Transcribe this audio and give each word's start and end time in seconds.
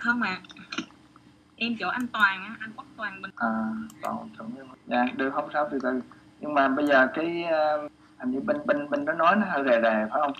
không 0.00 0.22
ạ? 0.22 0.40
Em 1.56 1.76
chỗ 1.80 1.88
anh 1.88 2.06
Toàn 2.06 2.44
á 2.44 2.56
anh 2.60 2.72
Quốc 2.76 2.86
Toàn 2.96 3.22
Bình 3.22 3.30
à 3.36 3.48
còn 4.02 4.28
còn 4.38 4.50
dạ 4.86 5.04
được 5.16 5.30
không 5.34 5.48
sao 5.52 5.68
từ 5.70 5.78
từ. 5.82 6.00
Nhưng 6.40 6.54
mà 6.54 6.68
bây 6.68 6.86
giờ 6.86 7.06
cái 7.14 7.44
ờ, 7.44 7.88
hình 8.18 8.30
như 8.30 8.40
bên 8.40 8.56
bên 8.66 8.90
bên 8.90 9.04
nó 9.04 9.12
nói 9.12 9.36
nó 9.36 9.46
hơi 9.48 9.64
rè 9.64 9.80
rè 9.82 10.06
phải 10.10 10.22
không? 10.22 10.32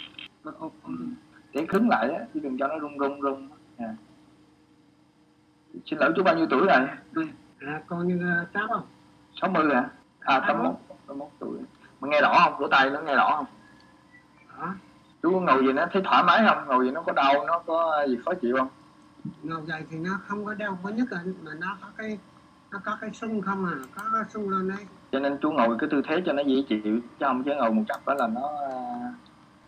Để 1.52 1.66
cứng 1.68 1.88
lại 1.88 2.10
á 2.10 2.24
chứ 2.34 2.40
đừng 2.40 2.58
cho 2.58 2.68
nó 2.68 2.78
rung 2.80 2.98
rung 2.98 3.22
rung. 3.22 3.48
Dạ. 3.78 3.94
xin 5.86 5.98
lỗi 5.98 6.12
chú 6.16 6.22
bao 6.22 6.36
nhiêu 6.36 6.46
tuổi 6.50 6.66
rồi? 6.66 6.88
À, 7.60 7.82
con 7.86 8.08
như 8.08 8.44
cháu 8.54 8.66
không? 8.68 8.82
60 9.40 9.74
hả? 9.74 9.88
À 10.20 10.40
tám 10.40 10.62
mốt. 10.62 10.74
tám 11.08 11.18
mốt 11.18 11.28
tuổi. 11.38 11.58
Mà 12.00 12.08
nghe 12.08 12.20
rõ 12.20 12.40
không? 12.44 12.58
Vỗ 12.58 12.68
tay 12.68 12.90
nó 12.90 13.00
nghe 13.00 13.16
rõ 13.16 13.30
không? 13.36 13.46
Đó 14.58 14.74
chú 15.22 15.40
ngồi 15.40 15.66
gì 15.66 15.72
nó 15.72 15.86
thấy 15.92 16.02
thoải 16.04 16.24
mái 16.24 16.44
không? 16.48 16.68
Ngồi 16.68 16.84
gì 16.84 16.90
nó 16.90 17.02
có 17.02 17.12
đau 17.12 17.46
nó 17.46 17.58
có 17.58 18.06
gì 18.08 18.18
khó 18.24 18.34
chịu 18.34 18.56
không 18.56 18.68
ngồi 19.42 19.60
dậy 19.66 19.82
thì 19.90 19.98
nó 19.98 20.20
không 20.26 20.44
có 20.44 20.54
đau 20.54 20.78
có 20.82 20.88
nhất 20.88 21.12
là 21.12 21.22
mà 21.42 21.50
nó 21.54 21.76
có 21.80 21.88
cái 21.96 22.18
nó 22.70 22.78
có 22.84 22.98
cái 23.00 23.10
sưng 23.12 23.42
không 23.42 23.66
à 23.66 23.74
có 23.94 24.02
cái 24.12 24.24
sưng 24.32 24.50
lên 24.50 24.68
đấy 24.68 24.86
cho 25.12 25.18
nên 25.18 25.38
chú 25.42 25.50
ngồi 25.50 25.76
cái 25.78 25.88
tư 25.92 26.02
thế 26.08 26.22
cho 26.26 26.32
nó 26.32 26.42
dễ 26.42 26.62
chịu 26.68 26.80
chứ 26.84 27.00
không 27.20 27.42
chứ 27.44 27.50
ngồi 27.54 27.72
một 27.72 27.82
cặp 27.88 28.06
đó 28.06 28.14
là 28.14 28.26
nó, 28.26 28.50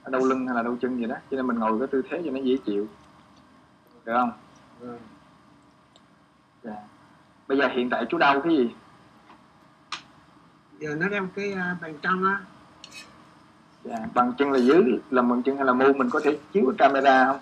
à, 0.05 0.11
đau 0.11 0.25
lưng 0.25 0.47
hay 0.47 0.57
là 0.57 0.63
đau 0.63 0.77
chân 0.81 0.99
gì 0.99 1.07
đó 1.07 1.17
cho 1.31 1.37
nên 1.37 1.47
mình 1.47 1.59
ngồi 1.59 1.79
cái 1.79 1.89
tư 1.89 2.03
thế 2.11 2.23
cho 2.25 2.31
nó 2.31 2.41
dễ 2.41 2.57
chịu 2.65 2.87
được 4.05 4.13
không 4.17 4.33
ừ. 4.81 4.97
dạ. 6.63 6.77
bây 7.49 7.59
giờ 7.59 7.69
hiện 7.69 7.91
tại 7.91 8.07
chú 8.09 8.19
đau 8.19 8.41
cái 8.41 8.57
gì 8.57 8.75
giờ 10.79 10.95
nó 10.95 11.09
đeo 11.09 11.29
cái 11.35 11.53
uh, 11.53 11.83
bàn 11.83 11.95
chân 12.03 12.25
á 12.25 12.41
dạ. 13.85 13.97
bằng 14.15 14.33
chân 14.39 14.53
là 14.53 14.59
dưới 14.59 14.83
là 15.11 15.23
bằng 15.23 15.43
chân 15.43 15.57
hay 15.57 15.65
là 15.65 15.73
mu 15.73 15.93
mình 15.93 16.11
có 16.11 16.21
thể 16.25 16.39
chiếu 16.53 16.73
camera 16.79 17.27
không 17.27 17.41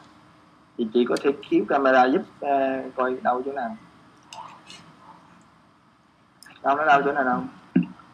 thì 0.81 0.89
chị 0.95 1.05
có 1.09 1.17
thể 1.23 1.31
chiếu 1.51 1.65
camera 1.69 2.05
giúp 2.05 2.23
à, 2.41 2.83
coi 2.97 3.17
đau 3.23 3.43
chỗ 3.45 3.53
nào. 3.53 3.77
Đau 6.63 6.77
nó 6.77 6.85
đau 6.87 7.03
chỗ 7.05 7.13
nào 7.13 7.25
đâu. 7.25 7.43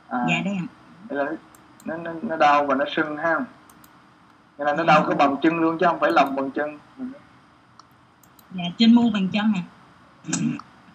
À, 0.09 0.19
dạ 0.29 0.37
đây 0.45 0.59
ạ. 1.11 1.27
nó, 1.85 1.97
nó, 1.97 2.13
nó 2.23 2.37
đau 2.37 2.67
và 2.67 2.75
nó 2.75 2.85
sưng 2.97 3.17
ha. 3.17 3.39
Nghĩa 4.59 4.65
là 4.65 4.75
nó 4.75 4.85
đau 4.85 5.05
cái 5.09 5.17
bằng 5.17 5.37
chân 5.43 5.59
luôn 5.59 5.79
chứ 5.79 5.87
không 5.87 6.01
phải 6.01 6.13
lòng 6.13 6.37
bằng 6.37 6.51
chân. 6.51 6.79
Dạ 8.51 8.65
trên 8.79 8.95
mu 8.95 9.11
bàn 9.15 9.29
chân 9.33 9.53
nè 9.53 9.63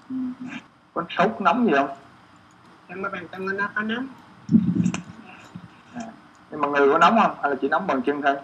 Ừ. 0.09 0.15
có 0.93 1.03
sốt 1.09 1.41
nóng 1.41 1.65
gì 1.65 1.71
không? 1.75 1.89
Trong 2.89 3.03
cái 3.03 3.11
bàn 3.11 3.27
chân 3.31 3.57
nó 3.57 3.69
có 3.75 3.81
nóng. 3.81 4.07
Nhưng 6.51 6.61
mà 6.61 6.67
người 6.67 6.89
có 6.91 6.97
nóng 6.97 7.19
không? 7.21 7.35
Hay 7.41 7.51
là 7.51 7.57
chỉ 7.61 7.69
nóng 7.69 7.87
bằng 7.87 8.01
chân 8.01 8.21
thôi? 8.21 8.35
Nó 8.35 8.43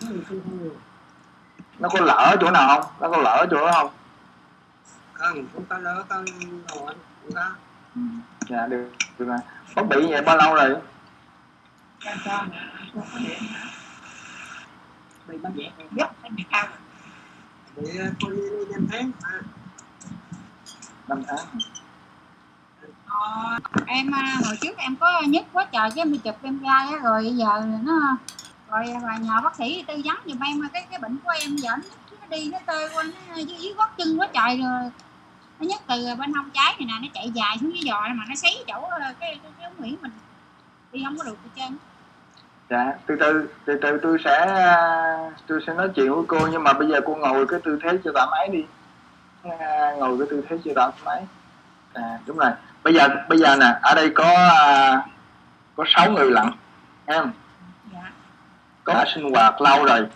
không 0.00 0.22
không 0.28 0.40
không 0.60 0.70
nó 1.78 1.88
có 1.88 2.00
lỡ 2.00 2.36
chỗ 2.40 2.50
nào 2.50 2.68
không? 2.68 2.90
Nó 3.00 3.08
có 3.08 3.16
lỡ 3.16 3.46
chỗ 3.50 3.56
đó 3.56 3.72
không? 3.72 3.90
Không 5.12 5.46
không 5.54 5.64
có 5.68 5.78
lỡ 5.78 6.04
con 6.08 6.24
ngồi 6.24 6.94
không 7.22 7.32
có 7.34 7.50
ừ. 7.94 8.00
dạ 8.48 8.66
được 8.66 8.90
được 9.18 9.24
rồi. 9.24 9.38
Bác 9.76 9.82
bị 9.82 10.06
vậy 10.10 10.22
bao 10.22 10.36
lâu 10.36 10.54
rồi? 10.54 10.76
Bị 15.28 15.38
bệnh 15.38 15.54
anh 16.22 16.36
bị 16.36 16.44
cao? 16.50 16.66
Bị 17.76 17.82
đi 17.82 17.98
đi 18.20 18.72
năm 18.72 18.86
tháng 18.92 19.12
năm 21.08 21.22
tháng. 21.26 21.46
Ờ, 23.06 23.58
em 23.86 24.10
à, 24.14 24.38
hồi 24.44 24.56
trước 24.60 24.76
em 24.76 24.96
có 24.96 25.22
nhức 25.26 25.44
quá 25.52 25.66
trời 25.72 25.90
cái 25.90 26.02
em 26.02 26.12
đi 26.12 26.18
chụp 26.18 26.36
em 26.42 26.58
gai 26.58 26.86
á 26.86 26.98
rồi 27.02 27.36
giờ 27.36 27.62
nó 27.82 28.16
rồi 28.74 28.96
và 29.02 29.16
nhờ 29.16 29.40
bác 29.44 29.56
sĩ 29.56 29.84
tư 29.88 29.94
vấn 30.04 30.16
giùm 30.24 30.40
em 30.40 30.68
cái 30.72 30.86
cái 30.90 30.98
bệnh 30.98 31.16
của 31.24 31.30
em 31.40 31.56
giờ 31.56 31.70
nó, 31.76 32.16
nó 32.20 32.26
đi 32.30 32.50
nó 32.52 32.58
tê 32.66 32.88
qua 32.94 33.02
nó 33.02 33.34
dưới, 33.34 33.58
dưới 33.60 33.74
gót 33.76 33.88
chân 33.98 34.20
quá 34.20 34.28
trời 34.34 34.60
rồi. 34.62 34.90
Nó 35.60 35.66
nhất 35.66 35.80
từ 35.88 36.14
bên 36.18 36.32
hông 36.32 36.50
trái 36.50 36.74
này 36.78 36.86
nè 36.86 36.94
nó 37.02 37.08
chạy 37.14 37.30
dài 37.34 37.56
xuống 37.60 37.74
dưới 37.74 37.82
giò 37.86 38.00
mà 38.00 38.24
nó 38.28 38.34
xấy 38.34 38.64
chỗ 38.66 38.80
ờ, 38.90 38.98
cái 39.00 39.14
cái, 39.20 39.52
cái 39.58 39.64
ống 39.64 39.74
nguyễn 39.78 39.96
mình 40.00 40.12
đi 40.92 41.04
không 41.04 41.18
có 41.18 41.24
được 41.24 41.36
gì 41.44 41.50
trơn. 41.56 41.76
Dạ 42.70 42.92
từ 43.06 43.16
từ 43.20 43.48
từ 43.64 43.78
từ 43.82 43.98
tôi 44.02 44.18
sẽ 44.24 44.46
tôi 45.46 45.60
sẽ 45.66 45.74
nói 45.74 45.88
chuyện 45.94 46.14
với 46.14 46.24
cô 46.28 46.48
nhưng 46.52 46.64
mà 46.64 46.72
bây 46.72 46.88
giờ 46.88 47.00
cô 47.06 47.14
ngồi 47.14 47.46
cái 47.46 47.60
tư 47.64 47.78
thế 47.82 47.98
cho 48.04 48.10
tạm 48.14 48.28
máy 48.30 48.48
đi. 48.52 48.64
À, 49.58 49.92
ngồi 49.98 50.18
cái 50.18 50.26
tư 50.30 50.44
thế 50.48 50.58
cho 50.64 50.70
tạm 50.76 50.90
máy 51.04 51.26
à, 51.92 52.18
đúng 52.26 52.36
rồi. 52.36 52.50
Bây 52.82 52.94
giờ 52.94 53.08
bây 53.28 53.38
giờ 53.38 53.56
nè 53.56 53.78
ở 53.82 53.94
đây 53.94 54.10
có 54.14 54.34
ờ, 54.58 55.00
có 55.76 55.84
sáu 55.86 56.10
người 56.10 56.30
lận 56.30 56.46
em 57.06 57.32
có 58.84 59.04
sinh 59.14 59.30
hoạt 59.34 59.60
lâu 59.60 59.84
rồi. 59.84 60.06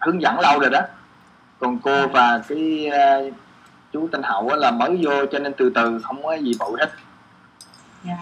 Hướng 0.00 0.22
dẫn 0.22 0.40
lâu 0.40 0.58
rồi 0.58 0.70
đó. 0.70 0.80
Còn 1.58 1.78
cô 1.78 2.06
và 2.06 2.42
cái 2.48 2.88
à, 2.92 3.18
chú 3.92 4.08
Thanh 4.12 4.22
Hậu 4.22 4.56
là 4.56 4.70
mới 4.70 4.98
vô 5.02 5.26
cho 5.32 5.38
nên 5.38 5.52
từ 5.56 5.72
từ 5.74 6.00
không 6.02 6.22
có 6.22 6.34
gì 6.34 6.52
bội 6.58 6.78
hết. 6.80 6.90
Dạ. 8.04 8.16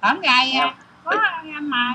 Ổng 0.00 0.20
gài 0.20 0.52
à, 0.52 0.74
có 1.04 1.10
à, 1.20 1.42
mà 1.60 1.94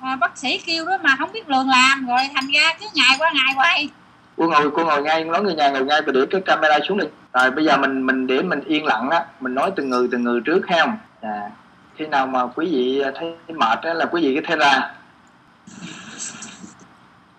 à, 0.00 0.16
bác 0.16 0.38
sĩ 0.38 0.58
kêu 0.66 0.86
đó 0.86 0.98
mà 1.02 1.16
không 1.18 1.32
biết 1.32 1.48
lường 1.48 1.68
làm 1.68 2.06
rồi 2.06 2.20
thành 2.34 2.46
ra 2.54 2.74
cứ 2.80 2.86
ngày 2.94 3.16
qua 3.18 3.30
ngày 3.34 3.54
hoài. 3.54 3.88
Cô 4.36 4.48
ngồi 4.48 4.70
cô 4.70 4.84
ngồi 4.84 5.02
ngay 5.02 5.24
nói 5.24 5.42
người 5.42 5.54
nhà 5.54 5.68
ngồi 5.68 5.84
ngay 5.84 6.02
và 6.02 6.12
để 6.12 6.20
cái 6.30 6.40
camera 6.40 6.78
xuống 6.88 6.98
đi. 6.98 7.06
Rồi 7.32 7.50
bây 7.50 7.64
giờ 7.64 7.76
mình 7.76 8.06
mình 8.06 8.26
để 8.26 8.42
mình 8.42 8.60
yên 8.60 8.84
lặng 8.84 9.10
á 9.10 9.24
mình 9.40 9.54
nói 9.54 9.70
từng 9.76 9.90
người 9.90 10.08
từng 10.12 10.22
người 10.22 10.40
trước 10.44 10.66
ha 10.68 10.86
à, 11.20 11.50
khi 11.96 12.06
nào 12.06 12.26
mà 12.26 12.46
quý 12.46 12.66
vị 12.72 13.02
thấy 13.14 13.36
mệt 13.48 13.78
á 13.82 13.94
là 13.94 14.04
quý 14.04 14.22
vị 14.22 14.34
cứ 14.34 14.46
thế 14.46 14.56
ra 14.56 14.90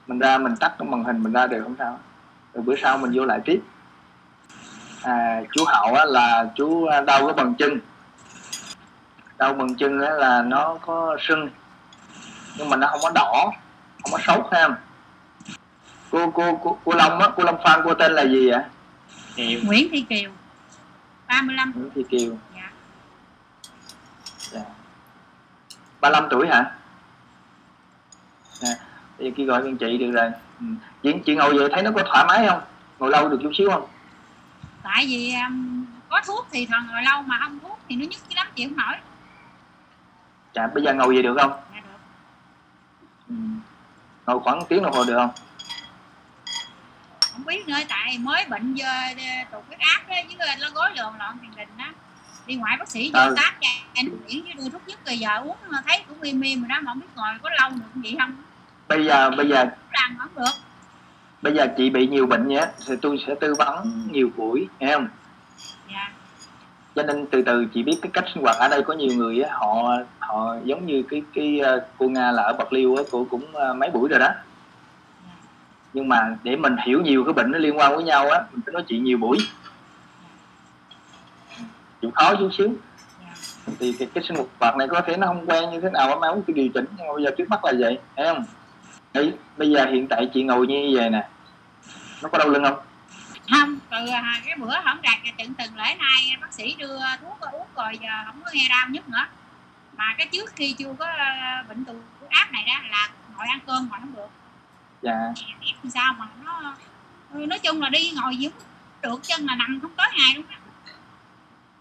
mình 0.08 0.20
ra 0.20 0.38
mình 0.38 0.56
tắt 0.56 0.76
cái 0.80 0.88
màn 0.88 1.04
hình 1.04 1.24
mình 1.24 1.34
ra 1.34 1.48
đều 1.48 1.64
không 1.64 1.76
sao? 1.80 2.00
Rồi 2.54 2.64
bữa 2.64 2.76
sau 2.82 2.98
mình 2.98 3.12
vô 3.16 3.26
lại 3.26 3.40
tiếp. 3.46 3.62
À, 5.02 5.42
chú 5.52 5.64
hậu 5.68 5.96
á 5.96 6.06
là 6.06 6.50
chú 6.56 6.90
đau 7.08 7.26
cái 7.26 7.34
bằng 7.34 7.56
chân. 7.56 7.80
Đau 9.38 9.54
bằng 9.54 9.76
chân 9.76 10.02
á 10.02 10.10
là 10.10 10.42
nó 10.42 10.78
có 10.82 11.18
sưng 11.20 11.50
nhưng 12.58 12.70
mà 12.70 12.78
nó 12.78 12.88
không 12.88 13.00
có 13.04 13.12
đỏ 13.16 13.52
không 14.04 14.12
có 14.12 14.20
sốt 14.20 14.46
ha. 14.52 14.70
Cô 16.12 16.32
cô 16.32 16.60
cô, 16.64 16.78
cô 16.86 16.94
Long 16.94 17.20
á 17.20 17.30
cô 17.36 17.44
Long 17.44 17.58
Phan 17.64 17.82
cô 17.84 17.94
tên 17.94 18.12
là 18.12 18.26
gì 18.26 18.50
ạ 18.50 18.70
Kiều. 19.36 19.60
Nguyễn 19.64 19.88
Thị 19.92 20.06
Kiều. 20.10 20.32
35 21.28 21.74
Nguyễn 21.76 21.90
Thị 21.96 22.04
Kiều. 22.10 22.38
Dạ. 22.56 22.72
Dạ. 24.38 24.62
35 26.02 26.28
tuổi 26.30 26.48
hả? 26.48 26.72
Dạ. 28.54 28.76
Bây 29.20 29.28
giờ 29.28 29.34
kia 29.38 29.46
gọi 29.46 29.62
con 29.64 29.78
chị 29.78 29.98
được 29.98 30.12
rồi 30.12 30.32
ừ. 30.60 30.66
chị, 31.04 31.14
chị 31.26 31.36
ngồi 31.36 31.54
vậy 31.58 31.70
thấy 31.74 31.84
nó 31.84 31.92
có 31.96 32.04
thoải 32.06 32.26
mái 32.28 32.48
không? 32.48 32.62
Ngồi 33.00 33.12
lâu 33.12 33.30
được 33.30 33.40
chút 33.44 33.52
xíu 33.58 33.70
không? 33.72 33.88
Tại 34.84 35.06
vì 35.08 35.34
um, 35.48 35.86
có 36.10 36.22
thuốc 36.28 36.48
thì 36.52 36.66
thần 36.66 36.88
ngồi 36.92 37.02
lâu 37.04 37.22
mà 37.22 37.40
không 37.44 37.60
thuốc 37.60 37.80
thì 37.90 37.96
nó 37.96 38.02
nhức 38.06 38.20
cái 38.30 38.36
lắm 38.36 38.48
chịu 38.56 38.70
không 38.70 38.78
nổi. 38.78 38.96
Dạ 40.54 40.68
bây 40.68 40.84
giờ 40.84 40.94
ngồi 40.94 41.14
vậy 41.14 41.24
được 41.24 41.36
không? 41.42 41.52
Dạ 41.74 41.80
được. 41.82 42.00
Ừ. 43.30 43.36
ngồi 44.28 44.40
khoảng 44.40 44.60
tiếng 44.70 44.84
đồng 44.84 44.94
hồ 44.94 45.04
được 45.08 45.16
không? 45.18 45.30
Không 47.34 47.46
biết 47.46 47.68
nữa 47.68 47.78
tại 47.90 48.18
mới 48.18 48.46
bệnh 48.50 48.74
giờ 48.74 48.88
tụt 49.52 49.64
huyết 49.68 49.80
áp 49.80 50.02
đó 50.10 50.16
với 50.38 50.56
nó 50.62 50.68
gối 50.74 50.90
lộn 50.96 51.14
lộn 51.20 51.38
tiền 51.42 51.52
đình 51.56 51.70
đó 51.78 51.86
đi 52.48 52.56
ngoại 52.56 52.78
bác 52.80 52.90
sĩ 52.90 53.12
vô 53.14 53.20
Ừ. 53.20 53.34
tát 53.38 53.54
cho 53.62 53.68
anh 53.96 54.06
chuyển 54.28 54.44
với 54.44 54.54
đưa 54.54 54.70
thuốc 54.70 54.88
nhất 54.88 55.00
rồi 55.06 55.18
giờ 55.18 55.38
uống 55.38 55.58
mà 55.68 55.78
thấy 55.88 56.04
cũng 56.10 56.22
im 56.22 56.42
im 56.42 56.60
rồi 56.62 56.70
đó 56.70 56.76
mà 56.82 56.92
không 56.92 57.00
biết 57.00 57.08
ngồi 57.16 57.34
có 57.44 57.50
lâu 57.50 57.70
được 57.70 57.86
vậy 57.96 58.16
không 58.20 58.36
bây 58.88 59.06
giờ 59.06 59.30
bây 59.30 59.50
giờ 59.50 59.66
bây 61.42 61.54
giờ 61.54 61.68
chị 61.78 61.90
bị 61.90 62.08
nhiều 62.08 62.26
bệnh 62.26 62.48
nhé 62.48 62.66
thì 62.88 62.96
tôi 63.02 63.24
sẽ 63.28 63.36
tư 63.36 63.56
vấn 63.58 64.08
nhiều 64.12 64.30
buổi 64.38 64.68
nghe 64.80 64.94
không? 64.94 65.08
Dạ. 65.92 66.12
Cho 66.96 67.04
nên 67.04 67.26
từ 67.32 67.42
từ 67.42 67.66
chị 67.74 67.84
biết 67.84 67.98
cái 68.02 68.12
cách 68.14 68.26
sinh 68.34 68.44
hoạt. 68.44 68.56
Ở 68.60 68.68
đây 68.68 68.84
có 68.84 68.94
nhiều 68.94 69.14
người 69.14 69.42
á 69.42 69.50
họ 69.54 69.98
họ 70.20 70.56
giống 70.64 70.86
như 70.86 71.04
cái 71.10 71.24
cái 71.34 71.60
ờ, 71.60 71.86
cô 71.98 72.10
nga 72.10 72.32
là 72.32 72.44
ở 72.44 72.54
bạc 72.54 72.74
liêu 72.74 72.96
á 72.96 73.04
cô 73.12 73.28
cũng 73.30 73.56
ờ, 73.56 73.74
mấy 73.74 73.90
buổi 73.90 74.10
rồi 74.10 74.20
đó. 74.20 74.30
Nhưng 75.94 76.08
mà 76.10 76.38
để 76.44 76.56
mình 76.56 76.76
hiểu 76.86 77.02
nhiều 77.02 77.24
cái 77.24 77.34
bệnh 77.34 77.52
nó 77.52 77.58
liên 77.58 77.78
quan 77.78 77.96
với 77.96 78.04
nhau 78.04 78.30
á 78.30 78.42
mình 78.52 78.62
phải 78.66 78.74
nói 78.74 78.84
chuyện 78.88 79.04
nhiều 79.04 79.18
buổi. 79.18 79.38
Chịu 82.02 82.12
khó 82.12 82.36
chút 82.36 82.50
xíu. 82.58 82.70
Dạ. 83.22 83.34
Thì 83.80 83.96
cái, 84.00 84.08
cái 84.14 84.24
sinh 84.28 84.38
hoạt 84.60 84.78
này 84.78 84.88
có 84.88 85.02
thể 85.02 85.18
nó 85.18 85.28
không 85.28 85.46
quen 85.46 85.70
như 85.70 85.82
thế 85.82 85.90
nào 85.90 86.20
mà 86.22 86.32
muốn 86.32 86.44
cái 86.48 86.54
điều 86.54 86.70
chỉnh. 86.74 86.86
Nhưng 86.98 87.08
mà 87.08 87.14
bây 87.14 87.24
giờ 87.24 87.32
trước 87.38 87.50
mắt 87.50 87.66
là 87.66 87.74
vậy 87.80 88.00
thấy 88.16 88.26
không 88.26 88.46
Đấy, 89.18 89.34
bây 89.58 89.70
giờ 89.70 89.86
hiện 89.86 90.08
tại 90.08 90.30
chị 90.34 90.44
ngồi 90.44 90.68
như 90.68 90.92
vậy 90.96 91.10
nè. 91.10 91.28
Nó 92.22 92.30
có 92.30 92.38
đau 92.38 92.50
lưng 92.50 92.64
không? 92.64 92.80
Không 93.52 93.80
từ 93.90 94.08
à, 94.08 94.42
cái 94.46 94.56
bữa 94.58 94.74
không 94.84 95.02
đạt 95.02 95.18
trận 95.38 95.54
từng 95.54 95.78
lễ 95.78 95.96
nay 96.00 96.36
bác 96.42 96.54
sĩ 96.54 96.76
đưa 96.76 97.00
thuốc 97.22 97.40
uống 97.40 97.68
rồi 97.76 98.00
giờ 98.02 98.10
không 98.26 98.42
có 98.46 98.52
nghe 98.54 98.68
đau 98.70 98.88
nhức 98.90 99.10
nữa. 99.10 99.26
Mà 99.98 100.16
cái 100.18 100.28
trước 100.32 100.56
khi 100.56 100.74
chưa 100.78 100.94
có 101.00 101.06
à, 101.06 101.64
bệnh 101.68 101.86
tụt 101.86 101.96
huyết 102.20 102.32
áp 102.32 102.52
này 102.52 102.64
đó 102.68 102.74
là 102.92 103.10
ngồi 103.38 103.48
ăn 103.48 103.60
cơm 103.68 103.90
mà 103.92 104.00
không 104.00 104.16
được. 104.16 104.30
Dạ. 105.02 105.34
Làm 105.84 105.92
sao 105.94 106.14
mà 106.14 106.26
nó 106.46 106.74
nói 107.32 107.60
chung 107.60 107.82
là 107.82 107.90
đi 107.90 108.12
ngồi 108.16 108.38
gì 108.38 108.50
cũng 108.50 108.68
được 109.02 109.20
chân 109.24 109.46
là 109.46 109.56
nằm 109.56 109.80
không 109.82 109.92
tới 109.98 110.08
ngày 110.18 110.36
luôn 110.36 110.46
á. 110.50 110.58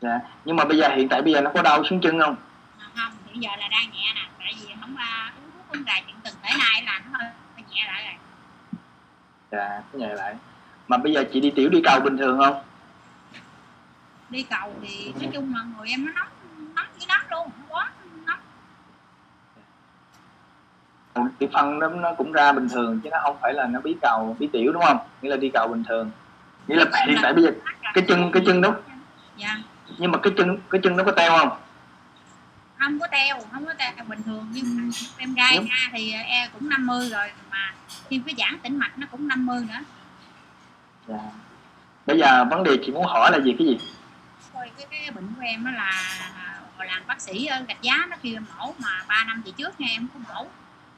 Dạ 0.01 0.19
nhưng 0.45 0.57
mà 0.57 0.65
bây 0.65 0.79
giờ 0.79 0.89
hiện 0.97 1.09
tại 1.09 1.23
bây 1.23 1.33
giờ 1.33 1.41
nó 1.41 1.51
có 1.55 1.63
đau 1.63 1.85
xuống 1.85 2.01
chân 2.01 2.21
không? 2.21 2.37
À, 2.79 2.87
không 2.95 3.13
hiện 3.27 3.43
giờ 3.43 3.51
là 3.59 3.69
đang 3.69 3.91
nhẹ 3.93 4.13
nè 4.15 4.23
tại 4.39 4.55
vì 4.61 4.75
không 4.81 4.97
à, 4.97 5.33
không 5.69 5.85
dài 5.87 6.03
chuyện 6.07 6.17
từng 6.25 6.35
tới 6.43 6.53
nay 6.59 6.83
là 6.87 7.01
nó 7.13 7.19
hơi, 7.19 7.29
nhẹ 7.71 7.85
lại 7.87 8.05
rồi. 8.05 8.15
Dạ 9.53 9.83
nhẹ 9.93 10.15
lại. 10.15 10.35
Mà 10.89 10.97
bây 10.97 11.13
giờ 11.13 11.25
chị 11.33 11.41
đi 11.41 11.53
tiểu 11.57 11.69
đi 11.69 11.81
cầu 11.85 12.01
bình 12.01 12.17
thường 12.17 12.39
không? 12.39 12.63
Đi 14.31 14.43
cầu 14.43 14.75
thì 14.83 15.13
nói 15.21 15.31
chung 15.33 15.55
là 15.55 15.63
người 15.63 15.89
em 15.89 16.07
nó 16.07 16.13
nóng 16.13 16.29
nóng 16.75 16.87
như 16.99 17.07
nóng 17.09 17.21
luôn 17.31 17.51
quá 17.69 17.91
nóng. 18.27 18.41
Thì 21.41 21.49
phân 21.53 21.79
nó 21.79 21.89
nó 21.89 22.15
cũng 22.15 22.33
ra 22.33 22.53
bình 22.53 22.69
thường 22.69 23.01
chứ 23.05 23.11
nó 23.11 23.19
không 23.23 23.37
phải 23.41 23.55
là 23.55 23.67
nó 23.67 23.81
bí 23.81 23.97
cầu 24.03 24.37
bí 24.39 24.49
tiểu 24.53 24.73
đúng 24.73 24.83
không? 24.83 24.99
Nghĩa 25.23 25.31
là 25.31 25.37
đi 25.37 25.51
cầu 25.55 25.69
bình 25.69 25.85
thường. 25.89 26.11
Nghĩa 26.67 26.77
là 26.77 26.85
hiện 27.07 27.19
tại 27.23 27.33
bây 27.33 27.45
giờ 27.45 27.51
cái 27.95 28.05
chân 28.09 28.33
cái 28.33 28.43
chân 28.47 28.61
đó. 28.61 28.75
Dạ. 29.37 29.57
Nhưng 29.99 30.13
mà 30.13 30.19
cái 30.23 30.33
chân 30.37 30.59
cái 30.71 30.81
chân 30.85 30.97
nó 30.97 31.05
có 31.05 31.13
teo 31.13 31.39
không 31.39 31.59
không 32.79 33.01
có 33.01 33.07
teo 33.07 33.41
không 33.53 33.67
có 33.67 33.75
teo 33.75 33.93
bình 34.09 34.23
thường 34.23 34.47
nhưng 34.53 34.65
mà 34.77 34.83
em 35.19 35.35
gai 35.35 35.57
Đúng. 35.57 35.67
ra 35.67 35.91
thì 35.93 36.13
e 36.13 36.49
cũng 36.53 36.69
50 36.69 37.09
rồi 37.09 37.31
mà 37.51 37.75
thêm 38.11 38.23
cái 38.23 38.35
giãn 38.39 38.59
tĩnh 38.63 38.79
mạch 38.79 38.99
nó 38.99 39.07
cũng 39.11 39.29
50 39.29 39.61
nữa 39.69 39.85
dạ. 41.09 41.19
bây 42.07 42.19
giờ 42.19 42.45
vấn 42.45 42.65
đề 42.65 42.79
chị 42.87 42.93
muốn 42.93 43.05
hỏi 43.07 43.31
là 43.33 43.39
gì 43.45 43.55
cái 43.59 43.67
gì 43.67 43.79
Thôi 44.53 44.71
cái, 44.77 44.87
cái 44.91 45.11
bệnh 45.11 45.35
của 45.37 45.43
em 45.43 45.65
đó 45.65 45.71
là 45.71 46.03
hồi 46.77 46.87
làm 46.87 47.03
bác 47.07 47.21
sĩ 47.21 47.47
ở 47.47 47.63
gạch 47.69 47.83
giá 47.83 48.07
nó 48.11 48.17
kêu 48.23 48.41
mổ 48.41 48.75
mà 48.79 49.05
3 49.09 49.25
năm 49.25 49.43
về 49.45 49.53
trước 49.57 49.81
nha 49.81 49.89
em 49.91 50.09
có 50.15 50.35
mổ 50.35 50.47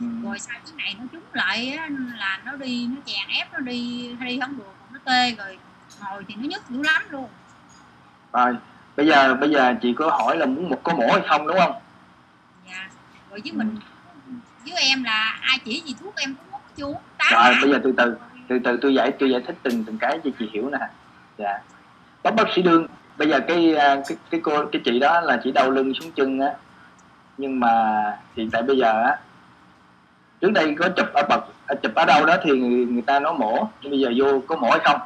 ừ. 0.01 0.07
rồi 0.23 0.39
sau 0.39 0.59
cái 0.65 0.75
này 0.77 0.97
nó 0.99 1.05
trúng 1.13 1.23
lại 1.33 1.77
á, 1.79 1.89
là 2.17 2.41
nó 2.45 2.53
đi 2.53 2.87
nó 2.87 3.01
chèn 3.07 3.29
ép 3.29 3.53
nó 3.53 3.59
đi 3.59 4.11
đi 4.21 4.39
không 4.41 4.59
được 4.59 4.75
nó 4.93 4.99
tê 5.05 5.35
rồi 5.39 5.59
ngồi 6.01 6.25
thì 6.29 6.35
nó 6.35 6.43
nhức 6.43 6.71
dữ 6.71 6.83
lắm 6.83 7.03
luôn 7.11 7.29
rồi 8.33 8.57
bây 8.99 9.06
giờ 9.06 9.35
bây 9.35 9.50
giờ 9.50 9.75
chị 9.83 9.95
có 9.95 10.11
hỏi 10.11 10.37
là 10.37 10.47
muốn 10.47 10.69
một 10.69 10.81
có 10.83 10.95
mổ 10.95 11.06
hay 11.12 11.23
không 11.29 11.47
đúng 11.47 11.56
không? 11.59 11.73
Dạ. 12.69 12.89
Rồi 13.31 13.41
với 13.45 13.53
mình 13.53 13.77
với 14.65 14.83
em 14.83 15.05
là 15.05 15.39
ai 15.43 15.59
chỉ 15.65 15.83
gì 15.87 15.95
thuốc 16.00 16.17
em 16.17 16.35
cũng 16.35 16.61
uống 16.87 16.97
tám 17.19 17.45
rồi 17.45 17.55
bây 17.62 17.71
giờ 17.71 17.81
từ 17.85 17.93
từ 17.97 18.17
từ 18.49 18.59
từ 18.65 18.79
tôi 18.83 18.95
giải 18.95 19.12
tôi 19.19 19.31
giải 19.31 19.41
thích 19.47 19.56
từng 19.62 19.85
từng 19.85 19.99
cái 19.99 20.21
cho 20.25 20.31
chị 20.39 20.50
hiểu 20.53 20.71
nè. 20.71 20.79
Dạ. 21.39 21.59
Bác 22.23 22.35
bác 22.35 22.45
sĩ 22.56 22.62
đương 22.62 22.87
bây 23.19 23.29
giờ 23.29 23.41
cái 23.41 23.75
à, 23.75 23.97
cái 24.09 24.19
cái 24.31 24.41
cô 24.45 24.67
cái 24.73 24.83
chị 24.85 24.99
đó 24.99 25.21
là 25.21 25.41
chỉ 25.44 25.53
đau 25.53 25.71
lưng 25.71 25.94
xuống 25.94 26.12
chân 26.12 26.41
á. 26.41 26.53
Nhưng 27.37 27.61
mà 27.61 28.03
hiện 28.37 28.51
tại 28.51 28.62
bây 28.62 28.79
giờ 28.79 29.03
á 29.03 29.19
trước 30.41 30.51
đây 30.51 30.75
có 30.79 30.89
chụp 30.89 31.06
ở 31.15 31.23
bậc 31.29 31.44
ở 31.67 31.75
chụp 31.83 31.94
ở 31.94 32.05
đâu 32.05 32.27
đó 32.27 32.37
thì 32.43 32.51
người, 32.51 32.87
người 32.87 33.03
ta 33.03 33.21
nói 33.21 33.35
mổ. 33.39 33.69
Nhưng 33.83 33.91
bây 33.91 34.01
giờ 34.01 34.12
vô 34.17 34.41
có 34.47 34.56
mổ 34.56 34.71
hay 34.71 34.81
không? 34.85 35.01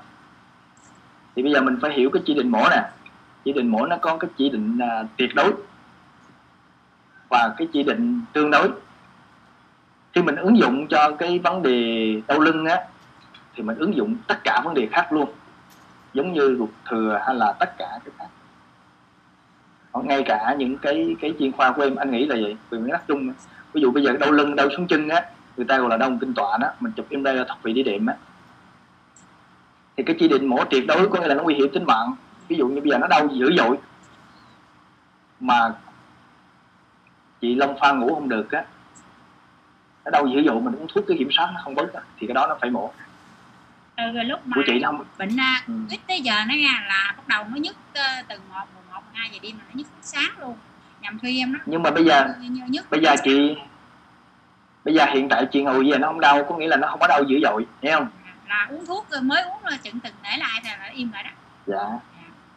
Thì 1.36 1.42
bây 1.42 1.52
giờ 1.52 1.60
mình 1.60 1.78
phải 1.82 1.92
hiểu 1.92 2.10
cái 2.10 2.22
chỉ 2.26 2.34
định 2.34 2.48
mổ 2.48 2.68
nè 2.70 2.82
chỉ 3.44 3.52
định 3.52 3.68
mổ 3.68 3.86
nó 3.86 3.96
có 3.96 4.16
cái 4.16 4.30
chỉ 4.36 4.50
định 4.50 4.78
uh, 4.78 5.08
tuyệt 5.16 5.34
đối 5.34 5.52
và 7.28 7.54
cái 7.56 7.68
chỉ 7.72 7.82
định 7.82 8.22
tương 8.32 8.50
đối. 8.50 8.70
Khi 10.12 10.22
mình 10.22 10.36
ứng 10.36 10.58
dụng 10.58 10.86
cho 10.86 11.10
cái 11.18 11.38
vấn 11.38 11.62
đề 11.62 12.20
đau 12.26 12.40
lưng 12.40 12.64
á 12.64 12.76
thì 13.54 13.62
mình 13.62 13.78
ứng 13.78 13.96
dụng 13.96 14.16
tất 14.26 14.44
cả 14.44 14.60
vấn 14.64 14.74
đề 14.74 14.88
khác 14.92 15.12
luôn 15.12 15.32
giống 16.14 16.32
như 16.32 16.56
ruột 16.58 16.70
thừa 16.90 17.20
hay 17.26 17.34
là 17.34 17.52
tất 17.52 17.78
cả 17.78 17.98
cái 18.04 18.14
khác. 18.18 18.28
Hoặc 19.92 20.06
ngay 20.06 20.22
cả 20.26 20.54
những 20.58 20.78
cái 20.78 21.16
cái 21.20 21.34
chuyên 21.38 21.52
khoa 21.52 21.72
của 21.72 21.82
em 21.82 21.96
anh 21.96 22.10
nghĩ 22.10 22.26
là 22.26 22.36
vậy 22.42 22.56
vì 22.70 22.78
mình 22.78 22.92
đắc 22.92 23.02
chung 23.08 23.32
ví 23.72 23.82
dụ 23.82 23.90
bây 23.90 24.04
giờ 24.04 24.16
đau 24.20 24.32
lưng 24.32 24.56
đau 24.56 24.68
xuống 24.76 24.86
chân 24.86 25.08
á 25.08 25.22
người 25.56 25.66
ta 25.66 25.78
gọi 25.78 25.90
là 25.90 25.96
đau 25.96 26.12
kinh 26.20 26.34
tọa 26.34 26.58
đó 26.58 26.68
mình 26.80 26.92
chụp 26.96 27.06
em 27.10 27.22
đây 27.22 27.34
là 27.34 27.44
thập 27.44 27.62
vị 27.62 27.72
đi 27.72 27.82
điểm 27.82 28.06
á. 28.06 28.16
Thì 29.96 30.02
cái 30.02 30.16
chỉ 30.18 30.28
định 30.28 30.46
mổ 30.46 30.64
tuyệt 30.64 30.86
đối 30.86 31.08
có 31.08 31.20
nghĩa 31.20 31.28
là 31.28 31.34
nó 31.34 31.42
nguy 31.42 31.54
hiểm 31.54 31.68
tính 31.72 31.84
mạng 31.86 32.14
ví 32.52 32.58
dụ 32.58 32.68
như 32.68 32.80
bây 32.80 32.90
giờ 32.90 32.98
nó 32.98 33.06
đau 33.06 33.28
dữ 33.34 33.50
dội 33.56 33.76
mà 35.40 35.74
chị 37.40 37.54
Long 37.54 37.76
Pha 37.80 37.92
ngủ 37.92 38.14
không 38.14 38.28
được 38.28 38.52
á 38.52 38.64
nó 40.04 40.10
đau 40.10 40.26
dữ 40.26 40.42
dội 40.46 40.60
mình 40.60 40.74
uống 40.74 40.86
thuốc 40.94 41.04
cái 41.08 41.16
kiểm 41.18 41.28
soát 41.32 41.50
nó 41.54 41.60
không 41.64 41.74
bớt 41.74 41.92
á, 41.94 42.00
thì 42.18 42.26
cái 42.26 42.34
đó 42.34 42.46
nó 42.46 42.56
phải 42.60 42.70
mổ. 42.70 42.92
Từ 43.96 44.04
lúc 44.22 44.40
mà 44.46 44.54
của 44.54 44.62
chị 44.66 44.82
không 44.84 45.04
bệnh 45.18 45.40
à, 45.40 45.62
Ừ. 45.68 45.74
ít 45.90 46.00
tới 46.08 46.20
giờ 46.20 46.34
nó 46.48 46.54
nha 46.54 46.84
là 46.88 47.14
bắt 47.16 47.28
đầu 47.28 47.44
nó 47.50 47.56
nhức 47.56 47.76
ờ, 47.94 48.02
từ 48.28 48.36
một 48.50 48.64
một 48.92 49.00
hai 49.12 49.30
giờ 49.32 49.38
đêm 49.42 49.52
mà 49.58 49.64
nó 49.68 49.74
nhức 49.74 49.86
sáng 50.02 50.30
luôn. 50.40 50.56
Nhằm 51.00 51.18
khi 51.18 51.38
em 51.40 51.52
nó 51.52 51.58
nhưng 51.66 51.82
mà 51.82 51.90
bây 51.90 52.04
giờ 52.04 52.28
nhức 52.68 52.90
bây 52.90 53.00
giờ 53.00 53.14
chị 53.24 53.56
bây 54.84 54.94
giờ 54.94 55.04
hiện 55.14 55.28
tại 55.28 55.46
chị 55.52 55.62
ngồi 55.62 55.90
về 55.90 55.98
nó 55.98 56.08
không 56.08 56.20
đau 56.20 56.44
có 56.48 56.56
nghĩa 56.56 56.68
là 56.68 56.76
nó 56.76 56.88
không 56.88 57.00
có 57.00 57.06
đau 57.06 57.22
dữ 57.28 57.40
dội 57.42 57.66
hiểu 57.82 57.92
không? 57.98 58.06
Là 58.48 58.66
uống 58.70 58.86
thuốc 58.86 59.06
rồi 59.10 59.20
mới 59.22 59.42
uống 59.42 59.62
rồi 59.62 59.78
chừng 59.82 60.00
từng 60.00 60.14
để 60.22 60.30
lại 60.38 60.60
thì 60.64 60.70
là 60.80 60.90
im 60.94 61.12
lại 61.12 61.22
đó. 61.22 61.30
Dạ 61.66 61.98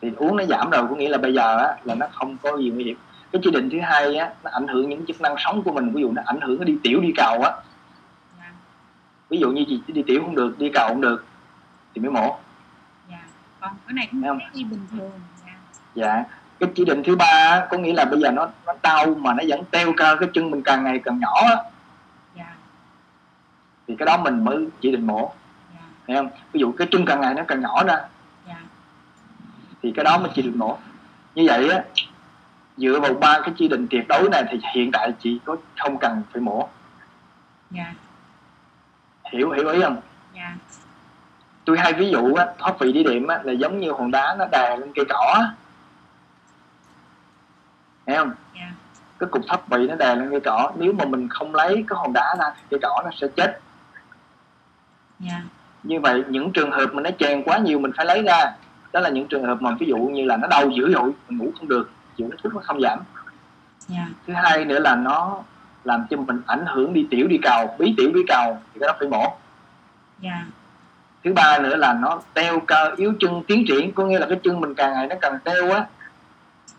thì 0.01 0.11
uống 0.17 0.37
nó 0.37 0.45
giảm 0.45 0.69
rồi 0.69 0.87
có 0.89 0.95
nghĩa 0.95 1.09
là 1.09 1.17
bây 1.17 1.33
giờ 1.33 1.57
á 1.57 1.75
là 1.83 1.95
nó 1.95 2.07
không 2.13 2.37
có 2.37 2.57
gì 2.57 2.69
nguy 2.69 2.83
hiểm. 2.83 2.97
Cái 3.31 3.41
chỉ 3.43 3.51
định 3.51 3.69
thứ 3.69 3.79
hai 3.79 4.15
á 4.15 4.33
nó 4.43 4.49
ảnh 4.53 4.67
hưởng 4.67 4.89
những 4.89 5.05
chức 5.05 5.21
năng 5.21 5.35
sống 5.37 5.63
của 5.63 5.71
mình 5.71 5.91
ví 5.91 6.01
dụ 6.01 6.11
nó 6.11 6.21
ảnh 6.25 6.41
hưởng 6.41 6.59
nó 6.59 6.63
đi 6.63 6.77
tiểu 6.83 7.01
đi 7.01 7.13
cầu 7.17 7.41
á. 7.41 7.51
Dạ. 8.39 8.51
Ví 9.29 9.37
dụ 9.37 9.51
như 9.51 9.65
chị 9.67 9.81
đi 9.87 10.03
tiểu 10.07 10.21
không 10.21 10.35
được 10.35 10.59
đi 10.59 10.69
cầu 10.73 10.87
không 10.87 11.01
được 11.01 11.25
thì 11.95 12.01
mới 12.01 12.11
mổ. 12.11 12.37
Dạ. 13.09 13.19
Còn 13.59 13.71
cái 13.87 13.93
này 13.93 14.07
cũng 14.11 14.23
không? 14.23 14.39
đi 14.53 14.63
bình 14.63 14.87
thường 14.91 15.11
dạ. 15.45 15.53
Dạ. 15.95 16.23
Cái 16.59 16.69
chỉ 16.75 16.85
định 16.85 17.03
thứ 17.05 17.15
ba 17.15 17.25
á, 17.25 17.67
có 17.69 17.77
nghĩa 17.77 17.93
là 17.93 18.05
bây 18.05 18.19
giờ 18.19 18.31
nó 18.31 18.49
nó 18.65 18.73
đau 18.81 19.05
mà 19.05 19.33
nó 19.33 19.43
vẫn 19.47 19.63
teo 19.71 19.93
cơ 19.97 20.15
cái 20.19 20.29
chân 20.33 20.51
mình 20.51 20.61
càng 20.61 20.83
ngày 20.83 20.99
càng 21.03 21.19
nhỏ 21.19 21.33
á. 21.41 21.55
Dạ. 22.37 22.55
Thì 23.87 23.95
cái 23.99 24.05
đó 24.05 24.17
mình 24.17 24.43
mới 24.43 24.67
chỉ 24.81 24.91
định 24.91 25.07
mổ. 25.07 25.31
Dạ. 25.73 25.79
Hiểu 26.07 26.17
không? 26.17 26.29
Ví 26.51 26.59
dụ 26.59 26.71
cái 26.71 26.87
chân 26.91 27.05
càng 27.05 27.21
ngày 27.21 27.33
nó 27.33 27.43
càng 27.47 27.61
nhỏ 27.61 27.83
ra 27.83 27.99
thì 29.85 29.91
cái 29.95 30.05
đó 30.05 30.17
mới 30.17 30.31
chỉ 30.35 30.41
định 30.41 30.59
mổ 30.59 30.77
như 31.35 31.43
vậy 31.47 31.69
á 31.69 31.83
dựa 32.77 32.99
vào 32.99 33.13
ba 33.13 33.39
cái 33.39 33.53
chỉ 33.57 33.67
định 33.67 33.87
tuyệt 33.89 34.07
đối 34.07 34.29
này 34.29 34.43
thì 34.49 34.59
hiện 34.73 34.91
tại 34.91 35.13
chị 35.19 35.39
có 35.45 35.55
không 35.77 35.97
cần 35.97 36.21
phải 36.31 36.41
mổ. 36.41 36.69
Dạ. 37.71 37.93
Hiểu 39.31 39.51
hiểu 39.51 39.69
ý 39.69 39.81
không? 39.81 40.01
Dạ. 40.35 40.55
Tôi 41.65 41.77
hay 41.79 41.93
ví 41.93 42.09
dụ 42.09 42.33
á 42.33 42.45
thoát 42.57 42.79
vị 42.79 42.93
đĩa 42.93 43.03
đệm 43.03 43.27
á 43.27 43.39
là 43.43 43.53
giống 43.53 43.79
như 43.79 43.91
hòn 43.91 44.11
đá 44.11 44.35
nó 44.39 44.45
đè 44.51 44.77
lên 44.77 44.91
cây 44.95 45.05
cỏ 45.09 45.33
á. 45.35 45.53
Hiểu 48.07 48.17
không? 48.17 48.31
Dạ. 48.55 48.71
Cái 49.19 49.29
cục 49.31 49.41
thoát 49.47 49.67
vị 49.67 49.87
nó 49.87 49.95
đè 49.95 50.15
lên 50.15 50.29
cây 50.31 50.39
cỏ 50.39 50.71
nếu 50.77 50.93
mà 50.93 51.05
mình 51.05 51.29
không 51.29 51.55
lấy 51.55 51.85
cái 51.87 51.97
hòn 51.97 52.13
đá 52.13 52.35
ra 52.39 52.45
thì 52.55 52.63
cây 52.69 52.79
cỏ 52.83 53.01
nó 53.05 53.11
sẽ 53.21 53.27
chết. 53.35 53.59
Dạ. 55.19 55.41
Như 55.83 55.99
vậy 55.99 56.23
những 56.29 56.51
trường 56.53 56.71
hợp 56.71 56.93
mà 56.93 57.01
nó 57.01 57.09
chèn 57.19 57.43
quá 57.43 57.57
nhiều 57.57 57.79
mình 57.79 57.91
phải 57.97 58.05
lấy 58.05 58.23
ra 58.23 58.53
đó 58.95 59.01
là 59.01 59.09
những 59.09 59.27
trường 59.27 59.43
hợp 59.43 59.61
mà 59.61 59.75
ví 59.79 59.87
dụ 59.87 59.97
như 59.97 60.25
là 60.25 60.37
nó 60.37 60.47
đau 60.47 60.69
dữ 60.69 60.93
dội 60.93 61.11
mình 61.29 61.37
ngủ 61.37 61.51
không 61.57 61.67
được 61.67 61.89
chịu 62.17 62.27
nó 62.31 62.37
thuốc 62.43 62.55
nó 62.55 62.61
không 62.63 62.81
giảm. 62.81 62.99
Dạ. 63.79 64.07
Thứ 64.27 64.33
hai 64.33 64.65
nữa 64.65 64.79
là 64.79 64.95
nó 64.95 65.43
làm 65.83 66.05
cho 66.09 66.17
mình 66.17 66.41
ảnh 66.45 66.65
hưởng 66.65 66.93
đi 66.93 67.07
tiểu 67.09 67.27
đi 67.27 67.37
cầu 67.43 67.75
bí 67.79 67.93
tiểu 67.97 68.11
bí 68.13 68.21
cầu 68.27 68.57
thì 68.73 68.79
cái 68.79 68.87
đó 68.87 68.93
phải 68.99 69.07
mổ 69.07 69.37
dạ. 70.19 70.45
Thứ 71.23 71.33
ba 71.33 71.59
nữa 71.59 71.75
là 71.75 71.93
nó 71.93 72.21
teo 72.33 72.59
cơ 72.59 72.91
yếu 72.97 73.13
chân 73.19 73.43
tiến 73.47 73.65
triển 73.67 73.91
có 73.91 74.05
nghĩa 74.05 74.19
là 74.19 74.25
cái 74.29 74.39
chân 74.43 74.61
mình 74.61 74.75
càng 74.75 74.93
ngày 74.93 75.07
nó 75.07 75.15
càng 75.21 75.39
teo 75.43 75.71
á. 75.71 75.85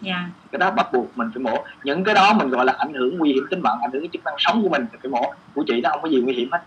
Dạ. 0.00 0.28
Cái 0.52 0.58
đó 0.58 0.70
bắt 0.70 0.92
buộc 0.92 1.18
mình 1.18 1.30
phải 1.34 1.42
mổ 1.42 1.64
những 1.84 2.04
cái 2.04 2.14
đó 2.14 2.32
mình 2.32 2.48
gọi 2.48 2.64
là 2.64 2.74
ảnh 2.78 2.94
hưởng 2.94 3.18
nguy 3.18 3.32
hiểm 3.32 3.44
tính 3.50 3.60
mạng 3.60 3.78
ảnh 3.82 3.92
hưởng 3.92 4.02
cái 4.02 4.10
chức 4.12 4.24
năng 4.24 4.34
sống 4.38 4.62
của 4.62 4.68
mình 4.68 4.86
thì 4.92 4.98
phải 5.02 5.10
mổ 5.10 5.34
của 5.54 5.64
chị 5.66 5.80
nó 5.80 5.90
không 5.90 6.02
có 6.02 6.08
gì 6.08 6.20
nguy 6.20 6.34
hiểm 6.34 6.48
hết. 6.52 6.62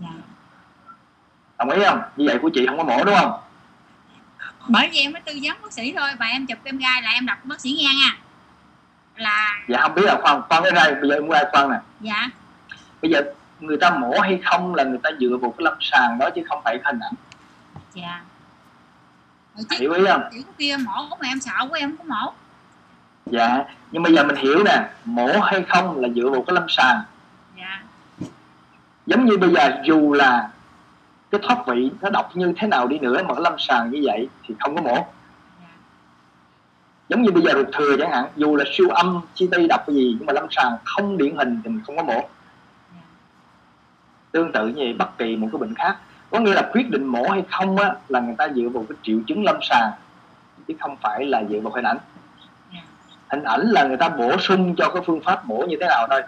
Dạ. 0.00 0.08
Đồng 1.58 1.70
ý 1.70 1.84
không? 1.84 2.00
Như 2.16 2.24
vậy 2.28 2.38
của 2.42 2.50
chị 2.54 2.66
không 2.66 2.78
có 2.78 2.84
mổ 2.84 3.04
đúng 3.04 3.14
không 3.14 3.40
bởi 4.68 4.88
vì 4.92 4.98
em 4.98 5.12
mới 5.12 5.22
tư 5.22 5.32
vấn 5.42 5.62
bác 5.62 5.72
sĩ 5.72 5.94
thôi 5.96 6.10
và 6.18 6.26
em 6.26 6.46
chụp 6.46 6.58
em 6.64 6.78
gai 6.78 7.02
là 7.02 7.10
em 7.10 7.26
đọc 7.26 7.38
bác 7.44 7.60
sĩ 7.60 7.70
nghe 7.70 7.88
nha. 8.00 8.16
Là 9.16 9.58
dạ 9.68 9.80
không 9.80 9.94
biết 9.94 10.04
là 10.04 10.18
khoan 10.22 10.42
khoan 10.48 10.62
cái 10.62 10.72
đây 10.72 10.94
bây 10.94 11.10
giờ 11.10 11.14
em 11.14 11.26
qua 11.26 11.44
khoan 11.52 11.70
nè. 11.70 11.76
Dạ. 12.00 12.28
Bây 13.02 13.10
giờ 13.10 13.22
người 13.60 13.76
ta 13.76 13.90
mổ 13.90 14.20
hay 14.20 14.40
không 14.44 14.74
là 14.74 14.84
người 14.84 14.98
ta 15.02 15.10
dựa 15.20 15.36
vào 15.40 15.50
cái 15.50 15.64
lâm 15.64 15.74
sàng 15.80 16.18
đó 16.18 16.30
chứ 16.30 16.42
không 16.48 16.60
phải 16.64 16.78
hình 16.84 16.98
ảnh. 16.98 17.14
Dạ. 17.94 18.22
Chứ 19.56 19.76
hiểu 19.78 19.92
ý 19.92 20.04
không? 20.08 20.22
kiểu 20.32 20.42
kia 20.58 20.76
mổ 20.76 21.08
mà 21.20 21.28
em 21.28 21.40
sợ 21.40 21.52
của 21.68 21.74
em 21.74 21.96
không 21.96 22.08
có 22.08 22.14
mổ. 22.14 22.32
Dạ 23.26 23.64
nhưng 23.90 24.02
bây 24.02 24.14
giờ 24.14 24.24
mình 24.24 24.36
hiểu 24.36 24.64
nè 24.64 24.88
mổ 25.04 25.40
hay 25.40 25.64
không 25.68 26.00
là 26.00 26.08
dựa 26.08 26.30
vào 26.30 26.42
cái 26.42 26.54
lâm 26.54 26.64
sàng. 26.68 27.02
Dạ. 27.58 27.82
Giống 29.06 29.24
như 29.24 29.38
bây 29.38 29.50
giờ 29.50 29.80
dù 29.84 30.12
là 30.12 30.48
cái 31.30 31.40
thoát 31.44 31.66
vị 31.66 31.90
nó 32.00 32.10
độc 32.10 32.36
như 32.36 32.52
thế 32.56 32.68
nào 32.68 32.86
đi 32.86 32.98
nữa 32.98 33.22
mà 33.28 33.34
lâm 33.38 33.54
sàng 33.58 33.90
như 33.90 34.00
vậy 34.04 34.28
thì 34.42 34.54
không 34.60 34.76
có 34.76 34.82
mổ 34.82 34.94
dạ. 34.94 35.68
Giống 37.08 37.22
như 37.22 37.30
bây 37.30 37.42
giờ 37.42 37.52
ruột 37.54 37.66
thừa 37.72 37.96
chẳng 37.98 38.10
hạn 38.10 38.24
dù 38.36 38.56
là 38.56 38.64
siêu 38.72 38.88
âm 38.88 39.20
CT 39.34 39.68
độc 39.68 39.84
cái 39.86 39.96
gì 39.96 40.16
nhưng 40.18 40.26
mà 40.26 40.32
lâm 40.32 40.46
sàng 40.50 40.76
không 40.84 41.18
điển 41.18 41.36
hình 41.36 41.60
thì 41.64 41.70
mình 41.70 41.82
không 41.86 41.96
có 41.96 42.02
mổ 42.02 42.28
dạ. 42.94 43.00
Tương 44.32 44.52
tự 44.52 44.66
như 44.66 44.74
vậy 44.76 44.92
bất 44.92 45.18
kỳ 45.18 45.36
một 45.36 45.48
cái 45.52 45.58
bệnh 45.58 45.74
khác. 45.74 45.96
Có 46.30 46.38
nghĩa 46.40 46.54
là 46.54 46.68
quyết 46.72 46.90
định 46.90 47.06
mổ 47.06 47.28
hay 47.28 47.42
không 47.50 47.76
á 47.76 47.94
là 48.08 48.20
người 48.20 48.34
ta 48.38 48.48
dựa 48.48 48.68
vào 48.68 48.84
cái 48.88 48.98
triệu 49.02 49.18
chứng 49.26 49.44
lâm 49.44 49.56
sàng 49.62 49.90
chứ 50.68 50.74
không 50.80 50.96
phải 50.96 51.26
là 51.26 51.42
dựa 51.50 51.60
vào 51.60 51.72
hình 51.72 51.84
ảnh. 51.84 51.98
Dạ. 52.72 52.80
Hình 53.28 53.42
ảnh 53.42 53.60
là 53.60 53.84
người 53.84 53.96
ta 53.96 54.08
bổ 54.08 54.38
sung 54.38 54.74
cho 54.76 54.90
cái 54.94 55.02
phương 55.06 55.20
pháp 55.20 55.44
mổ 55.44 55.58
như 55.68 55.76
thế 55.80 55.86
nào 55.86 56.06
thôi. 56.10 56.22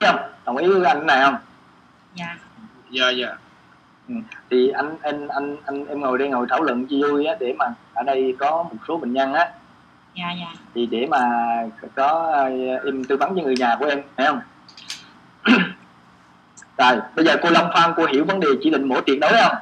Thấy 0.00 0.12
không? 0.12 0.30
Đồng 0.44 0.56
ý 0.56 0.68
với 0.68 0.84
anh 0.84 1.06
này 1.06 1.24
không 1.24 1.36
dạ. 2.14 2.38
Dạ 2.90 3.10
dạ. 3.10 3.36
Thì 4.50 4.68
anh 4.68 4.96
anh 5.02 5.28
anh 5.28 5.56
anh 5.66 5.86
em 5.86 6.00
ngồi 6.00 6.18
đây 6.18 6.28
ngồi 6.28 6.46
thảo 6.50 6.62
luận 6.62 6.86
chi 6.86 7.02
vui 7.02 7.26
á 7.26 7.34
để 7.40 7.54
mà 7.58 7.74
ở 7.94 8.02
đây 8.02 8.36
có 8.38 8.62
một 8.62 8.76
số 8.88 8.96
bệnh 8.96 9.12
nhân 9.12 9.32
á. 9.32 9.50
Dạ 10.14 10.32
dạ. 10.40 10.52
Thì 10.74 10.86
để 10.86 11.06
mà 11.10 11.20
có 11.94 12.34
em 12.84 13.04
tư 13.04 13.16
vấn 13.16 13.36
cho 13.36 13.42
người 13.42 13.54
nhà 13.58 13.76
của 13.78 13.86
em 13.86 14.02
phải 14.16 14.26
không? 14.26 14.40
Rồi 16.78 17.00
bây 17.16 17.24
giờ 17.24 17.36
cô 17.42 17.50
Long 17.50 17.70
Phan 17.74 17.92
cô 17.96 18.06
hiểu 18.06 18.24
vấn 18.24 18.40
đề 18.40 18.48
chỉ 18.62 18.70
định 18.70 18.88
mổ 18.88 19.00
tuyệt 19.00 19.18
đối 19.20 19.32
không? 19.42 19.56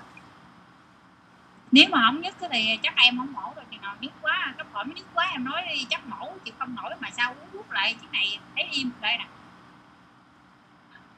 Nếu 1.72 1.84
mà 1.90 2.02
không 2.06 2.20
nhức 2.20 2.34
thì 2.52 2.78
chắc 2.82 2.94
em 2.96 3.18
không 3.18 3.32
mổ 3.32 3.52
rồi 3.56 3.64
chừng 3.70 3.82
nào 3.82 3.94
nhức 4.00 4.12
quá. 4.22 4.54
Cấp 4.58 4.66
mới 4.74 4.94
nhức 4.94 5.06
quá 5.14 5.28
em 5.32 5.44
nói 5.44 5.62
đi 5.68 5.86
chắc 5.90 6.06
mổ 6.06 6.28
chịu 6.44 6.54
không 6.58 6.74
nổi 6.82 6.90
mà 7.00 7.08
sao 7.16 7.34
uống 7.40 7.48
thuốc 7.52 7.70
lại 7.70 7.94
cái 8.00 8.08
này 8.12 8.38
thấy 8.56 8.64
im 8.70 8.90
đây 9.00 9.16
nè 9.18 9.24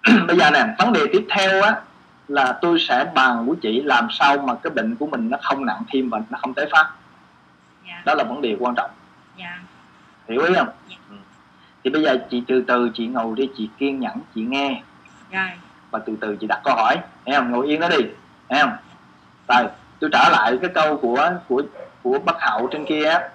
bây 0.26 0.37
giờ 0.37 0.50
nè 0.50 0.66
vấn 0.78 0.92
đề 0.92 1.00
tiếp 1.12 1.26
theo 1.30 1.62
á 1.62 1.80
là 2.28 2.59
tôi 2.62 2.78
sẽ 2.80 3.04
bàn 3.14 3.47
với 3.47 3.57
chị 3.62 3.83
làm 3.83 4.09
sao 4.11 4.38
mà 4.38 4.54
cái 4.62 4.71
bệnh 4.71 4.97
của 4.97 5.07
mình 5.07 5.30
nó 5.30 5.38
không 5.42 5.66
nặng 5.66 5.83
thêm 5.88 6.11
và 6.11 6.21
nó 6.30 6.38
không 6.38 6.54
tái 6.54 6.66
phát. 6.73 6.90
Dạ. 7.87 8.02
Đó 8.04 8.14
là 8.14 8.25
vấn 8.25 8.42
đề 8.42 8.57
quan 8.61 8.75
trọng. 8.75 8.90
Dạ. 9.38 9.59
Hiểu 10.28 10.42
ý 10.42 10.54
không? 10.54 10.69
Dạ. 10.88 10.97
Ừ. 11.11 11.16
thì 11.85 11.90
bây 11.90 12.02
giờ 12.02 12.19
chị 12.30 12.42
từ 12.47 12.64
từ 12.66 12.90
chị 12.95 13.07
ngồi 13.07 13.37
đi 13.37 13.50
chị 13.57 13.69
kiên 13.78 14.00
nhẫn 14.00 14.14
chị 14.35 14.42
nghe. 14.42 14.83
Rồi. 15.30 15.50
Và 15.90 15.99
từ 15.99 16.16
từ 16.21 16.37
chị 16.37 16.47
đặt 16.47 16.61
câu 16.64 16.75
hỏi. 16.75 16.97
Không? 17.35 17.50
Ngồi 17.50 17.66
yên 17.66 17.80
đó 17.80 17.88
đi. 17.88 18.04
Không? 18.50 18.73
Rồi 19.49 19.64
tôi 20.00 20.11
trở 20.12 20.28
lại 20.33 20.59
cái 20.62 20.71
câu 20.75 20.97
của 20.97 21.30
của 21.49 21.62
của 22.02 22.19
bác 22.19 22.40
hậu 22.40 22.69
trên 22.73 22.85
kia 22.85 23.04
á. 23.04 23.28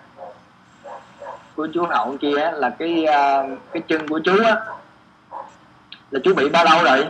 Của 1.56 1.68
chú 1.74 1.86
hậu 1.86 2.10
trên 2.10 2.18
kia 2.18 2.42
á, 2.42 2.52
là 2.52 2.70
cái 2.70 3.06
à, 3.06 3.44
cái 3.74 3.82
chân 3.88 4.08
của 4.08 4.20
chú 4.20 4.44
á 4.44 4.56
là 6.12 6.20
chú 6.24 6.34
bị 6.34 6.50
bao 6.50 6.66
lâu 6.66 6.84
rồi. 6.84 7.08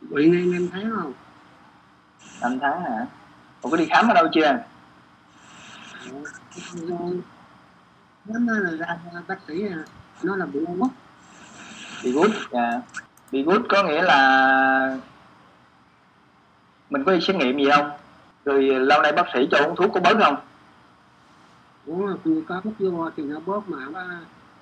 Bị 0.00 0.28
ngay 0.30 0.52
em 0.52 0.68
thấy 0.72 0.84
không? 0.96 1.12
Năm 2.40 2.58
tháng 2.60 2.82
hả? 2.82 3.06
Ủa 3.62 3.70
có 3.70 3.76
đi 3.76 3.86
khám 3.90 4.08
ở 4.08 4.14
đâu 4.14 4.28
chưa? 4.32 4.58
Nó 8.24 8.38
nói 8.38 8.56
là 8.60 8.70
ra 8.70 8.98
bác 9.28 9.38
sĩ 9.48 9.66
à, 9.66 9.84
nó 10.22 10.36
là 10.36 10.46
bị 10.46 10.60
mất 10.60 10.88
bị 12.04 12.12
gút 12.12 12.30
dạ. 12.50 12.80
Bị 13.32 13.42
gút 13.42 13.62
có 13.68 13.82
nghĩa 13.82 14.02
là 14.02 14.98
mình 16.90 17.04
có 17.04 17.12
đi 17.12 17.20
xét 17.20 17.36
nghiệm 17.36 17.58
gì 17.58 17.70
không? 17.70 17.90
Rồi 18.44 18.62
lâu 18.62 19.02
nay 19.02 19.12
bác 19.12 19.26
sĩ 19.34 19.48
cho 19.50 19.58
uống 19.58 19.76
thuốc 19.76 19.90
có 19.94 20.00
bớt 20.00 20.16
không? 20.24 20.36
Là 21.86 22.14
tôi 22.24 22.44
có 22.48 22.60
thuốc 22.64 22.74
vô 22.78 23.10
thì 23.16 23.22
nó 23.22 23.40
bớt 23.46 23.68
mà 23.68 23.78
nó 23.90 24.02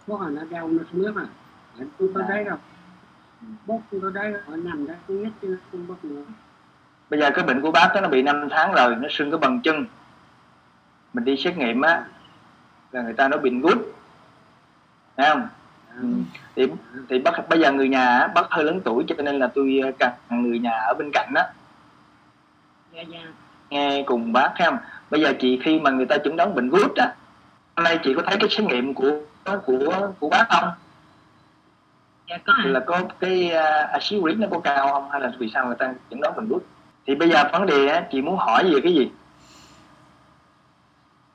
bớt 0.07 0.21
là 0.21 0.29
nó 0.29 0.43
đau 0.51 0.69
nó 0.69 0.83
không 0.93 1.01
biết 1.01 1.13
à. 1.17 1.27
Tôi 1.99 2.11
có 2.15 2.23
đấy 2.23 2.45
đâu 2.45 2.57
tôi 3.67 4.01
có 4.03 4.11
đấy 4.11 4.33
ở 4.47 4.57
nằm 4.57 4.87
đấy 4.87 4.97
tôi 5.09 5.17
nhất 5.17 5.33
chứ 5.43 5.49
nó 5.49 5.57
không 5.73 5.87
bớt 5.87 6.05
nữa. 6.05 6.23
Bây 7.11 7.21
giờ 7.21 7.31
cái 7.35 7.45
bệnh 7.45 7.61
của 7.61 7.71
bác 7.71 7.91
đó 7.95 8.01
nó 8.01 8.09
bị 8.09 8.23
5 8.23 8.49
tháng 8.51 8.73
rồi 8.73 8.97
nó 8.97 9.09
sưng 9.11 9.31
cái 9.31 9.39
bằng 9.39 9.61
chân. 9.61 9.87
Mình 11.13 11.25
đi 11.25 11.37
xét 11.37 11.57
nghiệm 11.57 11.81
á 11.81 12.05
là 12.93 13.03
người 13.03 13.13
ta 13.13 13.29
nói 13.29 13.41
bệnh 13.41 13.61
gút. 13.61 13.79
Thấy 15.17 15.27
không? 15.31 15.49
Ừ. 16.01 16.09
thì 16.57 16.67
thì 17.09 17.19
bác 17.19 17.49
bây 17.49 17.61
giờ 17.61 17.73
người 17.73 17.89
nhà 17.89 18.07
á, 18.07 18.29
bác 18.35 18.51
hơi 18.51 18.65
lớn 18.65 18.81
tuổi 18.85 19.05
cho 19.09 19.15
nên 19.19 19.39
là 19.39 19.47
tôi 19.55 19.81
cần 19.99 20.13
người 20.31 20.59
nhà 20.59 20.71
ở 20.71 20.95
bên 20.99 21.11
cạnh 21.13 21.31
đó 21.35 21.43
dạ 22.95 23.03
dạ. 23.03 23.19
Nghe 23.71 24.03
cùng 24.07 24.33
bác 24.33 24.53
thấy 24.57 24.67
không? 24.67 24.79
Bây 25.11 25.21
giờ 25.21 25.33
chị 25.41 25.61
khi 25.65 25.81
mà 25.81 25.91
người 25.91 26.07
ta 26.07 26.17
chẩn 26.25 26.37
đoán 26.37 26.55
bệnh 26.55 26.69
gút 26.69 26.97
á 26.97 27.15
hôm 27.77 27.85
nay 27.85 27.99
chị 28.05 28.15
có 28.15 28.23
thấy 28.27 28.37
cái 28.41 28.49
xét 28.51 28.67
nghiệm 28.67 28.95
của 28.95 29.21
của 29.67 30.11
của 30.19 30.29
bác 30.29 30.47
không 30.49 30.69
dạ 32.29 32.39
có 32.45 32.55
là 32.65 32.81
có 32.87 33.01
cái 33.21 33.51
uh, 33.55 33.91
axit 33.91 34.21
uric 34.21 34.39
nó 34.39 34.47
có 34.51 34.61
cao 34.61 34.93
không? 34.93 35.11
Hay 35.11 35.21
là 35.21 35.33
vì 35.39 35.51
sao 35.55 35.67
người 35.67 35.77
ta 35.79 35.95
chẩn 36.11 36.21
đoán 36.21 36.37
bệnh 36.37 36.49
gút 36.49 36.63
thì 37.07 37.15
bây 37.15 37.31
giờ 37.31 37.45
vấn 37.53 37.67
đề 37.67 37.87
á 37.87 38.07
chị 38.11 38.23
muốn 38.23 38.37
hỏi 38.37 38.65
về 38.65 38.81
cái 38.83 38.95
gì? 38.95 39.11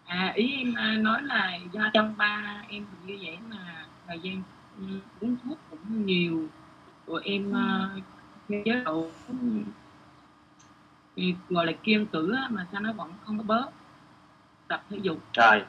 À 0.05 0.31
ý 0.35 0.57
em 0.57 0.75
à, 0.75 0.95
nói 0.99 1.21
là 1.21 1.57
do 1.71 1.81
trong 1.93 2.13
ba 2.17 2.61
em 2.69 2.85
như 3.05 3.17
vậy 3.21 3.37
mà 3.49 3.85
thời 4.07 4.19
gian 4.19 4.41
ừ, 4.77 4.83
uống 5.21 5.35
thuốc 5.43 5.57
cũng 5.69 6.05
nhiều. 6.05 6.47
Rồi 7.07 7.21
em 7.25 7.51
uh, 7.51 8.03
chế 8.65 8.81
độ 8.85 9.05
thì 11.15 11.35
gọi 11.49 11.65
là 11.65 11.71
kiêng 11.83 12.05
cử 12.05 12.35
mà 12.49 12.65
sao 12.71 12.81
nó 12.81 12.93
vẫn 12.93 13.13
không 13.25 13.37
có 13.37 13.43
bớt. 13.43 13.65
Tập 14.67 14.83
thể 14.89 14.97
dục. 15.01 15.17
Rồi. 15.33 15.63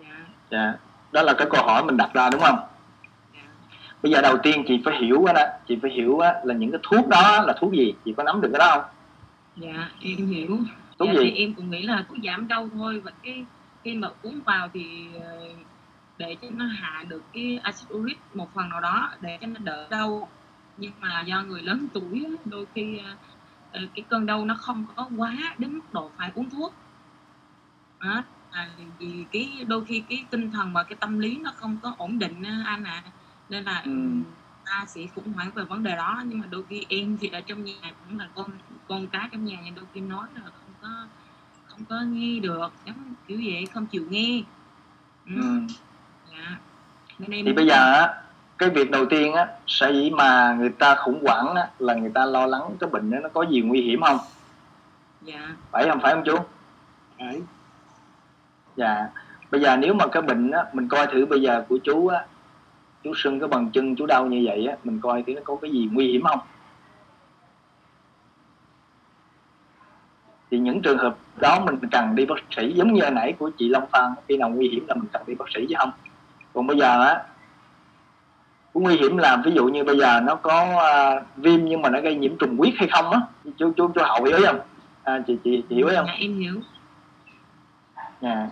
Dạ. 0.00 0.26
Dạ. 0.50 0.74
Đó 1.12 1.22
là 1.22 1.34
cái 1.38 1.46
câu 1.50 1.62
hỏi 1.66 1.84
mình 1.84 1.96
đặt 1.96 2.10
ra 2.14 2.30
đúng 2.30 2.40
không 2.40 2.58
bây 4.02 4.12
giờ 4.12 4.20
đầu 4.20 4.38
tiên 4.42 4.64
chị 4.68 4.82
phải 4.84 4.98
hiểu 4.98 5.24
đó. 5.26 5.42
Chị 5.68 5.78
phải 5.82 5.90
hiểu 5.90 6.18
á 6.18 6.34
là 6.44 6.54
những 6.54 6.70
cái 6.70 6.80
thuốc 6.82 7.08
đó 7.08 7.42
là 7.46 7.54
thuốc 7.60 7.72
gì? 7.72 7.94
Chị 8.04 8.14
có 8.16 8.22
nắm 8.22 8.40
được 8.40 8.48
cái 8.52 8.58
đó 8.58 8.70
không? 8.70 8.84
Dạ 9.56 9.90
em 10.00 10.26
hiểu. 10.26 10.58
Thuốc 10.98 11.08
dạ, 11.08 11.14
gì? 11.14 11.18
thì 11.22 11.44
em 11.44 11.54
cũng 11.54 11.70
nghĩ 11.70 11.82
là 11.82 12.04
thuốc 12.08 12.18
giảm 12.24 12.48
đau 12.48 12.68
thôi 12.74 13.00
và 13.04 13.10
cái 13.22 13.44
khi 13.84 13.94
mà 13.94 14.08
uống 14.22 14.40
vào 14.40 14.68
thì 14.74 15.08
ờ, 15.20 15.48
để 16.18 16.36
cho 16.42 16.48
nó 16.50 16.64
hạ 16.64 17.04
được 17.08 17.22
cái 17.32 17.60
acid 17.62 17.92
uric 17.92 18.18
một 18.34 18.54
phần 18.54 18.68
nào 18.68 18.80
đó 18.80 19.10
để 19.20 19.38
cho 19.40 19.46
nó 19.46 19.60
đỡ 19.64 19.86
đau. 19.90 20.28
Nhưng 20.76 20.92
mà 21.00 21.22
do 21.26 21.42
người 21.42 21.62
lớn 21.62 21.86
tuổi 21.92 22.26
đôi 22.44 22.66
khi 22.74 22.98
ờ, 22.98 23.10
ờ, 23.72 23.80
cái 23.94 24.04
cơn 24.08 24.26
đau 24.26 24.44
nó 24.44 24.54
không 24.54 24.86
có 24.96 25.08
quá 25.16 25.34
đến 25.58 25.72
mức 25.72 25.92
độ 25.92 26.10
phải 26.16 26.30
uống 26.34 26.50
thuốc. 26.50 26.74
Đó. 28.04 28.22
À, 28.50 28.68
vì 28.98 29.24
cái 29.32 29.64
đôi 29.66 29.84
khi 29.84 30.02
cái 30.08 30.24
tinh 30.30 30.50
thần 30.50 30.72
và 30.72 30.82
cái 30.82 30.96
tâm 31.00 31.18
lý 31.18 31.38
nó 31.38 31.52
không 31.56 31.76
có 31.82 31.94
ổn 31.98 32.18
định 32.18 32.42
anh 32.64 32.84
ạ 32.84 33.02
nên 33.52 33.64
là 33.64 33.82
Ừ. 33.86 33.92
ta 34.66 34.84
sẽ 34.88 35.00
khủng 35.14 35.32
hoảng 35.32 35.50
về 35.54 35.64
vấn 35.64 35.82
đề 35.82 35.96
đó 35.96 36.22
nhưng 36.26 36.38
mà 36.38 36.46
đôi 36.50 36.62
khi 36.68 36.86
em 36.88 37.16
thì 37.20 37.28
ở 37.28 37.40
trong 37.40 37.64
nhà 37.64 37.74
cũng 37.82 38.18
là 38.18 38.28
con 38.34 38.50
con 38.88 39.06
cái 39.06 39.28
trong 39.32 39.44
nhà 39.44 39.56
nhưng 39.64 39.74
đôi 39.74 39.84
khi 39.94 40.00
nói 40.00 40.26
là 40.34 40.40
không 40.44 40.74
có 40.82 40.88
không 41.66 41.84
có 41.88 42.00
nghe 42.00 42.40
được 42.40 42.72
giống 42.86 43.14
kiểu 43.26 43.40
vậy 43.44 43.66
không 43.74 43.86
chịu 43.86 44.04
nghe 44.10 44.42
ừ. 45.26 45.32
ừ. 45.42 45.60
dạ. 46.32 46.58
Nên 47.18 47.30
em 47.30 47.46
thì 47.46 47.52
bây 47.52 47.66
giờ 47.66 47.92
á 47.92 48.22
cái 48.58 48.70
việc 48.70 48.90
đầu 48.90 49.06
tiên 49.06 49.32
á 49.32 49.46
sở 49.66 49.92
dĩ 49.92 50.10
mà 50.10 50.56
người 50.58 50.70
ta 50.70 50.94
khủng 50.94 51.24
hoảng 51.26 51.54
á 51.54 51.70
là 51.78 51.94
người 51.94 52.10
ta 52.14 52.24
lo 52.24 52.46
lắng 52.46 52.76
cái 52.80 52.90
bệnh 52.90 53.10
đó 53.10 53.18
nó 53.22 53.28
có 53.28 53.42
gì 53.42 53.60
nguy 53.60 53.80
hiểm 53.82 54.02
không 54.02 54.18
dạ 55.22 55.56
phải 55.70 55.88
không 55.88 56.00
phải 56.00 56.14
không 56.14 56.22
chú 56.26 56.36
đấy 57.18 57.42
dạ 58.76 59.08
bây 59.50 59.60
giờ 59.60 59.76
nếu 59.76 59.94
mà 59.94 60.06
cái 60.06 60.22
bệnh 60.22 60.50
á 60.50 60.64
mình 60.72 60.88
coi 60.88 61.06
thử 61.06 61.26
bây 61.26 61.40
giờ 61.42 61.64
của 61.68 61.78
chú 61.84 62.06
á 62.06 62.26
chú 63.04 63.12
sưng 63.16 63.40
cái 63.40 63.48
bằng 63.48 63.70
chân 63.72 63.96
chú 63.96 64.06
đau 64.06 64.26
như 64.26 64.42
vậy 64.44 64.66
á 64.66 64.76
mình 64.84 65.00
coi 65.02 65.22
thử 65.22 65.34
nó 65.34 65.40
có 65.44 65.56
cái 65.62 65.70
gì 65.70 65.88
nguy 65.92 66.12
hiểm 66.12 66.22
không? 66.22 66.38
Thì 70.50 70.58
những 70.58 70.82
trường 70.82 70.98
hợp 70.98 71.16
đó 71.36 71.60
mình 71.60 71.78
cần 71.90 72.14
đi 72.14 72.26
bác 72.26 72.34
sĩ 72.56 72.72
giống 72.72 72.92
như 72.92 73.02
hồi 73.02 73.10
nãy 73.10 73.32
của 73.38 73.50
chị 73.58 73.68
Long 73.68 73.86
Phan 73.92 74.14
khi 74.28 74.36
nào 74.36 74.50
nguy 74.50 74.68
hiểm 74.68 74.84
là 74.88 74.94
mình 74.94 75.08
cần 75.12 75.22
đi 75.26 75.34
bác 75.34 75.44
sĩ 75.54 75.66
chứ 75.68 75.74
không. 75.78 75.90
Còn 76.52 76.66
bây 76.66 76.78
giờ 76.78 77.04
á 77.04 77.14
cái 78.74 78.82
nguy 78.82 78.96
hiểm 78.96 79.16
là 79.16 79.42
ví 79.44 79.52
dụ 79.52 79.64
như 79.64 79.84
bây 79.84 79.98
giờ 79.98 80.20
nó 80.20 80.34
có 80.34 80.82
à, 80.92 81.20
viêm 81.36 81.64
nhưng 81.64 81.82
mà 81.82 81.90
nó 81.90 82.00
gây 82.00 82.14
nhiễm 82.14 82.38
trùng 82.38 82.56
huyết 82.56 82.74
hay 82.76 82.88
không 82.88 83.10
á 83.10 83.20
chú 83.56 83.72
chú 83.76 83.90
chú 83.94 84.00
hậu 84.04 84.24
hiểu 84.24 84.38
không? 84.46 84.60
À, 85.02 85.22
chị 85.26 85.38
chị 85.44 85.64
chị 85.68 85.76
hiểu 85.76 85.86
không? 85.96 86.06
Dạ 86.06 86.12
em 86.18 86.38
hiểu. 86.38 86.60
Dạ 88.20 88.48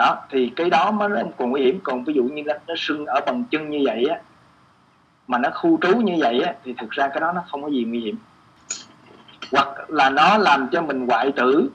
đó 0.00 0.16
thì 0.30 0.52
cái 0.56 0.70
đó 0.70 0.90
mới 0.90 1.08
nó 1.08 1.20
còn 1.36 1.50
nguy 1.50 1.62
hiểm. 1.62 1.80
Còn 1.82 2.04
ví 2.04 2.14
dụ 2.14 2.22
như 2.24 2.42
nó, 2.42 2.54
nó 2.66 2.74
sưng 2.76 3.06
ở 3.06 3.20
bằng 3.26 3.44
chân 3.50 3.70
như 3.70 3.80
vậy 3.84 4.04
á 4.04 4.20
mà 5.26 5.38
nó 5.38 5.50
khu 5.54 5.78
trú 5.82 5.96
như 5.96 6.14
vậy 6.18 6.40
á 6.40 6.54
thì 6.64 6.74
thực 6.78 6.90
ra 6.90 7.08
cái 7.08 7.20
đó 7.20 7.32
nó 7.32 7.42
không 7.50 7.62
có 7.62 7.68
gì 7.68 7.84
nguy 7.84 8.00
hiểm. 8.00 8.16
Hoặc 9.52 9.90
là 9.90 10.10
nó 10.10 10.38
làm 10.38 10.68
cho 10.72 10.82
mình 10.82 11.06
hoại 11.06 11.32
tử 11.32 11.70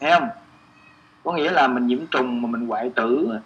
thấy 0.00 0.10
không? 0.10 0.28
Có 1.24 1.32
nghĩa 1.32 1.50
là 1.50 1.68
mình 1.68 1.86
nhiễm 1.86 2.06
trùng 2.10 2.42
mà 2.42 2.48
mình 2.48 2.66
hoại 2.66 2.90
tử 2.94 3.38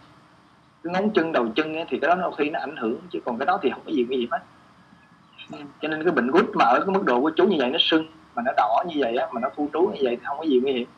cái 0.84 0.92
ngón 0.92 1.10
chân 1.10 1.32
đầu 1.32 1.48
chân 1.56 1.74
ấy, 1.74 1.84
thì 1.88 1.98
cái 1.98 2.08
đó 2.08 2.14
đôi 2.14 2.32
khi 2.38 2.50
nó 2.50 2.60
ảnh 2.60 2.76
hưởng. 2.76 2.98
Chứ 3.10 3.18
còn 3.24 3.38
cái 3.38 3.46
đó 3.46 3.58
thì 3.62 3.70
không 3.70 3.82
có 3.86 3.92
gì 3.92 4.04
nguy 4.08 4.16
hiểm 4.16 4.28
hết. 4.30 4.40
Cho 5.82 5.88
nên 5.88 6.02
cái 6.02 6.12
bệnh 6.12 6.30
gút 6.30 6.50
mà 6.54 6.64
ở 6.64 6.80
cái 6.80 6.94
mức 6.94 7.04
độ 7.04 7.20
của 7.20 7.30
chú 7.36 7.46
như 7.46 7.56
vậy 7.58 7.70
nó 7.70 7.78
sưng 7.80 8.06
mà 8.34 8.42
nó 8.46 8.52
đỏ 8.56 8.84
như 8.88 8.94
vậy 8.98 9.16
á 9.16 9.28
mà 9.32 9.40
nó 9.40 9.48
khu 9.56 9.68
trú 9.72 9.80
như 9.80 10.00
vậy 10.02 10.16
thì 10.16 10.22
không 10.24 10.38
có 10.38 10.44
gì 10.44 10.60
nguy 10.60 10.72
hiểm. 10.72 10.88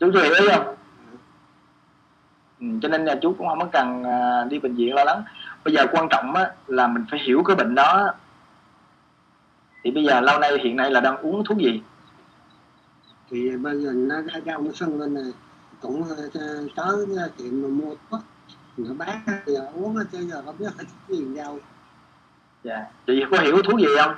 Chú 0.00 0.10
hiểu 0.10 0.34
ý 0.34 0.48
không? 0.54 0.74
Cho 2.60 2.88
nên 2.88 3.04
là 3.04 3.14
chú 3.22 3.34
cũng 3.38 3.48
không 3.48 3.58
có 3.58 3.68
cần 3.72 4.04
à, 4.04 4.44
đi 4.44 4.58
bệnh 4.58 4.74
viện 4.74 4.94
lo 4.94 5.04
lắng. 5.04 5.22
Bây 5.64 5.74
giờ 5.74 5.86
quan 5.92 6.08
trọng 6.10 6.34
á, 6.34 6.50
là 6.66 6.86
mình 6.86 7.04
phải 7.10 7.20
hiểu 7.20 7.42
cái 7.42 7.56
bệnh 7.56 7.74
đó. 7.74 8.10
Thì 9.82 9.90
bây 9.90 10.04
giờ 10.04 10.20
lâu 10.20 10.38
nay 10.38 10.58
hiện 10.62 10.76
nay 10.76 10.90
là 10.90 11.00
đang 11.00 11.16
uống 11.16 11.44
thuốc 11.44 11.58
gì? 11.58 11.82
Thì 13.30 13.56
bây 13.56 13.80
giờ 13.82 13.92
nó 13.94 14.20
ra 14.20 14.40
đau 14.44 14.62
nó 14.62 14.70
sưng 14.74 15.00
lên 15.00 15.14
này 15.14 15.32
cũng 15.80 16.04
ờ, 16.08 16.16
tới 16.76 17.06
cái 17.16 17.28
tiệm 17.36 17.62
mà 17.62 17.68
mua 17.68 17.94
thuốc. 18.10 18.20
Nó 18.76 18.94
bán 18.94 19.20
giờ 19.46 19.66
uống 19.74 19.96
chứ 20.12 20.18
giờ 20.18 20.42
không 20.44 20.58
biết 20.58 20.66
là 20.78 20.84
thuốc 20.84 21.18
gì 21.18 21.36
đâu. 21.36 21.58
Dạ. 22.64 22.86
Chị 23.06 23.24
có 23.30 23.38
hiểu 23.38 23.62
thuốc 23.62 23.80
gì 23.80 23.86
không? 23.98 24.14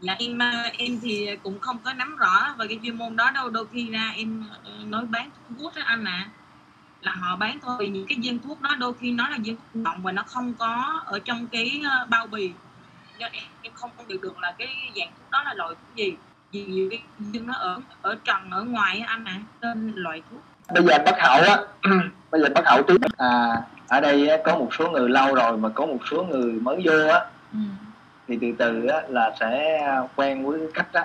Dạ 0.00 0.14
em 0.18 0.42
à, 0.42 0.70
em 0.78 0.98
thì 1.02 1.36
cũng 1.42 1.58
không 1.60 1.78
có 1.84 1.92
nắm 1.92 2.16
rõ 2.16 2.54
về 2.58 2.66
cái 2.68 2.80
chuyên 2.82 2.96
môn 2.96 3.16
đó 3.16 3.30
đâu. 3.34 3.50
Đôi 3.50 3.66
khi 3.72 3.90
ra 3.90 4.12
em 4.16 4.44
ờ, 4.64 4.70
nói 4.86 5.04
bán 5.10 5.30
thuốc 5.48 5.58
hút 5.58 5.74
á 5.74 5.82
anh 5.86 6.04
ạ 6.04 6.28
là 7.00 7.12
họ 7.12 7.36
bán 7.36 7.58
thôi 7.62 7.76
vì 7.80 7.88
những 7.88 8.06
cái 8.08 8.18
viên 8.22 8.38
thuốc 8.38 8.62
đó 8.62 8.70
đôi 8.78 8.92
khi 9.00 9.12
nó 9.12 9.28
là 9.28 9.38
viên 9.44 9.56
thuốc 9.56 9.82
động 9.84 10.02
và 10.02 10.12
nó 10.12 10.22
không 10.26 10.54
có 10.58 11.02
ở 11.06 11.18
trong 11.24 11.46
cái 11.46 11.80
ờ, 11.90 12.06
bao 12.10 12.26
bì 12.26 12.52
nên 13.18 13.32
em, 13.32 13.44
em 13.62 13.72
không 13.74 13.90
phân 13.96 14.06
biệt 14.08 14.20
được 14.22 14.38
là 14.40 14.54
cái 14.58 14.68
dạng 14.96 15.08
thuốc 15.18 15.30
đó 15.30 15.42
là 15.44 15.54
loại 15.54 15.74
thuốc 15.74 15.96
gì 15.96 16.16
vì 16.52 16.64
nhiều 16.64 16.88
cái 16.90 17.02
viên 17.18 17.46
nó 17.46 17.54
ở 17.54 17.80
ở 18.02 18.16
trần 18.24 18.50
ở 18.50 18.64
ngoài 18.64 18.98
á 18.98 19.06
anh 19.08 19.24
ạ 19.24 19.40
tên 19.60 19.92
loại 19.96 20.22
thuốc 20.30 20.40
bây 20.74 20.84
giờ 20.84 20.98
bác 21.04 21.20
hậu 21.20 21.42
á 21.42 21.58
bây 22.30 22.40
giờ 22.40 22.48
bác 22.54 22.66
hậu 22.66 22.82
tiếp 22.82 22.96
à 23.16 23.62
ở 23.88 24.00
đây 24.00 24.28
á, 24.28 24.36
có 24.44 24.56
một 24.56 24.68
số 24.78 24.90
người 24.90 25.08
lâu 25.08 25.34
rồi 25.34 25.56
mà 25.56 25.68
có 25.68 25.86
một 25.86 25.98
số 26.10 26.22
người 26.22 26.52
mới 26.52 26.80
vô 26.84 27.08
á 27.08 27.20
ừ. 27.52 27.58
thì 28.28 28.38
từ 28.40 28.52
từ 28.58 28.86
á, 28.86 29.02
là 29.08 29.32
sẽ 29.40 29.80
quen 30.16 30.46
với 30.46 30.58
cái 30.60 30.68
cách 30.74 30.92
đó 30.92 31.02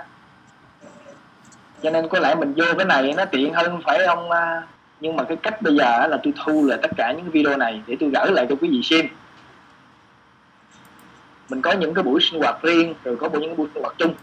cho 1.82 1.90
nên 1.90 2.08
có 2.08 2.18
lẽ 2.18 2.34
mình 2.34 2.54
vô 2.56 2.64
cái 2.76 2.86
này 2.86 3.14
nó 3.16 3.24
tiện 3.24 3.54
hơn 3.54 3.80
phải 3.84 3.98
không 4.06 4.30
à? 4.30 4.62
Nhưng 5.02 5.16
mà 5.16 5.24
cái 5.24 5.36
cách 5.36 5.62
bây 5.62 5.76
giờ 5.76 6.06
là 6.06 6.18
tôi 6.22 6.32
thu 6.44 6.66
lại 6.66 6.78
tất 6.82 6.90
cả 6.96 7.12
những 7.12 7.30
video 7.30 7.56
này 7.56 7.82
để 7.86 7.96
tôi 8.00 8.10
gửi 8.14 8.32
lại 8.32 8.46
cho 8.48 8.54
quý 8.60 8.68
vị 8.70 8.80
xem. 8.82 9.06
Mình 11.48 11.62
có 11.62 11.72
những 11.72 11.94
cái 11.94 12.04
buổi 12.04 12.20
sinh 12.20 12.40
hoạt 12.40 12.62
riêng 12.62 12.94
rồi 13.04 13.16
có 13.16 13.28
những 13.28 13.46
cái 13.46 13.54
buổi 13.54 13.68
sinh 13.74 13.82
hoạt 13.82 13.94
chung. 13.98 14.14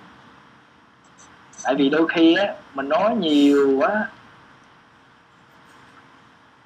Tại 1.64 1.76
vì 1.76 1.90
đôi 1.90 2.08
khi 2.08 2.36
á 2.36 2.54
mình 2.74 2.90
nói 2.90 3.16
nhiều 3.16 3.78
quá. 3.80 4.08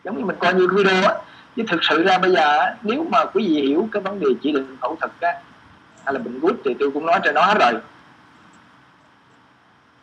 Giống 0.03 0.17
như 0.17 0.25
mình 0.25 0.35
coi 0.39 0.53
như 0.53 0.67
video 0.75 1.09
á. 1.09 1.15
Chứ 1.55 1.63
thực 1.67 1.83
sự 1.83 2.03
ra 2.03 2.17
bây 2.17 2.31
giờ 2.31 2.57
á, 2.57 2.75
nếu 2.81 3.05
mà 3.11 3.25
quý 3.25 3.47
vị 3.47 3.61
hiểu 3.61 3.89
cái 3.91 4.01
vấn 4.01 4.19
đề 4.19 4.27
chỉ 4.41 4.51
định 4.51 4.77
phẫu 4.81 4.95
thuật 4.95 5.11
á 5.21 5.41
hay 6.05 6.13
là 6.13 6.19
bệnh 6.19 6.39
gút 6.39 6.55
thì 6.65 6.75
tôi 6.79 6.91
cũng 6.93 7.05
nói 7.05 7.19
cho 7.23 7.31
nó 7.31 7.41
hết 7.41 7.57
rồi. 7.59 7.81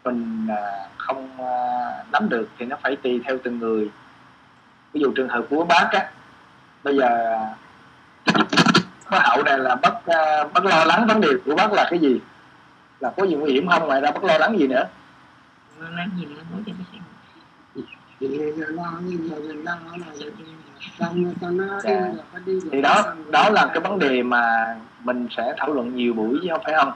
Mình 0.05 0.47
à, 0.49 0.89
không 0.97 1.29
à, 1.39 2.05
nắm 2.13 2.29
được 2.29 2.49
thì 2.59 2.67
nó 2.67 2.77
phải 2.83 2.97
tùy 2.97 3.21
theo 3.25 3.39
từng 3.45 3.59
người 3.59 3.91
ví 4.93 5.01
dụ 5.01 5.13
trường 5.13 5.29
hợp 5.29 5.45
của 5.51 5.65
bác 5.65 5.89
á 5.93 6.11
bây 6.83 6.97
giờ 6.97 7.37
có 9.11 9.19
hậu 9.23 9.43
này 9.43 9.59
là 9.59 9.75
bác 9.75 10.07
à, 10.07 10.45
bác 10.55 10.65
lo 10.65 10.85
lắng 10.85 11.07
vấn 11.07 11.21
đề 11.21 11.29
của 11.47 11.55
bác 11.57 11.73
là 11.73 11.87
cái 11.91 11.99
gì? 11.99 12.21
Là 13.01 13.13
có 13.17 13.27
gì 13.27 13.35
nguy 13.35 13.53
hiểm 13.53 13.69
không? 13.69 13.87
Ngoài 13.87 14.01
ra 14.01 14.11
bác 14.11 14.25
lo 14.25 14.39
lắng 14.39 14.59
gì 14.59 14.67
nữa? 14.67 14.85
Lo 15.79 15.89
lắng 15.89 16.11
gì 16.19 16.27
nữa? 16.27 16.43
Nói 16.53 16.63
cho 16.67 16.73
bác 16.79 16.85
thì 18.21 18.29
Dạ. 21.83 22.01
thì 22.73 22.81
đó 22.83 23.15
đó 23.31 23.51
là 23.51 23.67
cái 23.75 23.81
vấn 23.81 23.99
đề 23.99 24.23
mà 24.23 24.77
mình 25.05 25.29
sẽ 25.37 25.55
thảo 25.59 25.73
luận 25.73 25.97
nhiều 25.97 26.15
buổi 26.15 26.39
chứ 26.43 26.49
không 26.53 26.63
phải 26.65 26.75
không? 26.75 26.93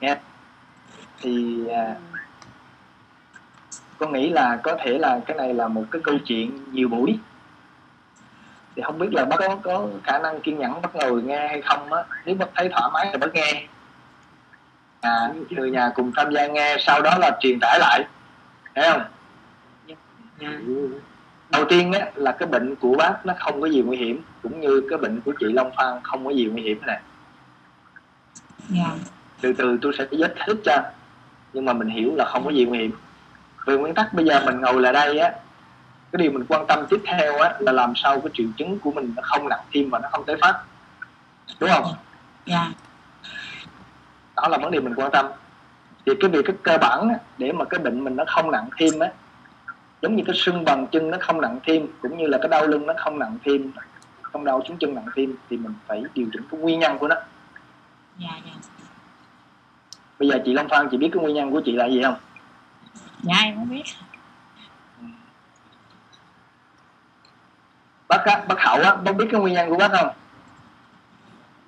Nghe. 0.00 0.16
Thì 1.20 1.66
à, 1.68 1.94
có 3.98 4.06
nghĩ 4.06 4.30
là 4.30 4.58
có 4.62 4.76
thể 4.84 4.98
là 4.98 5.20
cái 5.26 5.36
này 5.36 5.54
là 5.54 5.68
một 5.68 5.84
cái 5.90 6.02
câu 6.04 6.18
chuyện 6.26 6.72
nhiều 6.72 6.88
buổi. 6.88 7.18
Thì 8.76 8.82
không 8.82 8.98
biết 8.98 9.08
là 9.12 9.24
bác 9.24 9.36
có, 9.38 9.56
có 9.62 9.86
khả 10.04 10.18
năng 10.18 10.40
kiên 10.40 10.58
nhẫn 10.58 10.82
bắt 10.82 10.94
ngồi 10.94 11.22
nghe 11.22 11.48
hay 11.48 11.62
không 11.62 11.92
á. 11.92 12.02
Nếu 12.24 12.34
bác 12.34 12.46
thấy 12.54 12.68
thoải 12.68 12.90
mái 12.92 13.08
thì 13.12 13.18
bác 13.18 13.34
nghe. 13.34 13.66
À, 15.00 15.32
người 15.50 15.70
nhà 15.70 15.90
cùng 15.94 16.12
tham 16.16 16.32
gia 16.32 16.46
nghe 16.46 16.76
sau 16.80 17.02
đó 17.02 17.18
là 17.18 17.38
truyền 17.40 17.58
tải 17.60 17.78
lại. 17.78 18.04
Thấy 18.74 18.90
không? 18.92 19.02
Đầu 21.50 21.64
tiên 21.68 21.92
á, 21.92 22.06
là 22.14 22.32
cái 22.32 22.48
bệnh 22.48 22.76
của 22.76 22.94
bác 22.98 23.26
nó 23.26 23.34
không 23.38 23.60
có 23.60 23.68
gì 23.68 23.82
nguy 23.82 23.96
hiểm 23.96 24.22
cũng 24.42 24.60
như 24.60 24.82
cái 24.90 24.98
bệnh 24.98 25.20
của 25.20 25.32
chị 25.40 25.46
Long 25.46 25.70
Phan 25.76 26.00
không 26.02 26.24
có 26.24 26.30
gì 26.30 26.44
nguy 26.44 26.62
hiểm 26.62 26.80
này 26.86 27.00
dạ. 28.68 28.90
Từ 29.40 29.52
từ 29.52 29.78
tôi 29.82 29.92
sẽ 29.98 30.06
giải 30.10 30.30
thích 30.46 30.56
cho 30.64 30.82
nhưng 31.52 31.64
mà 31.64 31.72
mình 31.72 31.88
hiểu 31.88 32.14
là 32.16 32.24
không 32.24 32.44
có 32.44 32.50
gì 32.50 32.64
nguy 32.64 32.78
hiểm 32.78 32.90
về 33.68 33.76
nguyên 33.76 33.94
tắc 33.94 34.14
bây 34.14 34.24
giờ 34.24 34.42
mình 34.46 34.60
ngồi 34.60 34.80
lại 34.80 34.92
đây 34.92 35.18
á 35.18 35.32
cái 36.12 36.22
điều 36.22 36.32
mình 36.32 36.44
quan 36.48 36.66
tâm 36.66 36.86
tiếp 36.90 37.00
theo 37.04 37.38
á 37.38 37.54
là 37.58 37.72
làm 37.72 37.92
sao 37.96 38.20
cái 38.20 38.30
triệu 38.34 38.46
chứng 38.56 38.78
của 38.78 38.90
mình 38.90 39.12
nó 39.16 39.22
không 39.24 39.48
nặng 39.48 39.64
thêm 39.72 39.90
và 39.90 39.98
nó 39.98 40.08
không 40.12 40.24
tái 40.24 40.36
phát. 40.40 40.60
Đúng 41.60 41.70
không? 41.70 41.94
Dạ. 42.46 42.72
Đó 44.36 44.48
là 44.48 44.58
vấn 44.58 44.70
đề 44.70 44.80
mình 44.80 44.94
quan 44.94 45.10
tâm. 45.10 45.26
Thì 46.06 46.12
cái 46.20 46.30
việc 46.30 46.42
cái 46.44 46.56
cơ 46.62 46.78
bản 46.78 47.08
á, 47.08 47.14
để 47.38 47.52
mà 47.52 47.64
cái 47.64 47.80
bệnh 47.80 48.04
mình 48.04 48.16
nó 48.16 48.24
không 48.26 48.50
nặng 48.50 48.68
thêm 48.78 48.98
á 48.98 49.08
giống 50.02 50.16
như 50.16 50.22
cái 50.26 50.36
sưng 50.36 50.64
bằng 50.64 50.86
chân 50.86 51.10
nó 51.10 51.18
không 51.20 51.40
nặng 51.40 51.58
thêm 51.64 51.86
cũng 52.02 52.18
như 52.18 52.26
là 52.26 52.38
cái 52.38 52.48
đau 52.48 52.66
lưng 52.66 52.86
nó 52.86 52.94
không 52.96 53.18
nặng 53.18 53.38
thêm 53.44 53.72
không 54.22 54.44
đau 54.44 54.62
xuống 54.68 54.76
chân 54.76 54.94
nặng 54.94 55.06
thêm 55.16 55.34
thì 55.50 55.56
mình 55.56 55.72
phải 55.86 56.02
điều 56.14 56.26
chỉnh 56.32 56.42
cái 56.50 56.60
nguyên 56.60 56.80
nhân 56.80 56.98
của 56.98 57.08
nó. 57.08 57.16
Dạ 58.18 58.28
dạ. 58.46 58.52
Bây 60.18 60.28
giờ 60.28 60.38
chị 60.44 60.52
Long 60.52 60.68
Phan 60.68 60.88
chị 60.90 60.96
biết 60.96 61.10
cái 61.12 61.22
nguyên 61.22 61.34
nhân 61.34 61.50
của 61.50 61.60
chị 61.64 61.72
là 61.72 61.86
gì 61.86 62.02
không 62.02 62.14
dạ 63.22 63.36
em 63.44 63.54
không 63.56 63.70
biết. 63.70 63.82
Bác 68.08 68.24
á, 68.24 68.44
bác 68.48 68.58
hậu 68.58 68.80
á 68.82 68.96
bác 68.96 69.12
biết 69.16 69.28
cái 69.30 69.40
nguyên 69.40 69.54
nhân 69.54 69.70
của 69.70 69.76
bác 69.76 69.90
không? 69.92 70.08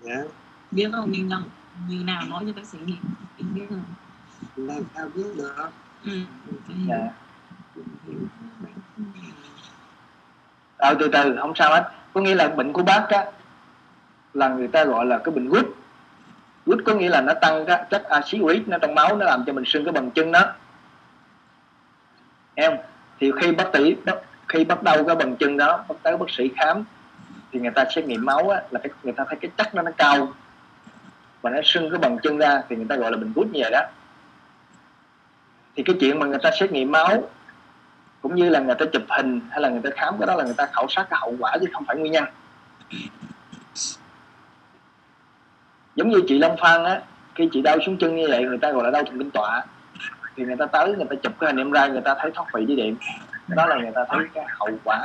Dạ. 0.03 0.17
Biết 0.71 0.91
không? 0.93 1.11
Nguyên 1.11 1.29
nhân 1.29 1.43
như 1.89 2.05
nào 2.05 2.23
nói 2.29 2.45
cho 2.47 2.53
bác 2.53 2.67
sĩ 2.67 2.79
nghe 2.85 2.95
Em 3.39 3.55
biết 3.55 3.67
không? 3.69 3.85
Làm 4.57 4.85
sao 4.95 5.09
biết 5.15 5.27
được? 5.37 5.71
Ừ. 6.05 6.21
dạ. 6.89 7.09
Ờ, 10.77 10.95
từ 11.01 11.09
từ 11.13 11.37
không 11.41 11.53
sao 11.55 11.71
hết. 11.71 11.93
Có 12.15 12.21
nghĩa 12.21 12.35
là 12.35 12.49
bệnh 12.49 12.73
của 12.73 12.83
bác 12.83 13.07
á 13.09 13.25
là 14.35 14.49
người 14.49 14.69
ta 14.69 14.85
gọi 14.85 15.07
là 15.07 15.19
cái 15.19 15.35
bệnh 15.35 15.49
gút. 15.49 15.67
Gút 16.67 16.79
có 16.87 16.95
nghĩa 16.95 17.09
là 17.09 17.21
nó 17.21 17.35
tăng 17.35 17.67
cái 17.67 17.85
chất 17.91 18.03
axit 18.05 18.43
uric 18.43 18.69
nó 18.69 18.79
trong 18.79 18.95
máu 18.95 19.17
nó 19.17 19.25
làm 19.25 19.45
cho 19.47 19.53
mình 19.53 19.65
sưng 19.67 19.85
cái 19.85 19.93
bàn 19.93 20.11
chân 20.11 20.33
đó 20.33 20.53
em. 22.61 22.77
Thì 23.21 23.33
khi 23.41 23.53
bác 23.53 23.73
tỷ 23.73 23.97
khi 24.49 24.65
bắt 24.65 24.83
đầu 24.83 25.05
cái 25.05 25.17
bàn 25.17 25.37
chân 25.37 25.57
đó 25.57 25.85
bác 25.89 25.95
tới 26.03 26.17
bác 26.17 26.31
sĩ 26.31 26.51
khám 26.57 26.85
thì 27.53 27.61
người 27.61 27.71
ta 27.71 27.85
xét 27.95 28.05
nghiệm 28.05 28.25
máu 28.25 28.49
á, 28.49 28.63
là 28.71 28.81
cái 28.83 28.93
người 29.03 29.13
ta 29.13 29.25
thấy 29.29 29.39
cái 29.41 29.51
chất 29.57 29.75
nó 29.75 29.83
nó 29.83 29.91
cao. 29.97 30.33
Và 31.43 31.51
nó 31.51 31.61
sưng 31.65 31.91
cái 31.91 31.99
bàn 31.99 32.17
chân 32.23 32.39
ra 32.39 32.63
thì 32.69 32.77
người 32.77 32.87
ta 32.89 32.97
gọi 32.97 33.11
là 33.11 33.17
bệnh 33.17 33.33
gút 33.33 33.47
như 33.47 33.61
vậy 33.63 33.71
đó. 33.71 33.83
Thì 35.77 35.83
cái 35.83 35.97
chuyện 36.01 36.19
mà 36.19 36.27
người 36.27 36.39
ta 36.43 36.51
xét 36.61 36.73
nghiệm 36.73 36.93
máu 36.93 37.31
cũng 38.23 38.35
như 38.35 38.49
là 38.49 38.61
người 38.61 38.75
ta 38.75 38.87
chụp 38.93 39.03
hình 39.09 39.41
hay 39.51 39.61
là 39.61 39.69
người 39.69 39.81
ta 39.85 39.91
khám 39.97 40.19
cái 40.19 40.27
đó 40.27 40.35
là 40.35 40.45
người 40.45 40.55
ta 40.57 40.67
khảo 40.73 40.87
sát 40.89 41.07
cái 41.11 41.19
hậu 41.23 41.35
quả 41.39 41.57
chứ 41.61 41.67
không 41.73 41.85
phải 41.85 41.97
nguyên 41.97 42.13
nhân. 42.13 42.25
Giống 45.97 46.11
như 46.11 46.23
chị 46.29 46.39
Long 46.39 46.57
Phan 46.57 46.85
á 46.85 47.01
khi 47.35 47.49
chị 47.53 47.63
đau 47.63 47.79
xuống 47.87 47.97
chân 47.97 48.17
như 48.17 48.27
vậy 48.31 48.45
người 48.45 48.59
ta 48.59 48.73
gọi 48.73 48.85
là 48.85 48.91
đau 48.91 49.05
thần 49.05 49.19
kinh 49.19 49.31
tọa 49.31 49.65
thì 50.41 50.47
người 50.47 50.57
ta 50.57 50.67
tới 50.67 50.95
người 50.97 51.07
ta 51.11 51.17
chụp 51.23 51.33
cái 51.41 51.47
hình 51.47 51.57
em 51.57 51.71
ra 51.71 51.87
người 51.87 52.01
ta 52.01 52.15
thấy 52.19 52.31
thoát 52.35 52.47
vị 52.55 52.65
đi 52.65 52.77
điểm. 52.77 52.97
Đó 53.49 53.67
là 53.67 53.77
người 53.77 53.91
ta 53.95 54.01
thấy 54.09 54.19
cái 54.35 54.45
hậu 54.59 54.71
quả. 54.85 54.99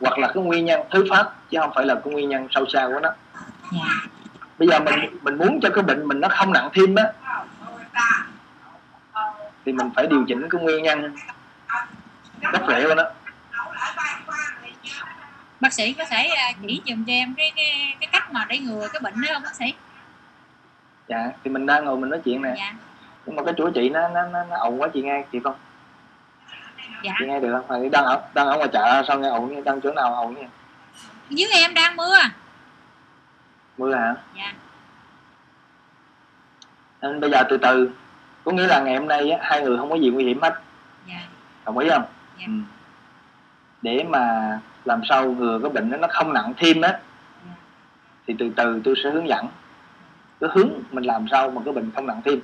Hoặc 0.00 0.18
là 0.18 0.32
cái 0.34 0.42
nguyên 0.42 0.64
nhân 0.64 0.80
thứ 0.90 1.04
phát 1.10 1.26
chứ 1.50 1.58
không 1.60 1.70
phải 1.74 1.86
là 1.86 1.94
cái 1.94 2.12
nguyên 2.12 2.28
nhân 2.28 2.48
sâu 2.50 2.66
xa 2.66 2.88
của 2.92 3.00
nó. 3.00 3.10
Dạ. 3.72 4.08
Bây 4.58 4.68
giờ 4.68 4.78
mình 4.78 5.18
mình 5.22 5.38
muốn 5.38 5.60
cho 5.62 5.70
cái 5.74 5.82
bệnh 5.82 6.08
mình 6.08 6.20
nó 6.20 6.28
không 6.28 6.52
nặng 6.52 6.68
thêm 6.72 6.94
á 6.94 7.04
thì 9.64 9.72
mình 9.72 9.90
phải 9.96 10.06
điều 10.06 10.24
chỉnh 10.28 10.48
cái 10.50 10.62
nguyên 10.62 10.82
nhân 10.82 11.16
gốc 12.52 12.62
rễ 12.68 12.88
của 12.88 12.94
nó. 12.94 13.04
Bác 15.60 15.72
sĩ 15.72 15.92
có 15.92 16.04
thể 16.10 16.24
à, 16.24 16.52
chỉ 16.66 16.82
dùm 16.86 17.04
cho 17.04 17.12
em 17.12 17.34
cái 17.36 17.52
cái 17.56 17.96
cái 18.00 18.08
cách 18.12 18.32
mà 18.32 18.46
để 18.48 18.58
ngừa 18.58 18.88
cái 18.92 19.00
bệnh 19.02 19.14
đó 19.20 19.28
không 19.32 19.42
bác 19.42 19.54
sĩ? 19.54 19.74
Dạ 21.08 21.30
thì 21.44 21.50
mình 21.50 21.66
đang 21.66 21.84
ngồi 21.84 21.96
mình 21.96 22.10
nói 22.10 22.20
chuyện 22.24 22.42
nè. 22.42 22.54
Dạ 22.58 22.74
nhưng 23.26 23.36
mà 23.36 23.42
cái 23.44 23.54
chỗ 23.56 23.70
chị 23.74 23.88
nó 23.88 24.08
nó 24.08 24.26
nó, 24.26 24.44
nó 24.44 24.56
ồn 24.56 24.80
quá 24.80 24.88
chị 24.94 25.02
nghe 25.02 25.24
chị 25.32 25.40
không? 25.44 25.54
Dạ. 27.02 27.12
Chị 27.18 27.26
nghe 27.26 27.40
được 27.40 27.52
không? 27.52 27.64
Phải 27.68 27.88
đang 27.88 28.04
ở 28.04 28.22
đang 28.34 28.46
ở 28.46 28.56
ngoài 28.56 28.68
chợ 28.72 29.02
sao 29.08 29.18
nghe 29.18 29.28
ồn 29.28 29.64
đang 29.64 29.80
chỗ 29.80 29.92
nào 29.92 30.14
ồn 30.14 30.34
nha 30.34 30.48
dưới 31.30 31.48
em 31.52 31.74
đang 31.74 31.96
mưa. 31.96 32.16
Mưa 33.78 33.94
hả? 33.94 34.14
Dạ. 34.36 34.52
Nên 37.02 37.20
bây 37.20 37.30
giờ 37.30 37.42
từ 37.48 37.56
từ 37.56 37.90
có 38.44 38.52
nghĩa 38.52 38.66
là 38.66 38.80
ngày 38.80 38.96
hôm 38.96 39.08
nay 39.08 39.30
á, 39.30 39.38
hai 39.42 39.62
người 39.62 39.78
không 39.78 39.90
có 39.90 39.96
gì 39.96 40.10
nguy 40.10 40.24
hiểm 40.24 40.42
hết. 40.42 40.54
Dạ. 41.08 41.20
Đồng 41.64 41.78
ý 41.78 41.88
không? 41.90 42.04
Dạ. 42.38 42.44
ừ. 42.46 42.52
để 43.82 44.04
mà 44.08 44.58
làm 44.84 45.00
sao 45.08 45.32
ngừa 45.32 45.58
cái 45.62 45.70
bệnh 45.70 45.90
đó 45.90 45.96
nó 45.96 46.08
không 46.10 46.32
nặng 46.32 46.52
thêm 46.56 46.80
á 46.80 46.98
Dạ. 47.46 47.54
thì 48.26 48.34
từ 48.38 48.50
từ 48.56 48.80
tôi 48.84 48.94
sẽ 49.04 49.10
hướng 49.10 49.28
dẫn. 49.28 49.46
Cái 50.40 50.50
hướng 50.52 50.70
mình 50.90 51.04
làm 51.04 51.26
sao 51.30 51.50
mà 51.50 51.62
cái 51.64 51.74
bệnh 51.74 51.90
không 51.94 52.06
nặng 52.06 52.20
thêm 52.24 52.40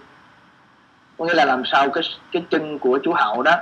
có 1.19 1.25
nghĩa 1.25 1.35
là 1.35 1.45
làm 1.45 1.63
sao 1.65 1.91
cái 1.91 2.05
cái 2.33 2.45
chân 2.51 2.79
của 2.79 2.99
chú 3.05 3.13
hậu 3.13 3.43
đó 3.43 3.57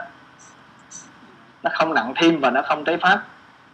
nó 1.62 1.71
không 1.75 1.95
nặng 1.95 2.12
thêm 2.16 2.40
và 2.40 2.51
nó 2.51 2.62
không 2.62 2.85
tái 2.85 2.97
phát. 2.97 3.23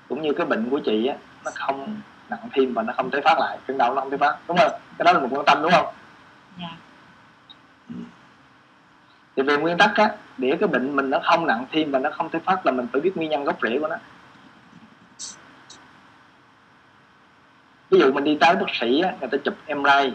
Cũng 0.08 0.22
như 0.22 0.32
cái 0.32 0.46
bệnh 0.46 0.70
của 0.70 0.80
chị 0.84 1.06
á 1.06 1.14
nó 1.44 1.50
không 1.54 2.00
nặng 2.28 2.48
thêm 2.52 2.74
và 2.74 2.82
nó 2.82 2.92
không 2.96 3.10
tái 3.10 3.20
phát 3.24 3.38
lại. 3.38 3.58
Cơn 3.66 3.78
đau 3.78 3.94
nó 3.94 4.00
không 4.00 4.10
tái 4.10 4.18
phát. 4.18 4.36
Đúng 4.48 4.56
không? 4.56 4.72
Cái 4.98 5.04
đó 5.04 5.12
là 5.12 5.18
một 5.18 5.28
quan 5.30 5.44
tâm 5.46 5.62
đúng 5.62 5.72
không? 5.72 5.94
Dạ. 6.60 6.68
Thì 9.36 9.42
về 9.42 9.56
nguyên 9.56 9.78
tắc 9.78 9.96
á 9.96 10.10
để 10.38 10.56
cái 10.60 10.68
bệnh 10.68 10.96
mình 10.96 11.10
nó 11.10 11.18
không 11.24 11.46
nặng 11.46 11.66
thêm 11.72 11.90
và 11.90 11.98
nó 11.98 12.10
không 12.10 12.28
tái 12.28 12.40
phát 12.44 12.66
là 12.66 12.72
mình 12.72 12.86
phải 12.92 13.00
biết 13.00 13.16
nguyên 13.16 13.30
nhân 13.30 13.44
gốc 13.44 13.58
rễ 13.62 13.78
của 13.80 13.88
nó. 13.88 13.96
Ví 17.90 17.98
dụ 17.98 18.12
mình 18.12 18.24
đi 18.24 18.38
tới 18.40 18.56
bác 18.56 18.74
sĩ 18.80 19.00
á, 19.00 19.12
người 19.20 19.28
ta 19.28 19.38
chụp 19.44 19.54
MRI 19.68 20.12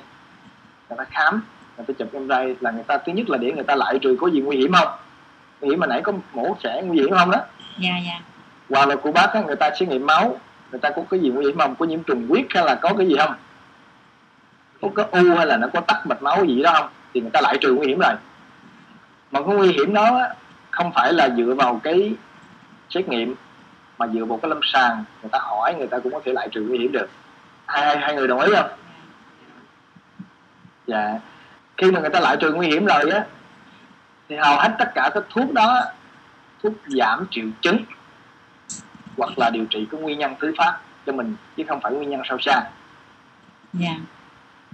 người 0.89 0.97
ta 0.97 1.03
khám 1.09 1.43
người 1.77 1.85
ta 1.85 1.93
chụp 1.97 2.21
MRI 2.21 2.55
là 2.59 2.71
người 2.71 2.83
ta 2.83 2.97
thứ 2.97 3.11
nhất 3.13 3.29
là 3.29 3.37
để 3.37 3.51
người 3.51 3.63
ta 3.63 3.75
loại 3.75 3.99
trừ 3.99 4.17
có 4.19 4.27
gì 4.27 4.41
nguy 4.41 4.57
hiểm 4.57 4.73
không? 4.73 4.87
Nguy 5.61 5.69
hiểm 5.69 5.79
mà 5.79 5.87
nãy 5.87 6.01
có 6.01 6.13
mổ 6.33 6.57
xẻ 6.63 6.81
nguy 6.85 6.99
hiểm 6.99 7.09
không 7.11 7.31
đó? 7.31 7.39
Dạ 7.79 7.91
dạ. 8.05 8.21
Hoặc 8.69 8.87
là 8.87 8.95
của 8.95 9.11
bác 9.11 9.33
á, 9.33 9.41
người 9.41 9.55
ta 9.55 9.69
xét 9.79 9.89
nghiệm 9.89 10.05
máu 10.05 10.39
người 10.71 10.79
ta 10.79 10.89
có 10.89 11.03
cái 11.09 11.19
gì 11.19 11.29
nguy 11.29 11.45
hiểm 11.45 11.57
không? 11.57 11.75
Có 11.75 11.85
nhiễm 11.85 12.03
trùng 12.03 12.27
huyết 12.29 12.45
hay 12.49 12.65
là 12.65 12.75
có 12.75 12.93
cái 12.97 13.07
gì 13.07 13.15
không? 13.19 13.33
Có 14.81 14.89
cái 14.95 15.05
u 15.11 15.35
hay 15.35 15.45
là 15.45 15.57
nó 15.57 15.67
có 15.73 15.81
tắc 15.81 16.07
mạch 16.07 16.21
máu 16.21 16.45
gì 16.45 16.61
đó 16.61 16.73
không? 16.73 16.89
Thì 17.13 17.21
người 17.21 17.31
ta 17.31 17.41
loại 17.41 17.57
trừ 17.61 17.73
nguy 17.73 17.87
hiểm 17.87 17.99
rồi. 17.99 18.13
Mà 19.31 19.41
cái 19.41 19.55
nguy 19.55 19.71
hiểm 19.71 19.93
đó 19.93 20.21
không 20.71 20.91
phải 20.95 21.13
là 21.13 21.29
dựa 21.37 21.53
vào 21.57 21.79
cái 21.83 22.13
xét 22.89 23.09
nghiệm 23.09 23.35
mà 23.97 24.07
dựa 24.07 24.25
vào 24.25 24.37
cái 24.37 24.49
lâm 24.49 24.59
sàng. 24.63 25.03
Người 25.21 25.29
ta 25.31 25.39
hỏi 25.41 25.75
người 25.77 25.87
ta 25.87 25.99
cũng 25.99 26.13
có 26.13 26.19
thể 26.25 26.33
loại 26.33 26.49
trừ 26.51 26.61
nguy 26.61 26.79
hiểm 26.79 26.91
được. 26.91 27.09
Hai 27.65 27.85
hai, 27.85 27.97
hai 27.97 28.15
người 28.15 28.27
đồng 28.27 28.39
ý 28.39 28.51
không? 28.55 28.69
Dạ 30.87 31.19
khi 31.77 31.91
mà 31.91 31.99
người 31.99 32.09
ta 32.09 32.19
loại 32.19 32.37
trừ 32.37 32.53
nguy 32.53 32.67
hiểm 32.67 32.85
rồi 32.85 33.11
á 33.11 33.25
thì 34.29 34.35
hầu 34.35 34.57
hết 34.57 34.75
tất 34.79 34.91
cả 34.95 35.09
các 35.13 35.23
thuốc 35.29 35.53
đó 35.53 35.81
thuốc 36.63 36.73
giảm 36.87 37.27
triệu 37.31 37.45
chứng 37.61 37.77
hoặc 39.17 39.39
là 39.39 39.49
điều 39.49 39.65
trị 39.65 39.87
cái 39.91 40.01
nguyên 40.01 40.19
nhân 40.19 40.35
thứ 40.39 40.53
phát 40.57 40.79
cho 41.05 41.13
mình 41.13 41.35
chứ 41.57 41.63
không 41.67 41.81
phải 41.81 41.91
nguyên 41.91 42.09
nhân 42.09 42.21
sâu 42.23 42.37
xa. 42.39 42.61
Dạ. 43.73 43.95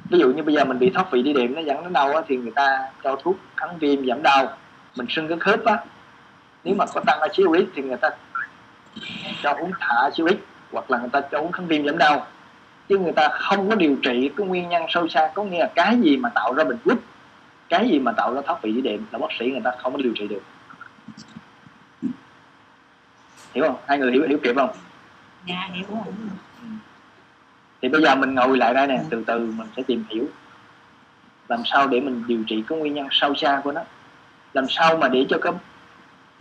Ví 0.10 0.20
dụ 0.20 0.32
như 0.32 0.44
bây 0.44 0.56
giờ 0.56 0.66
mình 0.66 0.80
bị 0.80 0.90
thoát 0.90 1.12
vị 1.12 1.22
đi 1.22 1.34
điểm 1.34 1.56
nó 1.56 1.62
dẫn 1.62 1.84
đến 1.84 1.94
đau 1.94 2.16
á, 2.16 2.22
thì 2.28 2.38
người 2.38 2.52
ta 2.56 2.80
cho 3.04 3.16
thuốc 3.24 3.38
kháng 3.58 3.78
viêm 3.80 4.08
giảm 4.08 4.24
đau. 4.24 4.58
Mình 4.96 5.08
sưng 5.10 5.28
cái 5.28 5.40
khớp 5.40 5.66
á 5.66 5.78
nếu 6.64 6.76
mà 6.76 6.86
có 6.94 7.02
tăng 7.06 7.20
axit 7.20 7.46
uric 7.46 7.70
thì 7.76 7.82
người 7.82 7.98
ta 7.98 8.10
cho 9.44 9.54
uống 9.54 9.72
thả 9.80 9.96
axit 10.04 10.26
uric 10.26 10.46
hoặc 10.72 10.92
là 10.92 10.98
người 10.98 11.10
ta 11.10 11.22
cho 11.32 11.40
uống 11.40 11.52
kháng 11.52 11.68
viêm 11.68 11.86
giảm 11.86 11.98
đau 11.98 12.28
chứ 12.90 12.98
người 12.98 13.12
ta 13.12 13.30
không 13.32 13.70
có 13.70 13.76
điều 13.76 13.96
trị 14.04 14.32
cái 14.38 14.48
nguyên 14.48 14.70
nhân 14.70 14.84
sâu 14.90 15.08
xa 15.08 15.32
có 15.36 15.44
nghĩa 15.44 15.60
là 15.60 15.72
cái 15.76 15.98
gì 16.02 16.18
mà 16.18 16.30
tạo 16.30 16.54
ra 16.54 16.64
bệnh 16.64 16.78
gút 16.86 17.00
cái 17.70 17.90
gì 17.90 18.00
mà 18.00 18.12
tạo 18.12 18.34
ra 18.34 18.42
thoát 18.46 18.62
vị 18.62 18.72
đi 18.72 18.82
điểm 18.82 19.06
là 19.12 19.20
bác 19.20 19.28
sĩ 19.40 19.52
người 19.52 19.62
ta 19.64 19.72
không 19.78 19.94
có 19.94 20.02
điều 20.02 20.14
trị 20.16 20.28
được. 20.28 20.42
Hiểu 23.54 23.64
không? 23.68 23.78
Hai 23.88 23.98
người 23.98 24.12
hiểu 24.12 24.28
hiểu 24.28 24.38
kịp 24.44 24.56
không? 24.56 24.70
Dạ 25.48 25.70
hiểu 25.74 25.86
rồi. 25.90 26.14
Thì 27.82 27.90
bây 27.90 28.02
giờ 28.02 28.16
mình 28.16 28.36
ngồi 28.36 28.58
lại 28.58 28.74
đây 28.74 28.88
nè 28.88 29.02
từ 29.10 29.24
từ 29.28 29.40
mình 29.40 29.68
sẽ 29.78 29.84
tìm 29.84 30.04
hiểu. 30.10 30.26
Làm 31.48 31.62
sao 31.66 31.88
để 31.88 32.00
mình 32.00 32.24
điều 32.28 32.44
trị 32.48 32.64
cái 32.68 32.80
nguyên 32.80 32.94
nhân 32.94 33.08
sâu 33.12 33.36
xa 33.36 33.62
của 33.64 33.72
nó? 33.72 33.82
Làm 34.54 34.66
sao 34.70 34.98
mà 34.98 35.08
để 35.08 35.26
cho 35.30 35.38
cái 35.42 35.54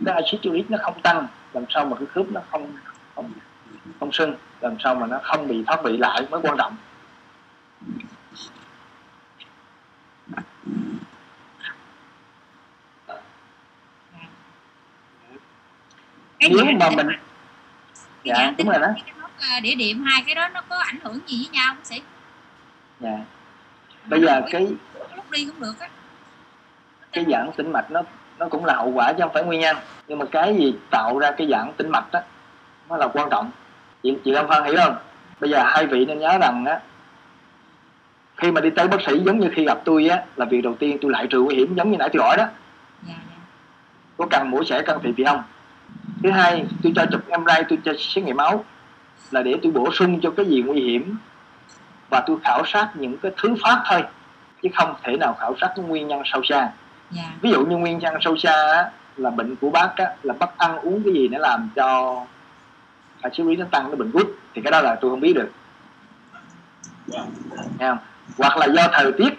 cái 0.05 0.15
axit 0.15 0.49
uric 0.49 0.71
nó 0.71 0.77
không 0.81 1.01
tăng? 1.01 1.27
Làm 1.53 1.63
sao 1.69 1.85
mà 1.85 1.97
cái 1.97 2.05
khớp 2.05 2.25
nó 2.31 2.41
không 2.51 2.71
không 3.15 3.31
không 3.99 4.11
sưng 4.11 4.35
làm 4.61 4.75
sao 4.79 4.95
mà 4.95 5.07
nó 5.07 5.19
không 5.23 5.47
bị 5.47 5.63
thoát 5.67 5.83
vị 5.83 5.97
lại 5.97 6.27
mới 6.29 6.41
quan 6.41 6.57
trọng. 6.57 6.75
Cái 16.39 16.51
nếu 16.55 16.65
mà 16.79 16.89
mình 16.89 17.07
dạ 18.23 18.53
đúng 18.57 18.67
rồi 18.69 18.79
đó. 18.79 18.87
đĩa 19.61 19.75
điểm 19.75 20.03
hai 20.03 20.23
cái 20.25 20.35
đó 20.35 20.49
nó 20.49 20.61
có 20.69 20.77
ảnh 20.77 20.99
hưởng 21.03 21.19
gì 21.27 21.37
với 21.37 21.49
nhau 21.51 21.73
bác 21.73 21.85
sĩ 21.85 22.01
dạ. 22.99 23.19
Bây 24.05 24.21
giờ 24.21 24.41
cái 24.51 24.67
lúc 25.15 25.31
đi 25.31 25.45
cũng 25.45 25.59
được 25.59 25.79
á. 25.79 25.89
cái 27.11 27.25
giãn 27.29 27.51
tĩnh 27.57 27.71
mạch 27.71 27.91
nó 27.91 28.01
nó 28.39 28.47
cũng 28.49 28.65
là 28.65 28.75
hậu 28.75 28.91
quả 28.91 29.13
chứ 29.13 29.19
không 29.19 29.33
phải 29.33 29.43
nguyên 29.43 29.59
nhân. 29.59 29.77
Nhưng 30.07 30.19
mà 30.19 30.25
cái 30.31 30.55
gì 30.57 30.75
tạo 30.89 31.19
ra 31.19 31.31
cái 31.37 31.47
giãn 31.51 31.73
tĩnh 31.77 31.89
mạch 31.89 32.11
đó 32.11 32.19
nó 32.89 32.97
là 32.97 33.07
quan 33.07 33.29
trọng 33.29 33.51
chị 34.03 34.17
chị 34.25 34.31
Lâm 34.31 34.47
Phan 34.47 34.63
hiểu 34.63 34.75
không? 34.77 34.95
Bây 35.39 35.49
giờ 35.49 35.63
hai 35.65 35.85
vị 35.85 36.05
nên 36.05 36.19
nhớ 36.19 36.37
rằng 36.37 36.65
á 36.65 36.79
khi 38.37 38.51
mà 38.51 38.61
đi 38.61 38.69
tới 38.69 38.87
bác 38.87 39.01
sĩ 39.07 39.19
giống 39.25 39.39
như 39.39 39.49
khi 39.55 39.65
gặp 39.65 39.79
tôi 39.85 40.07
á 40.07 40.23
là 40.35 40.45
việc 40.45 40.61
đầu 40.61 40.75
tiên 40.79 40.97
tôi 41.01 41.11
lại 41.11 41.27
trừ 41.27 41.41
nguy 41.41 41.55
hiểm 41.55 41.75
giống 41.75 41.91
như 41.91 41.97
nãy 41.97 42.09
tôi 42.13 42.23
hỏi 42.23 42.37
đó. 42.37 42.45
Dạ 43.07 43.13
dạ. 43.29 43.35
Có 44.17 44.25
cần 44.29 44.51
mổ 44.51 44.63
xẻ 44.63 44.81
can 44.81 44.99
thiệp 45.03 45.13
gì 45.17 45.23
không? 45.23 45.43
Thứ 46.23 46.31
hai 46.31 46.65
tôi 46.83 46.93
cho 46.95 47.05
chụp 47.11 47.21
MRI 47.29 47.63
tôi 47.69 47.79
cho 47.85 47.93
xét 47.99 48.23
nghiệm 48.23 48.37
máu 48.37 48.65
là 49.31 49.41
để 49.43 49.55
tôi 49.63 49.71
bổ 49.71 49.91
sung 49.91 50.19
cho 50.21 50.31
cái 50.31 50.45
gì 50.45 50.61
nguy 50.61 50.81
hiểm. 50.81 51.17
Và 52.09 52.23
tôi 52.27 52.37
khảo 52.43 52.63
sát 52.65 52.89
những 52.95 53.17
cái 53.17 53.31
thứ 53.41 53.55
phát 53.63 53.83
thôi 53.85 54.03
chứ 54.63 54.69
không 54.75 54.95
thể 55.03 55.17
nào 55.17 55.37
khảo 55.39 55.55
sát 55.61 55.73
cái 55.75 55.85
nguyên 55.85 56.07
nhân 56.07 56.21
sâu 56.25 56.43
xa. 56.43 56.69
Dạ. 57.11 57.23
Ví 57.41 57.51
dụ 57.51 57.65
như 57.65 57.77
nguyên 57.77 57.97
nhân 57.97 58.13
sâu 58.21 58.37
xa 58.37 58.73
á, 58.73 58.91
là 59.17 59.29
bệnh 59.29 59.55
của 59.55 59.69
bác 59.69 59.95
á, 59.95 60.05
là 60.23 60.33
bác 60.39 60.57
ăn 60.57 60.77
uống 60.77 61.03
cái 61.03 61.13
gì 61.13 61.27
nó 61.27 61.39
làm 61.39 61.69
cho 61.75 62.19
axit 63.23 63.45
lý 63.45 63.55
nó 63.55 63.65
tăng 63.71 63.89
nó 63.89 63.95
bình 63.95 64.11
gút 64.13 64.27
thì 64.53 64.61
cái 64.61 64.71
đó 64.71 64.81
là 64.81 64.95
tôi 64.95 65.11
không 65.11 65.19
biết 65.19 65.33
được. 65.33 65.49
Nghe 67.79 67.87
không? 67.87 67.97
hoặc 68.37 68.57
là 68.57 68.65
do 68.65 68.87
thời 68.91 69.11
tiết 69.11 69.33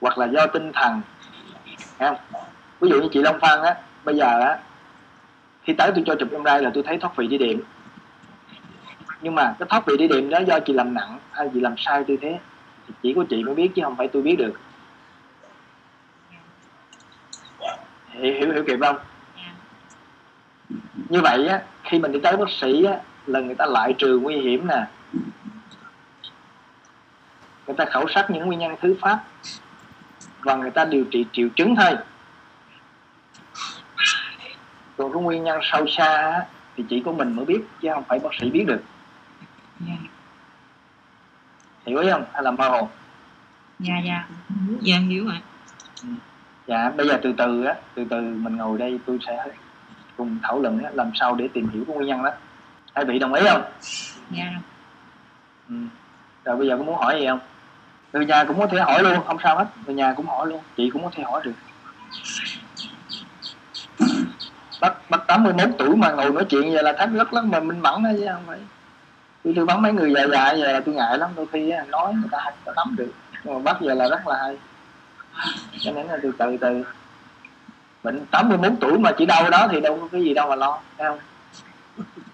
hoặc 0.00 0.18
là 0.18 0.26
do 0.26 0.46
tinh 0.46 0.72
thần. 0.72 1.00
Nghe 1.98 2.06
không? 2.06 2.16
ví 2.80 2.90
dụ 2.90 3.02
như 3.02 3.08
chị 3.12 3.22
Long 3.22 3.40
Phan 3.40 3.62
á 3.62 3.74
bây 4.04 4.16
giờ 4.16 4.40
á 4.40 4.58
khi 5.62 5.72
tới 5.72 5.92
tôi 5.94 6.04
cho 6.06 6.14
chụp 6.14 6.32
MRI 6.32 6.60
là 6.60 6.70
tôi 6.74 6.82
thấy 6.82 6.98
thoát 6.98 7.16
vị 7.16 7.26
đi 7.26 7.38
điểm 7.38 7.62
nhưng 9.22 9.34
mà 9.34 9.54
cái 9.58 9.66
thoát 9.68 9.86
vị 9.86 9.96
đi 9.96 10.08
điểm 10.08 10.30
đó 10.30 10.38
do 10.38 10.60
chị 10.60 10.72
làm 10.72 10.94
nặng 10.94 11.18
hay 11.32 11.50
chị 11.54 11.60
làm 11.60 11.74
sai 11.78 12.04
tư 12.04 12.16
thế 12.20 12.38
thì 12.88 12.94
chỉ 13.02 13.14
có 13.14 13.24
chị 13.30 13.42
mới 13.42 13.54
biết 13.54 13.70
chứ 13.74 13.82
không 13.84 13.96
phải 13.96 14.08
tôi 14.08 14.22
biết 14.22 14.36
được. 14.36 14.52
Hiểu 18.10 18.34
hiểu, 18.34 18.52
hiểu 18.52 18.64
kịp 18.66 18.78
không? 18.80 18.96
Như 21.08 21.20
vậy 21.20 21.48
á 21.48 21.62
khi 21.82 21.98
mình 21.98 22.12
đi 22.12 22.20
tới 22.22 22.36
bác 22.36 22.50
sĩ 22.50 22.84
á 22.84 22.94
là 23.26 23.40
người 23.40 23.54
ta 23.54 23.66
loại 23.66 23.94
trừ 23.98 24.18
nguy 24.18 24.36
hiểm 24.36 24.66
nè. 24.66 24.86
Người 27.66 27.76
ta 27.76 27.84
khảo 27.84 28.08
sát 28.08 28.30
những 28.30 28.46
nguyên 28.46 28.58
nhân 28.58 28.76
thứ 28.80 28.96
phát 29.00 29.20
và 30.40 30.56
người 30.56 30.70
ta 30.70 30.84
điều 30.84 31.04
trị 31.10 31.26
triệu 31.32 31.48
chứng 31.56 31.76
thôi. 31.76 31.96
Còn 34.96 35.12
cái 35.12 35.22
nguyên 35.22 35.44
nhân 35.44 35.60
sâu 35.62 35.86
xa 35.86 36.16
á, 36.16 36.46
thì 36.76 36.84
chỉ 36.88 37.02
có 37.04 37.12
mình 37.12 37.36
mới 37.36 37.44
biết 37.44 37.60
chứ 37.82 37.88
không 37.94 38.04
phải 38.04 38.18
bác 38.18 38.30
sĩ 38.40 38.50
biết 38.50 38.64
được. 38.66 38.82
Dạ 39.80 39.94
hiểu 41.86 41.98
ý 41.98 42.10
không? 42.10 42.24
Hay 42.32 42.42
là 42.42 42.50
mơ 42.50 42.68
hồ? 42.68 42.88
Dạ 43.78 43.94
dạ. 44.06 44.28
Dạ 44.80 44.98
hiểu 44.98 45.24
rồi. 45.24 45.40
Dạ 46.66 46.90
bây 46.90 47.08
giờ 47.08 47.20
từ 47.22 47.32
từ 47.38 47.64
á 47.64 47.74
từ 47.94 48.04
từ 48.10 48.20
mình 48.20 48.56
ngồi 48.56 48.78
đây 48.78 49.00
tôi 49.06 49.18
sẽ 49.26 49.44
cùng 50.16 50.38
thảo 50.42 50.60
luận 50.60 50.84
á, 50.84 50.90
làm 50.94 51.10
sao 51.14 51.34
để 51.34 51.48
tìm 51.52 51.68
hiểu 51.68 51.84
cái 51.86 51.96
nguyên 51.96 52.08
nhân 52.08 52.22
đó. 52.22 52.30
Hai 52.94 53.04
vị 53.04 53.18
đồng 53.18 53.34
ý 53.34 53.46
không? 53.48 53.62
Dạ. 54.30 54.52
Ừ. 55.68 55.74
rồi 56.44 56.56
bây 56.56 56.68
giờ 56.68 56.76
có 56.76 56.84
muốn 56.84 56.96
hỏi 56.96 57.16
gì 57.20 57.26
không? 57.26 57.38
Người 58.12 58.26
nhà 58.26 58.44
cũng 58.44 58.58
có 58.58 58.66
thể 58.66 58.78
hỏi 58.78 59.02
luôn 59.02 59.18
không 59.26 59.38
sao 59.42 59.58
hết. 59.58 59.66
Người 59.86 59.94
nhà 59.94 60.14
cũng 60.16 60.26
hỏi 60.26 60.46
luôn 60.46 60.60
chị 60.76 60.90
cũng 60.90 61.02
có 61.02 61.10
thể 61.12 61.22
hỏi 61.22 61.40
được. 61.44 61.52
Bác 64.80 65.10
bác 65.10 65.26
81 65.26 65.68
tuổi 65.78 65.96
mà 65.96 66.12
ngồi 66.12 66.30
nói 66.30 66.44
chuyện 66.44 66.72
vậy 66.72 66.82
là 66.82 66.92
thách 66.92 67.10
rất 67.12 67.32
lắm 67.32 67.50
mà 67.50 67.60
minh 67.60 67.80
mẫn 67.80 68.02
đó 68.02 68.10
chứ 68.18 68.26
không 68.32 68.42
phải. 68.46 68.58
Tôi 69.44 69.54
tư 69.56 69.64
vấn 69.64 69.82
mấy 69.82 69.92
người 69.92 70.14
già 70.14 70.26
già 70.26 70.52
giờ 70.52 70.72
là 70.72 70.80
tôi 70.80 70.94
ngại 70.94 71.18
lắm 71.18 71.30
đôi 71.36 71.46
khi 71.52 71.72
nói 71.88 72.14
người 72.14 72.28
ta 72.30 72.38
không 72.44 72.54
có 72.64 72.72
nắm 72.76 72.96
được. 72.96 73.12
Nhưng 73.44 73.54
mà 73.54 73.60
bác 73.60 73.80
giờ 73.80 73.94
là 73.94 74.08
rất 74.08 74.26
là 74.26 74.36
hay. 74.38 74.56
Cho 75.78 75.92
nên 75.92 76.06
là 76.06 76.18
từ 76.22 76.32
từ 76.38 76.56
từ 76.56 76.84
bệnh 78.06 78.26
81 78.30 78.72
tuổi 78.80 78.98
mà 78.98 79.12
chỉ 79.18 79.26
đau 79.26 79.50
đó 79.50 79.68
thì 79.70 79.80
đâu 79.80 79.98
có 80.00 80.08
cái 80.12 80.22
gì 80.22 80.34
đâu 80.34 80.48
mà 80.48 80.56
lo 80.56 80.80
thấy 80.98 81.06
không 81.08 81.18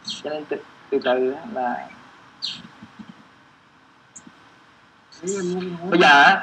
cho 0.05 0.31
nên 0.31 0.45
từ 0.45 0.57
từ, 0.91 0.99
từ 1.05 1.35
là 1.55 1.89
bây 5.91 6.01
giờ 6.01 6.41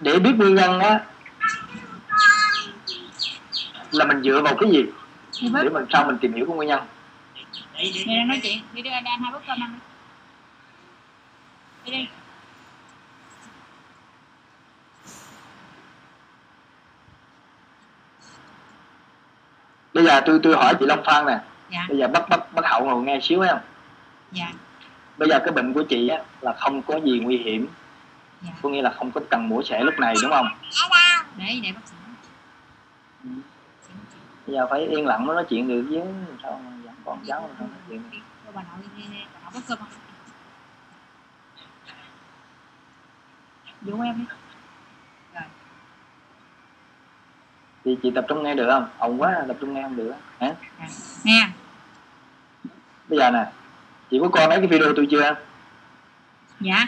để 0.00 0.18
biết 0.18 0.32
nguyên 0.36 0.54
nhân 0.54 0.80
á 0.80 1.00
là 3.90 4.04
mình 4.04 4.22
dựa 4.22 4.40
vào 4.44 4.56
cái 4.60 4.70
gì 4.70 4.82
đi 5.40 5.48
để 5.62 5.68
mình 5.68 5.84
sao 5.92 6.04
mình 6.06 6.18
tìm 6.18 6.32
hiểu 6.32 6.46
cái 6.46 6.56
nguyên 6.56 6.68
nhân 6.68 6.80
đi 7.78 8.04
đang 8.06 8.28
nói 8.28 8.40
chuyện 8.42 8.58
đi 8.72 8.82
đi 8.82 8.90
đang 8.90 9.04
hai 9.04 9.32
bớt 9.32 9.42
cơm 9.46 9.62
ăn 9.62 9.78
đi 11.84 11.92
đi 11.92 12.08
giờ 20.14 20.20
tôi 20.26 20.40
tôi 20.42 20.56
hỏi 20.56 20.74
chị 20.80 20.86
Long 20.86 21.02
Phan 21.04 21.26
nè. 21.26 21.38
Dạ. 21.70 21.86
Bây 21.88 21.98
giờ 21.98 22.08
bắt 22.08 22.28
bắt 22.28 22.52
bắt 22.54 22.64
hậu 22.64 22.84
ngồi 22.84 23.02
nghe 23.02 23.20
xíu 23.22 23.40
thấy 23.40 23.48
không? 23.48 23.60
Dạ. 24.32 24.52
Bây 25.16 25.28
giờ 25.28 25.38
cái 25.38 25.52
bệnh 25.52 25.72
của 25.72 25.82
chị 25.82 26.08
á 26.08 26.18
là 26.40 26.52
không 26.52 26.82
có 26.82 27.00
gì 27.04 27.20
nguy 27.20 27.38
hiểm. 27.38 27.68
Dạ. 28.42 28.50
Có 28.62 28.68
nghĩa 28.68 28.82
là 28.82 28.90
không 28.90 29.10
có 29.10 29.20
cần 29.30 29.48
mổ 29.48 29.62
xẻ 29.62 29.84
lúc 29.84 29.94
này 29.98 30.14
đúng 30.22 30.30
không? 30.30 30.48
Để 31.36 31.60
để 31.62 31.72
bác 31.72 31.80
sĩ. 31.86 31.96
Bây 34.46 34.56
giờ 34.56 34.66
phải 34.70 34.80
yên 34.80 35.06
lặng 35.06 35.26
mới 35.26 35.34
nói 35.34 35.44
chuyện 35.48 35.68
được 35.68 35.86
chứ. 35.90 36.00
Sao 36.42 36.60
mà 36.64 36.70
vẫn 36.84 36.94
còn 37.04 37.18
cháu 37.26 37.40
mà 37.40 37.54
sao 37.58 37.68
nói 37.68 37.78
chuyện 37.88 38.02
cho 38.44 38.52
bà 38.54 38.62
nội 38.62 38.88
bà 39.34 39.40
nội 39.40 39.50
bớt 39.54 39.60
cơm 39.68 39.78
dụ 43.82 44.00
em 44.00 44.18
đi 44.18 44.24
chị 47.84 47.98
chị 48.02 48.10
tập 48.14 48.24
trung 48.28 48.42
nghe 48.42 48.54
được 48.54 48.66
không? 48.70 48.88
Ồn 48.98 49.22
quá 49.22 49.44
tập 49.48 49.56
trung 49.60 49.74
nghe 49.74 49.82
không 49.82 49.96
được 49.96 50.14
hả? 50.40 50.52
Nghe. 51.24 51.48
Bây 53.08 53.18
giờ 53.18 53.30
nè 53.30 53.44
chị 54.10 54.18
có 54.20 54.28
coi 54.28 54.48
mấy 54.48 54.58
cái 54.58 54.66
video 54.66 54.92
tôi 54.96 55.06
chưa? 55.10 55.34
Dạ. 56.60 56.86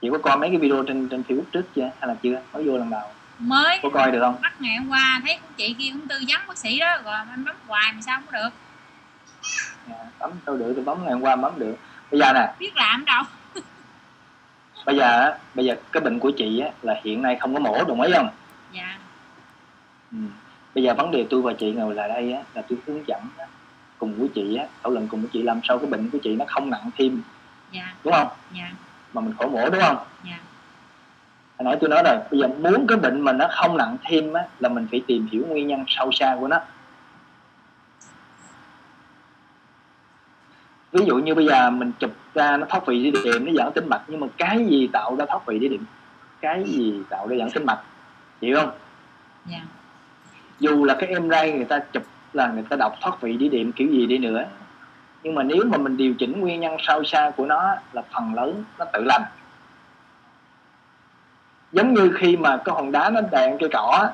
Chị 0.00 0.08
có 0.12 0.18
coi 0.18 0.36
mấy 0.36 0.48
cái 0.48 0.58
video 0.58 0.82
trên 0.88 1.08
trên 1.08 1.22
Facebook 1.28 1.50
trước 1.52 1.66
chưa? 1.76 1.90
Hay 2.00 2.08
là 2.08 2.14
chưa? 2.22 2.40
Mới 2.52 2.64
vô 2.64 2.78
lần 2.78 2.90
đầu 2.90 3.08
mới 3.38 3.78
có 3.82 3.88
coi 3.88 4.10
được 4.10 4.20
không? 4.20 4.36
bắt 4.42 4.60
ngày 4.60 4.76
hôm 4.76 4.88
qua 4.88 5.20
thấy 5.24 5.38
chị 5.56 5.74
kia 5.78 5.90
cũng 5.92 6.08
tư 6.08 6.20
vấn 6.28 6.40
bác 6.48 6.58
sĩ 6.58 6.78
đó 6.78 6.98
rồi 7.04 7.14
em 7.30 7.44
bấm 7.44 7.56
hoài 7.66 7.92
mà 7.92 8.00
sao 8.00 8.20
không 8.20 8.32
được. 8.32 8.48
À, 9.90 10.04
bấm 10.18 10.30
đâu 10.46 10.56
được 10.56 10.72
tôi 10.76 10.84
bấm 10.84 11.04
ngày 11.04 11.12
hôm 11.12 11.22
qua 11.22 11.36
bấm 11.36 11.58
được. 11.58 11.76
Bây 12.10 12.20
giờ 12.20 12.32
nè. 12.32 12.54
Biết 12.58 12.76
làm 12.76 13.04
đâu. 13.04 13.22
Bây 14.86 14.96
giờ 14.96 15.38
bây 15.54 15.64
giờ 15.64 15.76
cái 15.92 16.00
bệnh 16.00 16.18
của 16.18 16.30
chị 16.30 16.60
á, 16.60 16.70
là 16.82 17.00
hiện 17.04 17.22
nay 17.22 17.36
không 17.40 17.54
có 17.54 17.60
mổ 17.60 17.84
đồng 17.84 18.00
ý 18.00 18.12
không? 18.12 18.28
Dạ 18.72 18.98
ừ. 20.12 20.18
bây 20.74 20.84
giờ 20.84 20.94
vấn 20.94 21.10
đề 21.10 21.26
tôi 21.30 21.42
và 21.42 21.52
chị 21.52 21.72
ngồi 21.72 21.94
lại 21.94 22.08
đây 22.08 22.32
á, 22.32 22.42
là 22.54 22.62
tôi 22.68 22.78
hướng 22.86 23.08
dẫn 23.08 23.20
á, 23.38 23.46
cùng 23.98 24.14
với 24.14 24.28
chị 24.34 24.56
á, 24.56 24.66
thảo 24.82 24.92
luận 24.92 25.08
cùng 25.10 25.20
với 25.20 25.30
chị 25.32 25.42
làm 25.42 25.60
sao 25.62 25.78
cái 25.78 25.86
bệnh 25.86 26.10
của 26.10 26.18
chị 26.22 26.36
nó 26.36 26.44
không 26.48 26.70
nặng 26.70 26.90
thêm. 26.96 27.22
Dạ. 27.72 27.94
Đúng 28.04 28.12
không? 28.12 28.28
Dạ. 28.56 28.70
Mà 29.12 29.20
mình 29.20 29.34
khỏi 29.38 29.48
mổ 29.48 29.70
đúng 29.70 29.80
không? 29.80 29.96
Dạ. 30.24 30.38
Hồi 31.58 31.64
nãy 31.64 31.76
tôi 31.80 31.90
nói 31.90 32.02
rồi 32.04 32.16
bây 32.30 32.40
giờ 32.40 32.48
muốn 32.48 32.86
cái 32.86 32.98
bệnh 32.98 33.20
mà 33.20 33.32
nó 33.32 33.48
không 33.50 33.76
nặng 33.76 33.96
thêm 34.04 34.32
á, 34.32 34.42
là 34.58 34.68
mình 34.68 34.86
phải 34.90 35.02
tìm 35.06 35.28
hiểu 35.32 35.46
nguyên 35.46 35.66
nhân 35.66 35.84
sâu 35.88 36.12
xa 36.12 36.36
của 36.40 36.48
nó. 36.48 36.60
Ví 40.92 41.04
dụ 41.06 41.16
như 41.16 41.34
bây 41.34 41.46
giờ 41.46 41.70
mình 41.70 41.92
chụp 41.98 42.10
ra 42.34 42.56
nó 42.56 42.66
thoát 42.68 42.86
vị 42.86 43.10
đĩa 43.10 43.20
điểm 43.24 43.44
nó 43.44 43.52
dẫn 43.52 43.72
tính 43.72 43.88
mạch 43.88 44.02
nhưng 44.08 44.20
mà 44.20 44.26
cái 44.36 44.66
gì 44.66 44.88
tạo 44.92 45.16
ra 45.16 45.24
thoát 45.28 45.46
vị 45.46 45.58
đĩa 45.58 45.68
điểm 45.68 45.84
cái 46.40 46.64
gì 46.66 47.02
tạo 47.08 47.26
ra 47.28 47.36
dẫn 47.36 47.50
tính 47.50 47.66
mạch? 47.66 47.80
Hiểu 48.40 48.56
không? 48.56 48.70
Dạ 49.46 49.60
dù 50.60 50.84
là 50.84 50.96
cái 50.98 51.08
em 51.08 51.28
ray 51.30 51.52
người 51.52 51.64
ta 51.64 51.78
chụp 51.78 52.02
là 52.32 52.48
người 52.48 52.64
ta 52.68 52.76
đọc 52.76 52.94
thoát 53.00 53.20
vị 53.20 53.36
đĩa 53.36 53.48
điểm 53.48 53.72
kiểu 53.72 53.88
gì 53.88 54.06
đi 54.06 54.18
nữa, 54.18 54.44
nhưng 55.22 55.34
mà 55.34 55.42
nếu 55.42 55.64
mà 55.66 55.78
mình 55.78 55.96
điều 55.96 56.14
chỉnh 56.14 56.40
nguyên 56.40 56.60
nhân 56.60 56.76
sâu 56.80 57.04
xa 57.04 57.30
của 57.36 57.46
nó 57.46 57.74
là 57.92 58.02
phần 58.14 58.34
lớn 58.34 58.64
nó 58.78 58.84
tự 58.92 59.04
lành 59.04 59.22
giống 61.72 61.94
như 61.94 62.12
khi 62.18 62.36
mà 62.36 62.56
cái 62.64 62.74
hòn 62.74 62.92
đá 62.92 63.10
nó 63.10 63.20
đè 63.20 63.56
cây 63.60 63.68
cỏ 63.72 64.10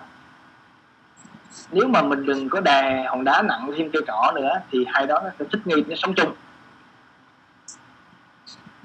nếu 1.71 1.89
mà 1.89 2.03
mình 2.03 2.27
đừng 2.27 2.49
có 2.49 2.61
đè 2.61 3.05
hòn 3.09 3.25
đá 3.25 3.43
nặng 3.43 3.71
thêm 3.77 3.91
cây 3.93 4.03
cỏ 4.07 4.33
nữa 4.35 4.61
thì 4.71 4.87
hai 4.89 5.07
đó 5.07 5.21
nó 5.25 5.31
sẽ 5.39 5.45
thích 5.53 5.67
nghi, 5.67 5.85
nó 5.89 5.97
sống 5.97 6.15
chung 6.15 6.35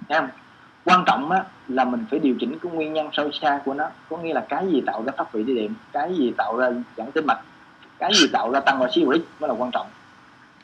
Thấy 0.09 0.19
không? 0.19 0.29
Quan 0.87 1.03
trọng 1.05 1.31
á, 1.31 1.43
là 1.67 1.85
mình 1.85 2.05
phải 2.11 2.19
điều 2.19 2.35
chỉnh 2.39 2.57
cái 2.63 2.71
nguyên 2.71 2.93
nhân 2.93 3.09
sâu 3.13 3.31
xa 3.41 3.59
của 3.65 3.73
nó. 3.73 3.89
Có 4.09 4.17
nghĩa 4.17 4.33
là 4.33 4.45
cái 4.49 4.65
gì 4.71 4.83
tạo 4.85 5.03
ra 5.05 5.11
thoát 5.17 5.33
vị 5.33 5.43
đi 5.43 5.55
điểm 5.55 5.75
cái 5.91 6.15
gì 6.17 6.33
tạo 6.37 6.57
ra 6.57 6.67
giãn 6.97 7.11
tĩnh 7.11 7.25
mạch 7.27 7.39
cái 7.99 8.11
gì 8.13 8.27
tạo 8.33 8.51
ra 8.51 8.59
tăng 8.59 8.81
oxy 8.83 9.03
uric 9.05 9.21
mới 9.39 9.47
là 9.47 9.53
quan 9.57 9.71
trọng. 9.71 9.87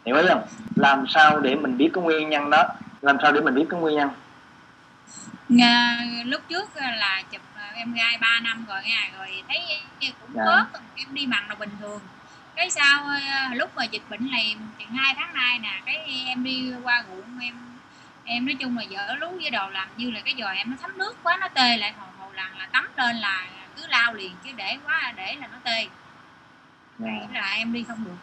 Hiểu 0.05 0.15
không? 0.29 0.41
Làm 0.75 1.05
sao 1.07 1.39
để 1.39 1.55
mình 1.55 1.77
biết 1.77 1.89
cái 1.93 2.03
nguyên 2.03 2.29
nhân 2.29 2.49
đó? 2.49 2.63
Làm 3.01 3.17
sao 3.21 3.31
để 3.31 3.41
mình 3.41 3.55
biết 3.55 3.65
cái 3.69 3.79
nguyên 3.79 3.95
nhân? 3.95 4.09
Nga, 5.49 5.97
lúc 6.25 6.41
trước 6.49 6.69
là 6.75 7.23
chụp 7.31 7.41
ờ, 7.55 7.61
em 7.75 7.93
gái 7.93 8.17
3 8.21 8.39
năm 8.43 8.65
rồi 8.69 8.81
nha 8.83 9.09
rồi 9.17 9.43
thấy 9.47 9.57
cũng 10.21 10.29
Dạ. 10.33 10.45
bớt 10.45 10.65
em 10.95 11.07
đi 11.13 11.25
mặn 11.27 11.43
là 11.49 11.55
bình 11.55 11.69
thường. 11.81 11.99
Cái 12.55 12.69
sau 12.69 13.03
ờ, 13.03 13.53
lúc 13.55 13.69
mà 13.75 13.83
dịch 13.83 14.01
bệnh 14.09 14.31
này 14.31 14.55
chừng 14.79 14.87
hai 14.87 15.13
tháng 15.17 15.33
nay 15.33 15.59
nè 15.59 15.81
cái 15.85 16.23
em 16.27 16.43
đi 16.43 16.73
qua 16.83 17.03
ruộng 17.09 17.39
em 17.41 17.53
em 18.25 18.45
nói 18.45 18.55
chung 18.59 18.77
là 18.77 18.83
dở 18.83 19.15
lú 19.19 19.29
với 19.29 19.49
đồ 19.49 19.69
làm 19.69 19.87
như 19.97 20.11
là 20.11 20.19
cái 20.25 20.35
giò 20.39 20.47
em 20.47 20.71
nó 20.71 20.77
thấm 20.81 20.97
nước 20.97 21.17
quá 21.23 21.37
nó 21.41 21.47
tê 21.47 21.77
lại 21.77 21.93
hồ 21.97 22.07
hồ 22.19 22.31
lần 22.31 22.57
là 22.57 22.67
tắm 22.71 22.87
lên 22.97 23.15
là 23.15 23.47
cứ 23.75 23.87
lao 23.89 24.13
liền 24.13 24.31
chứ 24.43 24.49
để 24.55 24.77
quá 24.85 25.13
để 25.15 25.35
là 25.35 25.47
nó 25.47 25.57
tê. 25.63 25.87
Dạ. 26.99 27.11
Thế 27.21 27.39
là 27.39 27.53
em 27.53 27.73
đi 27.73 27.83
không 27.83 28.03
được. 28.05 28.17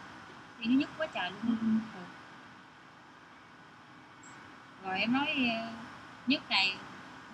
Đi 0.59 0.67
nó 0.67 0.79
nhức 0.79 0.89
quá 0.97 1.07
trời 1.13 1.31
luôn. 1.31 1.57
Ừ. 1.61 1.67
rồi 4.85 4.99
em 4.99 5.13
nói 5.13 5.27
ờ, 5.27 5.67
nhức 6.27 6.49
này 6.49 6.73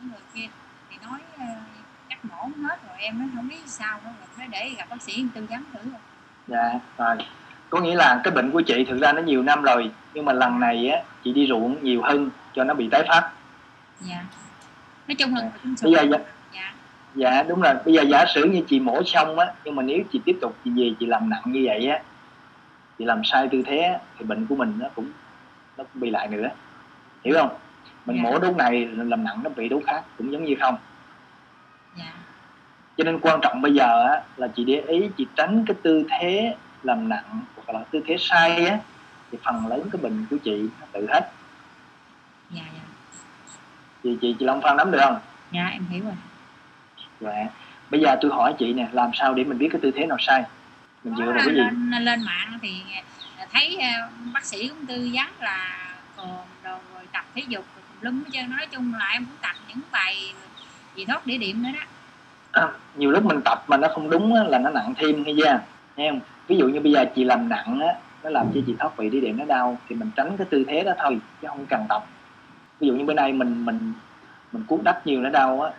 người 0.01 0.19
kia 0.33 0.47
thì 0.89 0.97
nói 1.05 1.19
ờ, 1.37 1.45
chắc 2.09 2.25
mổ 2.25 2.49
hết 2.67 2.79
rồi 2.87 2.97
em 2.97 3.19
nói 3.19 3.27
không 3.35 3.47
biết 3.47 3.61
sao 3.65 3.99
nữa 4.03 4.11
rồi 4.19 4.27
nói 4.37 4.47
để 4.51 4.69
gặp 4.77 4.85
bác 4.89 5.01
sĩ 5.01 5.25
tư 5.35 5.45
vấn 5.49 5.63
thử 5.73 5.79
rồi 5.91 6.01
dạ 6.47 6.79
rồi. 6.97 7.17
Có 7.69 7.79
nghĩa 7.79 7.95
là 7.95 8.21
cái 8.23 8.33
bệnh 8.33 8.51
của 8.51 8.61
chị 8.61 8.85
thực 8.89 9.01
ra 9.01 9.13
nó 9.13 9.21
nhiều 9.21 9.43
năm 9.43 9.63
rồi 9.63 9.91
nhưng 10.13 10.25
mà 10.25 10.33
lần 10.33 10.59
này 10.59 10.89
á 10.89 10.99
chị 11.23 11.33
đi 11.33 11.47
ruộng 11.47 11.83
nhiều 11.83 12.01
hơn 12.03 12.29
cho 12.57 12.63
nó 12.63 12.73
bị 12.73 12.87
tái 12.91 13.03
phát. 13.07 13.31
Dạ. 13.99 14.23
Nói 15.07 15.15
chung 15.15 15.35
là 15.35 15.41
Dạ. 15.41 15.49
bây 15.83 15.91
giờ 15.93 16.03
dạ, 16.11 16.17
dạ. 16.53 16.73
Dạ 17.15 17.43
đúng 17.43 17.61
rồi. 17.61 17.73
Bây 17.85 17.93
giờ 17.93 18.01
giả 18.01 18.25
sử 18.35 18.43
như 18.43 18.61
chị 18.69 18.79
mổ 18.79 19.03
xong 19.05 19.39
á 19.39 19.47
nhưng 19.65 19.75
mà 19.75 19.83
nếu 19.83 19.99
chị 20.11 20.21
tiếp 20.25 20.37
tục 20.41 20.55
chị 20.65 20.71
về 20.75 20.93
chị 20.99 21.05
làm 21.05 21.29
nặng 21.29 21.41
như 21.45 21.61
vậy 21.65 21.87
á 21.87 21.99
chị 22.99 23.05
làm 23.05 23.21
sai 23.23 23.47
tư 23.51 23.63
thế 23.65 23.77
á, 23.77 23.99
thì 24.19 24.25
bệnh 24.25 24.45
của 24.45 24.55
mình 24.55 24.73
nó 24.79 24.87
cũng 24.95 25.11
nó 25.77 25.83
cũng 25.83 26.01
bị 26.01 26.09
lại 26.09 26.27
nữa. 26.27 26.47
Hiểu 27.23 27.35
không? 27.37 27.49
Mình 28.05 28.15
Dạ. 28.17 28.23
mổ 28.23 28.39
đốt 28.39 28.55
này 28.55 28.85
làm 28.95 29.23
nặng 29.23 29.39
nó 29.43 29.49
bị 29.49 29.69
đốt 29.69 29.81
khác 29.87 30.01
cũng 30.17 30.31
giống 30.31 30.43
như 30.45 30.55
không. 30.59 30.75
Dạ. 31.97 32.11
Cho 32.97 33.03
nên 33.03 33.19
quan 33.19 33.39
trọng 33.41 33.61
bây 33.61 33.73
giờ 33.73 34.05
á, 34.07 34.21
là 34.37 34.47
chị 34.55 34.65
để 34.65 34.81
ý 34.87 35.09
chị 35.17 35.27
tránh 35.35 35.63
cái 35.67 35.75
tư 35.81 36.03
thế 36.09 36.55
làm 36.83 37.09
nặng 37.09 37.41
hoặc 37.55 37.79
là 37.79 37.85
tư 37.91 38.01
thế 38.07 38.15
sai 38.19 38.65
á 38.65 38.79
thì 39.31 39.37
phần 39.43 39.67
lớn 39.67 39.81
cái 39.91 40.01
bệnh 40.01 40.25
của 40.29 40.37
chị 40.43 40.69
nó 40.79 40.85
tự 40.91 41.07
hết 41.09 41.31
dạ 42.51 42.61
dạ. 42.73 42.81
Chị 44.03 44.17
chị 44.21 44.35
chị 44.39 44.45
Long 44.45 44.61
Phan 44.61 44.77
nắm 44.77 44.91
được 44.91 44.99
không? 45.01 45.19
Dạ 45.51 45.67
em 45.67 45.85
hiểu 45.89 46.03
rồi. 46.03 46.13
Dạ. 47.19 47.45
Bây 47.89 48.01
giờ 48.01 48.15
tôi 48.21 48.31
hỏi 48.31 48.53
chị 48.59 48.73
nè 48.73 48.87
làm 48.91 49.11
sao 49.13 49.33
để 49.33 49.43
mình 49.43 49.57
biết 49.57 49.69
cái 49.71 49.81
tư 49.81 49.91
thế 49.95 50.05
nào 50.05 50.17
sai? 50.19 50.43
Mình 51.03 51.15
dựa 51.17 51.25
vào 51.25 51.41
cái 51.45 51.55
gì? 51.55 51.61
lên, 51.91 52.05
lên 52.05 52.23
mạng 52.23 52.59
thì 52.61 52.81
thấy 53.53 53.77
ờ, 53.81 54.09
bác 54.33 54.45
sĩ 54.45 54.67
cũng 54.67 54.85
tư 54.85 55.09
vấn 55.13 55.27
là 55.39 55.87
cồn 56.17 56.27
đồ 56.63 56.77
rồi 56.93 57.03
tập 57.13 57.25
thể 57.35 57.43
dục 57.47 57.65
rồi 57.75 57.83
lum 58.01 58.23
hết 58.23 58.29
trơn. 58.33 58.49
Nói 58.49 58.67
chung 58.71 58.93
là 58.93 59.09
em 59.13 59.25
cũng 59.25 59.37
tập 59.41 59.55
những 59.67 59.79
bài 59.91 60.33
gì 60.95 61.05
thoát 61.05 61.27
đĩa 61.27 61.37
điểm 61.37 61.63
nữa 61.63 61.69
đó. 61.73 61.85
À, 62.51 62.71
nhiều 62.95 63.11
lúc 63.11 63.25
mình 63.25 63.41
tập 63.45 63.63
mà 63.67 63.77
nó 63.77 63.87
không 63.93 64.09
đúng 64.09 64.35
á, 64.35 64.43
là 64.43 64.59
nó 64.59 64.69
nặng 64.69 64.93
thêm 64.97 65.23
hay 65.25 65.35
chưa 65.37 65.59
nghe 65.95 66.09
không? 66.09 66.19
Ví 66.47 66.57
dụ 66.57 66.67
như 66.67 66.79
bây 66.79 66.91
giờ 66.91 67.05
chị 67.15 67.23
làm 67.23 67.49
nặng 67.49 67.79
á 67.79 67.93
nó 68.23 68.29
làm 68.29 68.45
cho 68.53 68.61
chị 68.67 68.75
thoát 68.79 68.97
vị 68.97 69.09
đi 69.09 69.21
điểm 69.21 69.37
nó 69.37 69.45
đau 69.45 69.77
thì 69.89 69.95
mình 69.95 70.11
tránh 70.15 70.37
cái 70.37 70.47
tư 70.49 70.65
thế 70.67 70.83
đó 70.83 70.91
thôi 70.97 71.19
chứ 71.41 71.47
không 71.47 71.65
cần 71.69 71.85
tập 71.89 72.05
ví 72.79 72.87
dụ 72.87 72.93
như 72.93 73.05
bữa 73.05 73.13
nay 73.13 73.33
mình 73.33 73.65
mình 73.65 73.93
mình 74.51 74.63
cuốc 74.67 74.83
đất 74.83 75.07
nhiều 75.07 75.21
nó 75.21 75.29
đau 75.29 75.61
á 75.61 75.71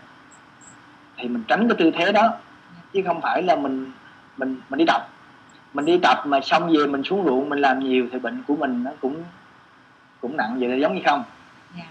thì 1.16 1.28
mình 1.28 1.42
tránh 1.48 1.68
cái 1.68 1.76
tư 1.78 1.90
thế 1.90 2.12
đó. 2.12 2.34
Chứ 2.92 3.02
không 3.06 3.20
phải 3.20 3.42
là 3.42 3.56
mình 3.56 3.92
mình 4.37 4.61
mình 4.68 4.78
đi 4.78 4.84
tập 4.87 5.08
mình 5.72 5.84
đi 5.84 5.98
tập 6.02 6.22
mà 6.26 6.40
xong 6.40 6.72
về 6.72 6.87
mình 6.87 7.02
xuống 7.02 7.24
ruộng 7.24 7.48
mình 7.48 7.58
làm 7.58 7.78
nhiều 7.78 8.06
thì 8.12 8.18
bệnh 8.18 8.42
của 8.46 8.56
mình 8.56 8.84
nó 8.84 8.90
cũng 9.00 9.24
cũng 10.20 10.37
nặng. 10.37 10.56
Vậy 10.61 10.68
là 10.68 10.76
giống 10.76 10.94
như 10.94 11.00
không? 11.06 11.24
Dạ. 11.76 11.84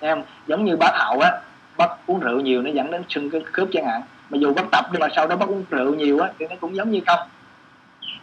Thấy 0.00 0.10
không? 0.10 0.22
Giống 0.46 0.64
như 0.64 0.76
bác 0.76 0.92
hậu 0.94 1.20
á 1.20 1.30
bác 1.76 1.88
uống 2.06 2.20
rượu 2.20 2.40
nhiều 2.40 2.62
nó 2.62 2.70
dẫn 2.70 2.90
đến 2.90 3.02
sưng 3.08 3.30
cái 3.30 3.40
khớp 3.52 3.68
chẳng 3.72 3.86
hạn. 3.86 4.02
Mà 4.30 4.38
dù 4.38 4.54
bác 4.54 4.62
tập 4.72 4.84
nhưng 4.92 5.00
mà 5.00 5.08
sau 5.16 5.26
đó 5.26 5.36
bác 5.36 5.48
uống 5.48 5.64
rượu 5.70 5.94
nhiều 5.94 6.20
á 6.20 6.30
thì 6.38 6.46
nó 6.50 6.56
cũng 6.60 6.76
giống 6.76 6.90
như 6.90 7.00
không? 7.06 7.28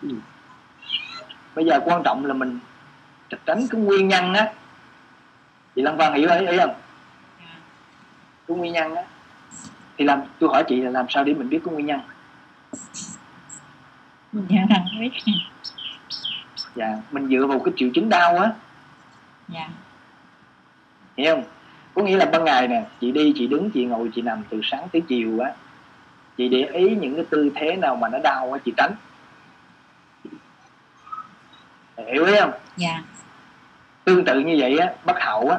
Ừ. 0.01 0.09
bây 1.55 1.65
giờ 1.65 1.79
quan 1.85 2.03
trọng 2.03 2.25
là 2.25 2.33
mình 2.33 2.59
tránh 3.45 3.67
cái 3.69 3.81
nguyên 3.81 4.07
nhân 4.07 4.33
á 4.33 4.53
chị 5.75 5.81
Lâm 5.81 5.97
Văn 5.97 6.13
hiểu 6.13 6.29
ý, 6.29 6.47
ý 6.47 6.57
không? 6.57 6.73
Dạ. 7.39 7.55
Cái 8.47 8.57
nguyên 8.57 8.73
nhân 8.73 8.95
á. 8.95 9.03
Thì 9.97 10.05
làm 10.05 10.21
tôi 10.39 10.49
hỏi 10.49 10.63
chị 10.67 10.81
là 10.81 10.89
làm 10.89 11.05
sao 11.09 11.23
để 11.23 11.33
mình 11.33 11.49
biết 11.49 11.59
cái 11.65 11.73
nguyên 11.73 11.85
nhân? 11.85 11.99
Dạ 14.33 14.65
không 14.69 14.99
biết. 14.99 15.11
Dạ 16.75 16.97
mình 17.11 17.27
dựa 17.27 17.45
vào 17.47 17.59
cái 17.59 17.73
triệu 17.77 17.89
chứng 17.93 18.09
đau 18.09 18.37
á. 18.37 18.51
Dạ. 19.47 19.69
Hiểu 21.17 21.35
không? 21.35 21.43
Có 21.93 22.03
nghĩa 22.03 22.17
là 22.17 22.25
ban 22.25 22.43
ngày 22.43 22.67
nè 22.67 22.85
chị 23.01 23.11
đi 23.11 23.33
chị 23.35 23.47
đứng 23.47 23.71
chị 23.71 23.85
ngồi 23.85 24.11
chị 24.15 24.21
nằm 24.21 24.43
từ 24.49 24.59
sáng 24.63 24.87
tới 24.93 25.01
chiều 25.07 25.39
á. 25.39 25.53
Chị 26.37 26.49
để 26.49 26.69
ý 26.73 26.95
những 26.95 27.15
cái 27.15 27.25
tư 27.29 27.51
thế 27.55 27.75
nào 27.75 27.95
mà 27.95 28.09
nó 28.09 28.17
đau 28.23 28.53
á 28.53 28.59
chị 28.65 28.73
tránh. 28.77 28.91
Hiểu 31.97 32.25
ý 32.25 32.33
không? 32.39 32.51
Dạ 32.77 33.03
tương 34.05 34.25
tự 34.25 34.39
như 34.39 34.55
vậy 34.59 34.77
á 34.77 34.93
bác 35.05 35.21
hậu 35.21 35.49
á 35.49 35.57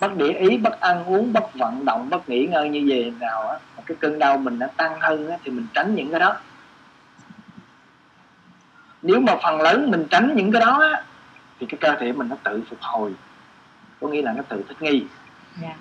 bác 0.00 0.16
để 0.16 0.26
ý 0.26 0.56
bác 0.56 0.80
ăn 0.80 1.04
uống 1.04 1.32
bác 1.32 1.54
vận 1.54 1.84
động 1.84 2.10
bác 2.10 2.28
nghỉ 2.28 2.46
ngơi 2.46 2.68
như 2.68 2.84
vậy 2.88 3.12
nào 3.20 3.48
á 3.48 3.58
mà 3.76 3.82
cái 3.86 3.96
cơn 4.00 4.18
đau 4.18 4.38
mình 4.38 4.58
nó 4.58 4.66
tăng 4.76 5.00
hơn 5.00 5.30
á 5.30 5.36
thì 5.44 5.50
mình 5.50 5.66
tránh 5.74 5.94
những 5.94 6.10
cái 6.10 6.20
đó. 6.20 6.36
Nếu 9.02 9.20
mà 9.20 9.36
phần 9.42 9.60
lớn 9.60 9.90
mình 9.90 10.06
tránh 10.10 10.32
những 10.36 10.52
cái 10.52 10.60
đó 10.60 10.82
á 10.92 11.02
thì 11.60 11.66
cái 11.66 11.78
cơ 11.80 12.00
thể 12.00 12.12
mình 12.12 12.28
nó 12.28 12.36
tự 12.42 12.62
phục 12.68 12.78
hồi 12.80 13.14
có 14.00 14.08
nghĩa 14.08 14.22
là 14.22 14.32
nó 14.32 14.42
tự 14.48 14.64
thích 14.68 14.82
nghi. 14.82 15.04
Dạ. 15.62 15.76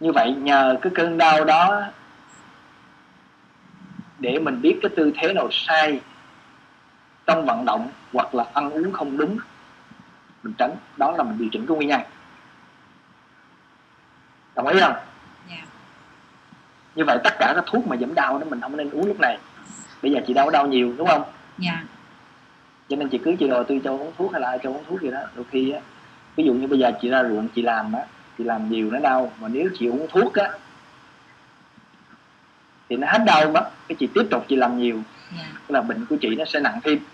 Như 0.00 0.12
vậy 0.12 0.34
nhờ 0.38 0.76
cái 0.82 0.92
cơn 0.94 1.18
đau 1.18 1.44
đó 1.44 1.82
để 4.18 4.38
mình 4.38 4.62
biết 4.62 4.78
cái 4.82 4.90
tư 4.96 5.12
thế 5.16 5.32
nào 5.32 5.48
sai 5.50 6.00
trong 7.26 7.46
vận 7.46 7.64
động 7.64 7.88
hoặc 8.12 8.34
là 8.34 8.44
ăn 8.52 8.70
uống 8.70 8.92
không 8.92 9.16
đúng 9.16 9.38
mình 10.42 10.54
tránh 10.58 10.76
đó 10.96 11.14
là 11.18 11.24
mình 11.24 11.38
điều 11.38 11.48
chỉnh 11.52 11.66
cái 11.66 11.76
nguyên 11.76 11.88
nhân 11.88 12.00
đồng 14.54 14.66
ý 14.66 14.80
không? 14.80 14.94
Dạ. 15.50 15.56
Như 16.94 17.04
vậy 17.04 17.18
tất 17.24 17.34
cả 17.38 17.52
các 17.56 17.64
thuốc 17.66 17.86
mà 17.86 17.96
giảm 17.96 18.14
đau 18.14 18.38
đó 18.38 18.44
mình 18.50 18.60
không 18.60 18.76
nên 18.76 18.90
uống 18.90 19.06
lúc 19.06 19.20
này. 19.20 19.38
Bây 20.02 20.12
giờ 20.12 20.20
chị 20.26 20.34
đau 20.34 20.50
đau 20.50 20.66
nhiều 20.66 20.94
đúng 20.98 21.08
không? 21.08 21.22
Dạ. 21.58 21.84
Cho 22.88 22.96
nên 22.96 23.08
chị 23.08 23.18
cứ 23.24 23.34
chị 23.38 23.48
đòi 23.48 23.64
tôi 23.68 23.80
cho 23.84 23.90
uống 23.90 24.12
thuốc 24.18 24.32
hay 24.32 24.40
là 24.40 24.58
cho 24.62 24.70
uống 24.70 24.84
thuốc 24.88 25.02
gì 25.02 25.10
đó. 25.10 25.20
Đôi 25.34 25.44
khi 25.50 25.70
á 25.70 25.80
ví 26.36 26.44
dụ 26.44 26.52
như 26.52 26.66
bây 26.66 26.78
giờ 26.78 26.92
chị 27.00 27.08
ra 27.08 27.22
ruộng 27.22 27.48
chị 27.48 27.62
làm 27.62 27.92
á 27.92 28.04
chị 28.38 28.44
làm 28.44 28.70
nhiều 28.70 28.90
nó 28.90 28.98
đau. 28.98 29.32
Mà 29.40 29.48
nếu 29.48 29.70
chị 29.78 29.86
uống 29.86 30.06
thuốc 30.10 30.34
á 30.34 30.50
thì 32.88 32.96
nó 32.96 33.06
hết 33.10 33.22
đau 33.26 33.50
mất. 33.50 33.70
Cái 33.88 33.96
chị 34.00 34.08
tiếp 34.14 34.26
tục 34.30 34.44
chị 34.48 34.56
làm 34.56 34.78
nhiều. 34.78 35.02
Dạ. 35.36 35.44
Tức 35.66 35.74
là 35.74 35.80
bệnh 35.82 36.06
của 36.06 36.16
chị 36.20 36.36
nó 36.36 36.44
sẽ 36.44 36.60
nặng 36.60 36.80
thêm. 36.84 36.98
dạ 36.98 37.11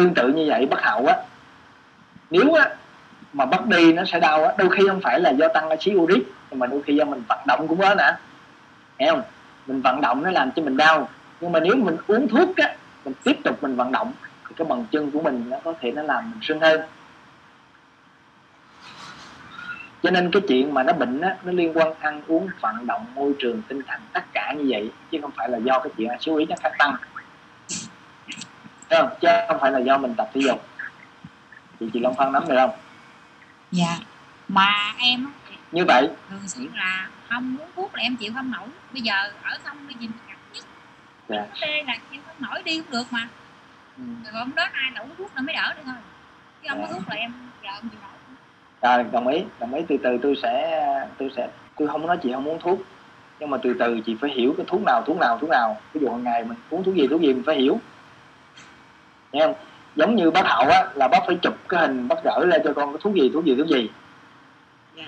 tương 0.00 0.14
tự 0.14 0.28
như 0.28 0.44
vậy, 0.48 0.66
bất 0.66 0.82
hậu 0.82 1.06
á. 1.06 1.16
Nếu 2.30 2.52
á, 2.54 2.68
mà 3.32 3.46
bắt 3.46 3.66
đi 3.66 3.92
nó 3.92 4.04
sẽ 4.04 4.20
đau 4.20 4.44
á. 4.44 4.54
Đôi 4.58 4.68
khi 4.70 4.88
không 4.88 5.00
phải 5.00 5.20
là 5.20 5.30
do 5.30 5.48
tăng 5.54 5.70
axit 5.70 5.96
uric 5.96 6.22
nhưng 6.50 6.58
mà 6.58 6.66
đôi 6.66 6.82
khi 6.82 6.94
do 6.94 7.04
mình 7.04 7.22
vận 7.28 7.38
động 7.46 7.68
cũng 7.68 7.80
có 7.80 7.94
nè 7.94 8.12
hiểu 8.98 9.14
không? 9.14 9.22
Mình 9.66 9.80
vận 9.80 10.00
động 10.00 10.22
nó 10.22 10.30
làm 10.30 10.50
cho 10.56 10.62
mình 10.62 10.76
đau. 10.76 11.08
Nhưng 11.40 11.52
mà 11.52 11.60
nếu 11.60 11.76
mình 11.76 11.96
uống 12.06 12.28
thuốc 12.28 12.56
á, 12.56 12.74
mình 13.04 13.14
tiếp 13.24 13.36
tục 13.44 13.62
mình 13.62 13.76
vận 13.76 13.92
động, 13.92 14.12
thì 14.48 14.54
cái 14.56 14.66
bằng 14.68 14.84
chân 14.90 15.10
của 15.10 15.20
mình 15.20 15.44
nó 15.50 15.56
có 15.64 15.74
thể 15.80 15.90
nó 15.90 16.02
làm 16.02 16.30
mình 16.30 16.40
sưng 16.42 16.60
hơn 16.60 16.80
cho 20.02 20.10
nên 20.10 20.30
cái 20.30 20.42
chuyện 20.48 20.74
mà 20.74 20.82
nó 20.82 20.92
bệnh 20.92 21.20
á, 21.20 21.36
nó 21.44 21.52
liên 21.52 21.72
quan 21.74 21.94
ăn 22.00 22.22
uống, 22.26 22.48
vận 22.60 22.86
động, 22.86 23.06
môi 23.14 23.32
trường, 23.38 23.62
tinh 23.68 23.82
thần, 23.86 24.00
tất 24.12 24.24
cả 24.32 24.52
như 24.58 24.64
vậy, 24.68 24.90
chứ 25.10 25.18
không 25.22 25.30
phải 25.36 25.48
là 25.48 25.58
do 25.58 25.78
cái 25.78 25.92
chuyện 25.96 26.10
số 26.20 26.36
ý 26.36 26.46
nó 26.46 26.56
tăng 26.78 26.94
không? 28.98 29.08
chứ 29.20 29.28
không 29.48 29.58
phải 29.60 29.72
là 29.72 29.78
do 29.78 29.98
mình 29.98 30.14
tập 30.14 30.30
thể 30.34 30.40
dục. 30.44 30.62
Thì 31.80 31.90
chị 31.92 32.00
Long 32.00 32.14
Phan 32.14 32.32
nắm 32.32 32.44
được 32.48 32.56
không? 32.58 32.70
Dạ. 33.72 33.96
Mà 34.48 34.94
em 34.98 35.24
á, 35.26 35.30
như 35.72 35.84
vậy. 35.88 36.08
thường 36.30 36.48
xuyên 36.48 36.68
là 36.74 37.08
không 37.28 37.54
muốn 37.54 37.68
thuốc 37.76 37.94
là 37.94 38.02
em 38.02 38.16
chịu 38.16 38.32
không 38.34 38.50
nổi. 38.50 38.68
Bây 38.92 39.02
giờ 39.02 39.14
ở 39.42 39.58
xong 39.64 39.88
đi 39.88 39.94
nhìn 40.00 40.10
ngặt 40.28 40.38
nhất. 40.54 40.64
Dạ. 41.28 41.46
tê 41.60 41.82
là 41.86 41.96
chịu 42.10 42.20
không 42.26 42.36
nổi 42.38 42.62
đi 42.64 42.80
cũng 42.80 42.90
được 42.90 43.04
mà. 43.10 43.28
Ừ. 43.96 44.02
rồi 44.24 44.32
hôm 44.32 44.54
đó 44.54 44.62
ai 44.72 44.90
là 44.94 45.00
uống 45.00 45.10
thuốc 45.18 45.30
nó 45.34 45.42
mới 45.42 45.54
đỡ 45.54 45.72
được 45.76 45.82
thôi. 45.84 45.94
Chứ 46.62 46.68
không 46.70 46.80
có 46.82 46.86
Dạ. 46.86 46.92
thuốc 46.94 47.08
là 47.08 47.16
em 47.16 47.32
giờ 47.62 47.68
em 47.70 47.88
chịu 47.90 48.00
nổi. 48.02 48.10
Rồi 48.82 49.04
đồng 49.12 49.26
ý 49.28 49.42
đồng 49.60 49.74
ý. 49.74 49.82
Từ 49.88 49.96
từ 50.02 50.18
tôi 50.22 50.36
sẽ 50.42 50.80
tôi 51.18 51.30
sẽ 51.36 51.48
tôi 51.78 51.88
không 51.88 52.06
nói 52.06 52.18
chị 52.22 52.32
không 52.34 52.48
uống 52.48 52.58
thuốc. 52.60 52.78
Nhưng 53.40 53.50
mà 53.50 53.58
từ 53.62 53.76
từ 53.78 54.00
chị 54.06 54.16
phải 54.20 54.30
hiểu 54.30 54.54
cái 54.56 54.66
thuốc 54.68 54.80
nào 54.86 55.02
thuốc 55.06 55.16
nào 55.20 55.38
thuốc 55.40 55.50
nào. 55.50 55.80
Ví 55.92 56.00
dụ 56.00 56.10
hàng 56.10 56.24
ngày 56.24 56.44
mình 56.44 56.58
uống 56.70 56.84
thuốc 56.84 56.94
gì 56.94 57.06
thuốc 57.10 57.20
gì 57.20 57.32
mình 57.32 57.42
phải 57.46 57.56
hiểu 57.56 57.80
nghe 59.32 59.40
không? 59.40 59.54
Giống 59.96 60.16
như 60.16 60.30
bác 60.30 60.46
hậu 60.46 60.68
á 60.68 60.84
là 60.94 61.08
bác 61.08 61.20
phải 61.26 61.38
chụp 61.42 61.54
cái 61.68 61.80
hình 61.80 62.08
bác 62.08 62.16
gửi 62.24 62.46
lên 62.46 62.60
cho 62.64 62.72
con 62.72 62.92
cái 62.92 63.00
thuốc 63.02 63.14
gì 63.14 63.30
thuốc 63.34 63.44
gì 63.44 63.54
thuốc 63.56 63.66
gì. 63.66 63.90
Dạ. 64.96 65.04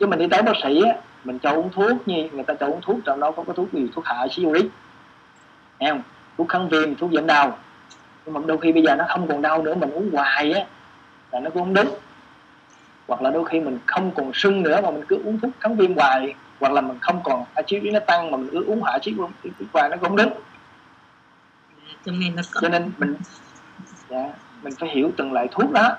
Chứ 0.00 0.06
mình 0.06 0.18
đi 0.18 0.26
tới 0.30 0.42
bác 0.42 0.52
sĩ 0.62 0.82
á 0.82 0.92
mình 1.24 1.38
cho 1.38 1.52
uống 1.52 1.70
thuốc 1.72 2.08
như 2.08 2.28
người 2.32 2.44
ta 2.44 2.54
cho 2.54 2.66
uống 2.66 2.80
thuốc 2.82 2.96
trong 3.04 3.20
đó 3.20 3.30
có 3.30 3.42
cái 3.42 3.54
thuốc 3.56 3.72
gì? 3.72 3.88
Thuốc 3.94 4.04
hạ 4.04 4.16
axit 4.18 4.46
uric. 4.46 4.66
Nghe 5.78 5.90
không? 5.90 6.02
Thuốc 6.38 6.48
kháng 6.48 6.68
viêm 6.68 6.94
thuốc 6.94 7.10
giảm 7.12 7.26
đau. 7.26 7.58
Nhưng 8.24 8.34
mà 8.34 8.40
đôi 8.46 8.58
khi 8.58 8.72
bây 8.72 8.82
giờ 8.82 8.96
nó 8.96 9.04
không 9.08 9.28
còn 9.28 9.42
đau 9.42 9.62
nữa 9.62 9.74
mình 9.74 9.90
uống 9.90 10.10
hoài 10.10 10.52
á 10.52 10.64
là 11.32 11.40
nó 11.40 11.50
cũng 11.50 11.62
không 11.62 11.74
đúng. 11.74 11.88
Hoặc 13.08 13.22
là 13.22 13.30
đôi 13.30 13.44
khi 13.44 13.60
mình 13.60 13.78
không 13.86 14.10
còn 14.14 14.30
sưng 14.34 14.62
nữa 14.62 14.80
mà 14.82 14.90
mình 14.90 15.04
cứ 15.08 15.16
uống 15.24 15.40
thuốc 15.40 15.50
kháng 15.60 15.76
viêm 15.76 15.94
hoài 15.94 16.34
hoặc 16.60 16.72
là 16.72 16.80
mình 16.80 16.98
không 17.00 17.20
còn 17.24 17.44
axit 17.54 17.82
uric 17.82 17.92
nó 17.92 18.00
tăng 18.00 18.30
mà 18.30 18.36
mình 18.36 18.48
cứ 18.52 18.64
uống 18.64 18.82
hạ 18.82 18.92
axit 18.92 19.14
hoài 19.72 19.88
nó 19.88 19.96
cũng 19.96 20.08
không 20.08 20.16
đúng 20.16 20.32
cho 22.08 22.14
nên 22.18 22.36
nó 22.36 22.42
có 22.52 22.60
cho 22.60 22.68
nên 22.68 22.92
mình 22.98 23.16
dạ, 24.08 24.32
mình 24.62 24.72
phải 24.78 24.88
hiểu 24.88 25.10
từng 25.16 25.32
loại 25.32 25.48
thuốc 25.50 25.72
đó. 25.72 25.96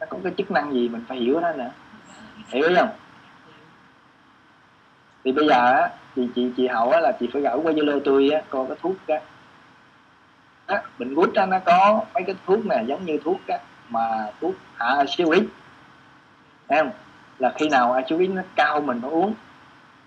Nó 0.00 0.06
có 0.10 0.18
cái 0.24 0.32
chức 0.38 0.50
năng 0.50 0.72
gì 0.72 0.88
mình 0.88 1.04
phải 1.08 1.18
hiểu 1.18 1.40
đó 1.40 1.52
nữa 1.52 1.70
hiểu 2.48 2.68
không? 2.76 2.88
Thì 5.24 5.32
bây 5.32 5.48
giờ 5.48 5.72
á 5.72 5.90
thì 6.16 6.28
chị 6.34 6.50
chị 6.56 6.66
hậu 6.66 6.90
á 6.90 7.00
là 7.00 7.12
chị 7.20 7.28
phải 7.32 7.42
gửi 7.42 7.56
qua 7.62 7.72
zalo 7.72 8.00
tôi 8.04 8.30
á 8.30 8.42
coi 8.50 8.66
cái 8.66 8.76
thuốc 8.82 8.96
á. 9.08 9.20
Á, 10.66 10.82
bệnh 10.98 11.14
gút 11.14 11.34
á 11.34 11.46
nó 11.46 11.58
có 11.58 12.04
mấy 12.14 12.22
cái 12.26 12.34
thuốc 12.46 12.66
này 12.66 12.86
giống 12.86 13.04
như 13.04 13.18
thuốc 13.24 13.40
á 13.48 13.58
mà 13.88 14.26
thuốc 14.40 14.54
hạ 14.74 15.04
siêu 15.08 15.30
ít 15.30 15.44
thấy 16.68 16.78
không? 16.78 16.90
Là 17.38 17.52
khi 17.58 17.68
nào 17.68 17.92
axit 17.92 18.16
uric 18.16 18.30
nó 18.30 18.42
cao 18.56 18.80
mình 18.80 19.00
phải 19.02 19.10
uống. 19.10 19.34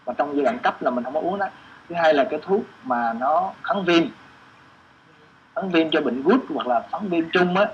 Và 0.05 0.13
trong 0.17 0.35
giai 0.35 0.43
đoạn 0.43 0.59
cấp 0.59 0.81
là 0.81 0.91
mình 0.91 1.03
không 1.03 1.13
có 1.13 1.19
uống 1.19 1.39
đó. 1.39 1.47
Thứ 1.89 1.95
hai 1.95 2.13
là 2.13 2.23
cái 2.23 2.39
thuốc 2.43 2.61
mà 2.83 3.13
nó 3.13 3.51
kháng 3.63 3.85
viêm 3.85 4.03
kháng 5.55 5.71
viêm 5.71 5.91
cho 5.91 6.01
bệnh 6.01 6.23
gút 6.23 6.45
hoặc 6.53 6.67
là 6.67 6.87
kháng 6.91 7.09
viêm 7.09 7.29
chung 7.29 7.57
á, 7.57 7.65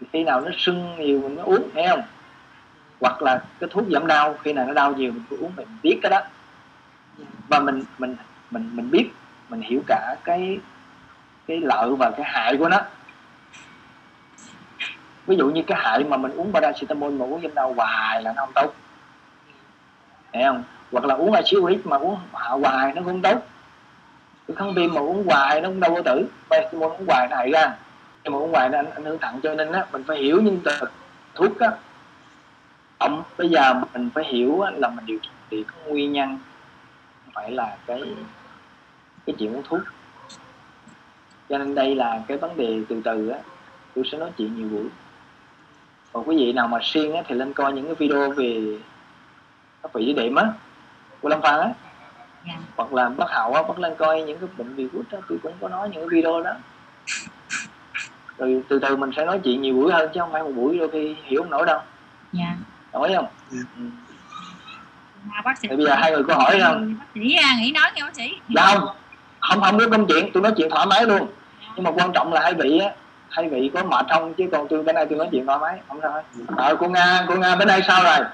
thì 0.00 0.06
khi 0.12 0.24
nào 0.24 0.40
nó 0.40 0.50
sưng 0.58 0.96
nhiều 0.98 1.20
mình 1.20 1.36
mới 1.36 1.44
uống, 1.44 1.70
thấy 1.74 1.86
không? 1.88 2.02
Hoặc 3.00 3.22
là 3.22 3.42
cái 3.60 3.68
thuốc 3.72 3.84
giảm 3.90 4.06
đau, 4.06 4.34
khi 4.42 4.52
nào 4.52 4.66
nó 4.66 4.74
đau 4.74 4.94
nhiều 4.94 5.12
mình 5.12 5.22
cứ 5.30 5.36
uống 5.36 5.52
mình 5.56 5.68
biết 5.82 5.98
cái 6.02 6.10
đó. 6.10 6.20
Và 7.48 7.60
mình 7.60 7.82
mình 7.98 8.16
mình 8.50 8.70
mình 8.72 8.90
biết, 8.90 9.10
mình 9.48 9.60
hiểu 9.60 9.80
cả 9.86 10.16
cái 10.24 10.58
cái 11.46 11.60
lợi 11.60 11.90
và 11.98 12.10
cái 12.10 12.26
hại 12.26 12.56
của 12.56 12.68
nó. 12.68 12.80
Ví 15.26 15.36
dụ 15.36 15.50
như 15.50 15.62
cái 15.66 15.78
hại 15.80 16.04
mà 16.04 16.16
mình 16.16 16.32
uống 16.32 16.52
paracetamol 16.52 17.12
mà 17.12 17.24
uống 17.24 17.42
giảm 17.42 17.54
đau 17.54 17.74
hoài 17.76 18.22
là 18.22 18.32
nó 18.32 18.46
không 18.46 18.52
tốt. 18.54 18.74
Hiểu 20.32 20.52
không? 20.52 20.62
Hoặc 20.92 21.04
là 21.04 21.14
uống 21.14 21.32
axit 21.32 21.86
mà 21.86 21.96
uống 21.96 22.18
hạ 22.34 22.48
hoài 22.48 22.92
nó 22.94 22.94
cũng 22.94 23.04
không 23.04 23.22
tốt 23.22 23.46
kháng 24.54 24.74
viêm 24.74 24.94
mà 24.94 25.00
uống 25.00 25.24
hoài 25.26 25.60
nó 25.60 25.68
cũng 25.68 25.80
đâu 25.80 25.94
có 25.94 26.02
tử. 26.02 26.26
Paracetamol 26.50 26.90
uống 26.90 27.06
hoài 27.06 27.28
nó 27.30 27.36
hại 27.36 27.50
ra. 27.50 27.76
Nhưng 28.24 28.32
mà 28.32 28.38
uống 28.38 28.52
hoài 28.52 28.68
nó 28.68 28.78
ảnh 28.78 28.90
ảnh 28.90 29.04
hưởng 29.04 29.18
thận 29.18 29.40
cho 29.42 29.54
nên 29.54 29.72
á 29.72 29.86
mình 29.92 30.04
phải 30.06 30.16
hiểu 30.16 30.40
những 30.42 30.60
từ 30.64 30.72
thuốc 31.34 31.58
á. 31.58 31.70
Tổng 32.98 33.22
bây 33.38 33.48
giờ 33.48 33.74
mình 33.92 34.10
phải 34.14 34.24
hiểu 34.24 34.60
á, 34.60 34.70
là 34.76 34.88
mình 34.88 35.06
điều 35.06 35.18
trị 35.50 35.64
có 35.66 35.90
nguyên 35.90 36.12
nhân 36.12 36.38
không 37.24 37.32
phải 37.34 37.50
là 37.50 37.76
cái 37.86 38.02
cái 39.26 39.36
chuyện 39.38 39.54
uống 39.54 39.62
thuốc. 39.68 39.80
Cho 41.48 41.58
nên 41.58 41.74
đây 41.74 41.94
là 41.94 42.20
cái 42.28 42.36
vấn 42.36 42.56
đề 42.56 42.80
từ 42.88 43.00
từ 43.04 43.28
á 43.28 43.38
tôi 43.94 44.04
sẽ 44.12 44.18
nói 44.18 44.30
chuyện 44.36 44.56
nhiều 44.56 44.68
buổi. 44.68 44.88
Còn 46.12 46.28
quý 46.28 46.36
vị 46.36 46.52
nào 46.52 46.68
mà 46.68 46.78
siêng 46.82 47.16
á 47.16 47.22
thì 47.28 47.34
lên 47.34 47.52
coi 47.52 47.72
những 47.72 47.84
cái 47.84 47.94
video 47.94 48.30
về 48.30 48.78
các 49.82 49.92
vị 49.92 50.12
điểm 50.12 50.34
á. 50.34 50.52
Của 51.20 51.28
Lâm 51.28 51.42
Phan 51.42 51.60
á 51.60 51.70
dạ. 52.46 52.54
Hoặc 52.76 52.92
là 52.92 53.08
bác 53.08 53.30
hậu 53.30 53.54
á 53.54 53.62
bác 53.62 53.78
lên 53.78 53.94
coi 53.98 54.22
những 54.22 54.38
cái 54.38 54.48
bệnh 54.58 54.74
virus 54.74 55.06
đó 55.10 55.18
tôi 55.28 55.38
cũng 55.42 55.52
có 55.60 55.68
nói 55.68 55.88
những 55.88 56.00
cái 56.00 56.08
video 56.08 56.42
đó. 56.42 56.52
Rồi 58.38 58.62
từ 58.68 58.78
từ 58.78 58.96
mình 58.96 59.10
sẽ 59.16 59.24
nói 59.24 59.40
chuyện 59.44 59.62
nhiều 59.62 59.74
buổi 59.74 59.92
hơn 59.92 60.10
chứ 60.14 60.20
không 60.20 60.32
phải 60.32 60.42
một 60.42 60.52
buổi 60.56 60.78
đôi 60.78 60.88
khi 60.92 61.16
hiểu 61.24 61.42
không 61.42 61.50
nổi 61.50 61.66
đâu. 61.66 61.80
Dạ. 62.32 62.56
Đồng 62.92 63.02
ý 63.02 63.14
không? 63.14 63.26
Ừ. 63.50 63.56
ừ. 63.76 63.82
mà 65.24 65.42
bác 65.44 65.58
sĩ 65.58 65.68
Thì 65.68 65.76
bây 65.76 65.86
giờ 65.86 65.94
hai 65.94 66.12
người 66.12 66.24
có 66.24 66.34
hỏi 66.34 66.60
không? 66.62 66.94
Bác 66.98 67.04
sĩ 67.14 67.34
à, 67.34 67.56
nghỉ 67.60 67.72
nói 67.72 67.90
nghe 67.94 68.02
bác 68.02 68.14
sĩ. 68.16 68.32
Dạ 68.48 68.66
không. 68.66 68.88
Không 69.40 69.60
không 69.60 69.78
có 69.78 69.84
công 69.90 70.06
chuyện 70.06 70.30
tôi 70.32 70.42
nói 70.42 70.52
chuyện 70.56 70.70
thoải 70.70 70.86
mái 70.86 71.06
luôn. 71.06 71.26
Nhưng 71.76 71.84
mà 71.84 71.90
quan 71.90 72.12
trọng 72.12 72.32
là 72.32 72.40
hai 72.42 72.54
vị 72.54 72.78
á 72.78 72.90
hai 73.30 73.48
vị 73.48 73.70
có 73.74 73.84
mệt 73.84 74.06
không? 74.10 74.34
Chứ 74.34 74.44
còn 74.52 74.68
tôi 74.68 74.82
bên 74.82 74.94
đây 74.94 75.06
tôi 75.10 75.18
nói 75.18 75.28
chuyện 75.32 75.46
thoải 75.46 75.58
mái 75.58 75.78
không 75.88 75.98
sao 76.02 76.12
hết. 76.12 76.22
Ờ 76.56 76.76
cô 76.80 76.88
nga 76.88 77.24
cô 77.28 77.36
nga 77.36 77.56
bên 77.56 77.68
đây 77.68 77.82
sao 77.86 78.02
rồi? 78.04 78.26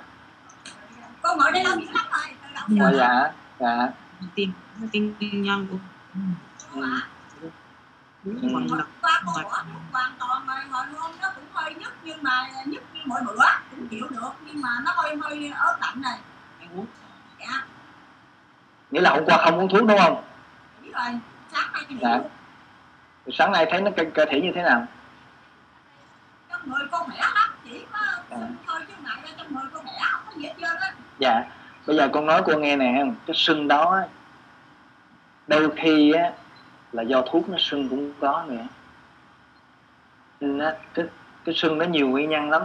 Con 1.22 1.38
ngồi 1.38 1.52
đây 1.52 1.64
lâu 1.64 1.76
dữ 1.76 1.86
lắm 1.94 2.06
rồi 2.12 2.36
tự 2.42 2.78
động 2.78 2.92
dạ 2.92 2.98
dạ. 2.98 3.32
Dạ 3.58 3.88
tin 4.34 4.52
tin 4.92 5.14
nhân 5.42 5.66
của 5.70 5.76
ừ. 6.14 6.20
đúng 8.24 8.52
còn 8.54 8.66
con 8.68 9.24
bỏ 9.26 9.32
hoàn 9.92 10.12
toàn 10.18 10.46
rồi 10.46 10.56
hồi 10.70 10.86
hôm 10.98 11.10
nó 11.20 11.30
cũng 11.34 11.44
hơi 11.52 11.74
nhức 11.74 11.92
nhưng 12.02 12.22
mà 12.22 12.48
nhức 12.66 12.82
như 12.94 13.00
mỗi 13.04 13.20
bữa 13.26 13.44
cũng 13.70 13.88
chịu 13.88 14.08
được 14.10 14.30
nhưng 14.46 14.60
mà 14.60 14.68
nó 14.84 14.92
hơi 14.96 15.16
hơi 15.22 15.52
ớt 15.56 15.76
lạnh 15.80 16.00
này. 16.02 16.18
Uống. 16.76 16.86
Dạ. 17.40 17.66
Nghĩa 18.90 19.00
là 19.00 19.10
hôm 19.10 19.24
qua 19.26 19.38
không 19.44 19.58
uống 19.58 19.68
thuốc 19.68 19.84
đúng 19.88 19.98
không? 19.98 20.24
Biết 20.82 20.90
rồi. 20.92 21.18
Sáng 21.52 21.72
nay 21.72 21.82
thì 21.88 21.96
Dạ. 22.00 22.18
Rồi 23.26 23.32
sáng 23.38 23.52
nay 23.52 23.66
thấy 23.70 23.80
nó 23.80 23.90
cơ, 23.96 24.04
cơ 24.14 24.24
thể 24.30 24.40
như 24.40 24.52
thế 24.54 24.62
nào? 24.62 24.86
Trong 26.50 26.60
người 26.70 26.86
con 26.90 27.10
khỏe 27.10 27.18
lắm 27.34 27.50
chỉ 27.64 27.84
có 27.92 27.98
sưng 28.30 28.56
thôi 28.66 28.80
chứ 28.88 28.94
ngại 29.04 29.16
ra 29.24 29.30
trong 29.38 29.54
người 29.54 29.64
con 29.74 29.84
khỏe 29.86 29.98
không 30.12 30.22
có 30.26 30.32
gì 30.36 30.46
hết 30.46 30.54
trơn 30.60 30.76
á. 30.80 30.94
Dạ 31.18 31.44
bây 31.86 31.96
giờ 31.96 32.08
con 32.12 32.26
nói 32.26 32.42
cô 32.46 32.58
nghe 32.58 32.76
nè 32.76 33.04
cái 33.26 33.36
sưng 33.36 33.68
đó 33.68 34.02
đôi 35.46 35.70
khi 35.76 36.12
á 36.12 36.32
là 36.92 37.02
do 37.02 37.22
thuốc 37.22 37.48
nó 37.48 37.56
sưng 37.58 37.88
cũng 37.88 38.12
có 38.20 38.44
nữa. 38.48 38.66
Nên 40.40 40.58
á, 40.58 40.72
cái 40.94 41.06
cái 41.44 41.54
sưng 41.54 41.78
nó 41.78 41.84
nhiều 41.84 42.08
nguyên 42.08 42.30
nhân 42.30 42.50
lắm. 42.50 42.62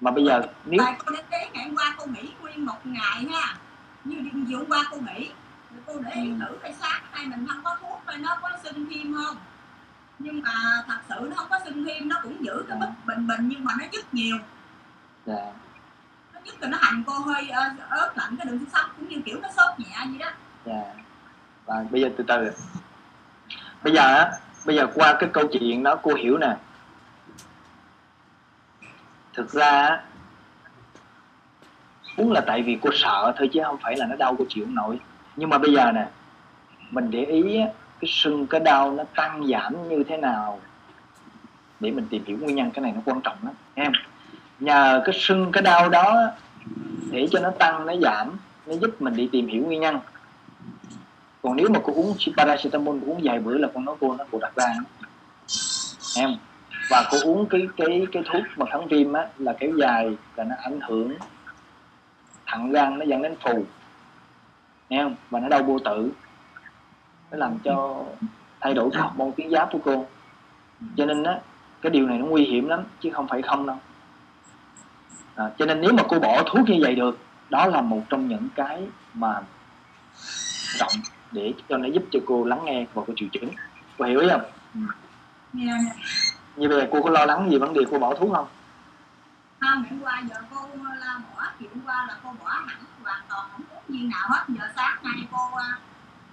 Mà 0.00 0.10
bây 0.10 0.24
giờ 0.24 0.42
nếu 0.64 0.80
tại 0.84 0.94
cô 1.06 1.16
đến 1.16 1.24
tế 1.30 1.48
ngày 1.52 1.64
hôm 1.64 1.76
qua 1.76 1.94
cô 1.98 2.06
nghỉ 2.06 2.28
nguyên 2.40 2.66
một 2.66 2.78
ngày 2.84 3.24
ha. 3.32 3.56
Như 4.04 4.16
đi 4.16 4.30
vừa 4.48 4.56
hôm 4.56 4.66
qua 4.68 4.84
cô 4.90 4.96
nghỉ 4.96 5.30
rồi 5.70 5.82
cô 5.86 5.98
để 6.04 6.10
ý 6.14 6.30
thử 6.40 6.58
coi 6.62 6.72
sáng 6.80 7.02
nay 7.12 7.26
mình 7.26 7.46
không 7.48 7.64
có 7.64 7.76
thuốc 7.80 8.02
rồi 8.06 8.16
nó 8.16 8.38
có 8.42 8.50
sưng 8.64 8.86
thêm 8.90 9.14
không. 9.14 9.36
Nhưng 10.18 10.42
mà 10.42 10.52
thật 10.86 10.98
sự 11.08 11.14
nó 11.30 11.36
không 11.36 11.46
có 11.50 11.58
sưng 11.64 11.84
thêm 11.84 12.08
nó 12.08 12.16
cũng 12.22 12.44
giữ 12.44 12.64
cái 12.68 12.78
mức 12.78 12.90
bình 13.06 13.26
bình 13.26 13.48
nhưng 13.48 13.64
mà 13.64 13.72
nó 13.78 13.84
nhức 13.92 14.14
nhiều. 14.14 14.36
Dạ, 15.26 15.52
nhất 16.44 16.54
là 16.60 16.68
nó 16.68 16.78
hành 16.80 17.02
cô 17.06 17.12
hơi 17.12 17.48
ờ, 17.48 17.62
ớt 17.88 18.12
lạnh 18.16 18.36
cái 18.38 18.46
đường 18.46 18.58
xương 18.58 18.68
sống 18.72 18.90
cũng 18.96 19.08
như 19.08 19.16
kiểu 19.24 19.40
nó 19.40 19.48
sốt 19.56 19.78
nhẹ 19.78 19.96
vậy 20.10 20.18
đó. 20.18 20.30
Dạ. 20.64 20.82
và 21.66 21.84
bây 21.90 22.00
giờ 22.00 22.10
từ 22.16 22.24
từ. 22.28 22.50
Bây 23.82 23.92
giờ 23.92 24.02
á 24.02 24.30
bây 24.64 24.76
giờ 24.76 24.86
qua 24.94 25.16
cái 25.20 25.30
câu 25.32 25.44
chuyện 25.52 25.82
đó 25.82 25.96
cô 26.02 26.14
hiểu 26.14 26.38
nè. 26.38 26.56
Thực 29.34 29.50
ra 29.50 29.70
á, 29.70 30.02
là 32.30 32.40
tại 32.40 32.62
vì 32.62 32.78
cô 32.82 32.90
sợ 32.92 33.32
thôi 33.36 33.50
chứ 33.52 33.60
không 33.64 33.78
phải 33.82 33.96
là 33.96 34.06
nó 34.06 34.16
đau 34.16 34.34
cô 34.38 34.44
chịu 34.48 34.64
không 34.64 34.74
nổi. 34.74 35.00
Nhưng 35.36 35.50
mà 35.50 35.58
bây 35.58 35.72
giờ 35.72 35.92
nè 35.92 36.08
mình 36.90 37.10
để 37.10 37.24
ý 37.24 37.58
cái 38.00 38.08
sưng 38.08 38.46
cái 38.46 38.60
đau 38.60 38.92
nó 38.92 39.04
tăng 39.14 39.46
giảm 39.46 39.88
như 39.88 40.04
thế 40.08 40.16
nào 40.16 40.60
để 41.80 41.90
mình 41.90 42.06
tìm 42.10 42.24
hiểu 42.24 42.38
nguyên 42.38 42.56
nhân 42.56 42.70
cái 42.70 42.82
này 42.82 42.92
nó 42.92 43.00
quan 43.04 43.20
trọng 43.20 43.36
lắm 43.42 43.54
em 43.74 43.92
nhờ 44.62 45.02
cái 45.04 45.14
sưng, 45.18 45.52
cái 45.52 45.62
đau 45.62 45.88
đó 45.88 46.30
để 47.10 47.28
cho 47.30 47.40
nó 47.40 47.50
tăng, 47.50 47.86
nó 47.86 47.92
giảm, 48.02 48.36
nó 48.66 48.74
giúp 48.74 49.02
mình 49.02 49.16
đi 49.16 49.28
tìm 49.32 49.46
hiểu 49.46 49.64
nguyên 49.64 49.80
nhân. 49.80 49.98
Còn 51.42 51.56
nếu 51.56 51.68
mà 51.68 51.80
cô 51.84 51.92
uống 51.92 52.16
paracetamol, 52.36 52.98
cô 53.06 53.12
uống 53.12 53.20
vài 53.22 53.38
bữa 53.38 53.58
là 53.58 53.68
con 53.74 53.84
nói 53.84 53.96
cô 54.00 54.14
nó 54.14 54.24
cô 54.32 54.38
đặt 54.38 54.52
ra. 54.56 54.74
Em, 56.16 56.36
và 56.90 57.08
cô 57.10 57.18
uống 57.24 57.46
cái 57.46 57.68
cái 57.76 58.06
cái 58.12 58.22
thuốc 58.32 58.42
mà 58.56 58.66
kháng 58.66 58.88
viêm 58.88 59.12
á, 59.12 59.26
là 59.38 59.52
kéo 59.60 59.70
dài 59.80 60.16
là 60.36 60.44
nó 60.44 60.54
ảnh 60.62 60.80
hưởng 60.80 61.14
thận 62.46 62.70
gan, 62.70 62.98
nó 62.98 63.04
dẫn 63.04 63.22
đến 63.22 63.34
phù. 63.40 63.64
Nghe 64.88 65.02
không? 65.02 65.14
Và 65.30 65.40
nó 65.40 65.48
đau 65.48 65.62
vô 65.62 65.78
tử. 65.78 66.12
Nó 67.30 67.38
làm 67.38 67.58
cho 67.64 68.04
thay 68.60 68.74
đổi 68.74 68.90
cái 68.92 69.02
môn 69.16 69.32
tuyến 69.36 69.50
giáp 69.50 69.68
của 69.72 69.78
cô. 69.84 70.06
Cho 70.96 71.06
nên 71.06 71.22
á, 71.22 71.40
cái 71.82 71.90
điều 71.90 72.06
này 72.06 72.18
nó 72.18 72.26
nguy 72.26 72.44
hiểm 72.44 72.68
lắm, 72.68 72.80
chứ 73.00 73.10
không 73.10 73.28
phải 73.28 73.42
không 73.42 73.66
đâu 73.66 73.76
à, 75.36 75.50
cho 75.58 75.66
nên 75.66 75.80
nếu 75.80 75.92
mà 75.92 76.02
cô 76.08 76.18
bỏ 76.18 76.42
thuốc 76.46 76.68
như 76.68 76.78
vậy 76.82 76.94
được 76.94 77.18
đó 77.50 77.66
là 77.66 77.80
một 77.80 78.02
trong 78.08 78.28
những 78.28 78.48
cái 78.54 78.86
mà 79.14 79.40
rộng 80.78 80.92
để 81.32 81.54
cho 81.68 81.76
nó 81.78 81.88
giúp 81.88 82.02
cho 82.10 82.20
cô 82.26 82.44
lắng 82.44 82.60
nghe 82.64 82.86
vào 82.94 83.04
cái 83.04 83.14
triệu 83.18 83.28
chứng. 83.32 83.48
Cô 83.98 84.04
hiểu 84.04 84.20
ý 84.20 84.28
không? 84.30 84.42
Nghe 85.52 85.72
nè. 85.84 85.92
như 86.56 86.68
bây 86.68 86.80
giờ 86.80 86.88
cô 86.92 87.02
có 87.02 87.10
lo 87.10 87.24
lắng 87.26 87.50
gì 87.50 87.58
vấn 87.58 87.74
đề 87.74 87.80
cô 87.90 87.98
bỏ 87.98 88.14
thuốc 88.14 88.32
không? 88.34 88.46
Không 89.60 89.84
hôm 89.90 90.00
qua 90.02 90.22
giờ 90.30 90.36
cô 90.50 90.56
la 91.00 91.20
bỏ 91.36 91.44
thì 91.58 91.66
hôm 91.74 91.80
qua 91.86 92.06
là 92.08 92.16
cô 92.24 92.30
bỏ 92.44 92.50
hẳn 92.50 92.78
hoàn 93.02 93.20
toàn 93.28 93.46
không 93.52 93.62
uống 93.70 93.82
viên 93.88 94.08
nào 94.08 94.28
hết. 94.28 94.44
Giờ 94.48 94.64
sáng 94.76 94.96
nay 95.02 95.26
cô 95.32 95.56
à, 95.56 95.78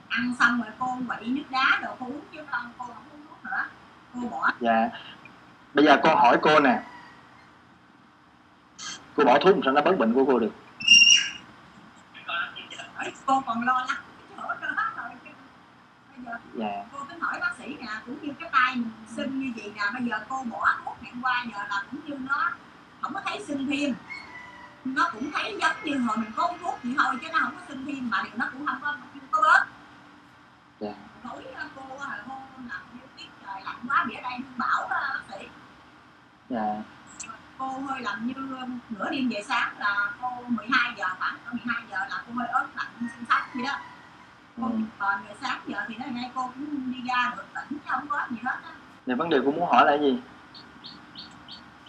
ăn 0.09 0.35
xong 0.39 0.61
rồi 0.61 0.71
cô 0.79 0.97
quậy 1.07 1.25
nước 1.25 1.43
đá 1.49 1.79
đồ 1.83 1.95
cô 1.99 2.05
uống 2.05 2.21
chứ 2.33 2.39
không 2.51 2.71
cô 2.77 2.85
không 2.85 3.03
uống 3.11 3.21
thuốc 3.29 3.45
nữa. 3.45 3.63
Cô 4.13 4.29
bỏ. 4.29 4.51
Dạ. 4.59 4.89
Bây 5.73 5.85
giờ 5.85 5.97
con 6.03 6.17
hỏi 6.17 6.37
cô 6.41 6.59
nè 6.59 6.81
cô 9.19 9.25
bỏ 9.25 9.39
thuốc 9.39 9.55
sao 9.63 9.73
nó 9.73 9.81
bớt 9.81 9.97
bệnh 9.97 10.13
của 10.13 10.25
cô 10.25 10.39
được. 10.39 10.51
Cô 13.25 13.43
còn 13.45 13.65
lo 13.65 13.85
lắng 13.87 13.97
dạ. 16.53 16.85
cô 16.91 16.99
tính 17.09 17.19
hỏi 17.19 17.39
bác 17.41 17.51
sĩ 17.57 17.75
nè 17.79 17.87
cũng 18.05 18.17
như 18.21 18.33
cái 18.39 18.49
tay 18.51 18.75
mình 18.75 18.91
sưng 19.15 19.39
như 19.39 19.53
vậy 19.55 19.71
nè 19.75 19.81
bây 19.93 20.03
giờ 20.03 20.25
cô 20.29 20.43
bỏ 20.43 20.73
thuốc 20.85 20.97
ngày 21.01 21.11
hôm 21.13 21.23
qua 21.23 21.45
giờ 21.51 21.57
là 21.69 21.83
cũng 21.91 21.99
như 22.05 22.17
nó 22.29 22.51
không 23.01 23.13
có 23.13 23.21
thấy 23.25 23.43
sưng 23.47 23.67
thêm. 23.67 23.95
Nó 24.85 25.09
cũng 25.13 25.31
thấy 25.31 25.57
giống 25.61 25.75
như 25.83 25.97
hồi 25.97 26.17
mình 26.17 26.31
có 26.35 26.47
uống 26.47 26.57
thuốc 26.61 26.79
vậy 26.83 26.93
thôi 26.97 27.15
chứ 27.21 27.27
nó 27.33 27.39
không 27.39 27.55
có 27.55 27.61
sưng 27.67 27.85
thêm 27.85 28.09
mà 28.09 28.23
điều 28.23 28.33
nó 28.35 28.49
cũng 28.53 28.65
không 28.65 28.79
có 28.81 28.91
không 28.91 29.19
có 29.31 29.41
bớt. 29.41 29.65
Dạ. 30.79 30.93
Tối 31.23 31.43
ờ, 31.55 31.63
cô 31.75 31.81
hồi 31.81 32.17
hôm 32.27 32.67
làm 32.69 32.81
như 32.93 32.99
tiết 33.17 33.27
trời 33.45 33.61
lạnh 33.65 33.77
quá 33.87 34.05
ở 34.15 34.21
đây 34.21 34.39
bảo 34.57 34.87
đó, 34.89 34.99
bác 35.13 35.39
sĩ. 35.39 35.47
Dạ 36.49 36.83
cô 37.59 37.67
hơi 37.89 38.01
lạnh 38.01 38.27
như 38.27 38.33
um, 38.61 38.79
nửa 38.89 39.09
đêm 39.11 39.29
về 39.29 39.43
sáng 39.47 39.79
là 39.79 39.95
cô 40.21 40.27
12 40.47 40.93
giờ 40.97 41.05
khoảng 41.19 41.35
cỡ 41.45 41.51
12 41.51 41.83
giờ 41.91 41.97
là 42.09 42.23
cô 42.27 42.33
hơi 42.39 42.47
ớt 42.47 42.67
lạnh 42.75 42.87
xương 42.99 43.25
sắp 43.29 43.47
vậy 43.53 43.63
đó. 43.63 43.77
Cô 44.57 44.67
Ừ. 44.67 44.71
còn 44.99 45.23
về 45.27 45.35
sáng 45.41 45.59
giờ 45.67 45.77
thì 45.87 45.95
ngày 45.99 46.11
nay 46.11 46.31
cô 46.35 46.41
cũng 46.55 46.91
đi 46.91 46.97
ra 47.09 47.33
được 47.35 47.43
tỉnh 47.55 47.77
không 47.87 48.07
có 48.07 48.19
gì 48.31 48.37
hết 48.45 48.51
á. 48.63 48.71
Thì 49.05 49.13
vấn 49.13 49.29
đề 49.29 49.37
cô 49.45 49.51
muốn 49.51 49.69
hỏi 49.71 49.85
là 49.85 49.97
gì? 49.97 50.19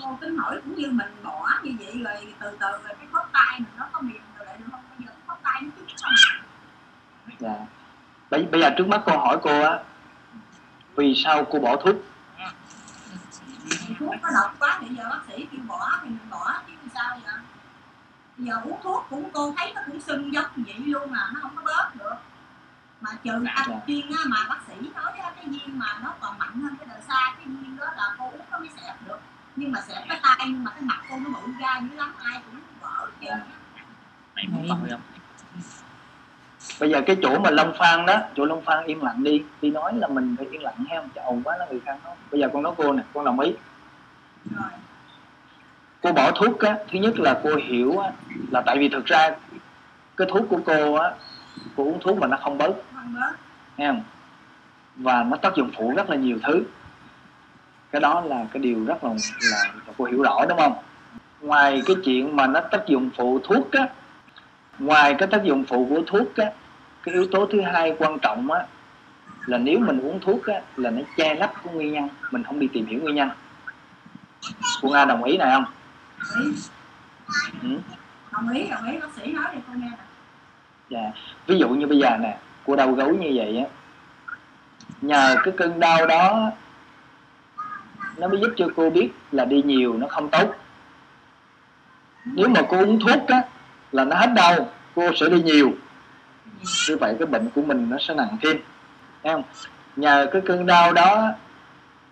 Cô 0.03 0.18
tính 0.21 0.37
hỏi 0.39 0.61
cũng 0.64 0.75
như 0.77 0.91
mình 0.91 1.16
bỏ 1.25 1.49
như 1.62 1.73
vậy 1.79 2.03
rồi 2.05 2.35
từ 2.39 2.51
từ 2.61 2.66
rồi 2.71 2.95
cái 2.99 3.07
khớp 3.12 3.29
tay 3.33 3.61
mình 3.61 3.68
nó 3.79 3.87
có 3.93 4.01
mềm 4.01 4.23
rồi 4.39 4.47
lại 4.47 4.57
được 4.59 4.64
không? 4.71 4.81
Bây 4.99 5.07
giờ 5.07 5.12
khớp 5.27 5.39
tay 5.43 5.62
nó 5.62 5.71
chút 5.77 5.87
không 6.03 6.14
dạ. 7.39 7.55
Bây, 8.31 8.43
bây 8.43 8.61
giờ 8.61 8.71
trước 8.79 8.89
mắt 8.89 9.03
cô 9.07 9.16
hỏi 9.18 9.39
cô 9.43 9.61
á 9.62 9.79
vì 10.97 11.14
sao 11.25 11.45
cô 11.51 11.59
bỏ 11.59 11.77
thuốc? 11.77 11.97
Thuốc 13.99 14.14
nó 14.23 14.29
độc 14.35 14.55
quá 14.59 14.79
thì 14.81 14.87
giờ 14.97 15.05
bác 15.11 15.18
sĩ 15.29 15.47
kêu 15.53 15.61
bỏ 15.68 15.91
thì 16.03 16.09
mình 16.09 16.31
bỏ 16.31 16.53
chứ 16.66 16.73
làm 16.81 16.89
sao 16.95 17.18
vậy 17.25 17.33
bây 17.33 17.35
giờ 18.45 18.55
uống 18.64 18.78
thuốc 18.82 19.07
cũng 19.11 19.30
cô 19.32 19.55
thấy 19.57 19.72
nó 19.74 19.80
cũng 19.86 20.01
sưng 20.01 20.32
giống 20.34 20.45
vậy 20.57 20.74
luôn 20.86 21.11
mà 21.11 21.30
nó 21.34 21.41
không 21.43 21.57
có 21.57 21.62
bớt 21.64 21.91
được 21.99 22.14
mà 23.01 23.11
trừ 23.24 23.45
Dạ. 23.45 23.53
anh 23.55 23.80
chuyên 23.86 24.11
á, 24.11 24.18
mà 24.26 24.36
bác 24.49 24.59
sĩ 24.68 24.74
nói 24.95 25.12
á, 25.18 25.32
cái 25.36 25.45
viên 25.49 25.78
mà 25.78 25.86
nó 26.03 26.14
còn 26.20 26.38
mạnh 26.38 26.61
hơn 26.61 26.74
cái 26.78 26.88
đời 26.88 27.01
xa 27.09 27.34
cái 27.38 27.47
viên 27.47 27.76
đó 27.76 27.86
là 27.97 28.14
cô 28.18 28.24
uống 28.24 28.41
nó 28.51 28.59
mới 28.59 28.68
xẹp 28.80 28.95
được. 29.07 29.18
Nhưng 29.57 29.72
mà 29.72 29.80
xẹp 29.88 30.03
cái 30.09 30.20
tay 30.22 30.36
nhưng 30.47 30.64
mà 30.64 30.70
cái 30.70 30.82
mặt 30.82 30.99
cô 31.11 31.16
nó 31.18 31.30
bự 31.41 31.53
ra 31.61 31.80
dữ 31.91 31.97
lắm 31.97 32.12
ai 32.18 32.41
cũng 32.47 32.61
vỡ 32.80 33.07
á. 33.30 33.38
mày 34.36 34.47
muốn 34.49 34.66
tội 34.68 34.91
không? 34.91 35.01
Bây 36.80 36.91
giờ 36.91 37.01
cái 37.07 37.16
chỗ 37.22 37.38
mà 37.38 37.51
Long 37.51 37.72
Phan 37.78 38.07
đó 38.07 38.20
chỗ 38.36 38.45
Long 38.45 38.62
Phan 38.64 38.84
yên 38.86 39.03
lặng 39.03 39.22
đi. 39.24 39.45
Đi 39.62 39.70
nói 39.70 39.93
là 39.97 40.09
mình 40.09 40.36
phải 40.38 40.47
yên 40.47 40.62
lặng 40.62 40.84
hay 40.88 40.99
không 40.99 41.09
ồn 41.24 41.43
quá 41.43 41.57
là 41.59 41.66
người 41.70 41.80
khác 41.84 41.97
nói. 42.05 42.16
Bây 42.30 42.41
giờ 42.41 42.49
con 42.53 42.62
nói 42.62 42.74
cô 42.76 42.93
nè 42.93 43.03
con 43.14 43.24
đồng 43.24 43.41
ý. 43.41 43.53
Rồi 44.51 44.70
cô 46.03 46.13
bỏ 46.13 46.31
thuốc 46.31 46.61
á 46.61 46.77
thứ 46.93 46.99
nhất 46.99 47.19
là 47.19 47.41
cô 47.45 47.51
hiểu 47.57 47.99
á 47.99 48.11
là 48.51 48.63
tại 48.67 48.79
vì 48.79 48.89
thực 48.89 49.07
ra 49.07 49.31
cái 50.17 50.29
thuốc 50.31 50.43
của 50.49 50.61
cô 50.67 50.95
á 50.95 51.11
cô 51.77 51.85
uống 51.85 52.01
thuốc 52.01 52.19
mà 52.19 52.27
nó 52.27 52.37
không 52.37 52.59
bớt. 52.59 52.73
Nghe 53.77 53.87
không? 53.87 54.03
Và 54.97 55.23
nó 55.23 55.37
tác 55.37 55.55
dụng 55.55 55.71
phụ 55.77 55.93
rất 55.97 56.11
là 56.11 56.17
nhiều 56.17 56.39
thứ. 56.43 56.63
Cái 57.93 58.01
đó 58.01 58.21
là 58.21 58.45
cái 58.53 58.63
điều 58.63 58.85
rất 58.85 59.05
là 59.05 59.11
là, 59.51 59.65
là 59.87 59.93
cô 59.99 60.05
hiểu 60.05 60.23
rõ 60.23 60.45
đúng 60.49 60.59
không? 60.59 60.75
Ngoài 61.41 61.83
cái 61.87 61.97
chuyện 62.05 62.37
mà 62.37 62.47
nó 62.47 62.61
tác 62.61 62.87
dụng 62.87 63.11
phụ 63.17 63.41
thuốc 63.45 63.73
á 63.73 63.89
ngoài 64.79 65.15
cái 65.19 65.29
tác 65.29 65.45
dụng 65.45 65.65
phụ 65.65 65.87
của 65.91 66.03
thuốc 66.07 66.37
á 66.37 66.53
cái 67.03 67.15
yếu 67.15 67.27
tố 67.33 67.47
thứ 67.47 67.61
hai 67.61 67.95
quan 67.99 68.19
trọng 68.19 68.51
á 68.51 68.67
là 69.47 69.59
nếu 69.59 69.79
mình 69.79 70.01
uống 70.01 70.21
thuốc 70.21 70.47
á 70.47 70.61
là 70.77 70.91
nó 70.91 71.03
che 71.17 71.35
lấp 71.35 71.53
cái 71.65 71.75
nguyên 71.75 71.93
nhân 71.93 72.09
mình 72.31 72.45
không 72.45 72.59
đi 72.59 72.69
tìm 72.73 72.87
hiểu 72.87 73.01
nguyên 73.01 73.15
nhân. 73.15 73.29
Cô 74.83 74.89
nga 74.89 75.05
đồng 75.05 75.25
ý 75.25 75.37
này 75.37 75.51
không 75.55 75.65
đồng 76.21 76.45
ý 76.45 76.53
ừ? 77.62 77.68
đồng 78.33 78.51
ý 78.53 78.68
đồng 78.71 78.87
ý 78.93 78.99
bác 78.99 79.09
sĩ 79.16 79.33
nói 79.33 79.45
thì 79.53 79.59
cô 79.66 79.73
nghe 79.77 79.89
nè 79.91 79.97
Dạ. 80.91 81.12
Ví 81.47 81.59
dụ 81.59 81.68
như 81.68 81.87
bây 81.87 81.99
giờ 81.99 82.16
nè, 82.21 82.39
cô 82.66 82.77
đau 82.77 82.93
gấu 82.93 83.14
như 83.14 83.33
vậy 83.35 83.59
á, 83.59 83.64
nhờ 85.01 85.37
cái 85.45 85.55
cơn 85.57 85.81
đau 85.81 86.07
đó 86.07 86.51
nó 88.16 88.29
mới 88.29 88.41
giúp 88.41 88.53
cho 88.57 88.68
cô 88.77 88.91
biết 88.91 89.11
là 89.33 89.45
đi 89.45 89.62
nhiều 89.62 89.97
nó 89.99 90.07
không 90.09 90.29
tốt. 90.31 90.55
Nếu 92.25 92.49
mà 92.49 92.61
cô 92.68 92.79
uống 92.79 93.01
thuốc 93.01 93.27
á 93.27 93.43
là 93.93 94.05
nó 94.05 94.16
hết 94.16 94.33
đau, 94.35 94.68
cô 94.95 95.11
sẽ 95.16 95.29
đi 95.29 95.43
nhiều. 95.43 95.73
Như 96.89 96.97
vậy 96.97 97.16
cái 97.18 97.27
bệnh 97.27 97.51
của 97.55 97.62
mình 97.62 97.91
nó 97.91 97.97
sẽ 98.01 98.14
nặng 98.14 98.37
thêm. 98.43 98.57
Thấy 99.23 99.33
không? 99.33 99.43
Nhờ 99.97 100.27
cái 100.33 100.43
cơn 100.47 100.66
đau 100.66 100.93
đó 100.93 101.33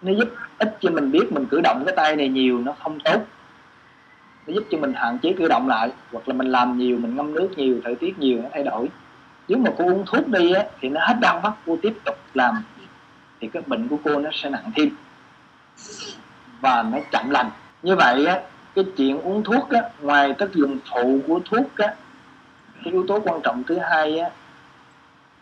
nó 0.03 0.13
giúp 0.13 0.29
ích 0.59 0.77
cho 0.81 0.91
mình 0.91 1.11
biết 1.11 1.33
mình 1.33 1.47
cử 1.51 1.61
động 1.61 1.83
cái 1.87 1.97
tay 1.97 2.17
này 2.17 2.29
nhiều 2.29 2.59
nó 2.59 2.73
không 2.83 3.01
tốt 3.01 3.21
nó 4.49 4.55
giúp 4.55 4.65
cho 4.71 4.79
mình 4.79 4.93
hạn 4.95 5.19
chế 5.19 5.35
cử 5.39 5.49
động 5.49 5.69
lại, 5.69 5.91
hoặc 6.13 6.29
là 6.29 6.35
mình 6.35 6.47
làm 6.47 6.79
nhiều, 6.79 6.99
mình 6.99 7.17
ngâm 7.17 7.35
nước 7.35 7.49
nhiều, 7.57 7.81
thời 7.85 7.95
tiết 7.95 8.19
nhiều, 8.19 8.43
nó 8.43 8.49
thay 8.53 8.63
đổi. 8.63 8.89
Nếu 9.49 9.59
mà 9.59 9.71
cô 9.79 9.85
uống 9.85 10.05
thuốc 10.07 10.29
đi 10.29 10.53
á, 10.53 10.65
thì 10.81 10.89
nó 10.89 11.01
hết 11.07 11.15
đau 11.21 11.41
mắt, 11.41 11.53
cô 11.67 11.79
tiếp 11.83 11.99
tục 12.05 12.17
làm 12.35 12.63
thì 13.41 13.49
cái 13.49 13.63
bệnh 13.67 13.89
của 13.89 13.97
cô 14.05 14.19
nó 14.19 14.31
sẽ 14.33 14.51
nặng 14.51 14.71
thêm. 14.77 14.89
Và 16.61 16.83
nó 16.83 16.99
chậm 17.13 17.31
lành. 17.31 17.51
Như 17.83 17.97
vậy 17.97 18.27
á, 18.27 18.41
cái 18.75 18.85
chuyện 18.97 19.21
uống 19.21 19.45
thuốc 19.45 19.71
á, 19.71 19.81
ngoài 20.01 20.35
tác 20.39 20.53
dụng 20.55 20.79
phụ 20.91 21.21
của 21.27 21.41
thuốc 21.51 21.77
á, 21.77 21.95
cái 22.85 22.93
yếu 22.93 23.05
tố 23.09 23.21
quan 23.21 23.41
trọng 23.43 23.65
thứ 23.65 23.79
hai 23.79 24.19
á, 24.19 24.31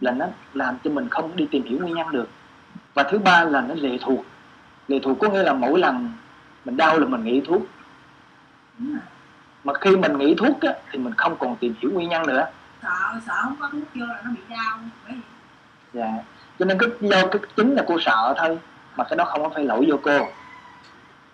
là 0.01 0.11
nó 0.11 0.27
làm 0.55 0.77
cho 0.85 0.91
mình 0.91 1.09
không 1.09 1.37
đi 1.37 1.47
tìm 1.51 1.63
hiểu 1.63 1.79
nguyên 1.79 1.95
nhân 1.95 2.07
được. 2.13 2.29
Và 2.95 3.03
thứ 3.03 3.19
ba 3.19 3.45
là 3.45 3.61
nó 3.61 3.75
lệ 3.75 3.99
thuộc. 4.01 4.25
Lệ 4.89 4.99
thuộc 5.03 5.19
có 5.21 5.29
nghĩa 5.29 5.43
là 5.43 5.53
mỗi 5.53 5.81
lần 5.81 6.13
mình 6.65 6.77
đau 6.77 6.99
là 6.99 7.07
mình 7.07 7.25
nghĩ 7.25 7.41
thuốc 7.47 7.63
mà 9.65 9.73
khi 9.81 9.97
mình 9.97 10.19
nghĩ 10.19 10.35
thuốc 10.39 10.61
á, 10.61 10.73
thì 10.91 10.99
mình 10.99 11.15
không 11.17 11.37
còn 11.39 11.57
tìm 11.57 11.75
hiểu 11.81 11.91
nguyên 11.93 12.09
nhân 12.09 12.27
nữa. 12.27 12.47
Sợ 12.83 13.21
sợ 13.27 13.33
không 13.43 13.57
có 13.61 13.69
thuốc 13.73 13.83
vô 13.95 14.07
là 14.07 14.23
nó 14.25 14.31
bị 14.31 14.41
đau 14.51 14.79
dạ. 15.93 16.13
Cho 16.59 16.65
nên 16.65 16.79
cái 16.79 16.89
do 17.01 17.27
cái 17.27 17.43
chính 17.57 17.75
là 17.75 17.85
cô 17.87 18.01
sợ 18.01 18.35
thôi 18.39 18.59
mà 18.97 19.05
cái 19.05 19.17
đó 19.17 19.25
không 19.25 19.43
có 19.43 19.49
phải 19.49 19.65
lỗi 19.65 19.87
vô 19.89 19.97
cô. 20.03 20.19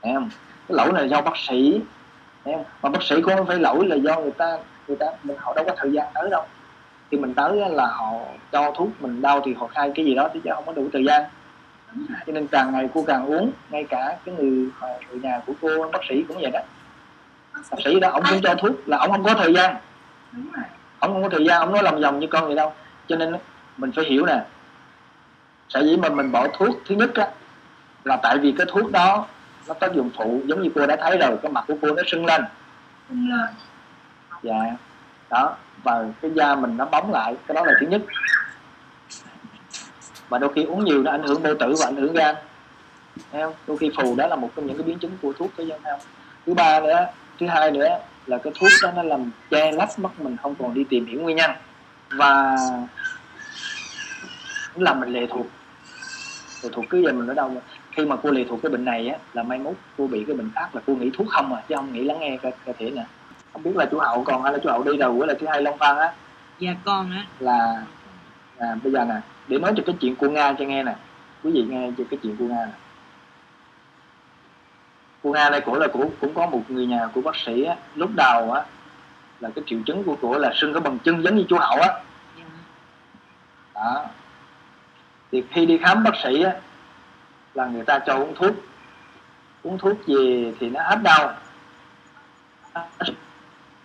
Thấy 0.03 0.13
không? 0.15 0.31
Cái 0.69 0.77
lỗi 0.77 0.93
này 0.93 1.03
là 1.03 1.09
do 1.09 1.21
bác 1.21 1.37
sĩ. 1.37 1.81
Thấy 2.45 2.55
không? 2.55 2.65
mà 2.83 2.89
bác 2.89 3.03
sĩ 3.03 3.23
cũng 3.23 3.37
không 3.37 3.47
phải 3.47 3.59
lỗi 3.59 3.87
là 3.87 3.97
do 3.97 4.21
người 4.21 4.31
ta 4.31 4.59
người 4.89 4.97
ta 4.97 5.07
mình 5.23 5.37
họ 5.41 5.53
đâu 5.55 5.65
có 5.65 5.75
thời 5.77 5.93
gian 5.93 6.07
tới 6.15 6.31
đâu. 6.31 6.45
Khi 7.11 7.19
mình 7.19 7.35
tới 7.35 7.71
là 7.71 7.87
họ 7.87 8.13
cho 8.53 8.73
thuốc 8.77 8.89
mình 9.01 9.23
đau 9.23 9.43
thì 9.45 9.55
họ 9.55 9.67
khai 9.67 9.93
cái 9.95 10.05
gì 10.05 10.15
đó 10.15 10.29
chứ 10.35 10.41
không 10.55 10.67
có 10.67 10.73
đủ 10.73 10.89
thời 10.93 11.05
gian. 11.05 11.23
Cho 12.27 12.33
nên 12.33 12.47
càng 12.47 12.73
ngày 12.73 12.89
cô 12.95 13.05
càng 13.07 13.27
uống 13.27 13.53
ngay 13.71 13.85
cả 13.85 14.17
cái 14.25 14.35
người 14.35 14.69
người 15.11 15.21
nhà 15.23 15.41
của 15.47 15.53
cô 15.63 15.91
bác 15.93 16.01
sĩ 16.09 16.25
cũng 16.29 16.39
vậy 16.41 16.51
đó 16.51 16.61
bác 17.55 17.79
sĩ 17.85 18.01
đó 18.01 18.11
ông 18.11 18.23
cũng 18.31 18.41
cho 18.43 18.55
thuốc 18.55 18.89
là 18.89 18.99
ông 18.99 19.11
không 19.11 19.25
có 19.25 19.35
thời 19.35 19.55
gian. 19.55 19.77
Đúng 20.33 20.53
rồi. 20.53 20.65
Ông 20.99 21.13
không 21.13 21.23
có 21.23 21.29
thời 21.29 21.45
gian 21.45 21.61
ông 21.61 21.73
nói 21.73 21.83
lòng 21.83 22.01
vòng 22.01 22.21
như 22.21 22.27
con 22.27 22.47
vậy 22.47 22.57
đâu. 22.57 22.73
Cho 23.09 23.17
nên 23.17 23.37
mình 23.77 23.93
phải 23.97 24.05
hiểu 24.05 24.27
nè. 24.27 24.45
Sở 25.69 25.81
dĩ 25.81 25.97
mà 25.97 26.09
mình 26.09 26.33
bỏ 26.33 26.47
thuốc 26.59 26.77
thứ 26.87 26.95
nhất 26.95 27.15
á 27.15 27.29
là 28.05 28.17
tại 28.23 28.39
vì 28.39 28.55
cái 28.59 28.67
thuốc 28.71 28.91
đó 28.91 29.27
nó 29.69 29.75
tác 29.75 29.95
dụng 29.95 30.11
phụ 30.17 30.41
giống 30.47 30.63
như 30.63 30.71
cô 30.75 30.87
đã 30.87 30.97
thấy 30.97 31.19
rồi 31.19 31.37
cái 31.43 31.53
mặt 31.53 31.65
của 31.69 31.75
cô 31.83 31.95
nó 31.95 32.03
sưng 32.07 32.27
lên. 32.27 32.45
Dạ. 34.43 34.77
Đó 35.31 35.57
và 35.83 36.05
cái 36.23 36.31
da 36.35 36.55
mình 36.55 36.77
nó 36.77 36.85
bóng 36.85 37.13
lại 37.13 37.37
cái 37.47 37.55
đó 37.55 37.65
là 37.65 37.73
thứ 37.81 37.87
nhất. 37.87 38.03
Và 40.29 40.39
đôi 40.39 40.53
khi 40.55 40.65
uống 40.65 40.85
nhiều 40.85 41.03
nó 41.03 41.11
ảnh 41.11 41.23
hưởng 41.23 41.43
bao 41.43 41.55
tử 41.61 41.75
và 41.81 41.87
ảnh 41.87 41.97
hưởng 41.97 42.15
gan. 42.15 42.35
Thấy 43.33 43.43
không? 43.43 43.55
Đôi 43.67 43.77
khi 43.79 43.91
phù 43.97 44.15
đó 44.17 44.27
là 44.27 44.37
một 44.37 44.51
trong 44.57 44.67
những 44.67 44.77
cái 44.77 44.85
biến 44.85 44.99
chứng 44.99 45.19
của 45.23 45.33
thuốc 45.33 45.51
cái 45.57 45.67
dân 45.67 45.81
không? 45.85 46.01
Thứ 46.47 46.55
ba 46.55 46.81
nữa 46.81 47.07
thứ 47.43 47.49
hai 47.49 47.71
nữa 47.71 47.89
là 48.27 48.39
cái 48.39 48.53
thuốc 48.61 48.71
đó 48.83 48.91
nó 48.97 49.03
làm 49.03 49.31
che 49.51 49.73
lấp 49.73 49.89
mắt 49.99 50.21
mình 50.21 50.37
không 50.43 50.55
còn 50.55 50.75
đi 50.75 50.85
tìm 50.85 51.07
hiểu 51.07 51.21
nguyên 51.21 51.37
nhân. 51.37 51.51
Và 52.11 52.57
làm 54.75 55.01
mình 55.01 55.13
lệ 55.13 55.27
thuộc. 55.31 55.47
Lệ 56.63 56.69
thuộc 56.73 56.85
cứ 56.91 57.03
giờ 57.03 57.13
mình 57.13 57.27
ở 57.27 57.35
đâu 57.35 57.49
mà. 57.49 57.61
khi 57.93 58.05
mà 58.05 58.17
cô 58.17 58.31
lệ 58.31 58.45
thuộc 58.49 58.63
cái 58.63 58.71
bệnh 58.71 58.85
này 58.85 59.09
á 59.09 59.19
là 59.33 59.43
mai 59.43 59.59
mốt 59.59 59.75
cô 59.99 60.07
bị 60.07 60.25
cái 60.27 60.37
bệnh 60.37 60.51
khác 60.55 60.75
là 60.75 60.81
cô 60.87 60.95
nghĩ 60.95 61.11
thuốc 61.15 61.27
không 61.31 61.55
à 61.55 61.63
chứ 61.69 61.75
không 61.75 61.93
nghĩ 61.93 62.05
lắng 62.05 62.21
nghe 62.21 62.39
cơ, 62.43 62.51
cơ 62.67 62.73
thể 62.79 62.91
nè. 62.91 63.05
Không 63.53 63.63
biết 63.63 63.77
là 63.77 63.87
chú 63.91 63.99
hậu 63.99 64.25
còn 64.25 64.43
hay 64.43 64.53
là 64.53 64.59
chú 64.63 64.71
hậu 64.71 64.83
đi 64.83 64.97
rồi 64.97 65.13
với 65.13 65.29
là 65.29 65.35
thứ 65.41 65.47
hai 65.47 65.63
long 65.63 65.79
phan 65.79 65.97
á. 65.97 66.13
Dạ 66.59 66.75
con 66.85 67.11
á. 67.11 67.27
Là 67.39 67.85
à, 68.59 68.77
bây 68.83 68.93
giờ 68.93 69.05
nè 69.05 69.15
để 69.49 69.59
nói 69.59 69.73
cho 69.77 69.83
cái 69.87 69.97
chuyện 70.01 70.17
của 70.17 70.29
nga 70.29 70.53
cho 70.59 70.65
nghe 70.65 70.83
nè. 70.83 70.95
Quý 71.45 71.51
vị 71.55 71.65
nghe 71.69 71.91
cho 71.99 72.05
cái 72.11 72.19
chuyện 72.23 72.37
của 72.37 72.45
nga 72.45 72.67
nè 72.67 72.73
cô 75.23 75.31
nga 75.31 75.51
đây 75.51 75.61
cổ 75.61 75.75
là 75.75 75.89
cổ 75.93 76.11
cũng 76.21 76.35
có 76.35 76.47
một 76.47 76.63
người 76.69 76.87
nhà 76.87 77.09
của 77.15 77.21
bác 77.21 77.37
sĩ 77.37 77.65
á, 77.65 77.77
lúc 77.95 78.11
đầu 78.17 78.53
á 78.53 78.65
là 79.41 79.51
cái 79.55 79.65
triệu 79.67 79.79
chứng 79.87 80.05
của 80.05 80.17
cổ 80.23 80.39
là 80.39 80.53
sưng 80.55 80.73
cái 80.73 80.81
bằng 80.81 80.99
chân 80.99 81.23
giống 81.23 81.37
như 81.37 81.45
chú 81.49 81.57
hậu 81.61 81.81
á. 81.81 82.01
Đó. 83.75 84.05
Thì 85.33 85.45
khi 85.51 85.67
đi 85.67 85.79
khám 85.79 86.05
bác 86.05 86.17
sĩ 86.23 86.43
á 86.43 86.53
là 87.55 87.67
người 87.67 87.85
ta 87.85 87.99
cho 87.99 88.15
uống 88.15 88.35
thuốc. 88.35 88.55
Uống 89.63 89.79
thuốc 89.79 90.07
gì 90.07 90.53
thì 90.61 90.71
nó 90.71 90.81
hết 90.83 90.99
đau. 91.03 91.35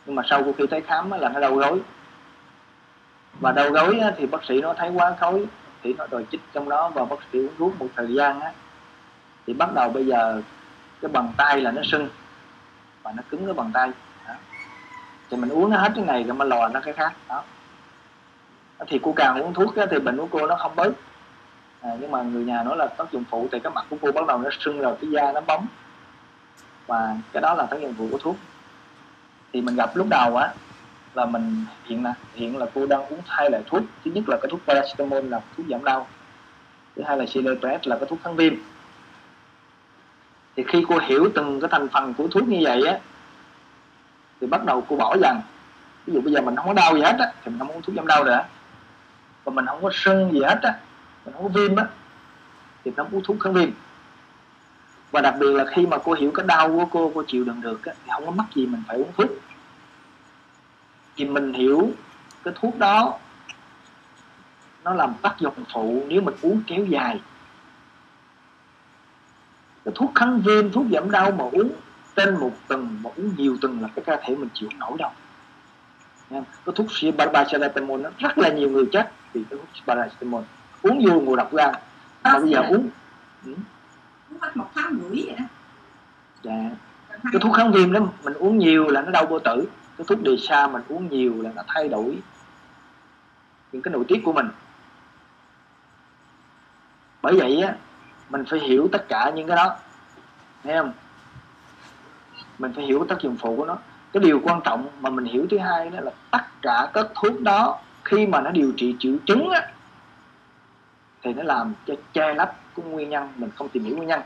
Nhưng 0.05 0.15
mà 0.15 0.23
sau 0.29 0.53
khi 0.57 0.67
tới 0.67 0.81
khám 0.81 1.11
á, 1.11 1.17
là 1.17 1.29
nó 1.29 1.39
đau 1.39 1.55
gối. 1.55 1.81
Và 3.39 3.51
đau 3.51 3.69
gối 3.69 3.99
á, 3.99 4.11
thì 4.17 4.25
bác 4.25 4.45
sĩ 4.45 4.61
nó 4.61 4.73
thấy 4.73 4.89
quá 4.89 5.15
khối 5.19 5.45
thì 5.83 5.93
nó 5.93 6.07
đòi 6.07 6.25
chích 6.31 6.41
trong 6.53 6.69
đó 6.69 6.89
và 6.89 7.05
bác 7.05 7.15
sĩ 7.33 7.39
uống 7.39 7.55
thuốc 7.57 7.79
một 7.79 7.87
thời 7.95 8.13
gian 8.13 8.39
á. 8.39 8.51
Thì 9.47 9.53
bắt 9.53 9.69
đầu 9.75 9.89
bây 9.89 10.05
giờ 10.05 10.41
cái 11.01 11.11
bàn 11.11 11.31
tay 11.37 11.61
là 11.61 11.71
nó 11.71 11.81
sưng 11.83 12.09
và 13.03 13.11
nó 13.11 13.23
cứng 13.29 13.45
cái 13.45 13.53
bàn 13.53 13.71
tay. 13.73 13.91
Đó. 14.27 14.33
thì 15.29 15.37
mình 15.37 15.49
uống 15.49 15.69
nó 15.69 15.77
hết 15.77 15.91
cái 15.95 16.05
này 16.05 16.23
rồi 16.23 16.35
mới 16.35 16.47
lò 16.47 16.67
nó 16.67 16.79
cái 16.79 16.93
khác. 16.93 17.13
Đó. 17.29 17.43
Thì 18.87 18.99
cô 19.03 19.13
càng 19.15 19.41
uống 19.41 19.53
thuốc 19.53 19.73
thì 19.91 19.99
bệnh 19.99 20.17
của 20.17 20.27
cô 20.31 20.47
nó 20.47 20.55
không 20.55 20.75
bớt. 20.75 20.91
À, 21.81 21.89
nhưng 21.99 22.11
mà 22.11 22.21
người 22.21 22.45
nhà 22.45 22.63
nói 22.63 22.77
là 22.77 22.87
tác 22.87 23.11
dụng 23.11 23.23
phụ 23.29 23.47
thì 23.51 23.59
cái 23.59 23.73
mặt 23.73 23.85
của 23.89 23.97
cô 24.01 24.11
bắt 24.11 24.27
đầu 24.27 24.37
nó 24.37 24.49
sưng 24.59 24.79
rồi 24.79 24.95
cái 25.01 25.09
da 25.09 25.31
nó 25.31 25.41
bóng. 25.41 25.65
Và 26.87 27.15
cái 27.33 27.41
đó 27.41 27.53
là 27.53 27.65
tác 27.65 27.81
dụng 27.81 27.93
phụ 27.97 28.07
của 28.11 28.17
thuốc. 28.17 28.35
Thì 29.53 29.61
mình 29.61 29.75
gặp 29.75 29.95
lúc 29.95 30.07
đầu 30.09 30.35
á 30.35 30.53
là 31.13 31.25
mình 31.25 31.65
hiện 31.85 32.03
là 32.03 32.13
hiện 32.33 32.57
là 32.57 32.65
cô 32.75 32.85
đang 32.85 33.05
uống 33.05 33.21
hai 33.25 33.49
loại 33.49 33.63
thuốc. 33.65 33.83
Thứ 34.05 34.11
nhất 34.11 34.23
là 34.27 34.37
cái 34.41 34.49
thuốc 34.51 34.59
paracetamol 34.67 35.25
là 35.25 35.41
thuốc 35.57 35.65
giảm 35.69 35.83
đau. 35.83 36.07
Thứ 36.95 37.03
hai 37.05 37.17
là 37.17 37.25
Cilepres 37.33 37.81
là 37.87 37.97
cái 37.97 38.05
thuốc 38.09 38.19
kháng 38.23 38.35
viêm 38.35 38.53
thì 40.57 40.63
khi 40.67 40.85
cô 40.89 40.99
hiểu 40.99 41.29
từng 41.35 41.61
cái 41.61 41.69
thành 41.71 41.87
phần 41.89 42.13
của 42.13 42.27
thuốc 42.27 42.47
như 42.47 42.59
vậy 42.61 42.83
á 42.87 42.99
thì 44.41 44.47
bắt 44.47 44.65
đầu 44.65 44.85
cô 44.89 44.95
bỏ 44.95 45.17
dần 45.21 45.41
ví 46.07 46.13
dụ 46.13 46.21
bây 46.21 46.33
giờ 46.33 46.41
mình 46.41 46.55
không 46.55 46.67
có 46.67 46.73
đau 46.73 46.95
gì 46.95 47.01
hết 47.01 47.15
á 47.19 47.31
thì 47.43 47.51
mình 47.51 47.59
không 47.59 47.67
uống 47.67 47.81
thuốc 47.81 47.95
giảm 47.95 48.07
đau 48.07 48.23
nữa. 48.23 48.43
Và 49.43 49.51
mình 49.51 49.65
không 49.65 49.83
có 49.83 49.89
sưng 49.93 50.33
gì 50.33 50.41
hết 50.41 50.59
á 50.61 50.79
mình 51.25 51.33
không 51.33 51.43
có 51.43 51.49
viêm 51.49 51.75
á 51.75 51.85
thì 52.85 52.91
nó 52.95 53.05
uống 53.11 53.23
thuốc 53.23 53.37
kháng 53.39 53.53
viêm. 53.53 53.69
Và 55.11 55.21
đặc 55.21 55.35
biệt 55.39 55.51
là 55.51 55.65
khi 55.65 55.85
mà 55.85 55.97
cô 55.97 56.13
hiểu 56.13 56.31
cái 56.31 56.45
đau 56.45 56.67
của 56.67 56.85
cô 56.85 57.11
cô 57.15 57.23
chịu 57.27 57.43
đựng 57.43 57.61
được 57.61 57.85
á, 57.85 57.93
thì 58.05 58.11
không 58.11 58.25
có 58.25 58.31
mắc 58.31 58.45
gì 58.55 58.65
mình 58.65 58.83
phải 58.87 58.97
uống 58.97 59.11
thuốc. 59.17 59.29
Thì 61.15 61.25
mình 61.25 61.53
hiểu 61.53 61.91
cái 62.43 62.53
thuốc 62.61 62.77
đó 62.77 63.17
nó 64.83 64.93
làm 64.93 65.13
tác 65.21 65.39
dụng 65.39 65.53
phụ 65.73 66.03
nếu 66.07 66.21
mình 66.21 66.35
uống 66.41 66.61
kéo 66.67 66.85
dài 66.85 67.19
cái 69.87 69.93
thuốc 69.95 70.11
kháng 70.15 70.41
viêm 70.41 70.71
thuốc 70.71 70.85
giảm 70.91 71.11
đau 71.11 71.31
mà 71.31 71.43
uống 71.43 71.71
trên 72.15 72.35
một 72.39 72.51
tuần 72.67 72.99
mà 73.03 73.09
uống 73.15 73.35
nhiều 73.37 73.57
tuần 73.61 73.81
là 73.81 73.87
cái 73.95 74.05
cơ 74.05 74.17
thể 74.23 74.35
mình 74.35 74.49
chịu 74.53 74.69
nổi 74.79 74.91
đâu. 74.99 75.11
Nha. 76.29 76.41
cái 76.65 76.73
thuốc 76.75 76.87
paracetamol 77.17 78.01
nó 78.01 78.09
rất 78.17 78.37
là 78.37 78.49
nhiều 78.49 78.69
người 78.69 78.85
chết 78.91 79.11
vì 79.33 79.43
cái 79.49 79.59
thuốc 79.59 79.85
paracetamol. 79.87 80.43
Uống 80.81 81.05
vô 81.05 81.19
ngộ 81.19 81.35
độc 81.35 81.53
gan. 81.53 81.75
Mà 82.23 82.39
bây 82.39 82.49
giờ 82.49 82.61
uống 82.61 82.89
ừ, 83.45 83.53
uống 84.31 84.39
hết 84.41 84.57
một 84.57 84.69
tháng 84.75 84.95
rưỡi 85.01 85.23
vậy 85.25 85.35
đó. 85.39 85.45
Dạ. 86.43 86.69
cái 87.09 87.39
thuốc 87.41 87.55
kháng 87.55 87.71
viêm 87.71 87.91
đó 87.91 87.99
mình 88.23 88.33
uống 88.33 88.57
nhiều 88.57 88.87
là 88.87 89.01
nó 89.01 89.11
đau 89.11 89.25
vô 89.25 89.39
tử. 89.39 89.65
Cái 89.97 90.05
thuốc 90.07 90.21
đề 90.23 90.37
xa 90.37 90.67
mình 90.67 90.81
uống 90.89 91.09
nhiều 91.09 91.41
là 91.41 91.51
nó 91.55 91.63
thay 91.67 91.89
đổi 91.89 92.17
những 93.71 93.81
cái 93.81 93.91
nội 93.91 94.05
tiết 94.07 94.21
của 94.25 94.33
mình. 94.33 94.47
Bởi 97.21 97.39
vậy 97.39 97.61
á 97.61 97.75
mình 98.29 98.45
phải 98.49 98.59
hiểu 98.59 98.89
tất 98.91 99.05
cả 99.09 99.31
những 99.35 99.47
cái 99.47 99.57
đó. 99.57 99.75
Thấy 100.63 100.73
không? 100.77 100.93
Mình 102.59 102.73
phải 102.75 102.85
hiểu 102.85 103.05
tác 103.09 103.21
dụng 103.21 103.37
phụ 103.39 103.55
của 103.55 103.65
nó. 103.65 103.77
Cái 104.13 104.23
điều 104.23 104.39
quan 104.43 104.61
trọng 104.63 104.87
mà 105.01 105.09
mình 105.09 105.25
hiểu 105.25 105.47
thứ 105.51 105.57
hai 105.57 105.89
đó 105.89 105.99
là 106.01 106.11
tất 106.31 106.43
cả 106.61 106.89
các 106.93 107.07
thuốc 107.15 107.41
đó 107.41 107.79
khi 108.03 108.27
mà 108.27 108.41
nó 108.41 108.51
điều 108.51 108.73
trị 108.77 108.95
triệu 108.99 109.13
chứng 109.25 109.49
á, 109.49 109.67
thì 111.23 111.33
nó 111.33 111.43
làm 111.43 111.73
cho 111.85 111.93
che 112.13 112.33
lấp 112.33 112.55
cái 112.75 112.85
nguyên 112.85 113.09
nhân, 113.09 113.33
mình 113.35 113.49
không 113.55 113.69
tìm 113.69 113.83
hiểu 113.83 113.97
nguyên 113.97 114.09
nhân. 114.09 114.21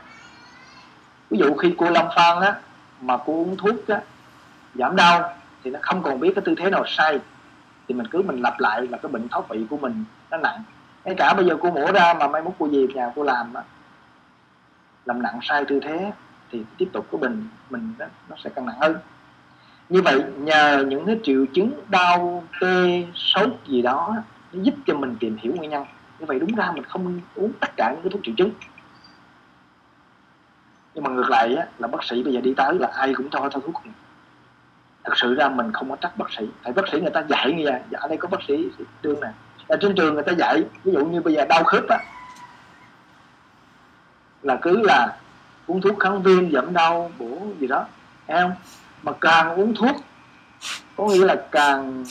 Ví 1.30 1.38
dụ 1.38 1.54
khi 1.54 1.74
cô 1.78 1.90
lâm 1.90 2.06
phan 2.16 2.40
á, 2.40 2.54
mà 3.00 3.16
cô 3.16 3.32
uống 3.32 3.56
thuốc 3.56 3.88
á, 3.88 4.00
giảm 4.74 4.96
đau, 4.96 5.34
thì 5.64 5.70
nó 5.70 5.78
không 5.82 6.02
còn 6.02 6.20
biết 6.20 6.32
cái 6.34 6.42
tư 6.44 6.54
thế 6.58 6.70
nào 6.70 6.84
sai, 6.86 7.20
thì 7.88 7.94
mình 7.94 8.06
cứ 8.06 8.22
mình 8.22 8.42
lặp 8.42 8.60
lại 8.60 8.86
là 8.86 8.98
cái 8.98 9.12
bệnh 9.12 9.28
thoát 9.28 9.48
vị 9.48 9.66
của 9.70 9.76
mình 9.76 10.04
nó 10.30 10.36
nặng. 10.36 10.62
Ngay 11.04 11.14
cả 11.14 11.34
bây 11.34 11.46
giờ 11.46 11.56
cô 11.60 11.70
mổ 11.70 11.92
ra 11.92 12.14
mà 12.14 12.28
mai 12.28 12.42
mốt 12.42 12.52
cô 12.58 12.66
về 12.66 12.86
nhà 12.94 13.10
cô 13.16 13.22
làm 13.22 13.54
á 13.54 13.62
làm 15.04 15.22
nặng 15.22 15.38
sai 15.42 15.64
tư 15.64 15.80
thế 15.82 16.12
thì 16.50 16.62
tiếp 16.78 16.88
tục 16.92 17.06
cái 17.12 17.20
mình 17.20 17.48
mình 17.70 17.94
đó, 17.98 18.06
nó 18.28 18.36
sẽ 18.44 18.50
càng 18.54 18.66
nặng 18.66 18.76
hơn. 18.80 18.96
Như 19.88 20.02
vậy 20.02 20.22
nhờ 20.38 20.84
những 20.88 21.06
cái 21.06 21.18
triệu 21.22 21.46
chứng 21.52 21.72
đau 21.88 22.44
tê 22.60 23.04
sốt 23.14 23.50
gì 23.66 23.82
đó 23.82 24.14
nó 24.52 24.62
giúp 24.62 24.74
cho 24.86 24.94
mình 24.94 25.16
tìm 25.20 25.36
hiểu 25.40 25.54
nguyên 25.56 25.70
nhân. 25.70 25.84
Như 26.18 26.26
vậy 26.26 26.40
đúng 26.40 26.54
ra 26.54 26.72
mình 26.74 26.84
không 26.84 27.20
uống 27.34 27.52
tất 27.60 27.70
cả 27.76 27.92
những 27.92 28.02
cái 28.02 28.10
thuốc 28.10 28.20
triệu 28.24 28.34
chứng. 28.36 28.50
Nhưng 30.94 31.04
mà 31.04 31.10
ngược 31.10 31.30
lại 31.30 31.54
á, 31.54 31.66
là 31.78 31.88
bác 31.88 32.04
sĩ 32.04 32.22
bây 32.22 32.32
giờ 32.32 32.40
đi 32.40 32.54
tới 32.54 32.74
là 32.74 32.88
ai 32.94 33.14
cũng 33.14 33.30
cho 33.30 33.40
theo 33.40 33.60
thuốc 33.60 33.82
thực 35.04 35.16
sự 35.16 35.34
ra 35.34 35.48
mình 35.48 35.72
không 35.72 35.90
có 35.90 35.96
trách 35.96 36.16
bác 36.16 36.30
sĩ. 36.30 36.48
Tại 36.62 36.72
bác 36.72 36.88
sĩ 36.92 37.00
người 37.00 37.10
ta 37.10 37.24
dạy 37.28 37.52
như 37.52 37.64
vậy 37.64 37.80
dạ 37.90 37.98
ở 37.98 38.08
đây 38.08 38.18
có 38.18 38.28
bác 38.28 38.42
sĩ 38.48 38.68
trương 39.02 39.20
nè. 39.20 39.28
Ở 39.68 39.76
trên 39.80 39.94
trường 39.94 40.14
người 40.14 40.22
ta 40.22 40.32
dạy 40.32 40.64
ví 40.84 40.92
dụ 40.92 41.04
như 41.04 41.20
bây 41.20 41.34
giờ 41.34 41.44
đau 41.48 41.64
khớp 41.64 41.84
á 41.88 41.98
là 44.42 44.58
cứ 44.62 44.82
là 44.82 45.16
uống 45.66 45.80
thuốc 45.80 46.00
kháng 46.00 46.22
viêm 46.22 46.52
giảm 46.52 46.72
đau 46.72 47.10
bổ 47.18 47.38
gì 47.58 47.66
đó 47.66 47.86
thấy 48.26 48.40
không? 48.42 48.52
Mà 49.02 49.12
càng 49.20 49.54
uống 49.54 49.74
thuốc 49.74 49.96
có 50.96 51.06
nghĩa 51.06 51.24
là 51.24 51.46
càng 51.50 52.04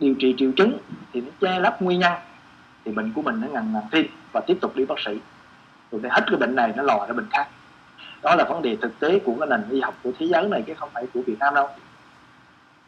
điều 0.00 0.14
trị 0.20 0.34
triệu 0.38 0.50
chứng 0.56 0.78
thì 1.12 1.20
nó 1.20 1.28
che 1.40 1.60
lấp 1.60 1.82
nguyên 1.82 1.98
nhân 1.98 2.12
thì 2.84 2.92
bệnh 2.92 3.12
của 3.12 3.22
mình 3.22 3.40
nó 3.40 3.46
ngằn 3.46 3.72
ngằn 3.72 3.82
thêm 3.92 4.06
và 4.32 4.40
tiếp 4.40 4.58
tục 4.60 4.76
đi 4.76 4.84
bác 4.84 5.00
sĩ. 5.00 5.18
Rồi 5.92 6.00
để 6.04 6.08
hết 6.12 6.24
cái 6.26 6.36
bệnh 6.36 6.54
này 6.54 6.72
nó 6.76 6.82
lò 6.82 7.06
ra 7.08 7.14
bệnh 7.14 7.28
khác. 7.30 7.48
Đó 8.22 8.34
là 8.34 8.44
vấn 8.44 8.62
đề 8.62 8.76
thực 8.76 9.00
tế 9.00 9.18
của 9.18 9.34
cái 9.40 9.48
nền 9.48 9.60
y 9.70 9.80
học 9.80 9.94
của 10.02 10.10
thế 10.18 10.26
giới 10.26 10.48
này 10.48 10.62
chứ 10.66 10.74
không 10.74 10.88
phải 10.92 11.06
của 11.14 11.20
Việt 11.26 11.38
Nam 11.38 11.54
đâu. 11.54 11.68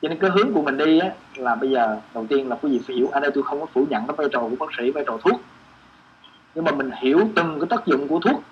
Cho 0.02 0.08
nên 0.08 0.18
cái 0.18 0.30
hướng 0.30 0.52
của 0.52 0.62
mình 0.62 0.76
đi 0.76 0.98
á, 0.98 1.10
là 1.34 1.54
bây 1.54 1.70
giờ 1.70 2.00
đầu 2.14 2.26
tiên 2.28 2.48
là 2.48 2.56
quý 2.62 2.70
vị 2.70 2.80
phải 2.86 2.96
hiểu 2.96 3.08
ở 3.08 3.20
đây 3.20 3.30
tôi 3.34 3.44
không 3.44 3.60
có 3.60 3.66
phủ 3.74 3.86
nhận 3.90 4.06
cái 4.06 4.14
vai 4.16 4.26
trò 4.32 4.40
của 4.40 4.56
bác 4.66 4.66
sĩ 4.78 4.90
vai 4.90 5.04
trò 5.06 5.18
thuốc 5.22 5.40
nhưng 6.54 6.64
mà 6.64 6.72
mình 6.72 6.90
hiểu 6.96 7.28
từng 7.36 7.60
cái 7.60 7.68
tác 7.70 7.86
dụng 7.86 8.08
của 8.08 8.20
thuốc. 8.20 8.42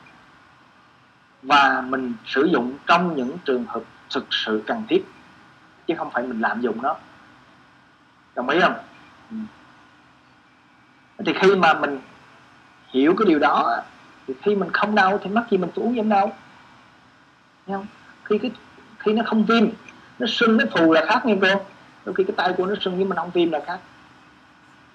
Và 1.42 1.84
mình 1.88 2.14
sử 2.26 2.44
dụng 2.44 2.76
trong 2.86 3.16
những 3.16 3.38
trường 3.44 3.64
hợp 3.68 3.82
thực 4.14 4.26
sự 4.30 4.62
cần 4.66 4.82
thiết, 4.88 5.04
chứ 5.86 5.94
không 5.98 6.10
phải 6.10 6.22
mình 6.22 6.40
lạm 6.40 6.60
dụng 6.60 6.82
nó. 6.82 6.96
Đồng 8.34 8.48
ý 8.48 8.60
không? 8.60 8.74
Ừ. 9.30 9.36
Thì 11.26 11.32
khi 11.40 11.56
mà 11.56 11.74
mình 11.74 11.98
hiểu 12.88 13.14
cái 13.18 13.26
điều 13.28 13.38
đó, 13.38 13.76
thì 14.26 14.34
khi 14.42 14.56
mình 14.56 14.70
không 14.72 14.94
đau 14.94 15.18
thì 15.22 15.30
mắc 15.30 15.44
gì 15.50 15.58
mình 15.58 15.70
phải 15.74 15.84
uống 15.84 15.96
giảm 15.96 16.08
đau. 16.08 16.32
Thấy 17.66 17.76
không? 17.76 17.86
Khi 18.24 18.38
cái, 18.38 18.50
khi 18.98 19.12
nó 19.12 19.22
không 19.26 19.44
viêm, 19.44 19.68
nó 20.18 20.26
sưng, 20.26 20.56
nó 20.56 20.64
phù 20.70 20.92
là 20.92 21.04
khác 21.08 21.26
nghe 21.26 21.36
cô. 21.40 21.64
Đôi 22.04 22.14
khi 22.14 22.24
cái 22.24 22.34
tay 22.36 22.54
của 22.56 22.66
nó 22.66 22.74
sưng 22.80 22.98
nhưng 22.98 23.08
mà 23.08 23.16
nó 23.16 23.22
không 23.22 23.30
viêm 23.30 23.50
là 23.50 23.60
khác. 23.66 23.78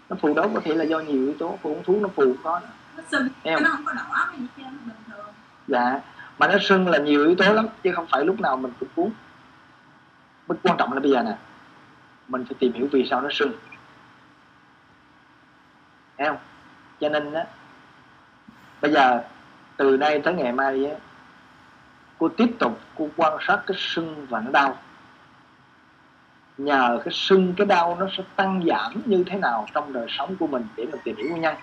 Nó 0.10 0.16
phù 0.22 0.34
đó 0.34 0.48
có 0.54 0.60
thể 0.64 0.74
là 0.74 0.84
do 0.84 1.00
nhiều 1.00 1.22
yếu 1.22 1.34
tố 1.40 1.60
phù 1.62 1.74
uống 1.74 1.84
thuốc 1.84 2.02
nó 2.02 2.10
phù, 2.16 2.36
có. 2.44 2.60
đó 2.60 2.68
sưng. 3.12 3.28
Em. 3.44 3.64
nó 3.64 3.70
không 3.70 3.86
có 3.86 3.94
đỏ 3.94 4.28
trơn 4.58 4.66
nó 4.66 4.72
bình 4.86 5.04
thường. 5.08 5.34
Dạ. 5.68 6.02
Mà 6.38 6.48
nó 6.48 6.58
sưng 6.62 6.88
là 6.88 6.98
nhiều 6.98 7.26
yếu 7.26 7.36
tố 7.36 7.54
lắm 7.54 7.68
chứ 7.84 7.92
không 7.96 8.08
phải 8.12 8.26
lúc 8.26 8.40
nào 8.40 8.58
mình 8.58 8.72
cũng 8.80 8.90
uống. 8.96 9.12
Bất 10.48 10.56
quan 10.64 10.78
trọng 10.78 10.94
là 10.94 11.00
bây 11.00 11.12
giờ 11.12 11.24
nè 11.24 11.38
mình 12.28 12.46
phải 12.46 12.56
tìm 12.60 12.74
hiểu 12.74 12.88
vì 12.92 13.08
sao 13.10 13.22
nó 13.22 13.30
sưng. 13.32 13.52
Thấy 16.18 16.28
không? 16.28 16.38
Cho 17.00 17.10
nên 17.10 17.34
á 17.34 17.46
bây 18.82 18.92
giờ 18.92 19.24
từ 19.78 19.98
nay 19.98 20.22
tới 20.24 20.34
ngày 20.34 20.52
mai 20.52 20.86
á 20.86 20.96
cô 22.18 22.30
tiếp 22.30 22.50
tục 22.60 22.80
cô 22.98 23.10
quan 23.16 23.38
sát 23.48 23.64
cái 23.68 23.78
sưng 23.80 24.26
và 24.30 24.42
nó 24.42 24.52
đau. 24.52 24.78
Nhờ 26.58 27.00
cái 27.06 27.14
sưng 27.14 27.54
cái 27.58 27.68
đau 27.68 27.98
nó 28.00 28.08
sẽ 28.18 28.24
tăng 28.36 28.64
giảm 28.68 29.02
như 29.06 29.24
thế 29.28 29.38
nào 29.38 29.68
trong 29.74 29.94
đời 29.94 30.08
sống 30.10 30.36
của 30.36 30.48
mình 30.48 30.68
để 30.76 30.86
mình 30.86 31.02
tìm 31.04 31.16
hiểu 31.16 31.30
nguyên 31.30 31.42
nhân 31.42 31.56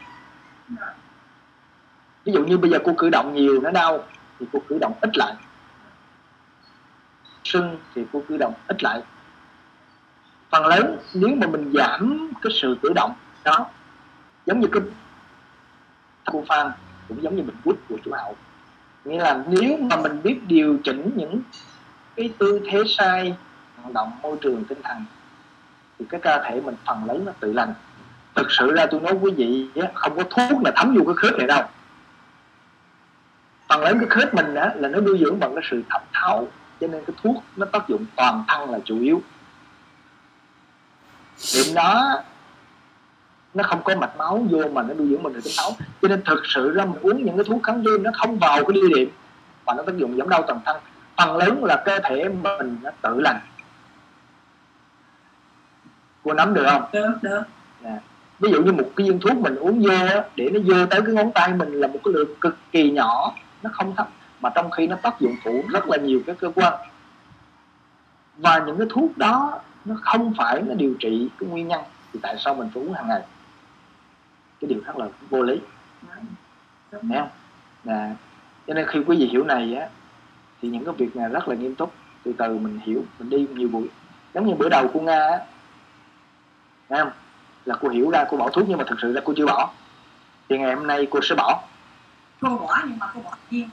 ví 2.24 2.32
dụ 2.32 2.44
như 2.44 2.58
bây 2.58 2.70
giờ 2.70 2.78
cô 2.84 2.94
cử 2.98 3.08
động 3.08 3.34
nhiều 3.34 3.60
nó 3.60 3.70
đau 3.70 4.04
thì 4.40 4.46
cô 4.52 4.62
cử 4.68 4.78
động 4.80 4.92
ít 5.00 5.18
lại. 5.18 5.34
Sưng 7.44 7.78
thì 7.94 8.04
cô 8.12 8.22
cử 8.28 8.36
động 8.36 8.54
ít 8.68 8.82
lại. 8.82 9.02
Phần 10.50 10.66
lớn 10.66 10.96
nếu 11.14 11.30
mà 11.36 11.46
mình 11.46 11.72
giảm 11.74 12.30
cái 12.42 12.52
sự 12.60 12.76
cử 12.82 12.92
động, 12.94 13.14
đó, 13.44 13.66
giống 14.46 14.60
như 14.60 14.68
cái 14.72 14.82
cô 16.24 16.44
phan 16.48 16.72
cũng 17.08 17.22
giống 17.22 17.36
như 17.36 17.42
mình 17.42 17.56
quýt 17.64 17.76
của 17.88 17.96
chủ 18.04 18.10
hậu. 18.12 18.36
Nghĩa 19.04 19.18
là 19.18 19.44
nếu 19.48 19.78
mà 19.80 19.96
mình 19.96 20.22
biết 20.22 20.40
điều 20.46 20.78
chỉnh 20.84 21.10
những 21.16 21.40
cái 22.16 22.30
tư 22.38 22.60
thế 22.70 22.82
sai 22.86 23.36
hoạt 23.76 23.92
động 23.92 24.10
môi 24.22 24.36
trường 24.40 24.64
tinh 24.64 24.78
thần, 24.82 25.04
thì 25.98 26.04
cái 26.08 26.20
cơ 26.20 26.42
thể 26.44 26.60
mình 26.60 26.74
phần 26.86 27.04
lớn 27.04 27.24
nó 27.24 27.32
tự 27.40 27.52
lành. 27.52 27.74
Thực 28.34 28.46
sự 28.50 28.72
ra 28.72 28.86
tôi 28.86 29.00
nói 29.00 29.18
quý 29.20 29.30
vị 29.36 29.68
không 29.94 30.16
có 30.16 30.22
thuốc 30.30 30.62
là 30.64 30.72
thấm 30.76 30.94
vô 30.96 31.04
cái 31.06 31.14
khớp 31.16 31.38
này 31.38 31.46
đâu 31.46 31.62
phần 33.74 33.84
lớn 33.84 33.98
cái 33.98 34.08
khớp 34.08 34.34
mình 34.34 34.54
á 34.54 34.72
là 34.74 34.88
nó 34.88 35.00
nuôi 35.00 35.18
dưỡng 35.20 35.40
bằng 35.40 35.54
cái 35.54 35.64
sự 35.70 35.82
thẩm 35.90 36.02
thấu. 36.12 36.48
Cho 36.80 36.86
nên 36.86 37.04
cái 37.06 37.16
thuốc 37.22 37.44
nó 37.56 37.66
tác 37.66 37.88
dụng 37.88 38.06
toàn 38.16 38.44
thân 38.48 38.70
là 38.70 38.78
chủ 38.84 39.00
yếu. 39.00 39.22
Điểm 41.54 41.74
đó 41.74 42.22
nó 43.54 43.62
không 43.62 43.82
có 43.84 43.96
mạch 43.96 44.16
máu 44.16 44.46
vô 44.50 44.68
mà 44.72 44.82
nó 44.82 44.94
nuôi 44.94 45.08
dưỡng 45.10 45.22
mình 45.22 45.32
được 45.32 45.40
thẩm 45.44 45.52
thấu 45.56 45.76
cho 46.02 46.08
nên 46.08 46.22
thực 46.24 46.42
sự 46.44 46.74
ra 46.74 46.84
mình 46.84 47.00
uống 47.02 47.24
những 47.24 47.36
cái 47.36 47.44
thuốc 47.44 47.62
kháng 47.62 47.82
viêm 47.82 48.02
nó 48.02 48.10
không 48.14 48.38
vào 48.38 48.64
cái 48.64 48.72
địa 48.72 48.96
điểm 48.96 49.10
mà 49.66 49.74
nó 49.76 49.82
tác 49.82 49.96
dụng 49.96 50.16
giảm 50.18 50.28
đau 50.28 50.42
toàn 50.42 50.60
thân. 50.64 50.76
Phần 51.16 51.36
lớn 51.36 51.64
là 51.64 51.82
cơ 51.84 51.98
thể 52.04 52.28
mình 52.28 52.76
nó 52.82 52.90
tự 53.02 53.20
lành. 53.20 53.40
Cô 56.24 56.32
nắm 56.32 56.54
được 56.54 56.66
không? 56.70 56.84
Được 56.92 57.12
được. 57.22 57.42
Ví 58.38 58.50
dụ 58.50 58.62
như 58.62 58.72
một 58.72 58.90
cái 58.96 59.10
viên 59.10 59.20
thuốc 59.20 59.36
mình 59.36 59.56
uống 59.56 59.82
vô 59.82 60.20
để 60.36 60.50
nó 60.50 60.60
vô 60.64 60.86
tới 60.86 61.02
cái 61.06 61.14
ngón 61.14 61.32
tay 61.32 61.52
mình 61.52 61.72
là 61.72 61.86
một 61.86 61.98
cái 62.04 62.14
lượng 62.14 62.34
cực 62.40 62.56
kỳ 62.72 62.90
nhỏ 62.90 63.34
nó 63.64 63.70
không 63.72 63.96
thấp 63.96 64.08
mà 64.40 64.50
trong 64.54 64.70
khi 64.70 64.86
nó 64.86 64.96
tác 64.96 65.20
dụng 65.20 65.36
phụ 65.44 65.62
rất 65.72 65.88
là 65.88 65.96
nhiều 65.96 66.20
cái 66.26 66.34
cơ 66.34 66.50
quan. 66.54 66.72
Và 68.36 68.62
những 68.66 68.78
cái 68.78 68.86
thuốc 68.90 69.18
đó 69.18 69.60
nó 69.84 69.94
không 70.02 70.34
phải 70.38 70.62
nó 70.62 70.74
điều 70.74 70.94
trị 70.98 71.28
cái 71.38 71.48
nguyên 71.48 71.68
nhân 71.68 71.80
thì 72.12 72.20
tại 72.22 72.36
sao 72.38 72.54
mình 72.54 72.70
phải 72.74 72.82
uống 72.82 72.92
hàng 72.92 73.08
ngày. 73.08 73.22
Cái 74.60 74.68
điều 74.68 74.80
rất 74.84 74.96
là 74.96 75.06
vô 75.30 75.42
lý. 75.42 75.60
Nghe 77.02 77.18
không? 77.18 77.28
Nè, 77.84 78.10
cho 78.66 78.74
nên 78.74 78.86
khi 78.88 79.00
quý 79.06 79.16
vị 79.16 79.26
hiểu 79.26 79.44
này 79.44 79.74
á, 79.74 79.88
thì 80.62 80.68
những 80.68 80.84
cái 80.84 80.94
việc 80.98 81.16
này 81.16 81.28
rất 81.28 81.48
là 81.48 81.54
nghiêm 81.54 81.74
túc. 81.74 81.94
Từ 82.22 82.32
từ 82.38 82.58
mình 82.58 82.80
hiểu, 82.84 83.04
mình 83.18 83.30
đi 83.30 83.46
nhiều 83.54 83.68
buổi. 83.68 83.88
Giống 84.34 84.46
như 84.46 84.54
bữa 84.54 84.68
đầu 84.68 84.88
của 84.92 85.00
nga 85.00 85.26
á. 85.26 85.38
Nghe 86.88 86.98
không? 86.98 87.12
Là 87.64 87.74
cô 87.80 87.88
hiểu 87.88 88.10
ra 88.10 88.24
cô 88.30 88.36
bỏ 88.36 88.50
thuốc 88.50 88.64
nhưng 88.68 88.78
mà 88.78 88.84
thực 88.86 89.00
sự 89.02 89.12
ra 89.12 89.20
cô 89.24 89.32
chưa 89.36 89.46
bỏ. 89.46 89.72
Thì 90.48 90.58
ngày 90.58 90.74
hôm 90.74 90.86
nay 90.86 91.06
cô 91.10 91.20
sẽ 91.22 91.34
bỏ 91.34 91.62
cô 92.40 92.48
bỏ 92.58 92.78
nhưng 92.88 92.98
mà 92.98 93.06
cô 93.14 93.20
bỏ 93.20 93.36
riêng. 93.50 93.68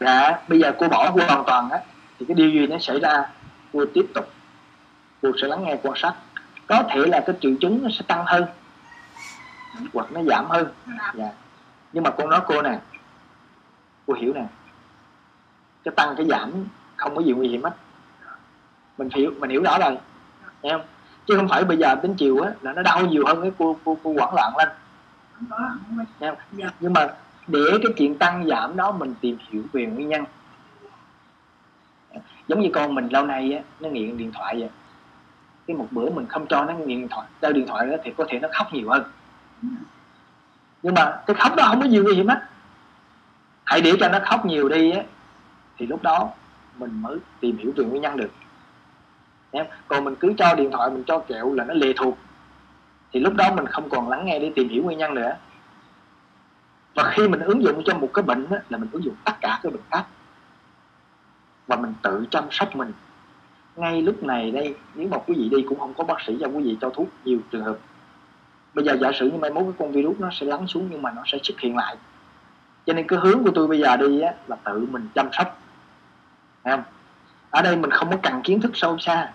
Dạ 0.00 0.38
bây 0.48 0.60
giờ 0.60 0.72
cô 0.78 0.88
bỏ 0.88 1.10
hoàn 1.10 1.44
toàn 1.46 1.70
á 1.70 1.78
thì 2.18 2.26
cái 2.26 2.34
điều 2.34 2.50
gì 2.50 2.66
nó 2.66 2.78
xảy 2.78 3.00
ra 3.00 3.24
cô 3.72 3.84
tiếp 3.94 4.06
tục 4.14 4.30
cô 5.22 5.32
sẽ 5.42 5.48
lắng 5.48 5.64
nghe 5.64 5.76
quan 5.82 5.94
sát 5.96 6.14
có 6.66 6.82
thể 6.90 7.00
là 7.06 7.22
cái 7.26 7.36
triệu 7.40 7.52
chứng 7.60 7.82
nó 7.82 7.88
sẽ 7.92 8.02
tăng 8.06 8.24
hơn 8.26 8.44
hoặc 9.94 10.12
nó 10.12 10.22
giảm 10.22 10.46
hơn. 10.46 10.66
Dạ. 11.14 11.30
Nhưng 11.92 12.04
mà 12.04 12.10
con 12.10 12.30
nói 12.30 12.40
cô 12.46 12.62
nè 12.62 12.78
cô 14.06 14.14
hiểu 14.14 14.32
nè 14.34 14.44
cái 15.84 15.92
tăng 15.96 16.14
cái 16.16 16.26
giảm 16.26 16.52
không 16.96 17.16
có 17.16 17.22
gì 17.22 17.32
nguy 17.32 17.48
hiểm 17.48 17.62
hết. 17.62 17.76
Mình 18.98 19.08
hiểu 19.14 19.32
mình 19.38 19.50
hiểu 19.50 19.62
rõ 19.62 19.78
rồi 19.78 19.98
nghe 20.62 20.72
không? 20.72 20.82
Chứ 21.26 21.36
không 21.36 21.48
phải 21.48 21.64
bây 21.64 21.76
giờ 21.76 21.94
đến 22.02 22.14
chiều 22.14 22.40
á 22.40 22.50
là 22.60 22.72
nó 22.72 22.82
đau 22.82 23.06
nhiều 23.06 23.24
hơn 23.26 23.42
cái 23.42 23.52
cô 23.58 23.76
cô 23.84 23.96
cô 24.02 24.14
hoảng 24.18 24.34
loạn 24.34 24.56
lên. 24.58 24.68
Không 25.34 25.46
có 25.50 25.56
không 25.56 25.98
có. 25.98 26.04
Nghe 26.20 26.28
không? 26.28 26.38
Dạ. 26.52 26.66
nhưng 26.80 26.92
mà 26.92 27.08
để 27.50 27.78
cái 27.82 27.92
chuyện 27.96 28.18
tăng 28.18 28.46
giảm 28.46 28.76
đó 28.76 28.92
mình 28.92 29.14
tìm 29.20 29.36
hiểu 29.48 29.62
về 29.72 29.86
nguyên 29.86 30.08
nhân. 30.08 30.24
Giống 32.48 32.60
như 32.60 32.70
con 32.74 32.94
mình 32.94 33.08
lâu 33.08 33.26
nay 33.26 33.52
á, 33.52 33.62
nó 33.80 33.88
nghiện 33.88 34.18
điện 34.18 34.32
thoại 34.32 34.60
vậy. 34.60 34.68
Cái 35.66 35.76
một 35.76 35.86
bữa 35.90 36.10
mình 36.10 36.26
không 36.26 36.46
cho 36.46 36.64
nó 36.64 36.72
nghiện 36.72 36.88
điện 36.88 37.08
thoại, 37.08 37.26
đeo 37.40 37.52
điện 37.52 37.66
thoại 37.66 37.86
đó 37.86 37.96
thì 38.04 38.12
có 38.16 38.24
thể 38.28 38.38
nó 38.38 38.48
khóc 38.52 38.66
nhiều 38.72 38.90
hơn. 38.90 39.02
Nhưng 40.82 40.94
mà 40.94 41.22
cái 41.26 41.36
khóc 41.36 41.56
đó 41.56 41.64
không 41.66 41.80
có 41.80 41.88
gì 41.88 41.98
nguy 41.98 42.14
hiểm 42.14 42.28
hết 42.28 42.42
hãy 43.64 43.80
để 43.80 43.92
cho 44.00 44.08
nó 44.08 44.18
khóc 44.24 44.46
nhiều 44.46 44.68
đi 44.68 44.90
á, 44.90 45.02
thì 45.78 45.86
lúc 45.86 46.02
đó 46.02 46.30
mình 46.76 47.02
mới 47.02 47.18
tìm 47.40 47.56
hiểu 47.56 47.72
về 47.76 47.84
nguyên 47.84 48.02
nhân 48.02 48.16
được. 48.16 48.30
Còn 49.88 50.04
mình 50.04 50.14
cứ 50.20 50.32
cho 50.38 50.54
điện 50.54 50.70
thoại, 50.70 50.90
mình 50.90 51.04
cho 51.06 51.18
kẹo 51.18 51.54
là 51.54 51.64
nó 51.64 51.74
lệ 51.74 51.92
thuộc. 51.96 52.18
Thì 53.12 53.20
lúc 53.20 53.34
đó 53.34 53.52
mình 53.54 53.66
không 53.66 53.88
còn 53.88 54.08
lắng 54.08 54.26
nghe 54.26 54.38
để 54.38 54.52
tìm 54.54 54.68
hiểu 54.68 54.82
nguyên 54.82 54.98
nhân 54.98 55.14
nữa 55.14 55.36
và 57.02 57.10
khi 57.10 57.28
mình 57.28 57.40
ứng 57.40 57.62
dụng 57.62 57.82
cho 57.84 57.94
một 57.94 58.08
cái 58.14 58.22
bệnh 58.22 58.48
đó, 58.50 58.56
là 58.68 58.78
mình 58.78 58.88
ứng 58.92 59.04
dụng 59.04 59.14
tất 59.24 59.32
cả 59.40 59.60
các 59.62 59.72
bệnh 59.72 59.82
khác 59.90 60.04
và 61.66 61.76
mình 61.76 61.94
tự 62.02 62.26
chăm 62.30 62.44
sóc 62.50 62.76
mình. 62.76 62.92
Ngay 63.76 64.02
lúc 64.02 64.22
này 64.22 64.50
đây 64.50 64.74
nếu 64.94 65.08
mà 65.08 65.18
quý 65.18 65.34
vị 65.38 65.48
đi 65.48 65.64
cũng 65.68 65.78
không 65.78 65.94
có 65.94 66.04
bác 66.04 66.20
sĩ 66.26 66.36
cho 66.40 66.46
quý 66.46 66.64
vị 66.64 66.76
cho 66.80 66.90
thuốc 66.90 67.08
nhiều 67.24 67.38
trường 67.50 67.64
hợp. 67.64 67.78
Bây 68.74 68.84
giờ 68.84 68.96
giả 69.00 69.12
sử 69.12 69.30
như 69.30 69.38
mai 69.38 69.50
mốt 69.50 69.64
cái 69.64 69.72
con 69.78 69.92
virus 69.92 70.18
nó 70.18 70.28
sẽ 70.32 70.46
lắng 70.46 70.66
xuống 70.66 70.88
nhưng 70.90 71.02
mà 71.02 71.10
nó 71.10 71.22
sẽ 71.26 71.38
xuất 71.42 71.60
hiện 71.60 71.76
lại. 71.76 71.96
Cho 72.86 72.92
nên 72.92 73.06
cái 73.06 73.18
hướng 73.18 73.44
của 73.44 73.50
tôi 73.54 73.66
bây 73.66 73.78
giờ 73.78 73.96
đi 73.96 74.20
á, 74.20 74.32
là 74.46 74.56
tự 74.64 74.86
mình 74.90 75.08
chăm 75.14 75.28
sóc. 75.32 75.58
Thấy 76.64 76.76
không? 76.76 76.84
ở 77.50 77.62
đây 77.62 77.76
mình 77.76 77.90
không 77.90 78.10
có 78.10 78.16
cần 78.22 78.42
kiến 78.42 78.60
thức 78.60 78.70
sâu 78.74 78.98
xa. 78.98 79.32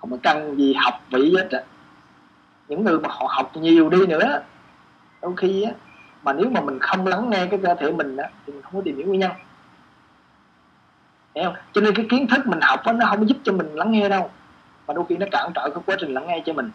Không 0.00 0.10
có 0.10 0.16
cần 0.22 0.56
gì 0.56 0.74
học 0.74 0.94
vị 1.10 1.34
hết 1.36 1.48
á. 1.50 1.60
Những 2.68 2.84
người 2.84 2.98
mà 3.00 3.08
họ 3.12 3.26
học 3.30 3.56
nhiều 3.56 3.88
đi 3.88 4.06
nữa 4.06 4.42
đôi 5.22 5.36
khi 5.36 5.62
á 5.62 5.72
mà 6.26 6.32
nếu 6.32 6.50
mà 6.50 6.60
mình 6.60 6.78
không 6.78 7.06
lắng 7.06 7.30
nghe 7.30 7.46
cái 7.50 7.60
cơ 7.62 7.74
thể 7.74 7.92
mình 7.92 8.16
á 8.16 8.28
thì 8.46 8.52
mình 8.52 8.62
không 8.62 8.74
có 8.74 8.80
tìm 8.84 8.96
hiểu 8.96 9.06
nguyên 9.06 9.20
nhân. 9.20 9.32
Hiểu 11.34 11.44
không? 11.44 11.54
cho 11.72 11.80
nên 11.80 11.94
cái 11.94 12.06
kiến 12.10 12.26
thức 12.26 12.46
mình 12.46 12.60
học 12.62 12.80
á, 12.84 12.92
nó 12.92 13.06
không 13.06 13.28
giúp 13.28 13.36
cho 13.42 13.52
mình 13.52 13.74
lắng 13.74 13.92
nghe 13.92 14.08
đâu. 14.08 14.30
Mà 14.86 14.94
đôi 14.94 15.04
khi 15.08 15.16
nó 15.16 15.26
cản 15.30 15.52
trở 15.54 15.70
cái 15.74 15.82
quá 15.86 15.96
trình 15.98 16.14
lắng 16.14 16.26
nghe 16.26 16.42
cho 16.46 16.52
mình. 16.52 16.70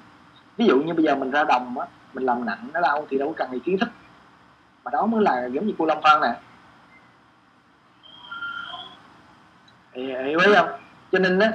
Ví 0.58 0.66
dụ 0.66 0.82
như 0.82 0.94
bây 0.94 1.06
giờ 1.06 1.16
mình 1.16 1.32
ra 1.32 1.44
đồng 1.44 1.80
á 1.80 1.88
mình 2.14 2.24
làm 2.24 2.46
nặng 2.46 2.70
nó 2.74 2.82
đau 2.82 3.08
thì 3.10 3.18
đâu 3.18 3.28
có 3.28 3.34
cần 3.38 3.52
gì 3.52 3.60
kiến 3.66 3.78
thức. 3.78 3.90
Mà 4.84 4.92
đó 4.92 5.06
mới 5.06 5.22
là 5.22 5.46
giống 5.46 5.68
như 5.68 5.74
cô 5.78 5.86
Long 5.86 6.02
Phan 6.02 6.22
nè. 6.22 6.40
Hiểu 10.24 10.40
ý 10.40 10.54
không? 10.56 10.70
Cho 11.12 11.20
nên 11.20 11.40
á 11.40 11.52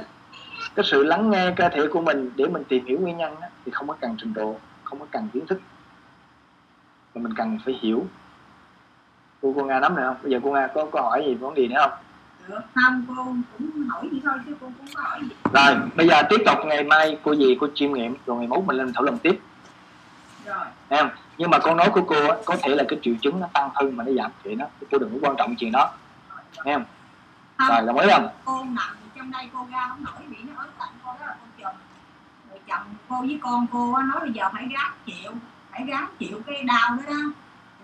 cái 0.75 0.85
sự 0.85 1.05
lắng 1.05 1.31
nghe 1.31 1.53
cơ 1.57 1.69
thể 1.69 1.87
của 1.91 2.01
mình 2.01 2.31
để 2.37 2.47
mình 2.47 2.65
tìm 2.69 2.87
hiểu 2.87 2.99
nguyên 3.01 3.17
nhân 3.17 3.37
á, 3.41 3.49
thì 3.65 3.73
không 3.73 3.89
có 3.89 3.95
cần 4.01 4.15
trình 4.19 4.35
độ 4.35 4.57
không 4.85 4.99
có 5.01 5.07
cần 5.11 5.29
kiến 5.33 5.47
thức 5.47 5.61
mà 7.17 7.23
mình 7.23 7.35
cần 7.35 7.59
phải 7.65 7.79
hiểu. 7.83 8.07
Cô 9.43 9.53
cô 9.57 9.65
nga 9.65 9.81
nắm 9.81 9.97
này 9.97 10.05
không? 10.05 10.17
Bây 10.23 10.33
giờ 10.33 10.41
cô 10.45 10.51
nga 10.51 10.67
có 10.75 10.87
câu 10.93 11.03
hỏi 11.03 11.25
gì 11.27 11.35
vấn 11.35 11.55
đề 11.55 11.69
nữa 11.69 11.77
không? 11.81 11.91
Được 12.49 12.61
không 12.75 13.05
cô 13.09 13.15
cũng 13.59 13.89
hỏi 13.89 14.09
gì 14.13 14.21
thôi 14.25 14.35
chứ 14.47 14.55
cô 14.61 14.67
cũng 14.79 14.87
có 14.95 15.03
hỏi 15.03 15.21
gì. 15.23 15.37
Rồi 15.53 15.77
bây 15.95 16.09
giờ 16.09 16.23
tiếp 16.31 16.43
tục 16.47 16.59
ngày 16.67 16.85
mai 16.85 17.19
cô 17.23 17.35
gì 17.35 17.57
cô 17.61 17.69
chiêm 17.75 17.93
nghiệm 17.93 18.17
rồi 18.27 18.37
ngày 18.37 18.47
mốt 18.47 18.65
mình 18.65 18.77
lên 18.77 18.93
thảo 18.93 19.03
luận 19.03 19.19
tiếp. 19.19 19.41
Rồi. 20.45 20.67
Không? 20.91 21.09
nhưng 21.39 21.51
mà 21.51 21.59
câu 21.59 21.75
nói 21.75 21.91
của 21.91 22.03
cô 22.07 22.29
á, 22.29 22.37
có 22.45 22.57
thể 22.63 22.75
là 22.75 22.85
cái 22.89 22.99
triệu 23.03 23.15
chứng 23.23 23.41
nó 23.41 23.47
tăng 23.53 23.71
hơn 23.75 23.97
mà 23.97 24.05
nó 24.05 24.13
giảm 24.13 24.31
chuyện 24.45 24.59
đó 24.59 24.67
cô 24.91 24.99
đừng 24.99 25.11
có 25.13 25.29
quan 25.29 25.37
trọng 25.39 25.55
chuyện 25.57 25.73
đó. 25.73 25.91
Nghe 26.65 26.75
không? 26.75 26.85
Rồi 27.69 27.87
đồng 27.87 27.99
ý 27.99 28.09
không? 28.11 28.29
cô 28.45 28.65
nằm 28.65 28.97
trong 29.17 29.31
đây 29.31 29.49
cô 29.53 29.67
ra 29.73 29.87
không 29.89 30.05
nổi 30.05 30.15
bị 30.31 30.37
nó 30.43 30.63
ớn 30.63 30.71
lạnh 30.79 30.95
cô 31.05 31.13
đó 31.21 31.27
là 31.27 31.37
cô 31.41 31.63
chồng. 31.63 31.75
Rồi 32.51 32.61
chồng 32.69 32.95
cô 33.09 33.21
với 33.21 33.39
con 33.43 33.67
cô 33.73 33.93
á, 33.95 34.03
nói 34.03 34.21
bây 34.21 34.33
giờ 34.33 34.49
phải 34.53 34.69
ráng 34.75 34.93
chịu 35.07 35.33
phải 35.77 35.87
ráng 35.87 36.09
chịu 36.19 36.41
cái 36.47 36.63
đau 36.63 36.97
đó 36.97 37.03
đó. 37.07 37.33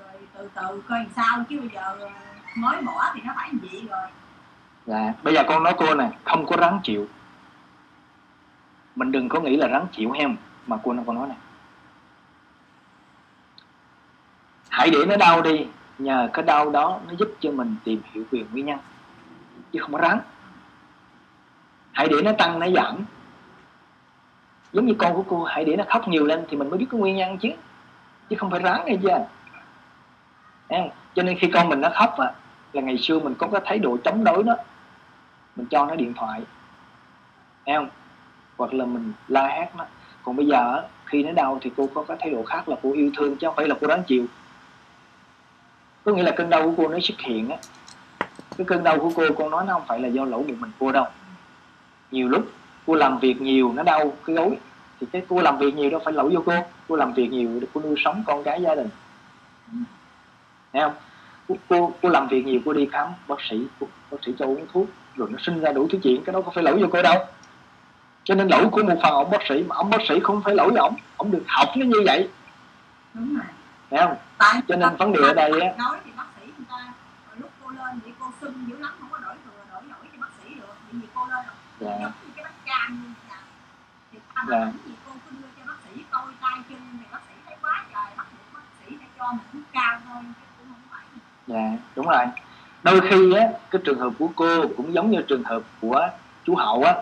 Rồi 0.01 0.21
từ 0.35 0.49
từ 0.55 0.83
coi 0.89 0.99
làm 0.99 1.09
sao 1.17 1.45
chứ 1.51 1.61
bây 1.61 1.69
giờ 1.69 1.97
ờ, 2.01 2.11
mới 2.57 2.83
bỏ 2.83 3.13
thì 3.15 3.21
nó 3.25 3.33
phải 3.37 3.49
làm 3.49 3.71
gì 3.71 3.89
rồi? 3.91 4.09
Dạ. 4.87 5.13
Bây 5.23 5.35
giờ 5.35 5.43
con 5.49 5.63
nói 5.63 5.75
cô 5.77 5.95
nè 5.95 6.11
không 6.25 6.47
có 6.47 6.57
ráng 6.57 6.81
chịu. 6.83 7.07
Mình 8.97 9.13
đừng 9.13 9.29
có 9.29 9.41
nghĩ 9.41 9.57
là 9.57 9.67
ráng 9.67 9.87
chịu 9.93 10.13
hem 10.13 10.37
mà 10.67 10.77
cô 10.83 10.93
nó 10.93 11.03
con 11.07 11.17
nói 11.17 11.29
nè. 11.29 11.35
Hãy 14.69 14.91
để 14.91 14.99
nó 15.07 15.17
đau 15.17 15.43
đi 15.43 15.67
nhờ 15.99 16.29
cái 16.33 16.45
đau 16.45 16.71
đó 16.71 17.01
nó 17.09 17.15
giúp 17.19 17.35
cho 17.41 17.51
mình 17.51 17.77
tìm 17.85 18.01
hiểu 18.13 18.25
về 18.31 18.45
nguyên 18.53 18.67
nhân 18.67 18.79
chứ 19.73 19.79
không 19.83 19.93
có 19.93 19.99
ráng. 19.99 20.21
Hãy 21.93 22.09
để 22.09 22.23
nó 22.23 22.33
tăng 22.39 22.59
nó 22.59 22.67
giảm. 22.75 22.97
Giống 24.73 24.87
như 24.87 24.95
con 24.99 25.15
của 25.15 25.25
cô 25.29 25.45
hãy 25.45 25.65
để 25.65 25.77
nó 25.77 25.85
khóc 25.89 26.09
nhiều 26.09 26.27
lên 26.27 26.45
thì 26.49 26.57
mình 26.57 26.71
mới 26.71 26.79
biết 26.79 26.87
cái 26.91 27.01
nguyên 27.01 27.17
nhân 27.17 27.39
chứ 27.39 27.49
chứ 28.33 28.39
không 28.39 28.51
phải 28.51 28.61
ráng 28.61 28.85
nghe 28.87 28.97
chưa 29.03 29.27
Thấy 30.69 30.91
cho 31.15 31.23
nên 31.23 31.39
khi 31.39 31.49
con 31.55 31.69
mình 31.69 31.81
nó 31.81 31.89
khóc 31.95 32.19
á 32.19 32.33
là 32.73 32.83
ngày 32.83 32.99
xưa 32.99 33.19
mình 33.19 33.35
có 33.35 33.47
cái 33.47 33.61
thái 33.65 33.79
độ 33.79 33.97
chống 34.05 34.25
đối 34.25 34.43
đó. 34.43 34.57
Mình 35.57 35.67
cho 35.67 35.87
nó 35.87 35.95
điện 35.95 36.15
thoại. 36.15 36.41
Thấy 37.67 37.75
không? 37.75 37.89
Hoặc 38.57 38.75
là 38.75 38.85
mình 38.85 39.13
la 39.29 39.49
hét 39.49 39.69
nó. 39.77 39.87
Còn 40.23 40.37
bây 40.37 40.47
giờ 40.47 40.75
á, 40.75 40.83
khi 41.05 41.23
nó 41.23 41.33
đau 41.33 41.59
thì 41.63 41.71
cô 41.77 41.89
có 41.95 42.03
cái 42.03 42.17
thái 42.21 42.31
độ 42.31 42.43
khác 42.43 42.69
là 42.69 42.77
cô 42.83 42.93
yêu 42.93 43.11
thương 43.17 43.37
chứ 43.37 43.47
không 43.47 43.57
phải 43.57 43.69
là 43.69 43.75
cô 43.81 43.87
đáng 43.87 44.03
chịu. 44.03 44.27
Có 46.05 46.13
nghĩa 46.13 46.23
là 46.23 46.33
cơn 46.37 46.51
đau 46.51 46.63
của 46.63 46.75
cô 46.77 46.89
nó 46.89 46.99
xuất 47.03 47.21
hiện 47.21 47.51
á. 47.51 47.57
Cái 48.57 48.65
cơn 48.65 48.85
đau 48.85 48.99
của 48.99 49.13
cô 49.15 49.25
con 49.37 49.51
nói 49.51 49.65
nó 49.67 49.73
không 49.73 49.87
phải 49.87 50.01
là 50.01 50.09
do 50.09 50.25
lỗi 50.25 50.45
một 50.49 50.55
mình 50.59 50.71
cô 50.79 50.93
đâu. 50.93 51.07
Nhiều 52.11 52.29
lúc 52.29 52.47
cô 52.87 52.95
làm 52.95 53.19
việc 53.19 53.41
nhiều 53.41 53.73
nó 53.73 53.83
đau 53.83 54.13
cái 54.25 54.37
gối 54.37 54.59
thì 55.03 55.09
cái 55.13 55.23
cô 55.29 55.41
làm 55.41 55.59
việc 55.59 55.75
nhiều 55.75 55.91
đâu 55.91 56.01
phải 56.05 56.15
lỗi 56.15 56.31
vô 56.35 56.43
cô. 56.47 56.53
Cô 56.89 56.97
làm 56.97 57.13
việc 57.13 57.29
nhiều 57.29 57.59
để 57.61 57.67
cô 57.75 57.81
nuôi 57.81 57.95
sống 58.05 58.25
con 58.27 58.45
cái 58.45 58.63
gia 58.63 58.75
đình. 58.75 58.89
Thấy 60.73 60.83
không? 60.83 60.93
Cô, 61.49 61.57
cô, 61.69 61.93
cô 62.03 62.09
làm 62.09 62.29
việc 62.29 62.47
nhiều 62.47 62.61
cô 62.65 62.73
đi 62.73 62.89
khám 62.93 63.09
bác 63.29 63.37
sĩ 63.51 63.67
cô, 63.81 63.87
bác 64.11 64.19
sĩ 64.27 64.33
cho 64.39 64.47
uống 64.47 64.67
thuốc 64.73 64.87
rồi 65.17 65.29
nó 65.31 65.39
sinh 65.43 65.61
ra 65.61 65.73
đủ 65.73 65.89
thứ 65.93 65.99
chuyện 66.03 66.25
cái 66.25 66.33
đó 66.33 66.41
có 66.41 66.51
phải 66.55 66.65
lỗi 66.65 66.79
vô 66.81 66.87
cô 66.93 67.03
đâu. 67.03 67.27
Cho 68.25 68.35
nên 68.35 68.49
lỗi 68.49 68.69
của 68.73 68.83
một 68.83 68.95
phần 69.03 69.13
ông 69.13 69.31
bác 69.31 69.47
sĩ 69.49 69.65
mà 69.69 69.77
ông 69.77 69.91
bác 69.91 69.99
sĩ 70.09 70.21
không 70.23 70.43
phải 70.45 70.55
lỗi 70.55 70.73
ông 70.79 70.97
ông 71.17 71.31
được 71.31 71.43
học 71.47 71.69
nó 71.77 71.85
như 71.87 72.03
vậy. 72.07 72.29
Đúng 73.15 73.35
rồi. 73.35 73.45
Thấy 73.91 74.01
không? 74.01 74.17
Tại 74.39 74.61
Cho 74.69 74.77
nên 74.77 74.97
vấn 74.97 75.13
đề 75.13 75.21
ở 75.23 75.35
đây 75.35 75.61
á- 75.61 75.75
nói 75.79 75.97
thì 76.05 76.11
bác 76.17 76.27
sĩ 76.41 76.47
người 76.57 76.67
ta 76.69 76.93
lúc 77.37 77.51
cô 77.65 77.71
lên 77.71 78.01
thì 78.05 78.11
cô 78.21 78.27
sưng 78.41 78.65
dữ 78.69 78.77
lắm 78.79 78.93
không 79.01 79.09
có 79.13 79.19
đổi 79.19 79.35
thừa 79.45 79.63
đổi 79.73 79.83
nổi 79.83 79.99
cho 80.13 80.19
bác 80.21 80.29
sĩ 80.45 80.55
được 80.55 80.75
vì 80.93 81.07
cô 81.15 81.27
lên 81.27 81.45
dạ 81.81 81.91
giống 82.01 82.13
như 82.25 82.31
cái 82.37 82.45
bát 82.45 82.53
cam 82.67 83.03
như 83.03 83.09
thế 83.23 83.29
nào 83.29 83.43
thì 84.13 84.19
ta 84.32 84.32
Dạ. 84.49 84.73
gì 84.87 84.93
cô 85.07 85.13
cứ 85.31 85.37
đưa 85.43 85.49
cho 85.59 85.63
bác 85.67 85.75
sĩ 85.85 86.03
coi 86.11 86.23
tay 86.41 86.59
chân 86.69 86.79
thì 86.93 87.05
bác 87.13 87.19
sĩ 87.29 87.35
thấy 87.47 87.57
quá 87.63 87.85
trời 87.93 88.05
bắt 88.17 88.27
buộc 88.33 88.55
bác 88.55 88.61
sĩ 88.81 88.97
phải 88.99 89.09
cho 89.19 89.33
một 89.33 89.43
thuốc 89.53 89.63
cao 89.73 89.99
thôi 90.09 90.23
chứ 90.25 90.47
cũng 90.59 90.67
không 90.69 90.83
phải. 90.91 91.05
Dạ 91.47 91.79
đúng 91.97 92.07
rồi. 92.07 92.25
Đôi 92.83 93.01
khi 93.01 93.35
á 93.35 93.49
cái 93.71 93.83
trường 93.85 93.99
hợp 93.99 94.11
của 94.19 94.29
cô 94.37 94.69
cũng 94.77 94.95
giống 94.95 95.11
như 95.11 95.23
trường 95.29 95.45
hợp 95.45 95.63
của 95.81 96.09
chú 96.45 96.55
hậu 96.55 96.83
á. 96.83 96.95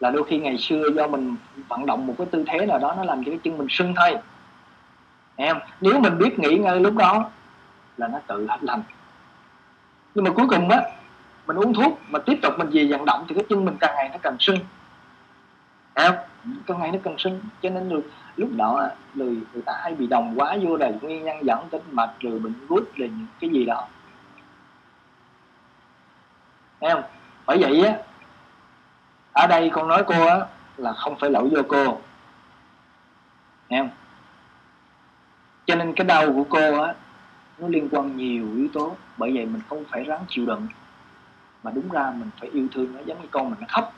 Là 0.00 0.10
đôi 0.10 0.24
khi 0.28 0.38
ngày 0.38 0.58
xưa 0.58 0.88
do 0.94 1.06
mình 1.06 1.36
vận 1.68 1.86
động 1.86 2.06
một 2.06 2.14
cái 2.18 2.26
tư 2.30 2.44
thế 2.46 2.66
nào 2.66 2.78
đó 2.78 2.94
nó 2.96 3.04
làm 3.04 3.24
cho 3.24 3.30
cái 3.30 3.40
chân 3.44 3.58
mình 3.58 3.66
sưng 3.70 3.94
thôi. 3.96 4.16
Em 5.36 5.56
nếu 5.80 6.00
mình 6.00 6.18
biết 6.18 6.38
nghỉ 6.38 6.56
ngơi 6.56 6.80
lúc 6.80 6.96
đó 6.96 7.30
là 7.96 8.08
nó 8.08 8.18
tự 8.26 8.46
hết 8.48 8.58
lành. 8.60 8.82
Nhưng 10.14 10.24
mà 10.24 10.30
cuối 10.30 10.46
cùng 10.48 10.70
á 10.70 10.82
mình 11.46 11.56
uống 11.56 11.74
thuốc 11.74 12.00
mà 12.08 12.18
tiếp 12.18 12.38
tục 12.42 12.54
mình 12.58 12.70
về 12.72 12.86
vận 12.90 13.04
động 13.04 13.24
thì 13.28 13.34
cái 13.34 13.44
chân 13.48 13.64
mình 13.64 13.76
càng 13.80 13.94
ngày 13.96 14.08
nó 14.12 14.18
càng 14.22 14.36
sưng 14.40 14.58
em 15.94 16.14
con 16.66 16.80
này 16.80 16.92
nó 16.92 16.98
cần 17.04 17.18
sưng 17.18 17.40
cho 17.62 17.70
nên 17.70 17.88
được 17.88 18.10
lúc 18.36 18.50
đó 18.56 18.88
người 19.14 19.38
người 19.52 19.62
ta 19.66 19.72
hay 19.82 19.94
bị 19.94 20.06
đồng 20.06 20.34
quá 20.36 20.56
vô 20.62 20.76
là 20.76 20.90
nguyên 21.00 21.24
nhân 21.24 21.46
dẫn 21.46 21.68
đến 21.70 21.82
mạch 21.90 22.12
rồi 22.20 22.38
bệnh 22.38 22.66
gút 22.68 22.88
là 22.96 23.06
những 23.06 23.26
cái 23.40 23.50
gì 23.50 23.64
đó. 23.64 23.88
Thấy 26.80 26.90
không? 26.90 27.02
Bởi 27.46 27.58
vậy 27.58 27.84
á, 27.84 27.98
ở 29.32 29.46
đây 29.46 29.70
con 29.72 29.88
nói 29.88 30.04
cô 30.06 30.26
á, 30.26 30.46
là 30.76 30.92
không 30.92 31.16
phải 31.20 31.30
lỗi 31.30 31.48
vô 31.52 31.62
cô. 31.68 32.00
Thấy 33.70 33.78
không? 33.78 33.90
Cho 35.66 35.74
nên 35.74 35.94
cái 35.94 36.06
đau 36.06 36.32
của 36.32 36.44
cô 36.44 36.82
á, 36.82 36.94
nó 37.58 37.68
liên 37.68 37.88
quan 37.90 38.16
nhiều 38.16 38.46
yếu 38.56 38.68
tố. 38.72 38.96
Bởi 39.16 39.32
vậy 39.34 39.46
mình 39.46 39.62
không 39.68 39.84
phải 39.90 40.04
ráng 40.04 40.24
chịu 40.28 40.46
đựng. 40.46 40.66
Mà 41.62 41.70
đúng 41.70 41.88
ra 41.90 42.12
mình 42.16 42.30
phải 42.40 42.50
yêu 42.50 42.68
thương 42.72 42.94
nó, 42.94 43.00
giống 43.06 43.22
như 43.22 43.28
con 43.30 43.50
mình 43.50 43.60
nó 43.60 43.66
khóc 43.70 43.92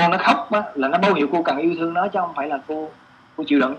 con 0.00 0.10
nó 0.10 0.18
khóc 0.18 0.52
á, 0.52 0.62
là 0.74 0.88
nó 0.88 0.98
báo 0.98 1.14
hiệu 1.14 1.28
cô 1.32 1.42
cần 1.42 1.58
yêu 1.58 1.74
thương 1.78 1.94
nó 1.94 2.08
chứ 2.08 2.18
không 2.22 2.34
phải 2.34 2.48
là 2.48 2.58
cô 2.68 2.90
cô 3.36 3.44
chịu 3.46 3.60
đựng. 3.60 3.76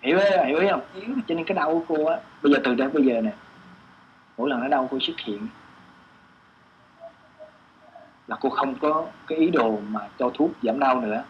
Hiểu 0.00 0.18
ấy, 0.18 0.46
hiểu 0.46 0.58
ý 0.58 0.68
không? 0.70 0.80
Hiểu. 0.94 1.14
Cho 1.28 1.34
nên 1.34 1.44
cái 1.44 1.54
đau 1.54 1.68
của 1.70 1.96
cô 1.96 2.04
á 2.04 2.16
bây 2.42 2.52
giờ 2.52 2.58
từ 2.64 2.74
đây 2.74 2.88
bây 2.88 3.04
giờ 3.04 3.20
nè 3.20 3.32
mỗi 4.38 4.50
lần 4.50 4.60
nó 4.60 4.68
đau 4.68 4.88
cô 4.90 4.98
xuất 5.00 5.20
hiện 5.24 5.48
là 8.26 8.36
cô 8.40 8.50
không 8.50 8.74
có 8.74 9.06
cái 9.26 9.38
ý 9.38 9.50
đồ 9.50 9.78
mà 9.88 10.00
cho 10.18 10.30
thuốc 10.34 10.50
giảm 10.62 10.78
đau 10.78 11.00
nữa. 11.00 11.24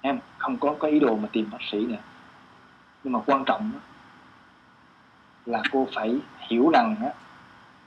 Em 0.00 0.18
không 0.38 0.56
có 0.56 0.74
cái 0.80 0.90
ý 0.90 1.00
đồ 1.00 1.16
mà 1.16 1.28
tìm 1.32 1.50
bác 1.52 1.58
sĩ 1.70 1.86
nữa. 1.86 1.96
Nhưng 3.04 3.12
mà 3.12 3.20
quan 3.26 3.44
trọng 3.44 3.70
á, 3.74 3.80
là 5.46 5.62
cô 5.72 5.88
phải 5.94 6.18
hiểu 6.38 6.70
rằng 6.70 6.96
á 7.02 7.10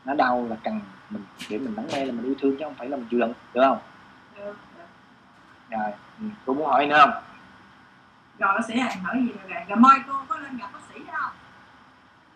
nó 0.05 0.13
đau 0.13 0.47
là 0.49 0.55
cần 0.63 0.79
mình 1.09 1.23
để 1.49 1.57
mình 1.57 1.75
lắng 1.75 1.85
nghe 1.89 2.05
là 2.05 2.11
mình 2.11 2.25
yêu 2.25 2.35
thương 2.39 2.57
chứ 2.57 2.65
không 2.65 2.75
phải 2.75 2.89
là 2.89 2.97
mình 2.97 3.05
chịu 3.11 3.19
đựng 3.19 3.33
được 3.53 3.61
không. 3.63 3.77
Rồi 5.69 5.91
ừ. 6.19 6.25
cô 6.45 6.53
muốn 6.53 6.67
hỏi 6.67 6.87
nữa 6.87 6.97
không? 6.99 7.23
Rồi 8.39 8.53
bác 8.53 8.65
sĩ 8.67 8.73
này 8.73 8.97
hỏi 9.03 9.15
gì 9.19 9.33
rồi 9.49 9.61
rồi 9.67 9.77
mai 9.77 9.99
cô 10.07 10.13
có 10.27 10.37
lên 10.37 10.57
gặp 10.57 10.67
bác 10.73 10.79
sĩ 10.93 10.99
đó 11.07 11.13
không 11.21 11.31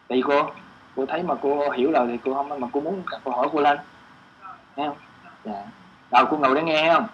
thì 0.10 0.24
cô 0.26 0.52
cô 0.96 1.06
thấy 1.06 1.24
mà 1.24 1.36
cô 1.42 1.70
hiểu 1.70 1.92
rồi 1.92 2.08
thì 2.08 2.20
cô 2.26 2.34
không 2.34 2.60
mà 2.60 2.68
cô 2.72 2.82
muốn 2.82 3.04
đặt 3.12 3.22
câu 3.26 3.34
hỏi 3.34 3.50
cô 3.54 3.62
lên. 3.62 3.78
Nghe 4.76 4.88
không? 4.88 4.98
Dạ. 5.44 5.64
Rồi 6.12 6.26
cô 6.30 6.38
ngồi 6.38 6.56
để 6.56 6.64
nghe 6.64 6.94
không? 6.94 7.08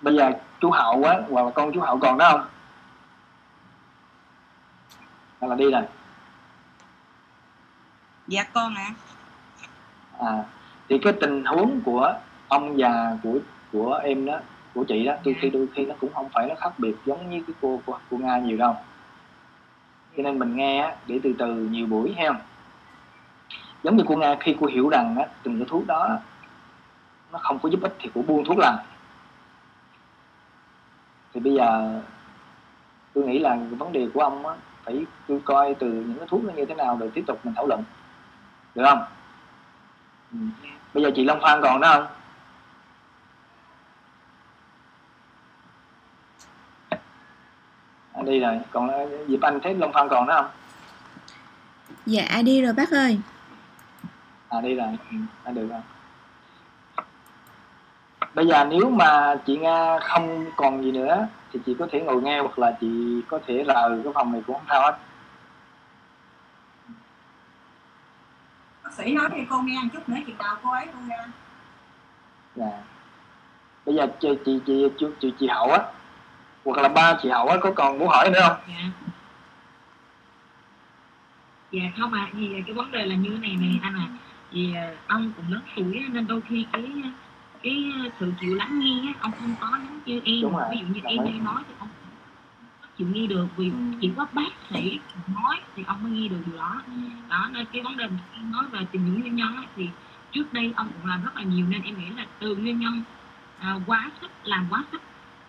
Bây 0.00 0.14
giờ 0.14 0.32
chú 0.60 0.70
hậu 0.70 1.04
á 1.04 1.18
hoặc 1.30 1.44
là 1.44 1.50
con 1.50 1.72
chú 1.74 1.80
hậu 1.80 1.98
còn 1.98 2.18
đó 2.18 2.30
không? 2.30 2.46
Hay 5.40 5.50
là 5.50 5.56
đi 5.56 5.70
rồi. 5.70 5.82
Dạ 8.26 8.44
con 8.54 8.74
ạ. 8.74 8.90
À 10.18 10.44
thì 10.88 10.98
cái 10.98 11.12
tình 11.20 11.44
huống 11.44 11.80
của 11.84 12.14
ông 12.48 12.78
già 12.78 13.16
của 13.22 13.38
của 13.72 13.94
em 13.94 14.24
đó 14.24 14.38
của 14.74 14.84
chị 14.84 15.04
đó 15.04 15.14
đôi 15.24 15.36
khi 15.40 15.50
đôi 15.50 15.66
khi 15.74 15.86
nó 15.86 15.94
cũng 16.00 16.12
không 16.14 16.28
phải 16.32 16.46
nó 16.48 16.54
khác 16.54 16.78
biệt 16.78 16.94
giống 17.06 17.30
như 17.30 17.42
cái 17.46 17.54
cô 17.60 17.80
của 17.86 17.98
của 18.10 18.16
nga 18.16 18.38
nhiều 18.38 18.56
đâu. 18.56 18.76
Cho 20.16 20.22
nên 20.22 20.38
mình 20.38 20.56
nghe 20.56 20.94
để 21.06 21.20
từ 21.22 21.34
từ 21.38 21.54
nhiều 21.54 21.86
buổi 21.86 22.14
ha. 22.18 22.30
Giống 23.82 23.96
như 23.96 24.04
cô 24.06 24.16
nga 24.16 24.36
khi 24.40 24.56
cô 24.60 24.66
hiểu 24.66 24.88
rằng 24.88 25.16
á, 25.18 25.26
từng 25.42 25.58
cái 25.58 25.66
thuốc 25.68 25.86
đó 25.86 26.18
nó 27.32 27.38
không 27.38 27.58
có 27.58 27.68
giúp 27.68 27.82
ích 27.82 27.96
thì 27.98 28.10
cô 28.14 28.22
buông 28.22 28.44
thuốc 28.44 28.58
làm 28.58 28.76
thì 31.34 31.40
bây 31.40 31.54
giờ 31.54 32.00
tôi 33.14 33.24
nghĩ 33.24 33.38
là 33.38 33.58
vấn 33.78 33.92
đề 33.92 34.08
của 34.14 34.20
ông 34.20 34.46
á, 34.46 34.54
phải 34.84 35.04
tôi 35.28 35.40
coi 35.44 35.74
từ 35.74 35.86
những 35.86 36.18
cái 36.18 36.28
thuốc 36.28 36.44
nó 36.44 36.52
như 36.52 36.64
thế 36.64 36.74
nào 36.74 36.96
rồi 37.00 37.10
tiếp 37.14 37.24
tục 37.26 37.40
mình 37.44 37.54
thảo 37.54 37.66
luận. 37.66 37.84
Được 38.74 38.82
không? 38.84 39.04
Ừ. 40.32 40.38
bây 40.94 41.02
giờ 41.02 41.10
chị 41.14 41.24
Long 41.24 41.40
Phan 41.42 41.60
còn 41.62 41.80
đó 41.80 41.92
không? 41.94 42.06
Đi 48.28 48.40
rồi. 48.40 48.58
Còn 48.70 48.90
Diệp 49.28 49.40
Anh 49.40 49.60
thấy 49.62 49.74
Long 49.74 49.92
Phan 49.92 50.08
còn 50.08 50.26
đó 50.26 50.42
không? 50.42 50.50
Dạ 52.06 52.42
đi 52.44 52.62
rồi 52.62 52.72
bác 52.72 52.90
ơi. 52.90 53.18
à 54.48 54.60
đi 54.60 54.74
rồi. 54.74 54.98
Ừ, 55.10 55.16
à, 55.44 55.52
được 55.52 55.68
rồi. 55.70 55.80
Bây 58.34 58.46
giờ 58.46 58.64
nếu 58.64 58.90
mà 58.90 59.36
chị 59.46 59.56
Nga 59.56 59.98
không 59.98 60.44
còn 60.56 60.84
gì 60.84 60.92
nữa 60.92 61.26
thì 61.52 61.60
chị 61.66 61.76
có 61.78 61.86
thể 61.92 62.00
ngồi 62.00 62.22
nghe 62.22 62.40
hoặc 62.40 62.58
là 62.58 62.76
chị 62.80 63.22
có 63.28 63.38
thể 63.46 63.64
rời 63.64 64.00
cái 64.04 64.12
phòng 64.14 64.32
này 64.32 64.42
cũng 64.46 64.56
không 64.56 64.66
sao 64.68 64.82
hết. 64.82 64.98
Bác 68.84 68.92
sĩ 68.92 69.14
nói 69.14 69.28
thì 69.34 69.40
cô 69.50 69.62
nghe 69.62 69.80
một 69.82 69.88
chút 69.92 70.08
nữa 70.08 70.16
chị 70.26 70.32
đào 70.38 70.56
cô 70.62 70.70
ấy 70.70 70.86
cô 70.92 70.98
nghe 71.08 71.16
dạ. 72.56 72.82
Bây 73.86 73.94
giờ 73.94 74.06
chị 74.20 74.28
chị 74.44 74.60
chị 74.66 74.88
chị, 74.98 75.06
chị, 75.20 75.32
chị 75.40 75.46
hậu 75.46 75.72
á 75.72 75.78
hoặc 76.74 76.82
là 76.82 76.88
ba 76.88 77.18
chị 77.22 77.28
hậu 77.28 77.48
á 77.48 77.56
có 77.60 77.72
còn 77.76 77.98
muốn 77.98 78.08
hỏi 78.08 78.30
nữa 78.30 78.40
không? 78.42 78.56
Dạ. 78.68 78.90
Dạ 81.72 81.82
không 81.98 82.12
ạ. 82.12 82.28
Thì 82.32 82.62
cái 82.66 82.74
vấn 82.74 82.90
đề 82.90 83.06
là 83.06 83.14
như 83.14 83.30
này 83.30 83.56
nè 83.60 83.78
anh 83.82 83.94
à 83.94 84.08
vì 84.52 84.74
ờ, 84.74 84.94
ông 85.06 85.32
cũng 85.36 85.52
lớn 85.52 85.60
tuổi 85.76 86.04
nên 86.12 86.26
đôi 86.26 86.40
khi 86.48 86.66
cái 86.72 86.84
cái 87.62 87.92
sự 88.20 88.32
chịu 88.40 88.54
lắng 88.54 88.78
nghe 88.78 89.00
á, 89.06 89.12
ông 89.20 89.32
không 89.40 89.54
có 89.60 89.68
giống 89.70 90.00
như 90.04 90.14
em. 90.14 90.22
Ví 90.70 90.78
dụ 90.80 90.86
như 90.94 91.00
em 91.04 91.18
hay 91.18 91.40
nói 91.44 91.62
thì 91.68 91.74
ông 91.78 91.88
chịu 92.98 93.08
nghe 93.12 93.26
được 93.26 93.46
vì 93.56 93.72
chỉ 94.00 94.10
có 94.16 94.26
bác 94.32 94.50
sĩ 94.70 94.98
nói 95.26 95.56
thì 95.76 95.84
ông 95.86 96.02
mới 96.02 96.12
nghe 96.12 96.28
được 96.28 96.40
điều 96.46 96.56
đó. 96.56 96.82
Đó 97.28 97.48
nên 97.52 97.66
cái 97.72 97.82
vấn 97.82 97.96
đề 97.96 98.08
nói 98.52 98.64
về 98.70 98.80
tìm 98.92 99.04
những 99.04 99.20
nguyên 99.20 99.36
nhân 99.36 99.56
thì 99.76 99.88
trước 100.32 100.52
đây 100.52 100.72
ông 100.76 100.88
cũng 100.88 101.10
làm 101.10 101.24
rất 101.24 101.36
là 101.36 101.42
nhiều 101.42 101.66
nên 101.68 101.82
em 101.82 101.98
nghĩ 101.98 102.10
là 102.16 102.26
từ 102.38 102.56
nguyên 102.56 102.78
nhân 102.78 103.02
à, 103.58 103.74
quá 103.86 104.10
sức 104.20 104.30
làm 104.44 104.66
quá 104.70 104.84
sức 104.92 105.02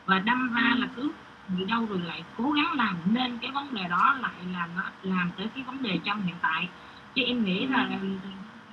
và 0.09 0.19
đâm 0.19 0.53
ra 0.53 0.75
là 0.77 0.87
cứ 0.95 1.11
bị 1.47 1.65
đâu 1.65 1.85
rồi 1.85 1.99
lại 1.99 2.23
cố 2.37 2.51
gắng 2.51 2.73
làm. 2.73 2.95
Nên 3.05 3.37
cái 3.37 3.51
vấn 3.51 3.73
đề 3.73 3.83
đó 3.89 4.15
lại 4.21 4.33
làm 4.53 4.69
nó 4.75 4.83
làm 5.03 5.31
tới 5.37 5.47
cái 5.55 5.63
vấn 5.63 5.83
đề 5.83 5.99
trong 6.03 6.21
hiện 6.21 6.35
tại. 6.41 6.69
Chứ 7.15 7.21
em 7.23 7.43
nghĩ 7.45 7.67
là 7.67 7.89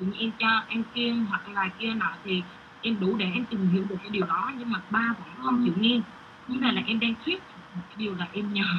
dụ 0.00 0.06
như 0.06 0.12
em 0.18 0.30
cho 0.38 0.62
em 0.68 0.82
kiêng 0.94 1.24
hoặc 1.24 1.48
là 1.48 1.68
kia 1.78 1.94
nọ 1.94 2.10
thì 2.24 2.42
em 2.82 3.00
đủ 3.00 3.16
để 3.16 3.30
em 3.34 3.44
tìm 3.44 3.68
hiểu 3.68 3.84
được 3.88 3.96
cái 4.02 4.10
điều 4.10 4.26
đó. 4.26 4.52
Nhưng 4.58 4.70
mà 4.70 4.80
ba 4.90 5.14
vẫn 5.18 5.44
không 5.44 5.64
chịu 5.64 5.74
nghe 5.76 6.00
vấn 6.48 6.60
đề 6.60 6.72
là 6.72 6.82
em 6.86 7.00
đang 7.00 7.14
thuyết 7.24 7.42
một 7.74 7.82
cái 7.88 7.96
điều 7.96 8.14
là 8.14 8.26
em 8.32 8.52
nhờ. 8.52 8.64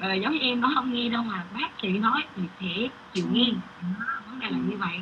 Ờ, 0.00 0.14
giống 0.14 0.32
như 0.32 0.38
em 0.38 0.60
nó 0.60 0.70
không 0.74 0.92
nghe 0.92 1.08
đâu 1.08 1.22
mà 1.22 1.44
bác 1.54 1.68
sĩ 1.82 1.88
nói 1.88 2.24
thì 2.36 2.42
sẽ 2.60 2.88
chịu 3.12 3.26
nghe 3.32 3.50
đó, 3.82 4.06
vấn 4.26 4.38
đề 4.40 4.50
là 4.50 4.58
như 4.58 4.76
vậy. 4.76 5.00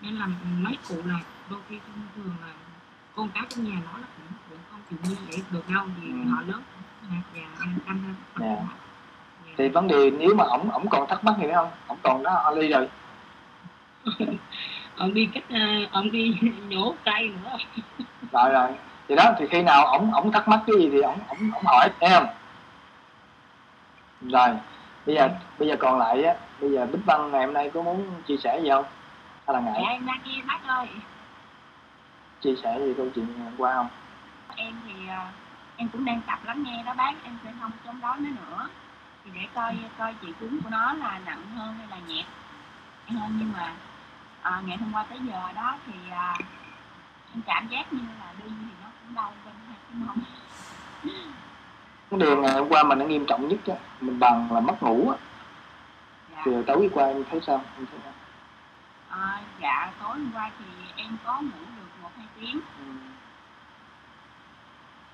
Nên 0.00 0.14
là 0.14 0.28
mấy 0.60 0.78
cụ 0.88 0.94
là 1.04 1.20
đôi 1.50 1.60
khi 1.68 1.78
thường 2.16 2.30
là 2.40 2.52
con 3.14 3.28
cái 3.28 3.44
trong 3.48 3.64
nhà 3.64 3.80
nó 3.84 3.98
là 3.98 4.06
chịu 4.90 4.98
nghe 5.02 5.16
vậy 5.30 5.42
được 5.50 5.68
đâu 5.68 5.84
vì 6.00 6.08
Ừ. 6.10 6.16
họ 6.30 6.42
lớn 6.46 6.62
và 7.02 7.16
hơn. 7.88 8.14
Dạ. 8.40 8.56
thì 9.58 9.68
vấn 9.68 9.88
đề 9.88 10.10
nếu 10.10 10.34
mà 10.34 10.44
ổng 10.44 10.70
ổng 10.70 10.88
còn 10.88 11.06
thắc 11.08 11.24
mắc 11.24 11.34
gì 11.40 11.46
nữa 11.46 11.52
không? 11.54 11.70
Ổng 11.86 11.98
còn 12.02 12.22
đó 12.22 12.52
ly 12.56 12.68
rồi. 12.68 12.88
Ông 14.96 15.14
đi 15.14 15.28
cách 15.34 15.44
ờ, 15.50 15.58
ông 15.92 16.10
đi 16.10 16.36
nhổ 16.68 16.94
cây 17.04 17.32
nữa. 17.44 17.56
Rồi 18.32 18.50
rồi. 18.52 18.70
Thì 19.08 19.14
đó 19.16 19.32
thì 19.38 19.46
khi 19.50 19.62
nào 19.62 19.86
ổng 19.86 20.12
ổng 20.14 20.32
thắc 20.32 20.48
mắc 20.48 20.60
cái 20.66 20.76
gì 20.78 20.88
thì 20.92 21.00
ổng 21.00 21.18
ổng 21.28 21.38
ổng 21.54 21.64
hỏi 21.66 21.88
không? 22.00 22.26
Rồi 24.20 24.48
bây 25.06 25.14
giờ 25.16 25.28
bây 25.58 25.68
giờ 25.68 25.76
còn 25.78 25.98
lại 25.98 26.22
á 26.24 26.34
bây 26.60 26.70
giờ 26.72 26.86
bích 26.92 27.04
văn 27.06 27.30
ngày 27.30 27.44
hôm 27.44 27.54
nay 27.54 27.70
có 27.74 27.82
muốn 27.82 28.06
chia 28.26 28.36
sẻ 28.36 28.60
gì 28.62 28.68
không? 28.70 28.84
Hay 29.46 29.54
là 29.54 29.60
dạ 29.66 29.70
ngại 29.72 29.82
em 29.92 30.06
đang 30.06 30.20
nghe 30.24 30.42
bác 30.46 30.58
ơi. 30.66 30.86
Chia 32.40 32.54
sẻ 32.62 32.78
gì 32.78 32.94
câu 32.96 33.06
chuyện 33.14 33.26
hôm 33.44 33.52
qua 33.58 33.72
không 33.74 33.88
em 34.56 34.74
thì 34.86 35.08
ờ, 35.08 35.26
em 35.76 35.88
cũng 35.88 36.04
đang 36.04 36.20
tập 36.26 36.38
lắng 36.44 36.62
nghe 36.62 36.82
đó 36.82 36.94
bác 36.94 37.12
em 37.24 37.38
sẽ 37.44 37.52
không 37.60 37.70
chống 37.84 38.00
đối 38.00 38.16
nó 38.18 38.30
nữa. 38.30 38.68
Thì 39.24 39.30
để 39.34 39.46
coi 39.54 39.76
coi 39.98 40.14
triệu 40.22 40.32
chứng 40.40 40.62
của 40.62 40.70
nó 40.70 40.92
là 40.92 41.18
nặng 41.18 41.42
hơn 41.56 41.74
hay 41.78 41.88
là 41.88 41.98
nhẹ. 42.06 42.24
Hơn 43.06 43.36
nhưng 43.38 43.52
mà 43.52 43.74
ờ, 44.42 44.62
ngày 44.66 44.76
hôm 44.76 44.92
qua 44.92 45.04
tới 45.08 45.18
giờ 45.28 45.52
đó 45.54 45.76
thì 45.86 45.92
ờ, 46.10 46.32
em 47.34 47.42
cảm 47.46 47.68
giác 47.68 47.92
như 47.92 48.00
là 48.20 48.32
đi 48.38 48.48
thì 48.48 48.72
nó 48.82 48.88
cũng 49.00 49.14
đau 49.14 49.32
bên 49.44 49.54
hai 49.68 49.76
cái 49.88 50.00
mông 50.06 50.18
vấn 52.10 52.20
đề 52.20 52.36
ngày 52.36 52.52
hôm 52.52 52.68
qua 52.68 52.82
mình 52.82 52.98
nó 52.98 53.04
nghiêm 53.04 53.26
trọng 53.26 53.48
nhất 53.48 53.58
á 53.66 53.74
mình 54.00 54.18
bằng 54.18 54.52
là 54.52 54.60
mất 54.60 54.82
ngủ 54.82 55.10
á. 55.10 55.16
Dạ. 56.32 56.42
thì 56.44 56.52
tối 56.66 56.90
qua 56.92 57.06
em 57.06 57.24
thấy 57.30 57.40
sao? 57.46 57.62
Em 57.76 57.86
thấy 57.86 58.00
sao? 58.04 58.12
Ờ, 59.08 59.38
dạ 59.62 59.92
tối 60.00 60.18
hôm 60.18 60.30
qua 60.34 60.50
thì 60.58 60.64
em 60.96 61.16
có 61.24 61.40
ngủ 61.40 61.64
được 61.76 62.02
một 62.02 62.10
hai 62.16 62.26
tiếng. 62.40 62.60
Ừ. 62.78 62.84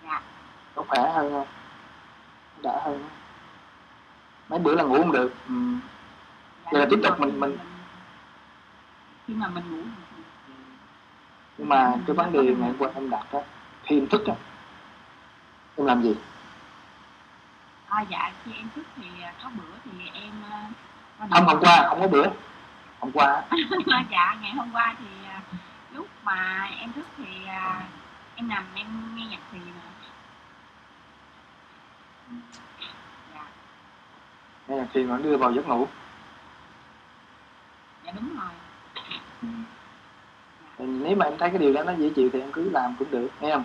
dạ 0.04 0.20
có 0.74 0.82
khỏe 0.88 1.12
hơn 1.14 1.32
không? 1.32 1.46
Đã 2.62 2.80
hơn 2.84 3.04
mấy 4.48 4.58
bữa 4.58 4.74
là 4.74 4.82
ngủ 4.82 4.98
không 4.98 5.12
được. 5.12 5.32
Ừ. 5.48 5.54
dạ, 6.64 6.70
Vậy 6.72 6.80
là 6.80 6.86
tiếp 6.90 7.00
tục 7.02 7.20
mình- 7.20 7.40
mình- 7.40 7.58
khi 9.26 9.34
mà 9.34 9.48
mình 9.48 9.70
ngủ 9.70 9.82
thì 10.16 10.22
nhưng 11.58 11.68
mà 11.68 11.92
cái 12.06 12.16
vấn 12.16 12.32
đề 12.32 12.42
ngày 12.42 12.68
hôm 12.68 12.76
qua 12.78 12.90
em 12.94 13.10
đặt 13.10 13.26
á 13.32 13.38
khi 13.82 13.98
em 13.98 14.06
thức 14.08 14.26
á 14.26 14.34
em 15.76 15.86
làm 15.86 16.02
gì? 16.02 16.14
À, 17.88 18.00
dạ 18.10 18.32
khi 18.44 18.52
em 18.56 18.68
thức 18.76 18.82
thì 18.96 19.06
à, 19.22 19.32
có 19.42 19.50
bữa 19.56 19.74
thì 19.84 19.90
em 20.14 20.32
à, 20.50 20.68
không 21.30 21.44
hôm 21.46 21.60
qua 21.60 21.86
không 21.88 22.00
có 22.00 22.08
bữa. 22.08 22.26
Hôm 23.00 23.12
qua 23.12 23.42
dạ 24.10 24.36
ngày 24.40 24.52
hôm 24.52 24.70
qua 24.72 24.94
thì 24.98 25.06
à, 25.28 25.40
lúc 25.94 26.06
mà 26.24 26.68
em 26.80 26.92
thức 26.92 27.06
thì 27.16 27.24
em 28.34 28.48
nằm 28.48 28.64
em 28.74 28.86
nghe 29.16 29.26
nhạc 29.26 29.40
thiền 29.52 29.60
hay 34.68 34.78
là 34.78 34.86
khi 34.92 35.02
mà 35.02 35.18
đưa 35.18 35.36
vào 35.36 35.52
giấc 35.52 35.68
ngủ. 35.68 35.86
Dạ 38.04 38.12
đúng 38.12 38.36
rồi. 38.36 38.50
Ừ. 39.42 39.48
Nếu 40.84 41.16
mà 41.16 41.26
em 41.26 41.38
thấy 41.38 41.50
cái 41.50 41.58
điều 41.58 41.72
đó 41.72 41.82
nó 41.82 41.92
dễ 41.92 42.10
chịu 42.16 42.30
thì 42.32 42.40
em 42.40 42.52
cứ 42.52 42.70
làm 42.70 42.94
cũng 42.98 43.10
được 43.10 43.28
nghe 43.40 43.54
không? 43.54 43.64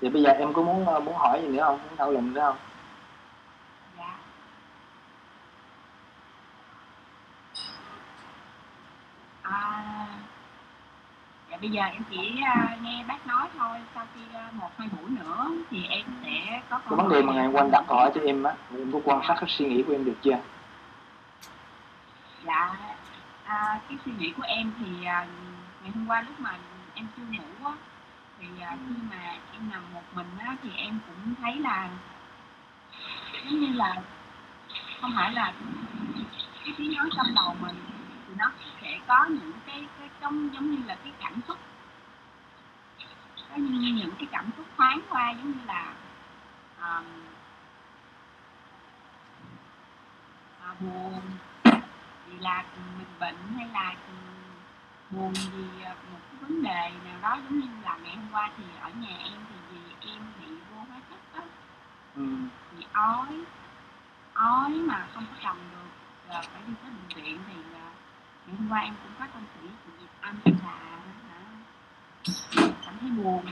Vậy 0.00 0.10
bây 0.10 0.22
giờ 0.22 0.30
em 0.30 0.52
có 0.52 0.62
muốn 0.62 0.86
ờ, 0.86 1.00
muốn 1.00 1.14
hỏi 1.14 1.42
gì 1.42 1.48
nữa 1.48 1.62
không? 1.62 1.78
Muốn 1.82 1.96
thảo 1.96 2.12
luận 2.12 2.34
nữa 2.34 2.40
không? 2.40 2.56
Dạ. 3.98 4.16
À, 9.42 9.93
bây 11.64 11.70
giờ 11.70 11.82
em 11.82 12.02
chỉ 12.10 12.40
à, 12.44 12.76
nghe 12.82 13.04
bác 13.08 13.26
nói 13.26 13.48
thôi 13.58 13.78
sau 13.94 14.06
khi 14.14 14.20
à, 14.34 14.50
một 14.52 14.70
hai 14.78 14.88
buổi 14.88 15.10
nữa 15.10 15.48
thì 15.70 15.84
em 15.88 16.04
sẽ 16.22 16.60
có 16.70 16.78
cái 16.78 16.96
vấn 16.96 17.08
đề 17.08 17.22
mà 17.22 17.32
ngày 17.32 17.44
hôm 17.44 17.54
qua 17.54 17.62
anh 17.62 17.70
đặt 17.70 17.84
câu 17.88 17.96
hỏi 17.96 18.10
cho 18.14 18.20
em 18.20 18.42
á 18.42 18.54
em 18.78 18.92
có 18.92 19.00
quan 19.04 19.20
sát 19.28 19.34
cái 19.40 19.48
suy 19.48 19.66
nghĩ 19.66 19.82
của 19.82 19.92
em 19.92 20.04
được 20.04 20.16
chưa? 20.22 20.38
Dạ 22.46 22.76
à, 23.44 23.80
cái 23.88 23.98
suy 24.04 24.12
nghĩ 24.18 24.32
của 24.36 24.42
em 24.46 24.72
thì 24.78 25.04
à, 25.04 25.26
ngày 25.82 25.92
hôm 25.94 26.06
qua 26.08 26.22
lúc 26.22 26.40
mà 26.40 26.50
em 26.94 27.06
chưa 27.16 27.22
ngủ 27.22 27.66
á 27.68 27.72
thì 28.38 28.46
khi 28.58 28.94
mà 29.10 29.36
em 29.52 29.70
nằm 29.72 29.82
một 29.94 30.04
mình 30.14 30.28
á 30.38 30.56
thì 30.62 30.70
em 30.76 30.98
cũng 31.06 31.34
thấy 31.42 31.54
là 31.54 31.88
giống 33.44 33.60
như 33.60 33.72
là 33.72 33.94
không 35.00 35.12
phải 35.16 35.32
là 35.32 35.52
cái 36.64 36.74
tiếng 36.76 36.94
nói 36.94 37.08
trong 37.16 37.34
đầu 37.34 37.56
mình 37.60 37.76
thì 38.34 38.38
nó 38.38 38.50
sẽ 38.82 39.00
có 39.08 39.26
những 39.30 39.52
cái 39.66 39.86
cái 39.98 40.08
trong 40.20 40.54
giống 40.54 40.70
như 40.70 40.78
là 40.86 40.94
cái 41.04 41.12
cảm 41.20 41.40
xúc 41.48 41.58
có 43.50 43.56
như 43.56 43.92
những 43.94 44.14
cái 44.18 44.28
cảm 44.32 44.50
xúc 44.56 44.66
thoáng 44.76 45.00
qua 45.10 45.30
giống 45.30 45.52
như 45.52 45.64
là 45.66 45.94
à, 46.80 47.02
à, 50.62 50.74
buồn 50.80 51.20
vì 52.26 52.38
là 52.38 52.64
mình 52.98 53.06
bệnh 53.20 53.36
hay 53.56 53.68
là 53.68 53.94
buồn 55.10 55.32
vì 55.32 55.82
à, 55.84 55.94
một 56.12 56.18
cái 56.30 56.38
vấn 56.40 56.62
đề 56.62 56.90
nào 57.04 57.18
đó 57.22 57.38
giống 57.44 57.60
như 57.60 57.66
là 57.82 57.98
ngày 58.02 58.16
hôm 58.16 58.26
qua 58.32 58.50
thì 58.56 58.64
ở 58.80 58.90
nhà 58.90 59.16
em 59.24 59.38
thì 59.50 59.56
vì 59.70 60.08
em 60.10 60.22
bị 60.40 60.46
vô 60.70 60.76
hóa 60.88 60.98
chất 61.10 61.40
á 61.40 61.42
ừ. 62.16 62.22
bị 62.78 62.86
ói 62.92 63.44
ói 64.34 64.70
mà 64.70 65.06
không 65.14 65.26
có 65.30 65.36
cầm 65.42 65.56
được 65.72 65.88
rồi 66.28 66.42
phải 66.52 66.62
đi 66.66 66.72
tới 66.82 66.90
bệnh 66.90 67.22
viện 67.22 67.38
thì 67.48 67.60
à, 67.74 67.83
ngày 68.46 68.56
hôm 68.58 68.68
qua 68.70 68.80
em 68.80 68.94
cũng 69.02 69.12
có 69.18 69.26
tâm 69.34 69.42
thủy 69.54 69.70
chị 69.86 69.92
Diệp 70.00 70.10
Anh 70.20 70.36
là 70.44 70.52
hả, 71.28 71.40
cảm 72.56 72.94
thấy 73.00 73.10
buồn. 73.10 73.44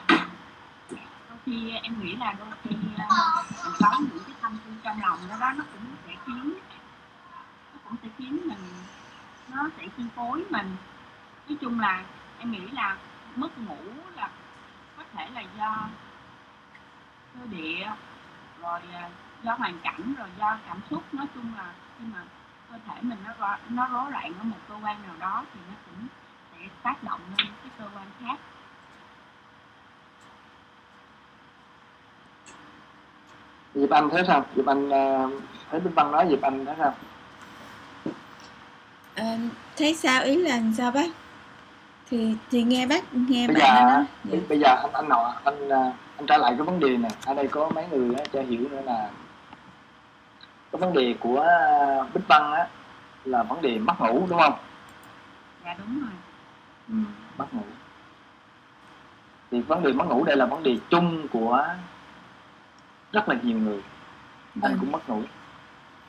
Đôi 1.28 1.38
khi 1.46 1.70
em 1.82 2.00
nghĩ 2.00 2.16
là 2.16 2.32
đôi 2.38 2.48
khi 2.62 2.76
ờ, 2.98 3.42
mình 3.64 3.74
có 3.80 3.98
những 4.00 4.24
cái 4.26 4.36
tâm 4.42 4.58
tư 4.64 4.72
trong 4.82 5.00
lòng 5.00 5.18
đó, 5.28 5.36
đó 5.40 5.52
nó 5.52 5.64
cũng 5.72 5.84
sẽ 6.06 6.12
khiến 6.26 6.54
nó 7.72 7.78
cũng 7.84 7.96
sẽ 8.02 8.08
khiến 8.18 8.40
mình 8.48 8.64
nó 9.50 9.68
sẽ 9.76 9.86
chi 9.96 10.02
phối 10.14 10.44
mình. 10.50 10.76
Nói 11.48 11.58
chung 11.60 11.80
là 11.80 12.04
em 12.38 12.50
nghĩ 12.50 12.68
là 12.72 12.96
mất 13.36 13.58
ngủ 13.58 13.78
là 14.16 14.28
có 14.96 15.04
thể 15.12 15.28
là 15.30 15.42
do 15.58 15.88
cơ 17.34 17.46
địa 17.50 17.90
rồi 18.60 18.80
ờ, 18.92 19.10
do 19.42 19.54
hoàn 19.54 19.78
cảnh 19.78 20.14
rồi 20.18 20.28
do 20.38 20.58
cảm 20.66 20.80
xúc. 20.90 21.14
Nói 21.14 21.26
chung 21.34 21.54
là 21.56 21.72
khi 21.98 22.04
mà 22.12 22.24
cơ 22.72 22.78
thể 22.86 22.94
mình 23.02 23.18
nó 23.24 23.56
nó 23.68 23.88
rối 23.92 24.10
loạn 24.10 24.32
ở 24.38 24.42
một 24.44 24.56
cơ 24.68 24.74
quan 24.74 25.02
nào 25.02 25.14
đó 25.20 25.44
thì 25.54 25.60
nó 25.68 25.74
cũng 25.86 26.06
sẽ 26.52 26.68
tác 26.82 27.04
động 27.04 27.20
lên 27.38 27.48
cái 27.62 27.70
cơ 27.78 27.84
quan 27.94 28.06
khác. 28.20 28.38
Diệp 33.74 33.90
Anh 33.90 34.10
thấy 34.10 34.22
sao? 34.26 34.44
Diệp 34.56 34.66
Anh 34.66 34.90
ờ, 34.90 35.28
thấy 35.70 35.80
Bích 35.80 35.94
Văn 35.94 36.10
nói 36.12 36.26
Diệp 36.30 36.40
Anh 36.42 36.66
thấy 36.66 36.74
sao? 36.78 36.94
Ờ, 39.16 39.24
thấy 39.76 39.94
sao? 39.94 40.22
Ý 40.24 40.36
là 40.36 40.60
sao 40.76 40.90
bác? 40.90 41.08
Thì 42.10 42.36
thì 42.50 42.62
nghe 42.62 42.86
bác 42.86 43.14
nghe 43.14 43.46
bây 43.46 43.56
bạn 43.56 43.74
giờ 43.76 43.82
nói. 43.94 44.04
Dạ. 44.24 44.30
bây- 44.30 44.40
bây 44.48 44.58
giờ 44.60 44.68
anh 44.82 44.92
anh 44.92 45.08
nọ 45.08 45.34
anh 45.44 45.68
ờ, 45.68 45.92
anh 46.16 46.26
trả 46.26 46.38
lại 46.38 46.54
cái 46.58 46.66
vấn 46.66 46.80
đề 46.80 46.96
này 46.96 47.10
ở 47.26 47.34
đây 47.34 47.48
có 47.48 47.70
mấy 47.74 47.86
người 47.88 48.14
á, 48.14 48.24
cho 48.32 48.40
hiểu 48.42 48.68
nữa 48.70 48.80
là 48.84 49.10
cái 50.72 50.80
vấn 50.80 50.92
đề 50.92 51.14
của 51.20 51.46
Bích 52.14 52.24
Văn 52.28 52.52
á 52.52 52.66
là 53.24 53.42
vấn 53.42 53.62
đề 53.62 53.78
mất 53.78 54.00
ngủ 54.00 54.26
đúng 54.30 54.38
không? 54.38 54.54
Dạ 55.64 55.74
đúng 55.78 56.00
rồi. 56.00 56.10
Ừ, 56.88 56.94
mất 57.38 57.54
ngủ. 57.54 57.62
Thì 59.50 59.60
vấn 59.60 59.82
đề 59.82 59.92
mất 59.92 60.04
ngủ 60.06 60.24
đây 60.24 60.36
là 60.36 60.46
vấn 60.46 60.62
đề 60.62 60.76
chung 60.90 61.28
của 61.28 61.66
rất 63.12 63.28
là 63.28 63.36
nhiều 63.42 63.58
người. 63.58 63.82
Anh 64.62 64.72
Vâng. 64.72 64.76
cũng 64.80 64.92
mất 64.92 65.08
ngủ. 65.08 65.22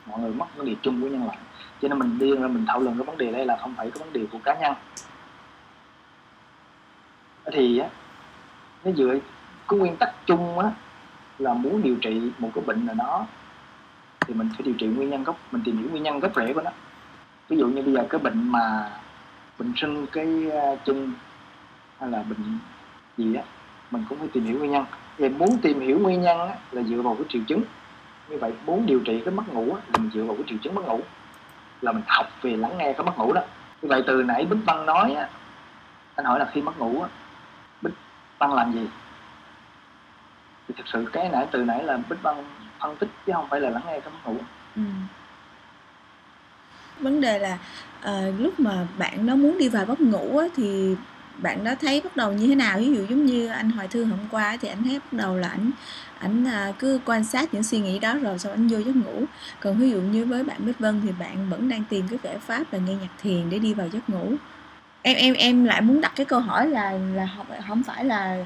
Mọi 0.06 0.20
người 0.20 0.32
mất 0.32 0.46
vấn 0.56 0.66
đề 0.66 0.76
chung 0.82 1.02
của 1.02 1.08
nhân 1.08 1.26
loại. 1.26 1.38
Cho 1.82 1.88
nên 1.88 2.00
mình 2.00 2.20
đi 2.20 2.36
ra 2.36 2.48
mình 2.48 2.66
thảo 2.68 2.80
luận 2.80 2.98
cái 2.98 3.06
vấn 3.06 3.18
đề 3.18 3.32
đây 3.32 3.46
là 3.46 3.58
không 3.58 3.74
phải 3.78 3.92
cái 3.92 4.00
vấn 4.00 4.14
đề 4.14 4.26
của 4.32 4.40
cá 4.44 4.60
nhân. 4.60 4.74
Thì 7.52 7.80
á 7.80 7.88
nó 8.84 8.92
dựa 8.92 9.20
cái 9.68 9.80
nguyên 9.80 9.96
tắc 9.98 10.10
chung 10.26 10.60
á 10.60 10.72
là 11.40 11.54
muốn 11.54 11.82
điều 11.82 11.96
trị 11.96 12.32
một 12.38 12.50
cái 12.56 12.64
bệnh 12.68 12.86
nào 12.86 12.96
đó 12.96 13.26
thì 14.28 14.34
mình 14.34 14.50
phải 14.50 14.62
điều 14.64 14.74
trị 14.74 14.88
nguyên 14.88 15.10
nhân 15.10 15.24
gốc 15.24 15.38
mình 15.52 15.62
tìm 15.66 15.78
hiểu 15.78 15.88
nguyên 15.90 16.04
nhân 16.04 16.20
gốc 16.20 16.32
rễ 16.36 16.54
của 16.54 16.62
nó. 16.62 16.72
Ví 17.50 17.58
dụ 17.58 17.68
như 17.68 17.82
bây 17.82 17.94
giờ 17.94 18.06
cái 18.10 18.20
bệnh 18.20 18.52
mà 18.52 18.90
bệnh 19.60 19.74
sưng 19.76 20.08
cái 20.12 20.50
ờ, 20.52 20.78
chân 20.86 21.14
hay 22.00 22.10
là 22.10 22.24
bệnh 22.24 22.60
gì 23.18 23.36
á 23.36 23.44
mình 23.94 24.06
cũng 24.10 24.20
phải 24.20 24.28
tìm 24.34 24.46
hiểu 24.46 24.60
nguyên 24.60 24.72
nhân. 24.72 24.86
Thì 25.18 25.30
muốn 25.30 25.58
tìm 25.62 25.80
hiểu 25.80 26.00
nguyên 26.00 26.22
nhân 26.22 26.40
á, 26.40 26.56
là 26.72 26.84
dựa 26.84 27.02
vào 27.02 27.16
cái 27.16 27.26
triệu 27.30 27.42
chứng. 27.48 27.62
Như 28.30 28.38
vậy 28.38 28.54
muốn 28.66 28.86
điều 28.86 29.00
trị 29.00 29.22
cái 29.26 29.34
mất 29.34 29.54
ngủ 29.54 29.74
á, 29.76 29.82
là 29.94 29.98
mình 29.98 30.10
dựa 30.14 30.24
vào 30.24 30.36
cái 30.36 30.46
triệu 30.48 30.58
chứng 30.62 30.76
mất 30.76 30.86
ngủ. 30.86 31.00
Là 31.82 31.92
mình 31.92 32.04
học 32.08 32.28
về 32.42 32.56
lắng 32.58 32.78
nghe 32.78 32.94
cái 32.94 33.06
mất 33.06 33.18
ngủ 33.18 33.34
đó. 33.34 33.42
Như 33.82 33.90
vậy 33.90 34.04
từ 34.08 34.24
nãy 34.24 34.46
bích 34.46 34.66
Băng 34.66 34.86
nói 34.86 35.14
á, 35.14 35.30
anh 36.16 36.26
hỏi 36.26 36.40
là 36.40 36.50
khi 36.54 36.62
mất 36.62 36.80
ngủ 36.80 37.02
á, 37.02 37.10
bích 37.82 37.94
Băng 38.40 38.54
làm 38.54 38.74
gì? 38.74 38.88
Thì 40.68 40.74
thực 40.78 40.88
sự 40.88 41.06
cái 41.14 41.30
nãy 41.30 41.48
từ 41.52 41.64
nãy 41.64 41.84
là 41.84 41.98
bích 42.10 42.24
Băng 42.24 42.44
phân 42.84 42.96
tích 42.96 43.10
chứ 43.26 43.32
không 43.36 43.48
phải 43.50 43.60
là 43.62 43.70
lắng 43.70 43.84
nghe 43.88 44.00
cấm 44.00 44.14
ngủ 44.26 44.36
Ừ. 44.76 44.82
vấn 47.00 47.22
đề 47.22 47.40
là 47.40 47.58
à, 48.02 48.22
lúc 48.40 48.60
mà 48.60 48.88
bạn 48.98 49.26
nó 49.26 49.36
muốn 49.36 49.58
đi 49.58 49.70
vào 49.70 49.86
giấc 49.86 50.02
ngủ 50.02 50.38
á, 50.38 50.48
thì 50.56 50.96
bạn 51.38 51.64
đã 51.64 51.76
thấy 51.76 52.02
bắt 52.02 52.16
đầu 52.16 52.34
như 52.34 52.48
thế 52.48 52.56
nào? 52.56 52.80
Ví 52.80 52.94
dụ 52.96 53.06
giống 53.10 53.26
như 53.26 53.48
anh 53.48 53.70
Hoài 53.70 53.88
Thư 53.88 54.06
hôm 54.06 54.20
qua 54.32 54.58
thì 54.62 54.68
anh 54.68 54.84
thấy 54.84 55.00
bắt 55.00 55.14
đầu 55.14 55.38
là 55.38 55.48
ảnh 55.48 55.72
ảnh 56.20 56.46
ờ, 56.46 56.72
cứ 56.80 57.00
quan 57.06 57.24
sát 57.24 57.54
những 57.54 57.64
suy 57.64 57.80
nghĩ 57.80 58.00
đó 58.00 58.14
rồi 58.22 58.40
sau 58.40 58.52
anh 58.52 58.68
vô 58.68 58.78
giấc 58.78 58.96
ngủ. 58.96 59.24
Còn 59.60 59.78
ví 59.78 59.90
dụ 59.92 60.02
như 60.02 60.26
với 60.26 60.44
bạn 60.44 60.66
Bích 60.66 60.80
Vân 60.80 61.02
thì 61.04 61.10
bạn 61.20 61.50
vẫn 61.50 61.70
đang 61.70 61.84
tìm 61.90 62.08
cái 62.08 62.20
giải 62.24 62.38
pháp 62.38 62.64
là 62.74 62.80
nghe 62.80 62.94
nhạc 62.96 63.12
thiền 63.22 63.50
để 63.50 63.60
đi 63.60 63.74
vào 63.74 63.88
giấc 63.88 64.10
ngủ. 64.10 64.34
Em 65.02 65.18
em 65.18 65.34
em 65.34 65.66
lại 65.66 65.82
muốn 65.82 66.02
đặt 66.02 66.12
cái 66.16 66.26
câu 66.26 66.40
hỏi 66.40 66.68
là 66.68 66.92
là 66.92 67.28
không, 67.38 67.46
không 67.68 67.84
phải 67.84 68.06
là 68.06 68.46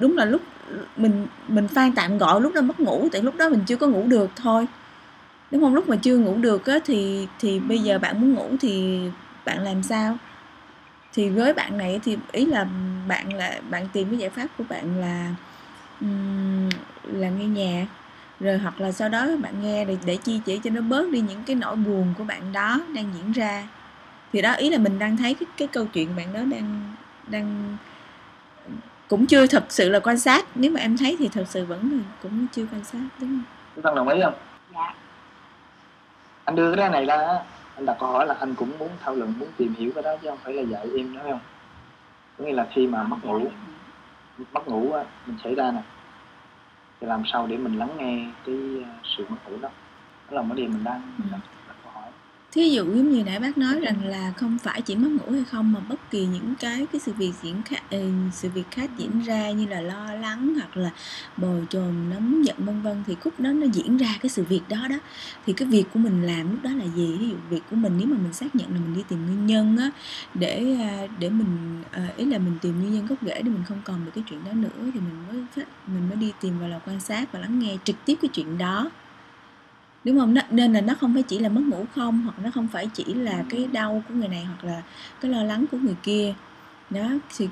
đúng 0.00 0.16
là 0.16 0.24
lúc 0.24 0.42
mình 0.96 1.26
mình 1.48 1.68
phan 1.68 1.92
tạm 1.92 2.18
gọi 2.18 2.40
lúc 2.40 2.54
đó 2.54 2.60
mất 2.60 2.80
ngủ, 2.80 3.08
tại 3.12 3.22
lúc 3.22 3.36
đó 3.36 3.48
mình 3.48 3.60
chưa 3.66 3.76
có 3.76 3.86
ngủ 3.86 4.06
được 4.06 4.30
thôi. 4.36 4.66
Đúng 5.50 5.62
không? 5.62 5.74
Lúc 5.74 5.88
mà 5.88 5.96
chưa 5.96 6.16
ngủ 6.16 6.36
được 6.36 6.66
á, 6.66 6.78
thì 6.84 7.26
thì 7.38 7.60
bây 7.60 7.78
giờ 7.78 7.98
bạn 7.98 8.20
muốn 8.20 8.34
ngủ 8.34 8.48
thì 8.60 9.00
bạn 9.44 9.58
làm 9.60 9.82
sao? 9.82 10.16
Thì 11.12 11.28
với 11.28 11.54
bạn 11.54 11.78
này 11.78 12.00
thì 12.04 12.16
ý 12.32 12.46
là 12.46 12.66
bạn 13.08 13.32
là, 13.32 13.60
bạn 13.70 13.88
tìm 13.92 14.08
cái 14.10 14.18
giải 14.18 14.30
pháp 14.30 14.46
của 14.58 14.64
bạn 14.68 15.00
là 15.00 15.34
là 17.04 17.28
nghe 17.28 17.46
nhạc, 17.46 17.86
rồi 18.40 18.58
hoặc 18.58 18.80
là 18.80 18.92
sau 18.92 19.08
đó 19.08 19.26
bạn 19.42 19.54
nghe 19.62 19.84
để 19.84 19.96
để 20.04 20.16
chi 20.16 20.40
chỉ 20.44 20.58
cho 20.58 20.70
nó 20.70 20.80
bớt 20.80 21.10
đi 21.10 21.20
những 21.20 21.42
cái 21.46 21.56
nỗi 21.56 21.76
buồn 21.76 22.14
của 22.18 22.24
bạn 22.24 22.52
đó 22.52 22.80
đang 22.94 23.04
diễn 23.14 23.32
ra. 23.32 23.68
Thì 24.32 24.42
đó, 24.42 24.52
ý 24.52 24.70
là 24.70 24.78
mình 24.78 24.98
đang 24.98 25.16
thấy 25.16 25.34
cái 25.34 25.46
cái 25.56 25.68
câu 25.68 25.86
chuyện 25.92 26.16
bạn 26.16 26.32
đó 26.32 26.40
đang 26.40 26.80
đang 27.30 27.76
cũng 29.10 29.26
chưa 29.26 29.46
thật 29.46 29.64
sự 29.68 29.88
là 29.88 30.00
quan 30.00 30.18
sát. 30.18 30.44
Nếu 30.54 30.70
mà 30.70 30.80
em 30.80 30.96
thấy 30.96 31.16
thì 31.18 31.28
thật 31.28 31.44
sự 31.48 31.64
vẫn 31.66 32.02
cũng 32.22 32.46
chưa 32.52 32.66
quan 32.72 32.84
sát 32.84 32.98
đúng 33.20 33.28
không? 33.30 33.42
Văn 33.82 33.94
đồng 33.94 34.08
ý 34.08 34.20
không? 34.22 34.34
Dạ. 34.74 34.94
Anh 36.44 36.56
đưa 36.56 36.76
cái 36.76 36.88
này 36.88 37.04
ra 37.04 37.16
anh 37.76 37.86
đặt 37.86 37.96
câu 38.00 38.08
hỏi 38.08 38.26
là 38.26 38.34
anh 38.40 38.54
cũng 38.54 38.78
muốn 38.78 38.88
thảo 39.04 39.14
luận 39.14 39.34
muốn 39.38 39.48
tìm 39.56 39.74
hiểu 39.78 39.90
cái 39.94 40.02
đó 40.02 40.16
chứ 40.22 40.28
không 40.28 40.38
phải 40.44 40.54
là 40.54 40.62
dạy 40.62 40.86
em 40.96 41.14
đó 41.16 41.20
không? 41.24 41.40
Có 42.38 42.44
nghĩa 42.44 42.52
là 42.52 42.66
khi 42.74 42.86
mà 42.86 43.02
mất 43.02 43.16
ngủ 43.24 43.40
mất 44.52 44.68
ngủ 44.68 44.92
á, 44.92 45.04
mình 45.26 45.36
xảy 45.44 45.54
ra 45.54 45.70
nè 45.70 45.82
thì 47.00 47.06
làm 47.06 47.22
sao 47.32 47.46
để 47.46 47.56
mình 47.56 47.78
lắng 47.78 47.90
nghe 47.98 48.24
cái 48.46 48.56
ờ, 48.84 48.90
sự 49.16 49.24
mất 49.28 49.36
ngủ 49.50 49.58
đó? 49.60 49.68
Đó 50.30 50.36
là 50.36 50.42
vấn 50.42 50.56
đề 50.56 50.62
mình 50.62 50.84
đang 50.84 51.02
Ừ. 51.18 51.24
đặt, 51.30 51.38
đặt 51.38 51.40
câu 51.40 51.40
hỏi 51.40 51.59
thí 52.52 52.70
dụ 52.70 52.84
giống 52.84 53.12
như 53.12 53.24
nãy 53.24 53.40
bác 53.40 53.58
nói 53.58 53.80
rằng 53.80 54.04
là 54.04 54.32
không 54.36 54.58
phải 54.58 54.82
chỉ 54.82 54.96
mất 54.96 55.08
ngủ 55.10 55.32
hay 55.32 55.44
không 55.50 55.72
mà 55.72 55.80
bất 55.88 56.10
kỳ 56.10 56.26
những 56.26 56.54
cái 56.60 56.86
cái 56.92 57.00
sự 57.00 57.12
việc 57.12 57.32
diễn 57.42 57.62
khác 57.62 57.82
ừ, 57.90 58.10
sự 58.32 58.48
việc 58.54 58.70
khác 58.70 58.90
diễn 58.98 59.20
ra 59.20 59.50
như 59.50 59.66
là 59.66 59.80
lo 59.80 60.14
lắng 60.14 60.54
hoặc 60.54 60.76
là 60.76 60.90
bồi 61.36 61.66
chồn, 61.70 62.10
nóng 62.10 62.44
giận, 62.46 62.56
vân 62.58 62.82
vân, 62.82 63.04
thì 63.06 63.14
khúc 63.20 63.40
đó 63.40 63.52
nó 63.52 63.66
diễn 63.72 63.96
ra 63.96 64.08
cái 64.20 64.30
sự 64.30 64.44
việc 64.44 64.60
đó 64.68 64.88
đó. 64.90 64.96
Thì 65.46 65.52
cái 65.52 65.68
việc 65.68 65.84
của 65.92 65.98
mình 65.98 66.22
làm 66.22 66.50
lúc 66.50 66.58
đó 66.62 66.70
là 66.70 66.84
gì? 66.84 67.16
Ví 67.20 67.28
dụ 67.28 67.36
việc 67.50 67.62
của 67.70 67.76
mình, 67.76 67.92
nếu 67.98 68.06
mà 68.06 68.16
mình 68.22 68.32
xác 68.32 68.56
nhận 68.56 68.74
là 68.74 68.80
mình 68.80 68.94
đi 68.94 69.02
tìm 69.08 69.26
nguyên 69.26 69.46
nhân 69.46 69.76
á, 69.76 69.90
để 70.34 70.76
à, 70.80 71.06
để 71.18 71.30
mình 71.30 71.82
à, 71.90 72.08
ý 72.16 72.24
là 72.24 72.38
mình 72.38 72.58
tìm 72.62 72.78
nguyên 72.80 72.94
nhân 72.94 73.06
gốc 73.06 73.18
rễ 73.22 73.42
để 73.42 73.50
mình 73.50 73.64
không 73.68 73.82
còn 73.84 74.04
được 74.04 74.12
cái 74.14 74.24
chuyện 74.30 74.44
đó 74.44 74.52
nữa, 74.52 74.90
thì 74.94 75.00
mình 75.00 75.24
mới 75.28 75.44
phát, 75.56 75.68
mình 75.86 76.08
mới 76.08 76.16
đi 76.16 76.32
tìm 76.40 76.58
vào 76.58 76.68
là 76.68 76.78
quan 76.86 77.00
sát 77.00 77.32
và 77.32 77.38
lắng 77.38 77.58
nghe 77.58 77.76
trực 77.84 77.96
tiếp 78.04 78.14
cái 78.22 78.28
chuyện 78.34 78.58
đó 78.58 78.90
đúng 80.04 80.18
không? 80.18 80.34
Nó- 80.34 80.42
nên 80.50 80.72
là 80.72 80.80
nó 80.80 80.94
không 81.00 81.14
phải 81.14 81.22
chỉ 81.22 81.38
là 81.38 81.48
mất 81.48 81.60
ngủ 81.68 81.84
không 81.94 82.22
hoặc 82.22 82.34
nó 82.44 82.50
không 82.54 82.68
phải 82.68 82.86
chỉ 82.94 83.04
là 83.14 83.44
cái 83.48 83.66
đau 83.72 84.02
của 84.08 84.14
người 84.14 84.28
này 84.28 84.44
hoặc 84.44 84.64
là 84.64 84.82
cái 85.20 85.30
lo 85.30 85.42
lắng 85.42 85.64
của 85.70 85.78
người 85.78 85.96
kia. 86.02 86.34
Đó 86.90 87.08
thì 87.36 87.48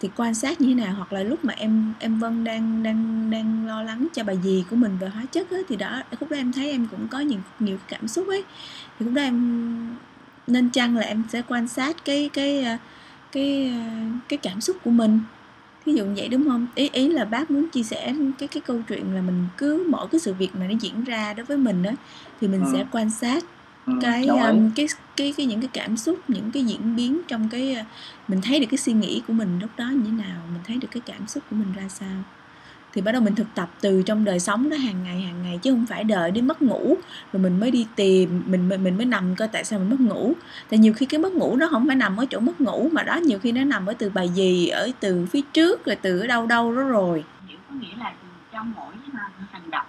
thì 0.00 0.10
quan 0.16 0.34
sát 0.34 0.60
như 0.60 0.68
thế 0.68 0.74
nào? 0.74 0.94
Hoặc 0.94 1.12
là 1.12 1.22
lúc 1.22 1.44
mà 1.44 1.54
em 1.56 1.92
em 1.98 2.18
Vân 2.18 2.44
đang 2.44 2.82
đang 2.82 3.30
đang 3.30 3.66
lo 3.66 3.82
lắng 3.82 4.06
cho 4.14 4.24
bà 4.24 4.34
dì 4.34 4.64
của 4.70 4.76
mình 4.76 4.98
về 5.00 5.08
hóa 5.08 5.24
chất 5.32 5.50
ấy, 5.50 5.64
thì 5.68 5.76
đó 5.76 6.02
lúc 6.20 6.30
đó 6.30 6.36
em 6.36 6.52
thấy 6.52 6.70
em 6.70 6.86
cũng 6.90 7.08
có 7.08 7.20
nhiều 7.20 7.40
nhiều 7.60 7.78
cảm 7.88 8.08
xúc 8.08 8.28
ấy. 8.28 8.44
Thì 8.98 9.06
lúc 9.06 9.14
đó 9.14 9.22
em 9.22 9.96
nên 10.46 10.70
chăng 10.70 10.96
là 10.96 11.02
em 11.02 11.22
sẽ 11.28 11.42
quan 11.48 11.68
sát 11.68 11.96
cái 12.04 12.30
cái 12.32 12.64
ờ, 12.64 12.76
cái 13.32 13.72
cái 14.28 14.38
cái 14.38 14.38
cảm 14.42 14.60
xúc 14.60 14.76
của 14.84 14.90
mình? 14.90 15.20
Thí 15.84 15.92
dụ 15.94 16.04
vậy 16.16 16.28
đúng 16.28 16.44
không? 16.44 16.66
Ý 16.74 16.90
ý 16.92 17.08
là 17.08 17.24
bác 17.24 17.50
muốn 17.50 17.68
chia 17.68 17.82
sẻ 17.82 18.14
cái 18.38 18.48
cái 18.48 18.60
câu 18.66 18.80
chuyện 18.88 19.14
là 19.14 19.22
mình 19.22 19.46
cứ 19.56 19.86
mỗi 19.90 20.08
cái 20.08 20.20
sự 20.20 20.34
việc 20.34 20.50
mà 20.54 20.66
nó 20.66 20.74
diễn 20.80 21.04
ra 21.04 21.34
đối 21.34 21.46
với 21.46 21.56
mình 21.56 21.82
á 21.82 21.92
thì 22.40 22.48
mình 22.48 22.60
Ừ. 22.64 22.70
sẽ 22.72 22.84
quan 22.92 23.10
sát 23.10 23.44
ừ, 23.86 23.92
cái 24.00 24.26
um, 24.26 24.70
cái 24.76 24.86
cái 25.16 25.34
cái 25.36 25.46
những 25.46 25.60
cái 25.60 25.70
cảm 25.72 25.96
xúc 25.96 26.18
những 26.28 26.50
cái 26.50 26.64
diễn 26.64 26.96
biến 26.96 27.20
trong 27.28 27.48
cái 27.48 27.76
uh, 27.80 27.86
mình 28.28 28.40
thấy 28.42 28.60
được 28.60 28.66
cái 28.70 28.78
suy 28.78 28.92
nghĩ 28.92 29.22
của 29.26 29.32
mình 29.32 29.58
lúc 29.60 29.70
đó 29.76 29.84
như 29.94 30.10
thế 30.10 30.24
nào 30.24 30.40
mình 30.52 30.60
thấy 30.66 30.76
được 30.76 30.88
cái 30.90 31.00
cảm 31.06 31.26
xúc 31.26 31.42
của 31.50 31.56
mình 31.56 31.72
ra 31.76 31.88
sao 31.88 32.22
thì 32.92 33.00
bắt 33.00 33.12
đầu 33.12 33.22
mình 33.22 33.34
thực 33.34 33.46
tập 33.54 33.70
từ 33.80 34.02
trong 34.02 34.24
đời 34.24 34.40
sống 34.40 34.70
đó 34.70 34.76
hàng 34.76 35.02
ngày 35.04 35.20
hàng 35.20 35.42
ngày 35.42 35.58
chứ 35.62 35.72
không 35.72 35.86
phải 35.86 36.04
đợi 36.04 36.30
đến 36.30 36.46
mất 36.46 36.62
ngủ. 36.62 36.96
Rồi 37.32 37.42
mình 37.42 37.60
mới 37.60 37.70
đi 37.70 37.86
tìm 37.96 38.42
mình 38.46 38.68
mình 38.68 38.84
mình 38.84 38.96
mới 38.96 39.06
nằm 39.06 39.36
coi 39.36 39.48
tại 39.48 39.64
sao 39.64 39.78
mình 39.78 39.90
mất 39.90 40.00
ngủ. 40.00 40.32
Tại 40.70 40.78
nhiều 40.78 40.92
khi 40.92 41.06
cái 41.06 41.20
mất 41.20 41.32
ngủ 41.32 41.56
nó 41.56 41.68
không 41.70 41.86
phải 41.86 41.96
nằm 41.96 42.16
ở 42.16 42.26
chỗ 42.30 42.40
mất 42.40 42.60
ngủ 42.60 42.88
mà 42.92 43.02
đó 43.02 43.16
nhiều 43.16 43.38
khi 43.38 43.52
nó 43.52 43.64
nằm 43.64 43.86
ở 43.86 43.94
từ 43.98 44.10
bài 44.10 44.28
gì 44.28 44.68
ở 44.68 44.90
từ 45.00 45.26
phía 45.26 45.40
trước 45.52 45.84
rồi 45.84 45.96
từ 45.96 46.20
ở 46.20 46.26
đâu 46.26 46.46
đâu 46.46 46.76
đó 46.76 46.82
rồi. 46.82 47.24
Hiểu 47.48 47.58
có 47.68 47.74
nghĩa 47.74 47.96
là 47.98 48.12
trong 48.52 48.72
mỗi 48.76 48.94
hành 49.12 49.32
hành 49.50 49.70
động 49.70 49.86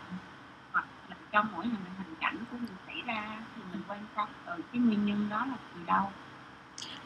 hoặc 0.72 0.86
là 1.10 1.16
trong 1.32 1.48
mỗi 1.56 1.66
hành 1.66 1.76
hành 1.98 2.16
cảnh 2.22 2.38
của 2.52 2.58
mình 2.58 2.76
xảy 2.88 3.02
ra 3.06 3.38
thì 3.56 3.62
mình 3.72 3.82
quan 3.88 4.00
sát 4.16 4.28
ở 4.46 4.58
cái 4.74 4.82
nguyên 4.82 5.06
nhân 5.06 5.28
đó 5.30 5.46
là 5.46 5.56
từ 5.76 5.80
đâu? 5.88 6.10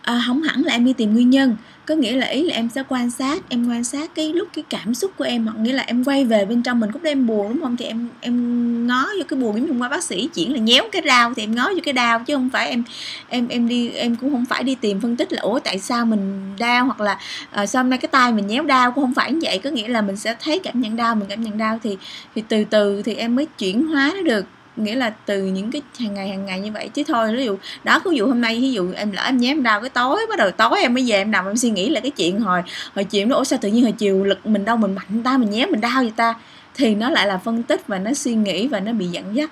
À, 0.01 0.21
không 0.27 0.41
hẳn 0.41 0.61
là 0.61 0.73
em 0.73 0.85
đi 0.85 0.93
tìm 0.93 1.13
nguyên 1.13 1.29
nhân 1.29 1.55
có 1.87 1.95
nghĩa 1.95 2.11
là 2.11 2.25
ý 2.25 2.43
là 2.43 2.55
em 2.55 2.69
sẽ 2.75 2.83
quan 2.89 3.11
sát 3.11 3.49
em 3.49 3.69
quan 3.69 3.83
sát 3.83 4.15
cái 4.15 4.33
lúc 4.33 4.47
cái 4.53 4.63
cảm 4.69 4.93
xúc 4.93 5.11
của 5.17 5.23
em 5.23 5.45
hoặc 5.45 5.57
nghĩa 5.59 5.73
là 5.73 5.83
em 5.87 6.03
quay 6.03 6.25
về 6.25 6.45
bên 6.45 6.63
trong 6.63 6.79
mình. 6.79 6.91
Cũng 6.91 7.03
đem 7.03 7.11
em 7.11 7.27
buồn 7.27 7.49
đúng 7.49 7.61
không? 7.61 7.77
Thì 7.77 7.85
em 7.85 8.09
em 8.21 8.87
ngó 8.87 9.07
vô 9.17 9.23
cái 9.27 9.39
buồn 9.39 9.55
giống 9.55 9.65
như 9.65 9.79
qua 9.79 9.89
bác 9.89 10.03
sĩ 10.03 10.29
chuyển 10.33 10.53
là 10.53 10.59
nhéo 10.59 10.83
cái 10.91 11.01
đau 11.01 11.33
thì 11.33 11.43
em 11.43 11.55
ngó 11.55 11.69
vô 11.69 11.79
cái 11.83 11.93
đau 11.93 12.19
chứ 12.19 12.35
không 12.35 12.49
phải 12.49 12.69
em 12.69 12.83
em 13.29 13.47
em 13.47 13.67
đi 13.67 13.89
em 13.89 14.15
cũng 14.15 14.31
không 14.31 14.45
phải 14.45 14.63
đi 14.63 14.75
tìm 14.75 15.01
phân 15.01 15.15
tích 15.15 15.33
là 15.33 15.41
ủa 15.41 15.59
tại 15.59 15.79
sao 15.79 16.05
mình 16.05 16.55
đau? 16.59 16.85
Hoặc 16.85 17.01
là 17.01 17.19
à, 17.51 17.65
sao 17.65 17.83
hôm 17.83 17.89
nay 17.89 17.99
cái 17.99 18.09
tay 18.11 18.33
mình 18.33 18.47
nhéo 18.47 18.63
đau? 18.63 18.91
Cũng 18.91 19.03
không 19.03 19.13
phải 19.13 19.31
như 19.31 19.39
vậy. 19.43 19.59
Có 19.63 19.69
nghĩa 19.69 19.87
là 19.87 20.01
mình 20.01 20.17
sẽ 20.17 20.35
thấy 20.43 20.59
cảm 20.59 20.81
nhận 20.81 20.95
đau 20.95 21.15
mình 21.15 21.27
cảm 21.29 21.41
nhận 21.41 21.57
đau 21.57 21.79
thì 21.83 21.97
thì 22.35 22.43
từ 22.47 22.63
từ 22.63 23.01
thì 23.01 23.15
em 23.15 23.35
mới 23.35 23.47
chuyển 23.57 23.87
hóa 23.87 24.11
nó 24.15 24.21
được 24.21 24.45
nghĩa 24.77 24.95
là 24.95 25.09
từ 25.09 25.43
những 25.43 25.71
cái 25.71 25.81
hàng 25.99 26.13
ngày 26.13 26.29
hàng 26.29 26.45
ngày 26.45 26.59
như 26.59 26.71
vậy. 26.71 26.89
Chứ 26.89 27.03
thôi, 27.07 27.35
ví 27.35 27.45
dụ, 27.45 27.57
đó 27.83 27.99
ví 28.05 28.17
dụ 28.17 28.27
hôm 28.27 28.41
nay 28.41 28.59
ví 28.61 28.71
dụ 28.71 28.91
em 28.95 29.11
lỡ 29.11 29.23
em 29.25 29.37
nhém 29.37 29.63
đau 29.63 29.81
cái 29.81 29.89
tối, 29.89 30.25
bắt 30.29 30.37
đầu 30.37 30.51
tối 30.51 30.79
em 30.81 30.93
mới 30.93 31.03
về 31.07 31.15
em 31.15 31.31
nằm 31.31 31.45
em 31.45 31.57
suy 31.57 31.69
nghĩ 31.69 31.89
là 31.89 31.99
cái 31.99 32.11
chuyện 32.11 32.39
hồi 32.39 32.61
hồi 32.95 33.03
chiều 33.03 33.25
nó, 33.27 33.35
ủa, 33.35 33.43
sao 33.43 33.59
tự 33.61 33.69
nhiên 33.69 33.83
hồi 33.83 33.91
chiều 33.91 34.23
lực 34.23 34.45
mình 34.45 34.65
đâu 34.65 34.77
mình 34.77 34.95
mạnh 34.95 35.23
ta, 35.23 35.37
mình 35.37 35.49
nhém 35.49 35.71
mình 35.71 35.81
đau 35.81 36.01
vậy 36.01 36.13
ta? 36.15 36.35
Thì 36.75 36.95
nó 36.95 37.09
lại 37.09 37.27
là 37.27 37.37
phân 37.37 37.63
tích 37.63 37.87
và 37.87 37.99
nó 37.99 38.13
suy 38.13 38.35
nghĩ 38.35 38.67
và 38.67 38.79
nó 38.79 38.91
bị 38.91 39.05
dẫn 39.05 39.35
dắt. 39.35 39.51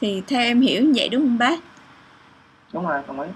Thì 0.00 0.22
theo 0.26 0.40
em 0.40 0.60
hiểu 0.60 0.82
như 0.82 0.92
vậy 0.94 1.08
đúng 1.08 1.22
không 1.22 1.38
bác? 1.38 1.60
Đúng 2.72 2.86
rồi, 2.86 3.02
đồng 3.06 3.20
ý 3.20 3.28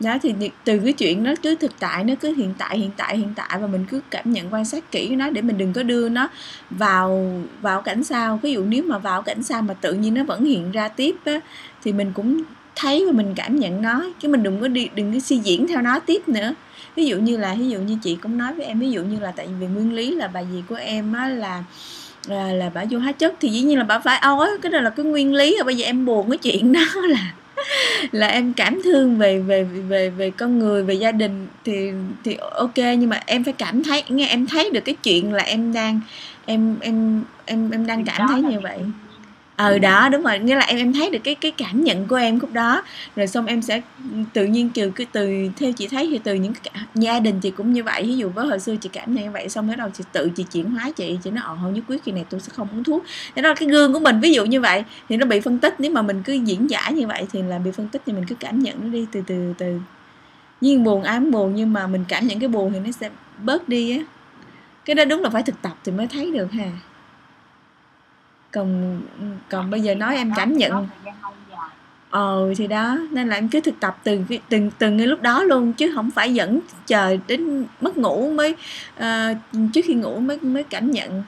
đó 0.00 0.18
thì 0.22 0.34
từ 0.64 0.78
cái 0.78 0.92
chuyện 0.92 1.22
nó 1.22 1.32
cứ 1.42 1.54
thực 1.54 1.72
tại 1.78 2.04
nó 2.04 2.14
cứ 2.20 2.34
hiện 2.34 2.54
tại 2.58 2.78
hiện 2.78 2.90
tại 2.96 3.18
hiện 3.18 3.32
tại 3.36 3.58
và 3.60 3.66
mình 3.66 3.84
cứ 3.90 4.00
cảm 4.10 4.32
nhận 4.32 4.54
quan 4.54 4.64
sát 4.64 4.90
kỹ 4.90 5.08
nó 5.08 5.30
để 5.30 5.42
mình 5.42 5.58
đừng 5.58 5.72
có 5.72 5.82
đưa 5.82 6.08
nó 6.08 6.28
vào 6.70 7.32
vào 7.60 7.82
cảnh 7.82 8.04
sau 8.04 8.38
ví 8.42 8.52
dụ 8.52 8.64
nếu 8.64 8.82
mà 8.82 8.98
vào 8.98 9.22
cảnh 9.22 9.42
sau 9.42 9.62
mà 9.62 9.74
tự 9.74 9.92
nhiên 9.92 10.14
nó 10.14 10.24
vẫn 10.24 10.44
hiện 10.44 10.70
ra 10.72 10.88
tiếp 10.88 11.16
á, 11.24 11.40
thì 11.84 11.92
mình 11.92 12.12
cũng 12.14 12.42
thấy 12.76 13.06
và 13.06 13.12
mình 13.12 13.32
cảm 13.36 13.56
nhận 13.56 13.82
nó 13.82 14.04
chứ 14.20 14.28
mình 14.28 14.42
đừng 14.42 14.60
có 14.60 14.68
đi 14.68 14.88
đừng 14.94 15.12
có 15.12 15.18
suy 15.20 15.36
diễn 15.36 15.68
theo 15.68 15.82
nó 15.82 15.98
tiếp 15.98 16.28
nữa. 16.28 16.54
Ví 16.96 17.06
dụ 17.06 17.18
như 17.18 17.36
là 17.36 17.54
ví 17.54 17.68
dụ 17.68 17.78
như 17.78 17.98
chị 18.02 18.16
cũng 18.22 18.38
nói 18.38 18.54
với 18.54 18.66
em 18.66 18.80
ví 18.80 18.90
dụ 18.90 19.02
như 19.02 19.20
là 19.20 19.32
tại 19.36 19.48
vì 19.60 19.66
nguyên 19.66 19.94
lý 19.94 20.14
là 20.14 20.28
bà 20.28 20.42
dì 20.52 20.62
của 20.68 20.74
em 20.74 21.12
á 21.12 21.28
là 21.28 21.64
là, 22.28 22.52
là 22.52 22.70
bà 22.74 22.84
vô 22.90 22.98
hóa 22.98 23.12
chất 23.12 23.34
thì 23.40 23.48
dĩ 23.48 23.60
nhiên 23.60 23.78
là 23.78 23.84
bà 23.84 23.98
phải 23.98 24.18
ói 24.18 24.48
cái 24.62 24.72
đó 24.72 24.80
là 24.80 24.90
cái 24.90 25.06
nguyên 25.06 25.34
lý. 25.34 25.56
Rồi 25.56 25.64
bây 25.64 25.76
giờ 25.76 25.86
em 25.86 26.06
buồn 26.06 26.30
cái 26.30 26.38
chuyện 26.38 26.72
đó 26.72 26.80
là 27.08 27.32
là 28.12 28.26
em 28.26 28.52
cảm 28.52 28.80
thương 28.84 29.18
về 29.18 29.38
về 29.38 29.64
về 29.64 30.10
về 30.10 30.30
con 30.30 30.58
người 30.58 30.82
về 30.82 30.94
gia 30.94 31.12
đình 31.12 31.46
thì 31.64 31.90
thì 32.24 32.36
ok 32.50 32.76
nhưng 32.76 33.08
mà 33.08 33.20
em 33.26 33.44
phải 33.44 33.54
cảm 33.58 33.82
thấy 33.82 34.02
nghe 34.08 34.28
em 34.28 34.46
thấy 34.46 34.70
được 34.70 34.84
cái 34.84 34.96
chuyện 35.02 35.32
là 35.32 35.42
em 35.42 35.72
đang 35.72 36.00
em 36.46 36.76
em 36.80 37.22
em 37.44 37.70
em 37.70 37.86
đang 37.86 38.04
cảm 38.04 38.28
thấy 38.28 38.42
như 38.42 38.60
vậy 38.60 38.78
ờ 39.62 39.78
đó, 39.78 40.08
đúng 40.08 40.22
rồi. 40.22 40.38
Nghĩa 40.38 40.54
là 40.54 40.64
em 40.64 40.78
em 40.78 40.92
thấy 40.92 41.10
được 41.10 41.18
cái 41.24 41.34
cái 41.34 41.50
cảm 41.50 41.84
nhận 41.84 42.08
của 42.08 42.16
em 42.16 42.38
lúc 42.40 42.52
đó. 42.52 42.82
Rồi 43.16 43.26
xong 43.26 43.46
em 43.46 43.62
sẽ 43.62 43.80
tự 44.32 44.44
nhiên 44.44 44.70
từ 44.74 44.90
cái 44.90 45.06
từ, 45.12 45.48
theo 45.56 45.72
chị 45.72 45.88
thấy 45.88 46.08
thì 46.10 46.18
từ 46.24 46.34
những 46.34 46.52
cái 46.54 46.84
gia 46.94 47.20
đình 47.20 47.40
thì 47.42 47.50
cũng 47.50 47.72
như 47.72 47.82
vậy. 47.82 48.02
Ví 48.02 48.16
dụ 48.16 48.28
với 48.28 48.46
hồi 48.46 48.60
xưa 48.60 48.76
chị 48.76 48.88
cảm 48.92 49.14
nhận 49.14 49.24
như 49.24 49.30
vậy, 49.30 49.48
xong 49.48 49.68
bắt 49.68 49.78
đầu 49.78 49.88
chị 49.94 50.04
tự 50.12 50.30
chị 50.36 50.44
chuyển 50.52 50.70
hóa 50.70 50.90
chị 50.96 51.18
chị 51.24 51.30
nói 51.30 51.44
ồ 51.46 51.56
thôi 51.60 51.72
nhất 51.72 51.84
quyết 51.88 52.04
kỳ 52.04 52.12
này 52.12 52.24
tôi 52.30 52.40
sẽ 52.40 52.52
không 52.56 52.68
uống 52.72 52.84
thuốc. 52.84 53.04
Thế 53.34 53.42
đó 53.42 53.48
là 53.48 53.54
cái 53.54 53.68
gương 53.68 53.92
của 53.92 54.00
mình, 54.00 54.20
ví 54.20 54.32
dụ 54.32 54.44
như 54.44 54.60
vậy, 54.60 54.84
thì 55.08 55.16
nó 55.16 55.26
bị 55.26 55.40
phân 55.40 55.58
tích. 55.58 55.74
Nếu 55.78 55.90
mà 55.90 56.02
mình 56.02 56.22
cứ 56.22 56.32
diễn 56.32 56.70
giải 56.70 56.92
như 56.92 57.06
vậy 57.06 57.26
thì 57.32 57.42
là 57.42 57.58
bị 57.58 57.70
phân 57.70 57.88
tích, 57.88 58.02
thì 58.06 58.12
mình 58.12 58.24
cứ 58.28 58.34
cảm 58.34 58.58
nhận 58.58 58.76
nó 58.80 58.88
đi 58.88 59.06
từ 59.12 59.22
từ 59.26 59.54
từ. 59.58 59.80
Nhiên 60.60 60.84
buồn, 60.84 61.02
ám 61.02 61.30
buồn, 61.30 61.54
nhưng 61.54 61.72
mà 61.72 61.86
mình 61.86 62.04
cảm 62.08 62.26
nhận 62.26 62.40
cái 62.40 62.48
buồn 62.48 62.72
thì 62.72 62.80
nó 62.80 62.90
sẽ 62.90 63.10
bớt 63.44 63.68
đi 63.68 63.98
á. 63.98 64.04
Cái 64.84 64.94
đó 64.94 65.04
đúng 65.04 65.22
là 65.22 65.30
phải 65.30 65.42
thực 65.42 65.62
tập 65.62 65.72
thì 65.84 65.92
mới 65.92 66.06
thấy 66.06 66.30
được 66.30 66.52
ha 66.52 66.70
còn 68.52 69.00
còn 69.48 69.70
bây 69.70 69.80
giờ 69.80 69.94
nói 69.94 70.16
em 70.16 70.32
cảm 70.36 70.52
nhận. 70.52 70.88
ờ 72.10 72.54
thì 72.56 72.66
đó 72.66 72.98
nên 73.10 73.28
là 73.28 73.36
em 73.36 73.48
cứ 73.48 73.60
thực 73.60 73.80
tập 73.80 73.98
từ 74.04 74.18
từng 74.48 74.70
từng 74.78 74.96
ngay 74.96 75.06
lúc 75.06 75.22
đó 75.22 75.42
luôn 75.42 75.72
chứ 75.72 75.92
không 75.94 76.10
phải 76.10 76.34
dẫn 76.34 76.60
chờ 76.86 77.16
đến 77.26 77.66
mất 77.80 77.96
ngủ 77.96 78.32
mới 78.32 78.56
ờ, 78.96 79.34
trước 79.72 79.80
khi 79.84 79.94
ngủ 79.94 80.18
mới 80.20 80.38
mới 80.42 80.62
cảm 80.62 80.90
nhận. 80.90 81.22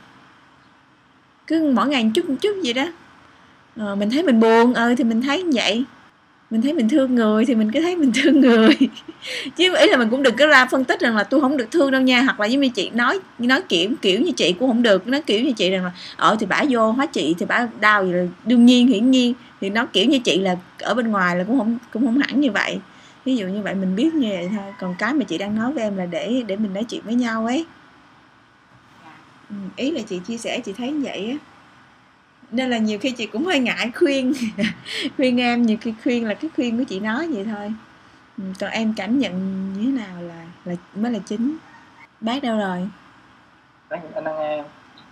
Cứ 1.46 1.72
mỗi 1.74 1.88
ngày 1.88 2.10
chút 2.14 2.24
chút 2.40 2.56
vậy 2.64 2.72
đó. 2.72 2.86
Ờ, 3.76 3.94
mình 3.94 4.10
thấy 4.10 4.22
mình 4.22 4.40
buồn 4.40 4.74
ờ 4.74 4.94
thì 4.98 5.04
mình 5.04 5.22
thấy 5.22 5.42
như 5.42 5.50
vậy 5.54 5.84
mình 6.50 6.62
thấy 6.62 6.72
mình 6.72 6.88
thương 6.88 7.14
người 7.14 7.44
thì 7.44 7.54
mình 7.54 7.70
cứ 7.72 7.80
thấy 7.80 7.96
mình 7.96 8.12
thương 8.14 8.40
người. 8.40 8.74
Chứ 9.56 9.76
ý 9.76 9.88
là 9.88 9.96
mình 9.96 10.10
cũng 10.10 10.22
đừng 10.22 10.36
có 10.36 10.46
ra 10.46 10.66
phân 10.66 10.84
tích 10.84 11.00
rằng 11.00 11.16
là 11.16 11.24
tôi 11.24 11.40
không 11.40 11.56
được 11.56 11.70
thương 11.70 11.90
đâu 11.90 12.00
nha 12.00 12.22
hoặc 12.22 12.40
là 12.40 12.46
giống 12.46 12.60
như 12.60 12.68
chị 12.68 12.90
nói 12.90 13.18
nói 13.38 13.62
kiểu 13.68 13.90
kiểu 14.02 14.20
như 14.20 14.32
chị 14.32 14.52
cũng 14.52 14.68
không 14.68 14.82
được 14.82 15.06
nói 15.06 15.22
kiểu 15.26 15.40
như 15.44 15.52
chị 15.52 15.70
rằng 15.70 15.84
là 15.84 15.92
ờ 16.16 16.36
thì 16.40 16.46
bả 16.46 16.62
vô 16.70 16.92
hóa 16.92 17.06
chị 17.06 17.34
thì 17.38 17.46
bả 17.46 17.68
đau 17.80 18.02
vậy 18.02 18.12
là 18.12 18.24
đương 18.44 18.66
nhiên 18.66 18.86
hiển 18.86 19.10
nhiên 19.10 19.34
thì 19.60 19.70
nó 19.70 19.86
kiểu 19.86 20.06
như 20.06 20.18
chị 20.18 20.38
là 20.38 20.56
ở 20.78 20.94
bên 20.94 21.10
ngoài 21.10 21.36
là 21.36 21.44
cũng 21.44 21.58
không 21.58 21.78
cũng 21.92 22.06
không 22.06 22.18
hẳn 22.18 22.40
như 22.40 22.50
vậy. 22.50 22.78
Ví 23.24 23.36
dụ 23.36 23.46
như 23.46 23.62
vậy 23.62 23.74
mình 23.74 23.96
biết 23.96 24.14
như 24.14 24.28
vậy 24.28 24.48
thôi. 24.56 24.72
Còn 24.80 24.94
cái 24.98 25.14
mà 25.14 25.24
chị 25.24 25.38
đang 25.38 25.56
nói 25.56 25.72
với 25.72 25.82
em 25.82 25.96
là 25.96 26.06
để 26.06 26.42
để 26.46 26.56
mình 26.56 26.74
nói 26.74 26.84
chuyện 26.84 27.02
với 27.04 27.14
nhau 27.14 27.46
ấy. 27.46 27.66
Ừ, 29.50 29.56
ý 29.76 29.90
là 29.90 30.00
chị 30.08 30.20
chia 30.26 30.36
sẻ 30.36 30.60
chị 30.60 30.72
thấy 30.72 30.92
như 30.92 31.00
vậy 31.04 31.30
á 31.30 31.53
nên 32.54 32.70
là 32.70 32.78
nhiều 32.78 32.98
khi 32.98 33.10
chị 33.10 33.26
cũng 33.26 33.44
hơi 33.44 33.58
ngại 33.58 33.92
khuyên 33.94 34.32
khuyên 35.16 35.40
em 35.40 35.62
nhiều 35.62 35.76
khi 35.80 35.94
khuyên 36.02 36.28
là 36.28 36.34
cái 36.34 36.50
khuyên 36.56 36.78
của 36.78 36.84
chị 36.84 37.00
nói 37.00 37.28
vậy 37.28 37.44
thôi. 37.44 37.74
Ừ, 38.38 38.44
còn 38.60 38.70
em 38.70 38.94
cảm 38.96 39.18
nhận 39.18 39.32
như 39.72 39.86
thế 39.86 39.92
nào 39.92 40.22
là 40.22 40.44
là 40.64 40.74
mới 40.94 41.12
là 41.12 41.18
chính? 41.26 41.56
Bác 42.20 42.42
đâu 42.42 42.58
rồi? 42.58 42.88
Đấy, 43.90 44.00
anh 44.14 44.24
đang 44.24 44.36
nghe. 44.38 44.64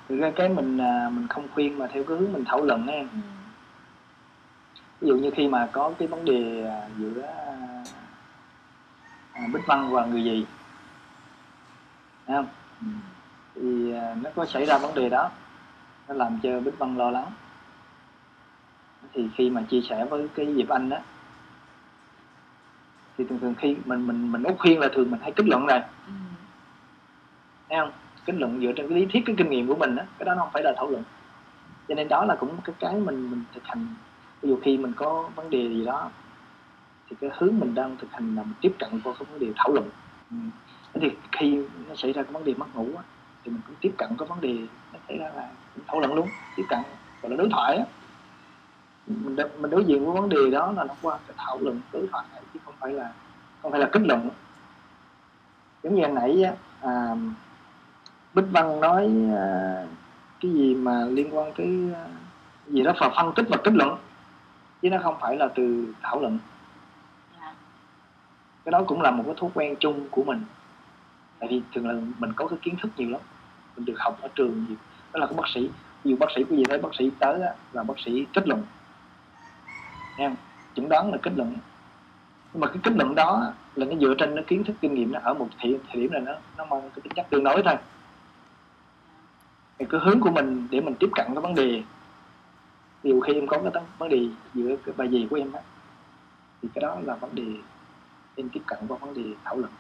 Thực 0.09 0.19
ra 0.19 0.33
cái 0.37 0.49
mình 0.49 0.79
à, 0.79 1.11
mình 1.13 1.29
không 1.29 1.49
khuyên 1.55 1.79
mà 1.79 1.87
theo 1.87 2.05
cái 2.05 2.17
hướng 2.17 2.33
mình 2.33 2.45
thảo 2.45 2.65
luận 2.65 2.87
em. 2.87 3.09
Ví 5.01 5.09
dụ 5.09 5.17
như 5.17 5.31
khi 5.37 5.49
mà 5.49 5.69
có 5.73 5.93
cái 5.99 6.09
vấn 6.09 6.25
đề 6.25 6.65
à, 6.69 6.89
giữa 6.99 7.23
à, 9.33 9.49
Bích 9.53 9.67
Văn 9.67 9.91
và 9.91 10.07
người 10.07 10.25
gì 10.25 10.45
Thấy 12.27 12.37
không? 12.37 12.49
Thì 13.55 13.93
à, 13.93 14.17
nó 14.23 14.31
có 14.35 14.47
xảy 14.47 14.67
ra 14.67 14.79
vấn 14.79 14.95
đề 14.95 15.09
đó 15.09 15.31
nó 16.13 16.25
làm 16.25 16.39
cho 16.43 16.61
Bích 16.61 16.79
Văn 16.79 16.97
lo 16.97 17.11
lắng. 17.11 17.33
Thì 19.13 19.29
khi 19.37 19.51
mà 19.51 19.63
chia 19.63 19.81
sẻ 19.81 20.05
với 20.05 20.29
cái 20.35 20.55
Diệp 20.55 20.69
Anh 20.69 20.89
đó 20.89 20.99
thì 23.19 23.25
thường 23.25 23.39
thường 23.39 23.55
khi 23.59 23.77
mình 23.85 24.07
mình 24.07 24.33
mình 24.33 24.43
út 24.43 24.59
khuyên 24.59 24.81
là 24.81 24.89
thường 24.93 25.11
mình 25.11 25.21
hay 25.21 25.33
kết 25.33 25.47
luận 25.47 25.67
này 25.67 25.83
thấy 27.69 27.79
không? 27.79 27.91
Kết 28.27 28.33
luận 28.37 28.61
dựa 28.61 28.73
trên 28.77 28.89
cái 28.89 28.99
lý 28.99 29.07
thuyết 29.07 29.23
cái 29.27 29.37
kinh 29.39 29.51
nghiệm 29.51 29.69
của 29.69 29.75
mình 29.75 29.97
đó 29.97 30.03
cái 30.19 30.27
đó 30.27 30.35
nó 30.35 30.43
không 30.43 30.53
phải 30.53 30.63
là 30.63 30.73
thảo 30.77 30.89
luận. 30.91 31.03
Cho 31.89 31.95
nên 31.95 32.09
đó 32.09 32.25
là 32.25 32.35
cũng 32.35 32.57
cái 32.65 32.75
cái 32.79 32.95
mình 32.95 33.31
mình 33.31 33.45
thực 33.55 33.65
hành. 33.65 33.87
Ví 34.43 34.49
dụ 34.49 34.59
khi 34.63 34.79
mình 34.79 34.93
có 34.97 35.31
vấn 35.37 35.51
đề 35.51 35.69
gì 35.69 35.85
đó 35.85 36.11
thì 37.11 37.17
cái 37.21 37.31
hướng 37.35 37.59
mình 37.59 37.75
đang 37.75 37.97
thực 37.97 38.13
hành 38.13 38.37
là 38.37 38.43
mình 38.43 38.55
tiếp 38.61 38.75
cận 38.79 39.01
qua 39.05 39.15
cái 39.19 39.27
vấn 39.31 39.39
đề 39.39 39.47
thảo 39.57 39.73
luận. 39.73 39.91
Ừ. 40.31 40.37
thì 41.01 41.11
khi 41.33 41.65
nó 41.89 41.95
xảy 41.95 42.13
ra 42.13 42.23
cái 42.23 42.33
vấn 42.33 42.45
đề 42.45 42.55
mất 42.55 42.67
ngủ 42.75 42.89
á, 42.97 43.03
thì 43.45 43.51
mình 43.51 43.61
cũng 43.67 43.77
tiếp 43.81 43.93
cận 43.99 44.09
cái 44.19 44.29
vấn 44.29 44.41
đề 44.41 44.67
nó 44.93 44.99
xảy 45.09 45.19
ra 45.19 45.31
là 45.37 45.51
thảo 45.87 46.01
luận 46.01 46.15
luôn 46.15 46.29
tiếp 46.57 46.65
cận. 46.69 46.79
Gọi 47.23 47.31
là 47.31 47.37
đối 47.37 47.49
thoại 47.51 47.77
á. 47.77 47.85
Mình, 49.07 49.37
đối 49.71 49.85
diện 49.85 50.05
với 50.05 50.21
vấn 50.21 50.29
đề 50.29 50.51
đó 50.51 50.73
là 50.73 50.85
nó 50.85 50.95
qua 51.03 51.19
cái 51.27 51.37
thảo 51.39 51.59
luận 51.61 51.81
đối 51.93 52.07
thoại 52.07 52.25
chứ 52.55 52.61
không 52.65 52.75
phải 52.81 52.93
là 52.93 53.13
không 53.63 53.71
phải 53.71 53.81
là 53.81 53.89
kết 53.93 54.03
luận. 54.03 54.31
Giống 55.83 55.95
như 55.95 56.03
anh 56.03 56.15
nãy 56.15 56.43
á, 56.43 56.53
à, 56.81 57.17
Bích 58.35 58.45
Văn 58.51 58.81
nói 58.81 59.11
à, 59.37 59.87
cái 60.41 60.53
gì 60.53 60.75
mà 60.75 61.05
liên 61.05 61.37
quan 61.37 61.53
tới 61.57 61.91
à, 61.95 62.07
gì 62.67 62.83
đó 62.83 62.93
phần 63.01 63.13
phân 63.17 63.33
tích 63.35 63.47
và 63.49 63.57
kết 63.65 63.75
luận 63.75 63.97
chứ 64.83 64.91
nó 64.91 64.99
không 65.03 65.17
phải 65.21 65.37
là 65.37 65.49
từ 65.55 65.95
thảo 66.03 66.21
luận. 66.21 66.39
Dạ. 67.41 67.55
cái 68.65 68.73
đó 68.73 68.85
cũng 68.87 69.01
là 69.01 69.11
một 69.11 69.23
cái 69.27 69.35
thói 69.41 69.51
quen 69.55 69.77
chung 69.81 70.09
của 70.11 70.25
mình. 70.25 70.45
Tại 71.39 71.49
vì 71.49 71.63
thường 71.75 71.89
là 71.89 71.95
mình 72.19 72.33
có 72.33 72.47
cái 72.47 72.59
kiến 72.63 72.77
thức 72.83 72.91
nhiều 72.97 73.11
lắm 73.11 73.21
mình 73.77 73.85
được 73.85 73.97
học 73.99 74.19
ở 74.23 74.29
trường 74.35 74.65
nhiều 74.69 74.77
đó 75.13 75.21
là 75.21 75.27
cái 75.27 75.35
bác 75.37 75.49
sĩ. 75.55 75.71
Nhiều 76.05 76.17
bác 76.21 76.27
sĩ 76.37 76.45
quý 76.45 76.57
vị 76.57 76.65
thấy 76.69 76.79
bác 76.79 76.95
sĩ 76.99 77.11
tới 77.19 77.39
đó, 77.39 77.47
là 77.73 77.83
bác 77.83 77.95
sĩ 78.05 78.27
kết 78.33 78.49
luận. 78.49 78.63
Em 80.17 80.35
chẩn 80.75 80.89
đoán 80.89 81.13
là 81.13 81.19
kết 81.23 81.33
luận. 81.37 81.57
Nhưng 82.53 82.61
mà 82.61 82.67
cái 82.67 82.77
kết 82.83 82.93
luận 82.97 83.15
đó 83.15 83.53
là 83.75 83.87
nó 83.87 83.97
dựa 84.01 84.15
trên 84.19 84.35
nó 84.35 84.43
kiến 84.47 84.65
thức 84.65 84.77
kinh 84.81 84.95
nghiệm 84.95 85.13
nó 85.13 85.21
ở 85.23 85.35
một 85.35 85.49
thời, 85.59 85.79
thời 85.89 86.03
điểm 86.03 86.13
này 86.13 86.21
nó 86.21 86.33
nó 86.57 86.65
mang 86.65 86.81
cái 86.81 87.01
tính 87.03 87.13
chất 87.17 87.27
tương 87.31 87.45
đối 87.45 87.63
thôi. 87.63 87.75
Thì 89.79 89.87
cái 89.91 90.01
hướng 90.05 90.21
của 90.21 90.31
mình 90.31 90.69
để 90.71 90.81
mình 90.81 90.95
tiếp 90.95 91.09
cận 91.15 91.27
cái 91.27 91.43
vấn 91.43 91.55
đề 91.55 91.83
nhiều 93.03 93.21
khi 93.21 93.35
em 93.35 93.47
có 93.47 93.59
cái 93.59 93.83
vấn 93.99 94.09
đề 94.09 94.29
giữa 94.55 94.77
cái 94.85 94.95
bài 94.97 95.09
gì 95.09 95.27
của 95.31 95.37
em 95.37 95.53
á 95.53 95.61
thì 96.63 96.69
cái 96.75 96.83
đó 96.83 96.97
là 97.03 97.15
vấn 97.15 97.35
đề 97.35 97.45
em 98.37 98.49
tiếp 98.49 98.61
cận 98.67 98.79
qua 98.89 98.99
vấn 98.99 99.15
đề 99.15 99.23
thảo 99.45 99.57
luận. 99.57 99.73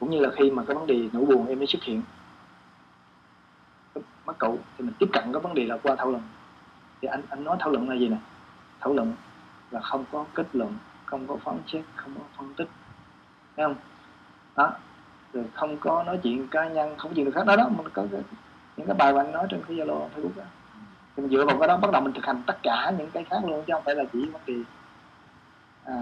Cũng 0.00 0.10
như 0.10 0.20
là 0.20 0.30
khi 0.36 0.50
mà 0.50 0.64
cái 0.64 0.76
vấn 0.76 0.86
đề 0.86 1.08
nỗi 1.12 1.24
buồn 1.24 1.46
em 1.46 1.58
mới 1.58 1.66
xuất 1.66 1.82
hiện 1.82 2.02
cái 4.30 4.36
cậu 4.38 4.58
thì 4.78 4.84
mình 4.84 4.94
tiếp 4.98 5.06
cận 5.12 5.24
cái 5.32 5.40
vấn 5.40 5.54
đề 5.54 5.66
là 5.66 5.76
qua 5.82 5.96
thảo 5.96 6.10
luận. 6.10 6.22
Thì 7.02 7.08
anh 7.08 7.22
anh 7.28 7.44
nói 7.44 7.56
thảo 7.60 7.70
luận 7.70 7.88
là 7.88 7.94
gì 7.94 8.08
nè? 8.08 8.16
Thảo 8.80 8.92
luận 8.92 9.12
là 9.70 9.80
không 9.80 10.04
có 10.12 10.24
kết 10.34 10.46
luận 10.52 10.74
không 11.04 11.26
có 11.26 11.36
phán 11.44 11.58
xét 11.66 11.84
không 11.96 12.14
có 12.14 12.24
phân 12.36 12.54
tích. 12.54 12.68
Thấy 13.56 13.66
không? 13.66 13.74
Đó. 14.56 14.72
Rồi 15.32 15.44
không 15.54 15.76
có 15.78 16.02
nói 16.02 16.18
chuyện 16.22 16.48
cá 16.48 16.68
nhân 16.68 16.94
không 16.98 17.10
có 17.10 17.14
chuyện 17.14 17.24
được 17.24 17.32
khác. 17.34 17.46
Đó 17.46 17.56
đó 17.56 17.68
mình 17.68 17.88
có 17.92 18.06
cái, 18.12 18.20
những 18.76 18.86
cái 18.86 18.96
bài 18.96 19.12
mà 19.12 19.20
anh 19.20 19.32
nói 19.32 19.46
trên 19.50 19.62
cái 19.68 19.76
zalo 19.76 20.08
facebook 20.14 20.36
đó 20.36 20.44
thì 21.16 21.22
mình 21.22 21.32
dựa 21.32 21.44
vào 21.44 21.58
cái 21.58 21.68
đó 21.68 21.76
bắt 21.76 21.90
đầu 21.92 22.02
mình 22.02 22.12
thực 22.12 22.26
hành 22.26 22.42
tất 22.46 22.58
cả 22.62 22.92
những 22.98 23.10
cái 23.10 23.24
khác 23.24 23.38
luôn 23.46 23.64
chứ 23.66 23.72
không 23.72 23.82
phải 23.84 23.94
là 23.94 24.04
chỉ 24.12 24.28
vấn 24.32 24.42
đề 24.46 24.54
à, 25.84 25.94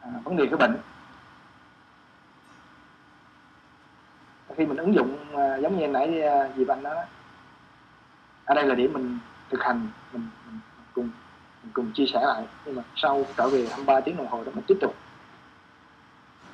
à, 0.00 0.10
vấn 0.24 0.36
đề 0.36 0.46
cái 0.46 0.56
bệnh. 0.56 0.76
Khi 4.56 4.66
mình 4.66 4.76
ứng 4.76 4.94
dụng 4.94 5.16
à, 5.36 5.56
giống 5.56 5.78
như 5.78 5.86
nãy 5.86 6.22
à, 6.22 6.48
dì 6.56 6.64
anh 6.68 6.82
nói 6.82 6.94
đó, 6.94 7.02
ở 8.44 8.54
đây 8.54 8.66
là 8.66 8.74
để 8.74 8.88
mình 8.88 9.18
thực 9.50 9.62
hành 9.62 9.88
mình, 10.12 10.28
mình, 10.46 10.60
cùng 10.92 11.10
mình 11.62 11.72
cùng 11.72 11.92
chia 11.92 12.06
sẻ 12.12 12.20
lại. 12.22 12.44
Nhưng 12.64 12.74
mà 12.74 12.82
sau 12.96 13.24
trở 13.36 13.48
về 13.48 13.66
23 13.68 14.00
tiếng 14.00 14.16
đồng 14.16 14.26
hồ 14.26 14.44
đó 14.44 14.52
mình 14.54 14.64
tiếp 14.66 14.78
tục 14.80 14.94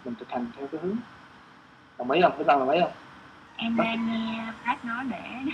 mình 0.05 0.15
thực 0.19 0.31
hành 0.31 0.47
theo 0.57 0.67
cái 0.73 0.81
hướng. 0.83 0.97
Đồng 1.99 2.11
ý 2.11 2.21
không? 2.23 2.33
Cái 2.39 2.45
đồng 2.45 2.71
ý 2.71 2.81
không? 2.81 2.93
Em 3.57 3.77
đang 3.77 4.07
nghe 4.07 4.45
bác 4.67 4.85
nói 4.85 5.05
để 5.11 5.53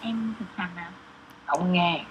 em 0.00 0.34
thực 0.38 0.56
hành 0.56 0.70
à 0.76 0.90
không 1.46 1.72
nghe. 1.72 2.04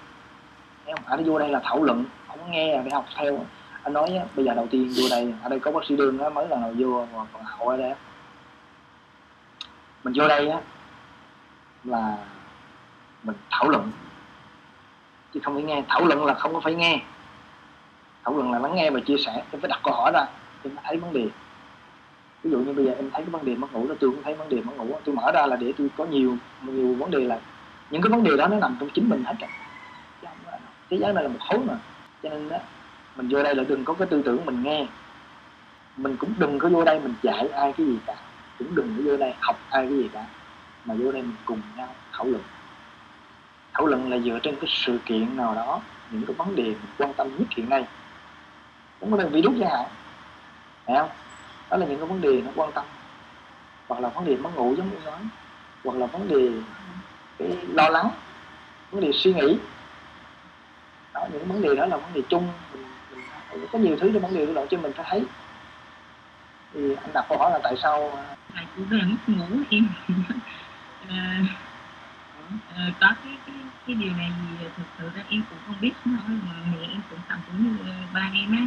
Thấy 0.85 0.93
không? 0.95 1.05
anh 1.05 1.23
vô 1.25 1.39
đây 1.39 1.49
là 1.49 1.61
thảo 1.63 1.83
luận 1.83 2.05
không 2.27 2.51
nghe 2.51 2.81
để 2.83 2.91
học 2.91 3.05
theo. 3.15 3.45
Anh 3.83 3.93
nói 3.93 4.19
bây 4.35 4.45
giờ 4.45 4.53
đầu 4.53 4.67
tiên 4.71 4.91
vô 4.95 5.03
đây 5.09 5.33
ở 5.43 5.49
đây 5.49 5.59
có 5.59 5.71
bác 5.71 5.79
sĩ 5.89 5.95
đương 5.95 6.19
á 6.19 6.29
mới 6.29 6.47
đầu 6.49 6.73
vô 6.77 7.05
còn 7.33 7.43
hậu 7.43 7.67
ở 7.67 7.77
đây 7.77 7.93
mình 10.03 10.13
vô 10.17 10.27
đây 10.27 10.49
á, 10.49 10.59
là 11.83 12.17
mình 13.23 13.35
thảo 13.49 13.69
luận. 13.69 13.91
Chứ 15.33 15.39
không 15.43 15.53
phải 15.53 15.63
nghe. 15.63 15.83
Thảo 15.87 16.05
luận 16.05 16.25
là 16.25 16.33
không 16.33 16.53
có 16.53 16.59
phải 16.59 16.75
nghe. 16.75 17.01
Thảo 18.23 18.35
luận 18.35 18.51
là 18.51 18.59
lắng 18.59 18.75
nghe 18.75 18.89
và 18.89 18.99
chia 18.99 19.17
sẻ. 19.17 19.43
Em 19.51 19.61
phải 19.61 19.69
đặt 19.69 19.79
câu 19.83 19.93
hỏi 19.93 20.11
ra. 20.13 20.25
Em 20.63 20.73
thấy 20.83 20.97
vấn 20.97 21.13
đề. 21.13 21.27
Ví 22.43 22.51
dụ 22.51 22.57
như 22.57 22.73
bây 22.73 22.85
giờ 22.85 22.91
em 22.91 23.11
thấy 23.11 23.21
cái 23.21 23.29
vấn 23.29 23.45
đề 23.45 23.55
mất 23.55 23.73
ngủ 23.73 23.87
đó 23.87 23.95
tôi 23.99 24.11
cũng 24.11 24.23
thấy 24.23 24.35
vấn 24.35 24.49
đề 24.49 24.61
mất 24.61 24.73
ngủ. 24.77 24.99
Tôi 25.05 25.15
mở 25.15 25.31
ra 25.31 25.45
là 25.45 25.55
để 25.55 25.73
tôi 25.77 25.87
có 25.97 26.05
nhiều 26.05 26.37
nhiều 26.61 26.93
vấn 26.93 27.11
đề 27.11 27.19
là 27.19 27.39
những 27.89 28.01
cái 28.01 28.09
vấn 28.09 28.23
đề 28.23 28.37
đó 28.37 28.47
nó 28.47 28.57
nằm 28.57 28.77
trong 28.79 28.89
chính 28.89 29.09
mình 29.09 29.23
hết 29.23 29.33
rồi 29.39 29.49
thế 30.89 30.97
giới 30.97 31.13
này 31.13 31.23
là 31.23 31.29
một 31.29 31.39
khối 31.49 31.59
mà. 31.59 31.73
Cho 32.23 32.29
nên 32.29 32.49
đó 32.49 32.57
mình 33.15 33.29
vô 33.29 33.43
đây 33.43 33.55
là 33.55 33.63
đừng 33.63 33.85
có 33.85 33.93
cái 33.93 34.07
tư 34.07 34.21
tưởng 34.25 34.45
mình 34.45 34.63
nghe. 34.63 34.87
Mình 35.97 36.17
cũng 36.17 36.33
đừng 36.37 36.59
có 36.59 36.69
vô 36.69 36.83
đây 36.83 36.99
mình 36.99 37.13
dạy 37.21 37.47
ai 37.47 37.73
cái 37.77 37.85
gì 37.85 37.97
cả 38.05 38.15
cũng 38.59 38.75
đừng 38.75 38.95
có 38.97 39.03
vô 39.05 39.17
đây 39.17 39.33
học 39.41 39.59
ai 39.69 39.87
cái 39.87 39.97
gì 39.97 40.09
cả 40.13 40.25
mà 40.85 40.95
vô 40.95 41.11
đây 41.11 41.21
mình 41.21 41.35
cùng 41.45 41.61
nhau 41.77 41.95
thảo 42.11 42.25
luận. 42.25 42.43
Thảo 43.73 43.85
luận 43.85 44.11
là 44.11 44.17
dựa 44.17 44.39
trên 44.43 44.55
cái 44.55 44.69
sự 44.69 44.99
kiện 45.05 45.37
nào 45.37 45.55
đó 45.55 45.81
những 46.11 46.25
cái 46.25 46.35
vấn 46.35 46.55
đề 46.55 46.63
mình 46.63 46.91
quan 46.97 47.13
tâm 47.13 47.37
nhất 47.37 47.47
hiện 47.55 47.69
nay. 47.69 47.85
Cũng 48.99 49.11
như 49.11 49.17
là 49.17 49.29
virus 49.29 49.55
chẳng 49.59 49.69
hạn 49.69 49.85
phải 50.85 50.95
không? 50.95 51.09
Đó 51.69 51.77
là 51.77 51.85
những 51.85 51.97
cái 51.97 52.07
vấn 52.07 52.21
đề 52.21 52.41
nó 52.45 52.51
quan 52.55 52.71
tâm. 52.71 52.85
Hoặc 53.87 54.01
là 54.01 54.09
vấn 54.09 54.25
đề 54.25 54.35
mất 54.35 54.55
ngủ 54.55 54.75
giống 54.77 54.89
như 54.89 54.97
nói 55.05 55.19
hoặc 55.83 55.97
là 55.97 56.05
vấn 56.05 56.27
đề 56.27 56.51
cái 57.37 57.57
lo 57.73 57.89
lắng 57.89 58.09
vấn 58.91 59.01
đề 59.01 59.11
suy 59.13 59.33
nghĩ. 59.33 59.57
Đó 61.13 61.27
những 61.33 61.47
vấn 61.47 61.61
đề 61.61 61.75
đó 61.75 61.85
là 61.85 61.97
vấn 61.97 62.13
đề 62.13 62.21
chung. 62.29 62.47
Mình, 62.73 62.85
mình 63.51 63.67
có 63.71 63.79
nhiều 63.79 63.97
thứ 63.99 64.11
trong 64.13 64.21
vấn 64.21 64.33
đề 64.33 64.53
đó 64.53 64.65
cho 64.69 64.77
mình 64.77 64.93
phải 64.93 65.05
thấy. 65.09 65.25
Thì 66.73 66.95
anh 66.95 67.13
đặt 67.13 67.25
câu 67.29 67.37
hỏi 67.37 67.51
là 67.51 67.59
tại 67.63 67.75
sao 67.83 68.11
à, 68.17 68.35
là 68.53 68.65
chủ 68.75 68.85
đề 68.89 69.01
mất 69.01 69.17
ngủ 69.27 69.47
em. 69.69 69.87
Ờ, 71.09 71.15
ờ, 72.67 72.91
có 72.99 73.13
cái, 73.23 73.37
cái 73.45 73.55
cái 73.87 73.95
điều 73.95 74.13
này 74.13 74.31
thì 74.41 74.65
thực 74.77 74.83
sự 74.97 75.09
ra 75.15 75.23
em 75.29 75.43
cũng 75.49 75.59
không 75.65 75.75
biết 75.81 75.93
nữa 76.05 76.23
mà 76.43 76.53
mẹ 76.71 76.77
em 76.91 77.01
cũng 77.09 77.19
tầm 77.27 77.39
cũng 77.47 77.63
như 77.63 77.77
ờ, 77.85 77.93
ba 78.13 78.31
em 78.33 78.51
á 78.51 78.65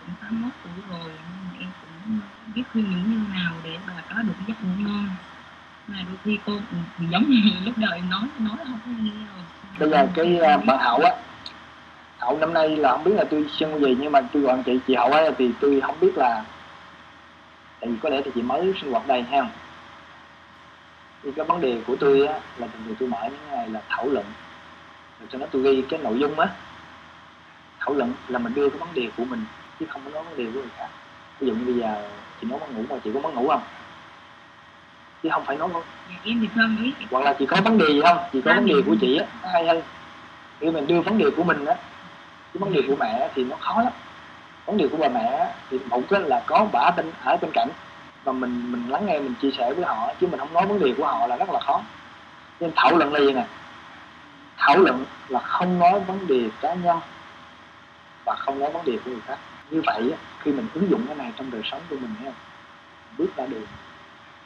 cũng 0.00 0.14
81 0.20 0.52
tuổi 0.62 0.72
rồi 0.88 1.12
nhưng 1.12 1.48
mà 1.52 1.58
em 1.60 1.70
cũng 1.80 2.20
biết 2.54 2.62
khuyên 2.72 2.84
nhủ 2.90 3.08
như 3.08 3.32
nào 3.32 3.52
để 3.62 3.78
bà 3.86 3.92
có 4.10 4.22
được 4.22 4.34
giấc 4.46 4.64
ngủ 4.64 4.70
ngon. 4.78 5.08
Mà 5.86 5.96
đôi 6.06 6.16
khi 6.24 6.38
cô 6.46 6.60
cũng, 6.70 6.84
cũng 6.98 7.10
giống 7.10 7.30
như 7.30 7.36
lúc 7.64 7.78
đầu 7.78 7.92
em 7.94 8.10
nói 8.10 8.28
nói 8.38 8.56
không 8.64 8.80
có 8.84 8.90
nghe 8.90 9.26
rồi. 9.34 9.44
Bây 9.78 9.90
giờ 9.90 10.08
cái 10.14 10.38
à, 10.38 10.56
bạn 10.56 10.78
hậu 10.80 10.98
á 10.98 11.10
hậu 12.18 12.38
năm 12.38 12.54
nay 12.54 12.76
là 12.76 12.90
không 12.92 13.04
biết 13.04 13.14
là 13.14 13.24
tôi 13.30 13.46
xưng 13.48 13.80
gì 13.80 13.96
nhưng 14.00 14.12
mà 14.12 14.20
tôi 14.32 14.42
gọi 14.42 14.62
chị 14.66 14.80
chị 14.86 14.94
hậu 14.94 15.10
ấy 15.12 15.32
thì 15.38 15.54
tôi 15.60 15.80
không 15.80 16.00
biết 16.00 16.16
là 16.16 16.44
tại 17.80 17.90
vì 17.90 17.96
có 18.02 18.08
lẽ 18.08 18.22
thì 18.24 18.30
chị 18.34 18.42
mới 18.42 18.74
sinh 18.80 18.90
hoạt 18.90 19.06
đây 19.06 19.22
ha. 19.22 19.48
Thì 21.22 21.30
cái 21.36 21.44
vấn 21.44 21.60
đề 21.60 21.80
của 21.86 21.96
tôi 21.96 22.26
á 22.26 22.40
là 22.56 22.66
thường 22.66 22.82
thường 22.86 22.96
tôi 22.98 23.08
mở 23.08 23.18
những 23.22 23.50
ngày 23.50 23.68
là 23.68 23.82
thảo 23.88 24.08
luận. 24.08 24.24
Rồi 25.20 25.28
cho 25.32 25.38
nó 25.38 25.46
tôi 25.50 25.62
ghi 25.62 25.82
cái 25.88 26.00
nội 26.02 26.18
dung 26.18 26.40
á. 26.40 26.48
Thảo 27.78 27.94
luận 27.94 28.12
là 28.28 28.38
mình 28.38 28.54
đưa 28.54 28.68
cái 28.68 28.78
vấn 28.78 28.94
đề 28.94 29.08
của 29.16 29.24
mình 29.24 29.44
chứ 29.80 29.86
không 29.88 30.02
có 30.04 30.10
nói 30.10 30.22
vấn 30.22 30.36
đề 30.36 30.44
của 30.44 30.60
người 30.60 30.70
khác. 30.76 30.88
Ví 31.40 31.46
dụ 31.46 31.54
như 31.54 31.64
bây 31.64 31.74
giờ 31.74 32.08
chị 32.40 32.46
nói 32.46 32.60
mất 32.60 32.66
ngủ 32.74 32.84
mà 32.88 32.96
chị 33.04 33.10
có 33.14 33.20
mất 33.20 33.34
ngủ 33.34 33.48
không? 33.48 33.62
Chứ 35.22 35.28
không 35.32 35.44
phải 35.44 35.56
nói 35.56 35.68
vấn 35.68 35.82
dạ, 36.08 36.16
em 36.24 36.40
thì 36.40 36.48
không 36.54 36.76
biết 36.82 37.06
hoặc 37.10 37.24
là 37.24 37.36
chị 37.38 37.46
có 37.46 37.60
vấn 37.64 37.78
đề 37.78 37.86
gì 37.88 38.00
không? 38.04 38.18
Chị 38.32 38.40
có 38.44 38.54
vấn 38.54 38.66
đề 38.66 38.74
của 38.86 38.96
chị 39.00 39.16
á 39.16 39.26
hay 39.52 39.66
hơn 39.66 39.82
khi 40.60 40.70
mình 40.70 40.86
đưa 40.86 41.00
vấn 41.00 41.18
đề 41.18 41.26
của 41.36 41.44
mình 41.44 41.64
á 41.64 41.74
cái 42.52 42.58
vấn 42.60 42.72
đề 42.72 42.82
của 42.88 42.96
mẹ 42.96 43.28
thì 43.34 43.44
nó 43.44 43.56
khó 43.60 43.82
lắm 43.82 43.92
vấn 44.70 44.78
đề 44.78 44.88
của 44.88 44.96
bà 44.96 45.08
mẹ 45.08 45.54
thì 45.70 45.78
một 45.88 46.02
cái 46.10 46.20
là 46.20 46.42
có 46.46 46.68
bả 46.72 46.90
bên, 46.96 47.12
ở 47.24 47.36
bên 47.36 47.50
cạnh. 47.54 47.68
Và 48.24 48.32
mình 48.32 48.72
mình 48.72 48.88
lắng 48.88 49.06
nghe, 49.06 49.18
mình 49.18 49.34
chia 49.42 49.50
sẻ 49.58 49.72
với 49.72 49.84
họ, 49.84 50.12
chứ 50.20 50.26
mình 50.26 50.40
không 50.40 50.52
nói 50.52 50.66
vấn 50.66 50.78
đề 50.78 50.94
của 50.96 51.06
họ 51.06 51.26
là 51.26 51.36
rất 51.36 51.50
là 51.50 51.60
khó. 51.60 51.82
Nên 52.60 52.72
thảo 52.76 52.96
luận 52.96 53.12
là 53.12 53.20
gì 53.20 53.32
nè? 53.32 53.46
Thảo 54.56 54.76
luận 54.78 55.04
là 55.28 55.40
không 55.40 55.78
nói 55.78 56.00
vấn 56.00 56.26
đề 56.26 56.48
cá 56.60 56.74
nhân 56.74 57.00
và 58.24 58.34
không 58.34 58.58
nói 58.58 58.70
vấn 58.72 58.84
đề 58.84 58.98
của 59.04 59.10
người 59.10 59.20
khác. 59.26 59.38
Như 59.70 59.82
vậy 59.86 60.14
khi 60.40 60.52
mình 60.52 60.66
ứng 60.74 60.90
dụng 60.90 61.06
cái 61.06 61.16
này 61.16 61.32
trong 61.36 61.50
đời 61.50 61.62
sống 61.64 61.80
của 61.90 61.96
mình 61.96 62.14
thấy 62.18 62.24
không 62.24 62.34
bước 63.18 63.36
ra 63.36 63.46
đường, 63.46 63.66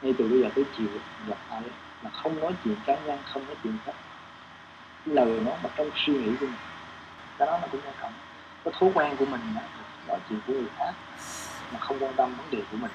ngay 0.01 0.13
từ 0.17 0.27
bây 0.27 0.41
giờ 0.41 0.49
tới 0.55 0.65
chiều 0.77 0.87
gặp 1.27 1.37
ai 1.49 1.61
là 2.03 2.09
không 2.09 2.39
nói 2.39 2.51
chuyện 2.63 2.75
cá 2.85 2.95
nhân, 3.05 3.19
không 3.33 3.45
nói 3.45 3.55
chuyện 3.63 3.77
khác. 3.85 3.95
Lời 5.05 5.39
nó 5.45 5.51
mà 5.63 5.69
trong 5.75 5.89
suy 5.95 6.13
nghĩ 6.13 6.35
của 6.39 6.45
mình, 6.45 6.55
cái 7.37 7.45
đó 7.47 7.59
nó 7.61 7.67
cũng 7.71 7.81
quan 7.85 7.95
trọng. 8.01 8.13
Cái 8.63 8.73
thói 8.79 8.89
quen 8.93 9.15
của 9.17 9.25
mình 9.25 9.41
đó 9.55 9.61
mọi 10.07 10.19
chuyện 10.29 10.39
của 10.47 10.53
người 10.53 10.69
khác 10.77 10.91
mà 11.73 11.79
không 11.79 11.97
quan 11.99 12.13
tâm 12.13 12.33
vấn 12.37 12.51
đề 12.51 12.59
của 12.71 12.77
mình. 12.77 12.91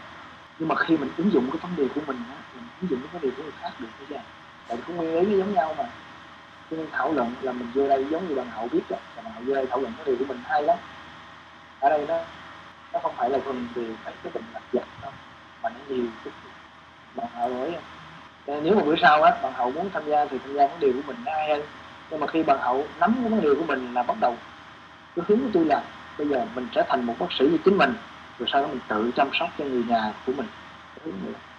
Nhưng 0.58 0.68
mà 0.68 0.74
khi 0.74 0.96
mình 0.96 1.10
ứng 1.16 1.32
dụng 1.32 1.50
cái 1.52 1.58
vấn 1.62 1.76
đề 1.76 1.84
của 1.94 2.00
mình 2.06 2.16
á, 2.30 2.36
mình 2.54 2.64
ứng 2.80 2.90
dụng 2.90 3.00
cái 3.00 3.08
vấn 3.12 3.22
đề 3.22 3.30
của 3.36 3.42
người 3.42 3.52
khác 3.60 3.70
được 3.78 3.88
hay 3.98 4.06
chưa 4.10 4.16
tại 4.68 4.78
cũng 4.86 4.96
nguyên 4.96 5.14
lý 5.14 5.26
nó 5.26 5.38
giống 5.38 5.54
nhau 5.54 5.74
mà. 5.78 5.84
Cho 6.70 6.76
nên 6.76 6.86
thảo 6.92 7.12
luận 7.12 7.34
là 7.42 7.52
mình 7.52 7.70
vô 7.74 7.88
đây 7.88 8.06
giống 8.10 8.28
như 8.28 8.34
bạn 8.34 8.50
hậu 8.50 8.68
biết 8.68 8.82
á 8.90 8.96
là 9.16 9.22
bạn 9.22 9.32
hậu 9.32 9.42
vô 9.46 9.54
đây 9.54 9.66
thảo 9.66 9.80
luận 9.80 9.92
vấn 9.98 10.06
đề 10.06 10.16
của 10.18 10.24
mình 10.24 10.40
hay 10.44 10.62
lắm. 10.62 10.78
Ở 11.80 11.88
đây 11.88 12.06
nó 12.08 12.18
nó 12.92 13.00
không 13.02 13.12
phải 13.16 13.30
là 13.30 13.38
thuần 13.44 13.68
về 13.74 13.84
cái 14.04 14.14
cái 14.22 14.32
bệnh 14.32 14.44
lặt 14.52 14.62
vặt 14.72 14.84
đâu 15.02 15.12
mà 15.62 15.70
nó 15.70 15.78
nhiều 15.88 16.04
cái 16.24 16.32
bạn 17.14 17.26
hậu 17.34 17.48
nói 17.48 17.76
ờ, 18.46 18.60
nếu 18.62 18.74
mà 18.74 18.82
bữa 18.82 18.94
sau 19.02 19.22
á 19.22 19.30
bạn 19.42 19.52
hậu 19.52 19.70
muốn 19.70 19.90
tham 19.92 20.02
gia 20.06 20.24
thì 20.24 20.38
tham 20.38 20.54
gia 20.54 20.66
vấn 20.66 20.80
đề 20.80 20.92
của 20.92 21.00
mình 21.06 21.16
nó 21.24 21.32
hay 21.32 21.48
hơn. 21.48 21.62
Nhưng 22.10 22.20
mà 22.20 22.26
khi 22.26 22.42
bạn 22.42 22.58
hậu 22.60 22.86
nắm 23.00 23.14
cái 23.20 23.30
vấn 23.30 23.40
đề 23.40 23.48
của 23.58 23.64
mình 23.64 23.94
là 23.94 24.02
bắt 24.02 24.16
đầu 24.20 24.36
cái 25.16 25.24
hướng 25.28 25.40
của 25.40 25.48
tôi 25.52 25.64
là 25.64 25.82
bây 26.18 26.28
giờ 26.28 26.46
mình 26.54 26.66
trở 26.72 26.82
thành 26.88 27.04
một 27.06 27.14
bác 27.18 27.32
sĩ 27.38 27.44
như 27.44 27.58
chính 27.64 27.78
mình 27.78 27.94
rồi 28.38 28.48
sau 28.52 28.62
đó 28.62 28.68
mình 28.68 28.80
tự 28.88 29.10
chăm 29.16 29.28
sóc 29.32 29.48
cho 29.58 29.64
người 29.64 29.84
nhà 29.88 30.12
của 30.26 30.32
mình. 30.32 30.46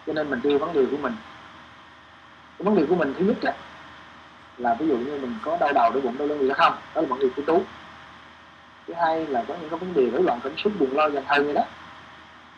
Cho 0.08 0.14
nên 0.14 0.30
mình 0.30 0.40
đưa 0.44 0.58
vấn 0.58 0.74
đề 0.74 0.86
của 0.92 0.98
mình. 0.98 1.14
Cái 2.58 2.66
vấn 2.66 2.76
đề 2.76 2.86
của 2.86 2.96
mình 2.96 3.14
thứ 3.18 3.26
nhất 3.26 3.38
á, 3.42 3.54
là 4.58 4.74
ví 4.74 4.88
dụ 4.88 4.98
như 4.98 5.18
mình 5.22 5.36
có 5.42 5.58
đau 5.60 5.74
đầu 5.74 5.92
đau 5.92 6.02
bụng 6.02 6.18
đau 6.18 6.28
lưng 6.28 6.40
gì 6.40 6.50
đó 6.50 6.56
không? 6.58 6.74
Đó 6.96 7.02
là 7.02 7.08
vấn 7.08 7.20
đề 7.20 7.28
của 7.36 7.42
tú 7.42 7.64
thứ 8.88 8.94
hai 8.94 9.28
là 9.28 9.44
có 9.48 9.56
những 9.62 9.70
cái 9.70 9.80
vấn 9.80 9.94
đề 9.94 10.10
rối 10.10 10.24
loạn 10.24 10.40
cảm 10.44 10.58
xúc 10.58 10.74
buồn 10.80 10.90
lo 10.92 11.10
dần 11.10 11.24
thân 11.28 11.46
vậy 11.46 11.54
đó. 11.54 11.64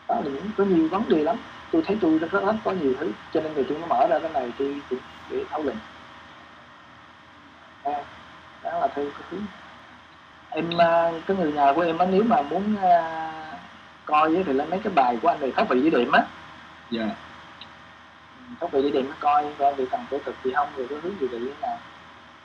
Đó 0.08 0.14
là 0.14 0.30
những 0.30 0.50
có 0.56 0.64
nhiều 0.64 0.88
vấn 0.88 1.08
đề 1.08 1.22
lắm. 1.22 1.36
Tôi 1.70 1.82
thấy 1.86 1.98
tôi 2.00 2.18
rất 2.18 2.44
lắm 2.44 2.58
có 2.64 2.72
nhiều 2.72 2.92
thứ. 3.00 3.12
Cho 3.32 3.40
nên 3.40 3.54
người 3.54 3.64
tôi 3.68 3.78
nó 3.78 3.86
mở 3.86 4.06
ra 4.06 4.18
cái 4.18 4.30
này 4.30 4.52
tôi, 4.58 4.80
tôi 4.90 4.98
để 5.30 5.44
thảo 5.50 5.62
luận. 5.62 5.76
Đó. 7.84 7.92
Là 8.62 8.88
theo 8.94 9.04
cái 9.04 9.22
thứ 9.30 9.36
em 10.54 10.78
à, 10.78 11.12
cái 11.26 11.36
người 11.36 11.52
nhà 11.52 11.72
của 11.72 11.80
em 11.80 11.98
á 11.98 12.06
nếu 12.10 12.22
mà 12.22 12.42
muốn 12.42 12.76
à, 12.82 13.30
coi 14.04 14.42
thì 14.46 14.52
lấy 14.52 14.66
mấy 14.66 14.78
cái 14.78 14.92
bài 14.92 15.18
của 15.22 15.28
anh 15.28 15.40
này 15.40 15.50
khóc 15.50 15.68
vị 15.68 15.80
với 15.80 15.90
điểm 15.90 16.12
á. 16.12 16.22
Dạ. 16.90 17.04
Khóc 18.60 18.72
vị 18.72 18.82
với 18.82 18.90
điểm 18.90 19.12
coi 19.20 19.44
coi 19.58 19.74
vị 19.74 19.86
cần 19.90 20.00
phẫu 20.10 20.18
thuật 20.24 20.36
thì 20.42 20.52
không 20.54 20.68
rồi 20.76 20.86
cái 20.90 20.98
hướng 21.02 21.20
gì 21.20 21.28
thế 21.32 21.38
nào. 21.60 21.78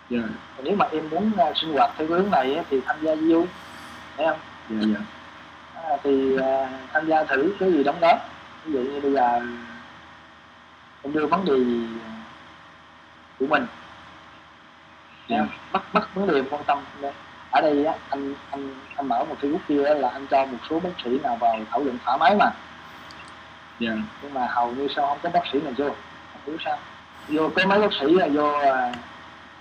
Dạ. 0.10 0.20
Nếu 0.64 0.76
mà 0.76 0.86
em 0.92 1.10
muốn 1.10 1.32
uh, 1.50 1.58
sinh 1.58 1.74
hoạt 1.74 1.92
theo 1.98 2.08
hướng 2.08 2.32
này 2.32 2.56
á, 2.56 2.64
thì 2.70 2.82
tham 2.86 2.96
gia 3.02 3.16
vui 3.16 3.46
thấy 4.18 4.28
không? 4.28 4.40
Dạ 4.70 4.88
dạ. 4.94 5.00
À, 5.84 5.98
thì 6.04 6.36
uh, 6.36 6.42
tham 6.94 7.06
gia 7.06 7.24
thử 7.24 7.54
cái 7.60 7.72
gì 7.72 7.84
đóng 7.84 8.00
góp. 8.02 8.18
Ví 8.66 8.74
dụ 8.74 8.80
như 8.80 9.00
bây 9.02 9.14
giờ 9.14 9.42
em 11.04 11.14
đưa 11.14 11.26
vấn 11.26 11.46
đề 11.46 11.54
của 13.40 13.48
mình. 13.48 13.66
Dạ. 15.28 15.38
em 15.38 15.48
bắt 15.72 15.84
bắt 15.94 16.10
vấn 16.16 16.28
đề 16.28 16.36
em 16.36 16.46
quan 16.50 16.64
tâm 16.64 16.80
đây. 17.02 17.12
Ở 17.52 17.62
đây 17.62 17.86
á, 17.86 17.94
anh 18.10 18.34
anh 18.52 18.76
anh 18.96 19.08
mở 19.08 19.24
một 19.24 19.36
cái 19.42 19.50
group 19.52 19.62
kia 19.68 19.84
á, 19.84 19.94
là 19.94 20.10
anh 20.10 20.28
cho 20.28 20.46
một 20.46 20.58
số 20.70 20.80
bác 20.80 20.90
sĩ 21.04 21.20
nào 21.24 21.36
vào 21.36 21.60
thảo 21.72 21.84
luận 21.84 21.98
thoải 22.06 22.18
mái 22.18 22.36
mà. 22.36 22.52
Dạ. 23.80 23.92
Nhưng 24.22 24.34
mà 24.34 24.48
hầu 24.50 24.72
như 24.72 24.88
sao 24.96 25.08
không 25.08 25.18
có 25.24 25.30
bác 25.30 25.42
sĩ 25.54 25.60
nào 25.62 25.74
vô? 25.78 25.90
Không 26.34 26.42
hiểu 26.46 26.58
sao. 26.66 26.78
Vô 27.28 27.50
có 27.56 27.66
mấy 27.66 27.80
bác 27.80 27.94
sĩ 28.00 28.06
là 28.14 28.28
vô 28.34 28.52
à, 28.52 28.94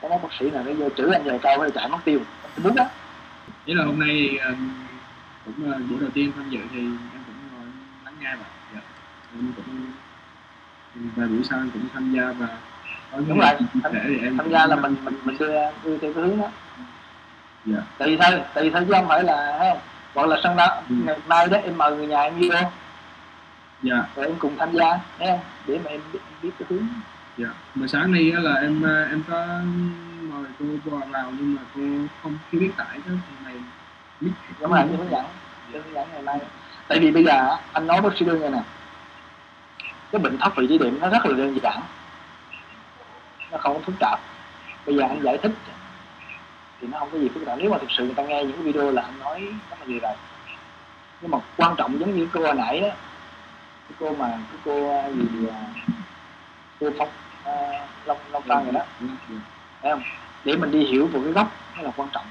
có 0.02 0.08
mấy 0.08 0.18
bác 0.22 0.32
sĩ 0.38 0.50
nào 0.50 0.62
nó 0.64 0.72
vô 0.72 0.88
chửi 0.96 1.12
anh 1.12 1.24
vài 1.24 1.38
câu 1.42 1.58
rồi 1.58 1.70
chạy 1.74 1.88
mất 1.88 1.98
tiêu. 2.04 2.20
Đúng 2.64 2.74
đó. 2.74 2.84
Ý 3.64 3.74
là 3.74 3.84
hôm 3.84 3.98
nay 4.00 4.38
ờ, 4.40 4.50
cũng 5.44 5.72
ờ, 5.72 5.78
buổi 5.90 5.98
đầu 6.00 6.10
tiên 6.14 6.32
tham 6.36 6.50
dự 6.50 6.60
thì 6.72 6.78
em 6.78 6.98
cũng 7.26 7.34
ngồi 7.52 7.66
lắng 8.04 8.14
nghe 8.20 8.34
mà 8.34 8.46
dạ. 8.74 8.80
em 9.34 9.52
cũng 9.56 9.92
vài 11.16 11.28
buổi 11.28 11.44
sau 11.50 11.58
em 11.58 11.70
cũng 11.70 11.82
tham 11.94 12.12
gia 12.12 12.32
và 12.32 12.48
Đúng 13.12 13.38
rồi, 13.38 13.50
tham- 13.82 13.92
thì 14.04 14.18
em 14.22 14.36
tham 14.36 14.50
gia 14.50 14.66
là 14.66 14.76
mình 14.76 14.96
mình 15.04 15.14
mình 15.24 15.38
đưa 15.38 15.52
đưa 15.84 15.98
theo 15.98 16.12
cái 16.12 16.22
hướng 16.22 16.40
đó 16.40 16.48
dạ. 17.74 17.78
Tùy 17.98 18.18
thôi 18.20 18.40
tùy 18.54 18.70
thôi 18.70 18.84
chứ 18.88 18.92
không 18.92 19.08
phải 19.08 19.24
là 19.24 19.56
thấy 19.58 19.70
không? 20.14 20.28
Là 20.28 20.36
sân 20.42 20.56
đó 20.56 20.66
Ừ. 20.88 20.94
ngày 21.06 21.16
mai 21.26 21.46
đó 21.46 21.58
em 21.64 21.78
mời 21.78 21.96
người 21.96 22.06
nhà 22.06 22.20
em 22.20 22.34
vô. 22.38 22.56
Dạ. 23.82 24.04
Rồi 24.16 24.26
em 24.26 24.34
cùng 24.38 24.56
tham 24.58 24.72
gia 24.72 24.98
thấy 25.18 25.28
không? 25.28 25.40
Để 25.66 25.78
mà 25.84 25.90
em 25.90 26.00
biết, 26.12 26.18
em 26.28 26.38
biết 26.42 26.50
cái 26.58 26.66
hướng. 26.70 26.86
Dạ. 27.36 27.48
Mà 27.74 27.86
sáng 27.86 28.12
nay 28.12 28.22
là 28.22 28.54
em 28.54 28.82
ờ, 28.82 29.04
em 29.04 29.22
có 29.30 29.46
mời 30.22 30.44
cô 30.58 30.64
vào 30.84 31.08
vào 31.10 31.32
nhưng 31.38 31.54
mà 31.54 31.62
cô 31.74 31.80
không 32.22 32.38
chưa 32.52 32.58
biết 32.58 32.70
tải 32.76 32.86
cái 32.90 33.00
phần 33.02 33.44
này 33.44 33.54
biết 34.20 34.30
là 34.58 34.78
em 34.78 34.88
hướng 34.96 35.10
dẫn. 35.10 35.24
Hướng 35.72 35.94
dẫn 35.94 36.08
ngày 36.12 36.22
mai. 36.22 36.38
Tại 36.88 36.98
vì 36.98 37.10
bây 37.10 37.24
giờ 37.24 37.56
anh 37.72 37.86
nói 37.86 38.00
bác 38.00 38.10
sĩ 38.18 38.24
đương 38.24 38.40
nghe 38.40 38.50
nè. 38.50 38.62
Cái 40.12 40.18
bệnh 40.18 40.38
thoát 40.38 40.56
vị 40.56 40.66
đĩa 40.66 40.78
đệm 40.78 41.00
nó 41.00 41.08
rất 41.08 41.26
là 41.26 41.36
đơn 41.36 41.58
giản. 41.62 41.80
Nó 43.52 43.58
không 43.58 43.74
có 43.74 43.80
phức 43.86 43.94
tạp. 44.00 44.20
Bây 44.86 44.96
giờ 44.96 45.02
anh 45.08 45.22
giải 45.22 45.38
thích 45.38 45.52
thì 46.80 46.88
nó 46.88 46.98
không 46.98 47.08
có 47.12 47.18
gì 47.18 47.28
phức 47.28 47.44
tạp. 47.46 47.58
Nếu 47.58 47.70
mà 47.70 47.78
thực 47.78 47.90
sự 47.90 48.04
người 48.04 48.14
ta 48.14 48.22
nghe 48.22 48.44
những 48.44 48.52
cái 48.52 48.62
video 48.62 48.90
là 48.90 49.02
anh 49.02 49.18
nói 49.18 49.40
rất 49.70 49.76
là 49.80 49.86
nhiều 49.86 49.98
rồi 50.02 50.14
nhưng 51.20 51.30
mà 51.30 51.38
quan 51.56 51.74
trọng 51.76 52.00
giống 52.00 52.16
như 52.16 52.28
cô 52.32 52.40
hồi 52.40 52.54
nãy 52.54 52.80
á 52.80 52.90
cái 53.88 53.96
cô 54.00 54.14
mà 54.14 54.28
cái 54.28 54.60
cô 54.64 54.90
à, 54.90 55.08
gì 55.08 55.46
à, 55.48 55.60
cô 56.80 56.90
phong 56.98 57.08
à, 57.44 57.86
long 58.04 58.18
long 58.30 58.42
phan 58.42 58.64
rồi 58.64 58.72
đó. 58.72 58.80
Thấy 59.82 59.92
không? 59.92 60.02
Để 60.44 60.56
mình 60.56 60.70
đi 60.70 60.84
hiểu 60.84 61.08
một 61.12 61.20
cái 61.24 61.32
gốc 61.32 61.52
nó 61.76 61.82
là 61.82 61.90
quan 61.96 62.08
trọng. 62.12 62.24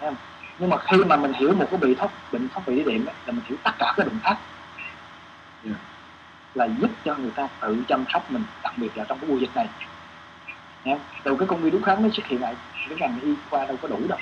Thấy 0.00 0.08
không? 0.08 0.16
Nhưng 0.58 0.70
mà 0.70 0.76
khi 0.76 0.96
mà 0.96 1.16
mình 1.16 1.32
hiểu 1.32 1.52
một 1.52 1.66
cái 1.70 1.80
bị 1.80 1.94
thoát 1.94 2.10
bệnh 2.32 2.48
thoát 2.48 2.66
vị 2.66 2.84
đệm 2.86 3.06
á, 3.06 3.12
là 3.26 3.32
mình 3.32 3.44
hiểu 3.46 3.58
tất 3.62 3.72
cả 3.78 3.94
các 3.96 4.06
bệnh 4.06 4.20
khác. 4.22 4.36
Dạ. 5.64 5.74
là 6.54 6.68
giúp 6.80 6.90
cho 7.04 7.14
người 7.14 7.30
ta 7.30 7.48
tự 7.60 7.84
chăm 7.88 8.04
sóc 8.12 8.30
mình 8.30 8.42
đặc 8.62 8.72
biệt 8.76 8.96
là 8.96 9.04
trong 9.04 9.18
cái 9.18 9.30
mùa 9.30 9.36
dịch 9.36 9.50
này. 9.54 9.66
Không? 10.84 11.00
từ 11.22 11.36
cái 11.36 11.48
con 11.48 11.60
virus 11.60 11.84
kháng 11.84 12.02
nó 12.02 12.08
xuất 12.12 12.26
hiện 12.26 12.40
lại 12.40 12.54
cái 12.88 12.98
ngành 12.98 13.20
y 13.20 13.34
khoa 13.50 13.64
đâu 13.64 13.76
có 13.82 13.88
đủ 13.88 13.98
đâu. 14.08 14.18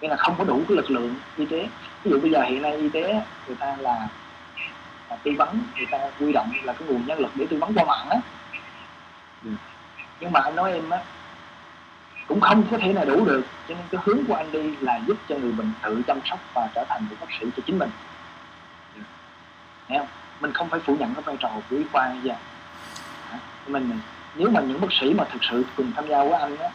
Nên 0.00 0.10
là 0.10 0.16
không 0.16 0.34
có 0.38 0.44
đủ 0.44 0.62
cái 0.68 0.76
lực 0.76 0.90
lượng 0.90 1.14
y 1.36 1.46
tế. 1.46 1.68
Ví 2.02 2.10
dụ 2.10 2.20
bây 2.20 2.30
giờ 2.30 2.42
hiện 2.42 2.62
nay 2.62 2.76
y 2.76 2.88
tế 2.88 3.22
người 3.46 3.56
ta 3.56 3.76
là, 3.78 4.08
là 5.10 5.16
tư 5.22 5.32
vấn 5.38 5.62
người 5.76 5.86
ta 5.90 5.98
quy 6.20 6.32
động 6.32 6.52
là 6.62 6.72
cái 6.72 6.88
nguồn 6.88 7.06
nhân 7.06 7.18
lực 7.18 7.30
để 7.34 7.46
tư 7.50 7.56
vấn 7.58 7.74
qua 7.74 7.84
mạng 7.84 8.08
á. 8.10 8.18
Ừ. 9.44 9.50
nhưng 10.20 10.32
mà 10.32 10.40
anh 10.40 10.56
nói 10.56 10.72
em 10.72 10.90
á 10.90 10.98
cũng 12.26 12.40
không 12.40 12.64
có 12.70 12.78
thể 12.78 12.92
nào 12.92 13.04
đủ 13.04 13.24
được. 13.24 13.42
Cho 13.68 13.74
nên 13.74 13.84
cái 13.90 14.00
hướng 14.04 14.24
của 14.28 14.34
anh 14.34 14.52
đi 14.52 14.76
là 14.80 15.00
giúp 15.06 15.16
cho 15.28 15.36
người 15.36 15.52
bệnh 15.52 15.72
tự 15.82 16.02
chăm 16.06 16.20
sóc 16.24 16.38
và 16.54 16.68
trở 16.74 16.84
thành 16.88 17.02
một 17.10 17.16
bác 17.20 17.26
sĩ 17.40 17.46
cho 17.56 17.62
chính 17.66 17.78
mình. 17.78 17.90
Ừ. 18.94 19.02
Không? 19.88 20.06
Mình 20.40 20.52
không 20.52 20.68
phải 20.68 20.80
phủ 20.80 20.96
nhận 20.98 21.14
cái 21.14 21.22
vai 21.22 21.36
trò 21.40 21.50
của 21.70 21.76
y 21.76 21.84
khoa 21.92 22.08
bây 22.08 22.22
giờ. 22.22 22.34
Mình 23.66 24.00
nếu 24.34 24.50
mà 24.50 24.60
những 24.60 24.80
bác 24.80 24.92
sĩ 25.00 25.14
mà 25.14 25.24
thực 25.24 25.44
sự 25.50 25.64
cùng 25.76 25.92
tham 25.96 26.08
gia 26.08 26.24
với 26.24 26.32
anh 26.32 26.56
á 26.56 26.68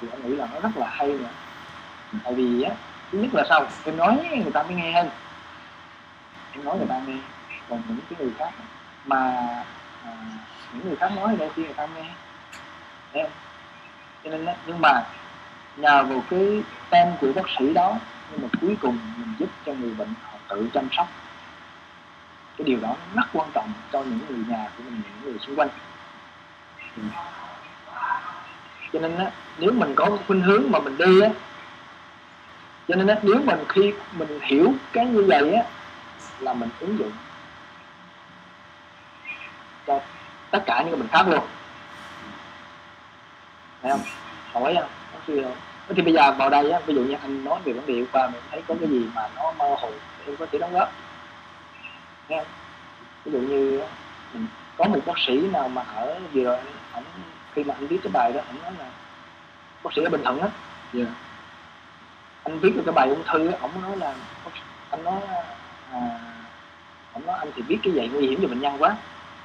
thì 0.00 0.08
anh 0.12 0.22
nghĩ 0.22 0.36
là 0.36 0.48
nó 0.54 0.60
rất 0.60 0.76
là 0.76 0.86
hay 0.90 1.08
nữa 1.08 1.28
tại 2.24 2.34
vì 2.34 2.62
á 2.62 2.74
thứ 3.12 3.18
nhất 3.18 3.34
là 3.34 3.44
sao? 3.48 3.66
Em 3.84 3.96
nói 3.96 4.40
người 4.42 4.52
ta 4.52 4.62
mới 4.62 4.74
nghe. 4.74 4.92
Hơn 4.92 5.10
em 6.52 6.64
nói 6.64 6.78
người 6.78 6.86
ta 6.88 7.00
nghe. 7.06 7.16
Còn 7.68 7.82
những 7.88 7.98
cái 8.10 8.18
người 8.18 8.32
khác 8.38 8.50
mà 9.04 9.18
à, 10.04 10.10
những 10.72 10.86
người 10.88 10.96
khác 10.96 11.12
nói 11.16 11.36
đôi 11.38 11.50
khi 11.56 11.64
người 11.64 11.72
ta 11.72 11.86
nghe. 11.86 12.04
Em, 13.12 13.26
cho 14.24 14.30
nên 14.30 14.46
á, 14.46 14.54
nhưng 14.66 14.80
mà 14.80 15.02
nhờ 15.76 16.02
vào 16.02 16.22
cái 16.30 16.62
tem 16.90 17.08
của 17.20 17.32
bác 17.34 17.48
sĩ 17.58 17.74
đó 17.74 17.98
nhưng 18.30 18.42
mà 18.42 18.48
cuối 18.60 18.76
cùng 18.80 18.98
mình 19.16 19.34
giúp 19.38 19.48
cho 19.66 19.72
người 19.72 19.94
bệnh 19.94 20.14
họ 20.22 20.38
tự 20.48 20.68
chăm 20.74 20.88
sóc. 20.92 21.08
Cái 22.56 22.64
điều 22.64 22.80
đó 22.80 22.96
rất 23.14 23.26
quan 23.32 23.50
trọng 23.54 23.72
cho 23.92 24.02
những 24.02 24.18
người 24.28 24.44
nhà 24.48 24.68
của 24.76 24.82
mình 24.82 25.02
những 25.04 25.24
người 25.24 25.38
xung 25.38 25.56
quanh. 25.56 25.68
Ừ 26.96 27.02
cho 28.94 29.00
nên 29.00 29.16
á, 29.16 29.30
nếu 29.58 29.72
mình 29.72 29.94
có 29.94 30.04
một 30.04 30.18
khuynh 30.26 30.40
hướng 30.40 30.70
mà 30.70 30.78
mình 30.78 30.98
đi 30.98 31.20
á 31.20 31.30
cho 32.88 32.94
nên 32.94 33.06
á, 33.06 33.18
nếu 33.22 33.40
mình 33.44 33.58
khi 33.68 33.92
mình 34.12 34.38
hiểu 34.42 34.72
cái 34.92 35.06
như 35.06 35.24
vậy 35.28 35.52
á 35.52 35.62
là 36.40 36.52
mình 36.52 36.68
ứng 36.80 36.98
dụng 36.98 37.12
cho 39.86 40.00
tất 40.50 40.62
cả 40.66 40.82
những 40.82 40.90
cái 40.90 40.98
mình 40.98 41.08
khác 41.08 41.28
luôn. 41.28 41.44
Thấy 43.82 43.92
không? 43.92 44.00
Hỏi 44.52 44.74
không 44.74 44.88
có 45.12 45.18
suy 45.26 45.42
không? 45.42 45.56
Thì 45.88 46.02
bây 46.02 46.12
giờ 46.12 46.32
vào 46.32 46.50
đây 46.50 46.70
á 46.70 46.80
ví 46.86 46.94
dụ 46.94 47.00
như 47.00 47.16
anh 47.22 47.44
nói 47.44 47.60
về 47.64 47.72
vấn 47.72 47.86
đề 47.86 48.04
qua 48.12 48.28
mình 48.28 48.42
thấy 48.50 48.62
có 48.68 48.74
cái 48.80 48.88
gì 48.88 49.06
mà 49.14 49.28
nó 49.36 49.52
mơ 49.52 49.76
hồ 49.80 49.90
thì 49.90 50.32
em 50.32 50.36
có 50.36 50.46
thể 50.52 50.58
đóng 50.58 50.72
góp. 50.72 50.92
Nghe 52.28 52.38
không? 52.38 52.46
ví 53.24 53.32
dụ 53.32 53.38
như 53.38 53.82
mình 54.32 54.46
có 54.76 54.84
một 54.84 55.00
bác 55.06 55.18
sĩ 55.26 55.40
nào 55.52 55.68
mà 55.68 55.82
ở 55.94 56.20
vừa 56.32 56.60
ảnh 56.92 57.04
khi 57.54 57.64
mà 57.64 57.74
anh 57.74 57.86
viết 57.86 57.98
cái 58.02 58.12
bài 58.12 58.32
đó 58.32 58.40
ổng 58.46 58.62
nói 58.62 58.72
là 58.78 58.84
bác 59.84 59.90
sĩ 59.96 60.02
ở 60.02 60.10
bình 60.10 60.22
thuận 60.24 60.40
á. 60.40 60.48
Dạ. 60.92 61.04
anh 62.44 62.58
viết 62.58 62.76
được 62.76 62.82
cái 62.86 62.92
bài 62.92 63.08
ung 63.08 63.22
thư 63.32 63.46
á 63.46 63.58
ổng 63.60 63.82
nói 63.82 63.96
là 63.96 64.14
anh 64.90 65.04
nói 65.04 65.20
à, 65.92 66.18
ổng 67.12 67.26
nói 67.26 67.36
anh 67.38 67.48
thì 67.56 67.62
biết 67.62 67.78
cái 67.82 67.92
vậy 67.96 68.08
nguy 68.08 68.26
hiểm 68.26 68.38
cho 68.42 68.48
bệnh 68.48 68.60
nhân 68.60 68.76
quá. 68.78 68.96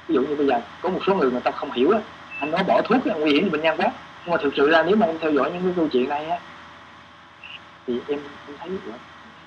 Ví 0.08 0.14
dụ 0.14 0.22
như 0.22 0.36
bây 0.36 0.46
giờ 0.46 0.60
có 0.82 0.88
một 0.88 1.00
số 1.06 1.14
người 1.14 1.30
người 1.30 1.40
ta 1.40 1.50
không 1.50 1.72
hiểu 1.72 1.90
á 1.90 1.98
anh 2.40 2.50
nói 2.50 2.64
bỏ 2.64 2.82
thuốc 2.84 3.06
á, 3.06 3.14
nguy 3.14 3.32
hiểm 3.32 3.44
cho 3.44 3.50
bệnh 3.50 3.62
nhân 3.62 3.76
quá. 3.76 3.92
Nhưng 4.24 4.34
mà 4.34 4.42
thực 4.42 4.54
sự 4.56 4.70
ra 4.70 4.82
nếu 4.82 4.96
mà 4.96 5.06
em 5.06 5.18
theo 5.18 5.30
dõi 5.32 5.50
những 5.52 5.62
cái 5.62 5.72
câu 5.76 5.88
chuyện 5.88 6.08
này 6.08 6.26
á 6.26 6.38
thì 7.86 8.00
em 8.08 8.20
em 8.48 8.56
thấy 8.58 8.70
ủa, 8.86 8.92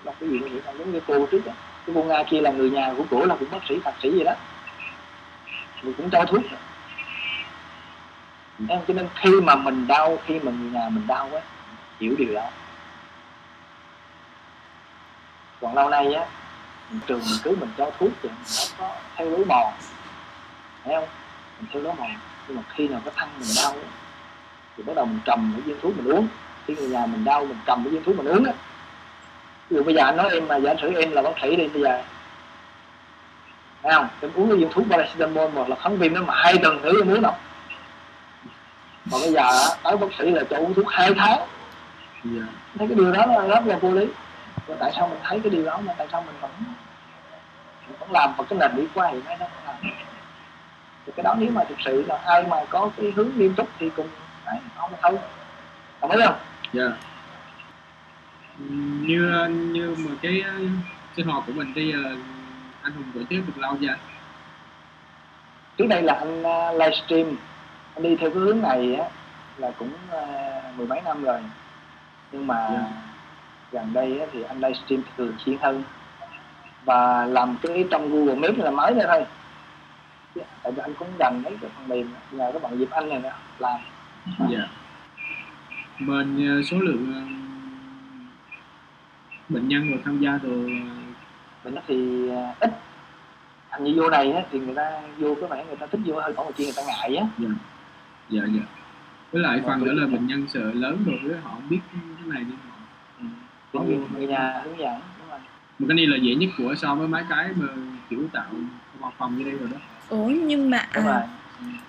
là 0.04 0.14
cái 0.20 0.30
hiểm 0.30 0.62
không 0.66 0.78
giống 0.78 0.92
như 0.92 1.00
cô 1.08 1.26
trước 1.26 1.46
á. 1.46 1.54
Cái 1.86 1.96
cô 1.96 2.04
nga 2.04 2.24
kia 2.24 2.42
là 2.42 2.52
người 2.52 2.70
nhà 2.70 2.94
của 2.98 3.04
cổ 3.10 3.26
là 3.26 3.36
cũng 3.40 3.50
bác 3.52 3.68
sĩ 3.70 3.80
thạc 3.84 3.94
sĩ 4.02 4.12
gì 4.12 4.24
đó. 4.24 4.34
Thì 5.82 5.94
cũng 5.98 6.10
cho 6.10 6.26
thuốc 6.26 6.42
em 8.70 8.80
cho 8.88 8.94
nên 8.94 9.08
khi 9.16 9.32
mà 9.42 9.56
mình 9.56 9.88
đau 9.88 10.18
khi 10.26 10.40
mà 10.40 10.52
người 10.52 10.72
nhà 10.72 10.90
mình 10.90 11.08
đau 11.08 11.30
á 11.34 11.42
hiểu 12.00 12.16
điều 12.18 12.34
đó. 12.34 12.50
Còn 15.62 15.76
lâu 15.76 15.90
nay 15.90 16.14
á 16.14 16.26
trường 17.08 17.20
mình 17.20 17.40
cứ 17.44 17.56
mình 17.60 17.70
cho 17.78 17.92
thuốc 18.00 18.10
thì 18.24 18.30
nó 18.30 18.36
có 18.80 18.96
theo 19.16 19.30
lối 19.30 19.46
mòn. 19.46 19.74
Thấy 20.84 20.96
không? 20.96 21.08
Mình 21.60 21.70
theo 21.74 21.82
lối 21.82 21.94
mòn. 22.00 22.10
Nhưng 22.48 22.58
mà 22.58 22.64
khi 22.76 22.88
nào 22.88 23.02
cái 23.06 23.14
thân 23.18 23.30
mình 23.40 23.50
đau 23.58 23.72
á, 23.72 23.90
thì 24.78 24.84
bắt 24.84 24.94
đầu 24.96 25.06
mình 25.06 25.20
cầm 25.26 25.54
cái 25.56 25.62
viên 25.62 25.82
thuốc 25.82 25.98
mình 25.98 26.16
uống. 26.16 26.28
Khi 26.68 26.76
người 26.76 26.90
nhà 26.90 27.06
mình 27.06 27.24
đau 27.24 27.46
mình 27.46 27.58
cầm 27.66 27.84
cái 27.84 27.92
viên 27.94 28.04
thuốc 28.04 28.18
mình 28.18 28.28
uống 28.28 28.44
á. 28.44 28.54
Ví 29.70 29.78
dụ 29.78 29.84
bây 29.84 29.96
giờ 29.96 30.04
anh 30.04 30.18
nói 30.18 30.30
em 30.32 30.48
mà 30.48 30.58
giả 30.58 30.74
sử 30.82 30.94
em 30.94 31.12
là 31.12 31.22
bác 31.22 31.32
sĩ 31.42 31.56
đi 31.56 31.68
bây 31.68 31.82
giờ. 31.82 32.04
Thấy 33.84 33.94
không? 33.94 34.08
Em 34.22 34.32
uống 34.36 34.50
cái 34.50 34.58
viên 34.58 34.70
thuốc 34.72 34.86
paracetamol 34.90 35.52
hoặc 35.56 35.70
là 35.70 35.76
kháng 35.76 35.98
viêm 35.98 36.14
nó 36.14 36.22
mà 36.22 36.34
hai 36.36 36.58
tuần 36.58 36.82
nữa 36.82 36.92
em 37.02 37.12
uống 37.12 37.22
đâu 37.22 37.36
mà 39.06 39.18
bây 39.22 39.32
giờ 39.32 39.50
tới 39.84 39.98
bác 39.98 40.08
sĩ 40.20 40.32
là 40.32 40.44
cho 40.50 40.58
uống 40.58 40.74
thuốc 40.74 40.86
hai 40.90 41.14
tháng. 41.18 41.40
Dạ 42.24 42.42
thấy 42.78 42.88
cái 42.88 42.96
điều 42.96 43.12
đó 43.12 43.26
là 43.26 43.48
rất 43.48 43.66
là 43.66 43.78
vô 43.78 43.92
lý. 43.92 44.06
Và 44.68 44.76
tại 44.80 44.92
sao 44.96 45.08
mình 45.08 45.20
thấy 45.24 45.40
cái 45.40 45.50
điều 45.50 45.66
đó 45.66 45.80
mà 45.86 45.94
tại 45.98 46.08
sao 46.12 46.22
mình 46.22 46.36
vẫn 46.42 46.52
mình 47.88 47.98
vẫn 48.00 48.12
làm 48.12 48.34
vào 48.38 48.46
cái 48.50 48.60
nền 48.60 48.72
lý 48.76 48.88
qua 48.94 49.08
hiện 49.08 49.26
nay 49.26 49.38
đó 49.40 49.46
làm? 49.66 49.76
Thì 51.06 51.14
cái 51.16 51.24
đó 51.24 51.36
nếu 51.40 51.52
mà 51.52 51.64
thực 51.64 51.78
sự 51.86 52.06
là 52.08 52.18
ai 52.18 52.44
mà 52.44 52.58
có 52.70 52.90
cái 52.98 53.12
hướng 53.16 53.30
nghiêm 53.38 53.54
túc 53.54 53.70
thì 53.80 53.90
cùng 53.96 54.08
đấy, 54.46 54.58
không 54.76 54.92
thôi 55.02 55.18
đồng 56.02 56.12
ý 56.12 56.22
không? 56.26 56.36
Dạ. 56.74 56.84
Như 59.08 59.48
như 59.50 59.96
mà 59.98 60.12
cái 60.22 60.44
ờ, 60.46 60.54
sinh 61.16 61.28
hoạt 61.28 61.44
của 61.48 61.54
mình 61.54 61.74
bây 61.76 61.88
giờ 61.88 61.98
anh 62.82 62.94
hùng 62.94 63.12
tổ 63.14 63.20
chức 63.30 63.48
được 63.48 63.58
lâu 63.58 63.78
chưa? 63.82 63.96
Trước 65.78 65.86
đây 65.88 66.02
là 66.02 66.14
anh 66.14 66.42
uh, 66.42 66.80
livestream 66.80 67.36
anh 67.96 68.04
đi 68.04 68.16
theo 68.16 68.30
cái 68.30 68.40
hướng 68.40 68.62
này 68.62 68.96
á 68.96 69.10
là 69.58 69.72
cũng 69.80 69.92
uh, 70.10 70.78
mười 70.78 70.88
mấy 70.88 71.02
năm 71.02 71.24
rồi. 71.24 71.40
Nhưng 72.32 72.48
mà 72.48 72.70
Dạ. 72.72 72.92
gần 73.72 73.94
đây 73.94 74.20
á, 74.20 74.26
thì 74.32 74.44
anh 74.44 74.60
livestream 74.60 75.02
thường 75.18 75.34
xuyên 75.46 75.58
hơn. 75.62 75.84
Và 76.86 77.26
làm 77.26 77.58
cái 77.62 77.86
trong 77.92 78.12
Google 78.12 78.36
Maps 78.36 78.60
là 78.60 78.72
mới 78.72 78.94
đây 78.94 79.06
thôi. 79.08 79.26
Chứ 80.36 80.42
tại 80.64 80.72
vì 80.72 80.82
anh 80.82 80.94
cũng 80.94 81.08
dành 81.20 81.42
mấy 81.44 81.58
cái 81.62 81.70
phần 81.76 81.88
mềm 81.88 82.14
nhờ 82.32 82.50
các 82.54 82.62
bạn 82.62 82.78
Diệp 82.78 82.90
Anh 82.92 83.10
này 83.10 83.20
nè 83.20 83.32
làm. 83.60 83.80
Dạ. 84.50 84.68
Bên 86.08 86.48
ờ, 86.48 86.64
số 86.64 86.78
lượng 86.78 87.14
ờ, 87.16 87.22
bệnh 89.50 89.68
nhân 89.68 89.90
rồi 89.90 90.00
tham 90.06 90.20
gia 90.20 90.40
rồi 90.44 90.84
mình 91.64 91.76
thì 91.88 92.30
ít. 92.60 92.72
Thành 93.70 93.84
như 93.84 93.94
vô 93.98 94.10
này 94.10 94.32
á, 94.32 94.42
thì 94.52 94.60
người 94.60 94.76
ta 94.76 95.02
vô 95.18 95.36
cái 95.42 95.50
vẻ 95.50 95.66
người 95.66 95.76
ta 95.76 95.86
thích 95.86 96.02
vô 96.06 96.20
hơi 96.20 96.34
có 96.34 96.44
một 96.44 96.52
chi 96.56 96.64
người 96.64 96.74
ta 96.76 96.84
ngại 96.88 97.16
á. 97.16 97.26
Dạ 97.38 97.50
dạ 98.34 98.42
dạ. 98.56 98.62
Với 99.32 99.42
lại 99.42 99.60
Dạ, 99.62 99.68
phần 99.68 99.84
nữa 99.86 99.94
là 99.94 100.08
bệnh 100.08 100.28
nhân 100.28 100.46
sợ 100.54 100.72
lớn 100.74 100.98
rồi 101.06 101.20
với 101.24 101.38
họ 101.44 101.50
không 101.54 101.70
biết 101.70 101.80
cái 101.94 102.02
này 102.28 102.44
nên 102.50 102.58
họ 102.70 102.76
ừ. 103.20 103.26
Có 103.74 103.80
Có 103.80 103.86
người, 103.86 103.96
vô. 103.98 104.06
người 104.18 104.28
nhà 104.28 104.62
hướng 104.66 104.80
dẫn 104.80 105.00
đúng 105.20 105.30
rồi 105.30 105.40
một 105.80 105.86
cái 105.90 105.96
này 105.96 106.06
là 106.08 106.18
dễ 106.22 106.36
nhất 106.36 106.50
của 106.58 106.76
so 106.76 106.96
với 106.96 107.08
mấy 107.08 107.24
cái 107.30 107.50
mà 107.56 107.68
kiểu 108.10 108.20
tạo 108.34 108.46
một 109.00 109.12
phòng 109.18 109.38
như 109.38 109.44
đây 109.44 109.54
rồi 109.54 109.70
đó. 109.72 109.78
Ủa 110.10 110.26
nhưng 110.26 110.70
mà 110.70 110.88
đúng 110.96 111.06
rồi. 111.06 111.14
À, 111.14 111.28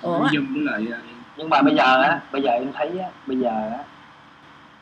ủa 0.03 0.29
dùng 0.33 0.47
với 0.55 0.63
lại 0.63 0.87
ờ, 0.93 0.99
nhưng 1.37 1.51
mà 1.51 1.63
bây 1.63 1.75
giờ 1.77 2.03
á 2.03 2.21
bây 2.33 2.43
giờ 2.43 2.51
em 2.51 2.73
thấy 2.75 2.99
á 2.99 3.09
bây 3.27 3.39
giờ 3.39 3.69
á 3.73 3.79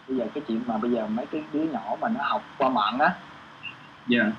bây 0.09 0.17
giờ 0.17 0.25
cái 0.35 0.43
chuyện 0.49 0.61
mà 0.67 0.79
bây 0.79 0.91
giờ 0.91 1.07
mấy 1.07 1.27
cái 1.27 1.43
đứa 1.53 1.63
nhỏ 1.63 1.97
mà 2.01 2.09
nó 2.09 2.21
học 2.23 2.45
qua 2.59 2.69
mạng 2.69 2.99
á 2.99 3.15
dạ 4.07 4.33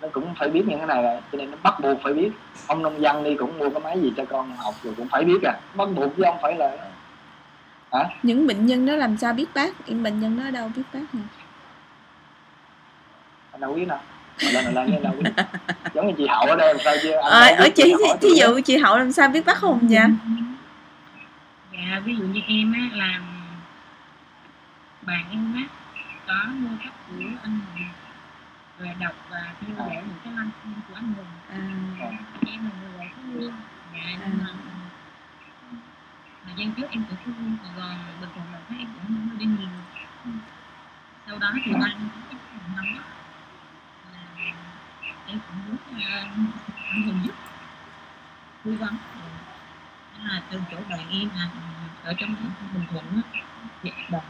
nó 0.00 0.08
cũng 0.12 0.34
phải 0.38 0.48
biết 0.48 0.64
những 0.66 0.78
cái 0.78 0.86
này 0.86 1.02
rồi 1.02 1.20
cho 1.32 1.38
nên 1.38 1.50
nó 1.50 1.56
bắt 1.62 1.80
buộc 1.80 1.98
phải 2.02 2.12
biết. 2.12 2.30
Ông 2.66 2.82
nông 2.82 3.00
dân 3.00 3.24
đi 3.24 3.36
cũng 3.38 3.58
mua 3.58 3.70
cái 3.70 3.80
máy 3.80 4.00
gì 4.00 4.12
cho 4.16 4.24
con 4.24 4.56
học 4.56 4.74
rồi 4.82 4.94
cũng 4.96 5.08
phải 5.08 5.24
biết 5.24 5.42
à. 5.42 5.52
Bắt 5.74 5.88
buộc 5.94 6.16
chứ 6.16 6.22
không 6.26 6.38
phải 6.42 6.56
là 6.56 6.76
những 8.22 8.46
bệnh 8.46 8.66
nhân 8.66 8.86
đó 8.86 8.96
làm 8.96 9.16
sao 9.16 9.32
biết 9.32 9.46
bác? 9.54 9.88
Những 9.88 10.02
bệnh 10.02 10.20
nhân 10.20 10.40
đó 10.44 10.50
đâu 10.50 10.70
biết 10.76 10.82
bác 10.92 11.14
nè 11.14 11.20
anh 13.52 13.60
đâu 13.60 13.74
biết 13.74 13.84
đâu. 13.84 13.98
Đâu 15.02 15.12
biết 15.20 15.30
giống 15.94 16.06
như 16.06 16.14
chị 16.18 16.26
hậu 16.26 16.46
ở 16.46 16.56
đây 16.56 16.74
làm 16.74 16.82
sao 16.84 16.94
chứ? 17.02 17.10
Anh 17.10 17.56
ờ 17.56 17.64
ở 17.64 17.68
chị 17.74 17.94
thí 18.20 18.28
dụ 18.40 18.60
chị 18.64 18.76
hậu 18.76 18.98
làm 18.98 19.12
sao 19.12 19.28
biết 19.28 19.46
bác 19.46 19.58
hùng 19.58 19.78
vậy? 19.90 20.00
Dạ 21.72 22.00
ví 22.04 22.16
dụ 22.16 22.24
như 22.24 22.40
em 22.48 22.72
á 22.72 22.80
làm 22.92 23.22
bạn 25.02 25.24
em 25.30 25.54
á 25.56 25.62
có 26.26 26.34
mua 26.52 26.76
sách 26.84 26.92
của 27.08 27.24
anh 27.42 27.60
Hùng 27.74 27.84
về 28.78 28.94
đọc 28.98 29.14
và 29.30 29.54
theo 29.60 29.76
dõi 29.76 30.02
những 30.06 30.18
cái 30.24 30.32
livestream 30.32 30.80
của 30.88 30.94
anh 30.94 31.12
Hùng. 31.12 31.26
À, 31.48 31.56
em 32.46 32.64
là 32.64 32.70
người 32.80 32.98
ở 32.98 33.06
Phú 33.16 33.40
Yên 33.40 33.52
dạ 33.92 34.18
nhưng 34.20 34.38
mà 34.44 34.50
thời 36.44 36.54
gian 36.56 36.72
trước 36.72 36.86
em 36.90 37.04
ở 37.10 37.16
Phú 37.24 37.32
Yên 37.38 37.56
Sài 37.62 37.72
Gòn 37.76 37.98
bình 38.20 38.30
thường 38.34 38.52
là 38.52 38.58
thấy 38.68 38.78
em 38.78 38.88
cũng 38.94 39.28
không 39.28 39.38
đi 39.38 39.46
nhiều. 39.46 39.68
Sau 41.26 41.38
đó 41.38 41.52
thì 41.64 41.72
ba 41.72 41.86
em 41.86 42.08
đó 42.76 42.82
là 44.12 44.22
em 45.26 45.38
cũng 45.48 45.58
muốn 45.68 45.76
ờ, 46.04 46.18
anh 46.90 47.02
Hùng 47.02 47.20
giúp 47.24 47.34
tư 48.64 48.76
vấn. 48.80 48.96
Đó 50.18 50.24
là 50.24 50.42
từ 50.50 50.60
chỗ 50.70 50.76
bạn 50.90 51.10
em 51.10 51.28
là 51.36 51.48
ở 52.04 52.14
trong 52.18 52.36
Bình 52.74 52.86
Thuận 52.90 53.04
á 53.16 53.40
thì 53.82 53.90
bạn 54.10 54.22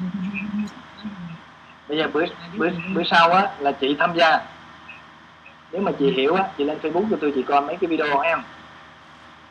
bây 1.89 1.99
giờ 1.99 2.09
bữa 2.13 2.25
bữa 2.57 2.69
bữa 2.95 3.03
sau 3.11 3.31
á 3.33 3.49
là 3.59 3.73
chị 3.73 3.97
tham 3.99 4.11
gia. 4.17 4.39
Nếu 5.73 5.83
mà 5.83 5.93
chị 5.99 6.11
hiểu 6.11 6.35
á 6.35 6.45
chị 6.59 6.65
lên 6.65 6.79
facebook 6.83 7.05
cho 7.11 7.17
tôi 7.21 7.33
chị 7.35 7.43
coi 7.43 7.61
mấy 7.61 7.77
cái 7.81 7.89
video 7.89 8.07
của 8.13 8.21
em. 8.21 8.39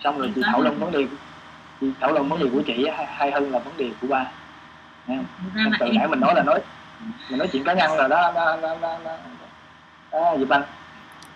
Xong 0.04 0.18
rồi 0.20 0.32
chị 0.36 0.42
thảo 0.46 0.62
luận 0.62 0.80
vấn 0.80 0.92
đề 0.92 1.06
chị 1.82 1.88
thảo 2.02 2.12
luận 2.12 2.30
vấn 2.30 2.40
đề 2.40 2.50
của 2.54 2.62
chị 2.68 2.86
á, 2.86 3.06
hay, 3.16 3.32
hơn 3.32 3.52
là 3.52 3.60
vấn 3.60 3.78
đề 3.78 3.90
của 4.02 4.08
ba. 4.08 4.26
Là 5.08 5.16
từ 5.80 5.86
em 5.86 5.96
nãy 5.96 6.08
mình 6.08 6.20
nói 6.20 6.36
là 6.36 6.44
nói 6.44 6.60
mình 7.30 7.40
nói 7.40 7.48
chuyện 7.52 7.64
cá 7.64 7.74
nhân 7.74 7.98
rồi 7.98 8.10
đó 8.10 8.32
đó 8.36 8.58
đó 8.62 8.76
đó, 8.82 8.98
đó. 9.04 9.18
đó 10.12 10.36
Diệp 10.40 10.50
Anh 10.50 10.64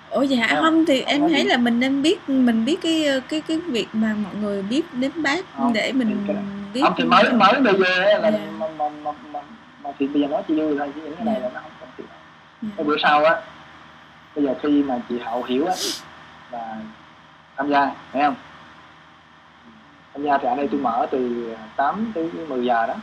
ủa 0.10 0.22
dạ 0.22 0.48
Không, 0.49 0.61
không 0.61 0.86
thì 0.86 1.02
em 1.02 1.22
thấy 1.22 1.30
gì. 1.41 1.44
là 1.44 1.57
mình 1.57 1.80
nên 1.80 2.02
biết 2.02 2.30
mình 2.30 2.65
biết 2.65 2.78
cái 2.84 3.22
cái 3.30 3.41
cái 3.48 3.57
việc 3.57 3.88
mà 3.94 4.14
mọi 4.24 4.36
người 4.36 4.61
biết 4.61 4.82
đến 4.94 5.11
bác 5.15 5.45
Không, 5.57 5.74
để 5.74 5.91
mình 5.91 6.28
biết 6.74 6.82
không 6.84 6.94
thì 6.98 7.03
mới 7.03 7.34
mới 7.34 7.61
bây 7.61 7.74
giờ 7.74 8.19
là 8.19 8.32
Dạ. 8.32 8.40
mà, 8.57 8.68
mà, 8.78 8.90
mà, 9.03 9.11
mà, 9.32 9.40
mà 9.88 9.93
thì 9.99 10.07
bây 10.07 10.22
giờ 10.22 10.27
nói 10.27 10.43
chị 10.47 10.55
vui 10.55 10.76
thôi 10.77 10.91
chứ 10.95 11.01
những 11.03 11.15
cái 11.15 11.26
này 11.26 11.39
là 11.41 11.49
nó 11.53 11.59
không 11.59 11.72
cần 11.80 11.89
thiết 11.97 12.03
Dạ. 12.61 12.69
cái 12.77 12.85
bữa 12.85 12.95
sau 13.03 13.23
á 13.26 13.41
bây 14.35 14.43
giờ 14.45 14.53
khi 14.64 14.84
mà 14.84 14.99
chị 15.09 15.19
hậu 15.19 15.43
hiểu 15.43 15.65
á 15.68 15.73
là 16.51 16.76
tham 17.57 17.69
gia 17.69 17.91
thấy 18.14 18.22
không? 18.23 18.35
Tham 20.14 20.23
gia 20.23 20.38
thì 20.38 20.47
ở 20.47 20.55
đây 20.55 20.68
tôi 20.72 20.80
mở 20.81 21.07
từ 21.11 21.49
8 21.76 22.11
tới 22.15 22.30
10 22.49 22.65
giờ 22.65 22.88
đó. 22.88 22.95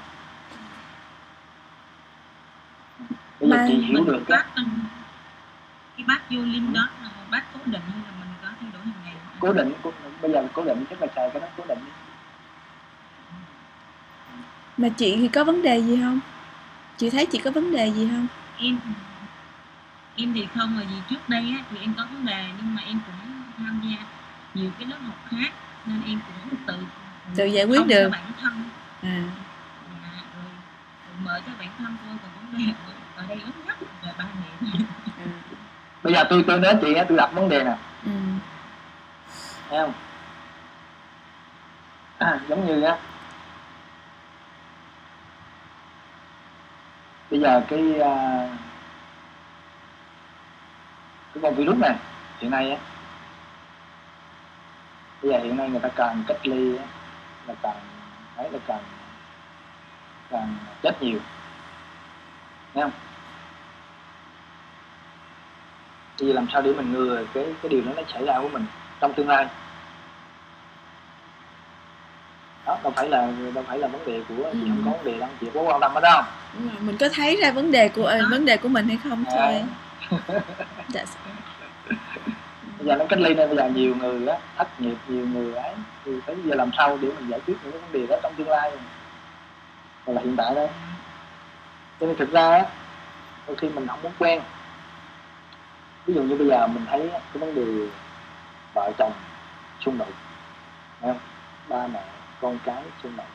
Bây 3.40 3.50
giờ 3.50 3.64
chị 3.68 3.74
hiểu 3.82 4.04
được 4.04 4.22
cái 4.28 6.04
bác 6.06 6.30
vô 6.30 6.40
linh 6.40 6.72
đó 6.72 6.88
là 7.02 7.08
bác 7.30 7.42
cố 7.54 7.60
định 7.66 7.80
hay 7.92 8.02
là 8.06 8.12
mình 8.20 8.28
có 8.42 8.48
thay 8.60 8.70
đổi 8.72 8.82
hàng 8.82 8.94
ngày 9.04 9.14
cố 9.40 9.52
định 9.52 9.72
cố- 9.82 9.92
bây 10.22 10.32
giờ 10.32 10.44
cố 10.52 10.64
định 10.64 10.84
chắc 10.90 11.00
là 11.02 11.06
xài 11.16 11.30
cái 11.30 11.40
đó 11.42 11.48
cố 11.56 11.64
định. 11.68 11.78
Mà 14.76 14.88
chị 14.96 15.16
thì 15.16 15.28
có 15.28 15.44
vấn 15.44 15.62
đề 15.62 15.78
gì 15.82 15.98
không 16.02 16.20
chị 16.96 17.10
thấy 17.10 17.26
chị 17.26 17.38
có 17.38 17.50
vấn 17.50 17.72
đề 17.72 17.86
gì 17.92 18.08
không? 18.12 18.26
Em 18.58 18.78
em 20.16 20.32
thì 20.34 20.46
không 20.54 20.78
là 20.78 20.84
gì 20.84 20.96
trước 21.10 21.28
đây 21.28 21.54
á, 21.58 21.64
thì 21.70 21.76
em 21.80 21.94
có 21.96 22.04
vấn 22.12 22.26
đề 22.26 22.44
nhưng 22.58 22.74
mà 22.74 22.82
em 22.86 23.00
cũng 23.06 23.42
tham 23.58 23.80
gia 23.84 24.04
nhiều 24.54 24.70
cái 24.78 24.86
lớp 24.88 24.96
học 25.06 25.16
khác 25.30 25.52
nên 25.86 26.02
em 26.06 26.20
cũng 26.26 26.56
tự 26.66 26.74
Tự 27.36 27.44
giải 27.44 27.64
quyết 27.64 27.86
được. 27.86 28.08
bản 28.12 28.22
thân. 28.40 28.52
À. 29.02 29.22
Dạ, 30.02 30.20
rồi, 30.34 30.44
rồi 31.06 31.16
mở 31.24 31.40
cho 31.46 31.52
bản 31.58 31.68
thân 31.78 31.96
thôi 32.06 32.16
còn 32.22 32.30
vấn 32.52 32.58
đề 32.66 32.72
ở- 33.16 33.26
đây 33.28 33.36
lớn 33.36 33.50
nhất 33.66 33.76
là 34.02 34.12
ba 34.18 34.24
mẹ. 34.40 34.68
À. 35.18 35.26
Bây 36.02 36.12
giờ 36.14 36.24
tôi 36.30 36.44
tôi 36.46 36.60
nói 36.60 36.76
chị 36.82 36.94
á 36.94 37.04
tôi 37.08 37.18
đặt 37.18 37.30
vấn 37.32 37.48
đề 37.48 37.64
nè. 37.64 37.76
Ừ. 38.04 38.10
Thấy 39.70 39.78
không? 39.80 39.92
À, 42.18 42.40
giống 42.48 42.66
như 42.66 42.82
á 42.82 42.96
bây 47.34 47.40
giờ 47.40 47.62
cái 47.68 48.00
à, 48.00 48.48
cái 51.34 51.42
con 51.42 51.54
virus 51.54 51.78
này 51.78 51.94
hiện 52.40 52.50
nay 52.50 52.70
á 52.70 52.76
bây 55.22 55.30
giờ 55.32 55.38
hiện 55.38 55.56
nay 55.56 55.70
người 55.70 55.80
ta 55.80 55.88
càng 55.88 56.24
cách 56.28 56.46
ly 56.46 56.76
á, 56.76 56.84
là 57.46 57.54
càng 57.62 57.80
thấy 58.36 58.50
là 58.50 58.58
càng 58.66 58.82
càng 60.30 60.56
chết 60.82 61.02
nhiều. 61.02 61.18
Nghe 62.74 62.82
không? 62.82 62.90
Thì 66.18 66.32
làm 66.32 66.46
sao 66.52 66.62
để 66.62 66.72
mình 66.72 66.92
ngừa 66.92 67.24
cái 67.34 67.54
cái 67.62 67.68
điều 67.68 67.82
đó 67.82 67.92
nó 67.96 68.02
xảy 68.12 68.26
ra 68.26 68.38
của 68.40 68.48
mình 68.48 68.66
trong 69.00 69.14
tương 69.14 69.28
lai? 69.28 69.46
Đó 72.66 72.78
đâu 72.82 72.92
phải 72.96 73.08
là 73.08 73.28
đâu 73.54 73.64
phải 73.68 73.78
là 73.78 73.88
vấn 73.88 74.06
đề 74.06 74.22
của 74.28 74.50
chị 74.52 74.68
không 74.68 74.82
có 74.84 74.90
vấn 74.90 75.04
đề 75.04 75.18
đâu 75.18 75.28
chị 75.40 75.46
có 75.54 75.62
quan 75.62 75.80
tâm 75.80 75.94
ở 75.94 76.00
đâu. 76.00 76.22
Rồi, 76.64 76.80
mình 76.80 76.96
có 76.96 77.08
thấy 77.14 77.36
ra 77.42 77.50
vấn 77.50 77.70
đề 77.70 77.88
của 77.88 78.04
ờ, 78.04 78.18
vấn 78.30 78.44
đề 78.44 78.56
của 78.56 78.68
mình 78.68 78.88
hay 78.88 78.98
không 79.04 79.24
thôi. 79.34 79.62
Dạ 80.88 81.04
bây 82.78 82.86
giờ 82.86 82.96
nó 82.96 83.04
cách 83.08 83.18
ly 83.20 83.34
nên 83.34 83.48
bây 83.48 83.56
giờ 83.56 83.68
nhiều 83.68 83.94
người 83.94 84.26
á 84.26 84.38
thất 84.56 84.80
nghiệp 84.80 84.96
nhiều 85.08 85.26
người 85.26 85.54
ấy 85.54 85.74
thì 86.04 86.12
phải 86.26 86.36
giờ 86.44 86.54
làm 86.54 86.70
sao 86.76 86.98
để 87.00 87.08
mình 87.08 87.28
giải 87.28 87.40
quyết 87.46 87.54
những 87.62 87.72
cái 87.72 87.80
vấn 87.80 87.92
đề 87.92 88.06
đó 88.06 88.16
trong 88.22 88.34
tương 88.34 88.48
lai? 88.48 88.70
Hoặc 90.06 90.12
là 90.12 90.20
hiện 90.20 90.36
tại 90.36 90.54
đó 90.54 90.66
cho 92.00 92.06
nên 92.06 92.16
thực 92.16 92.32
ra 92.32 92.50
á 92.50 92.66
đôi 93.46 93.56
khi 93.56 93.68
mình 93.68 93.86
không 93.86 94.02
muốn 94.02 94.12
quen. 94.18 94.40
Ví 96.06 96.14
dụ 96.14 96.22
như 96.22 96.36
bây 96.36 96.46
giờ 96.46 96.66
mình 96.66 96.84
thấy 96.90 97.10
cái 97.12 97.40
vấn 97.40 97.54
đề 97.54 97.86
vợ 98.74 98.92
chồng 98.98 99.12
xung 99.80 99.98
đột 99.98 101.14
ba 101.68 101.86
mẹ 101.86 102.00
con 102.44 102.58
cái 102.64 102.82
xung 103.02 103.16
động, 103.16 103.26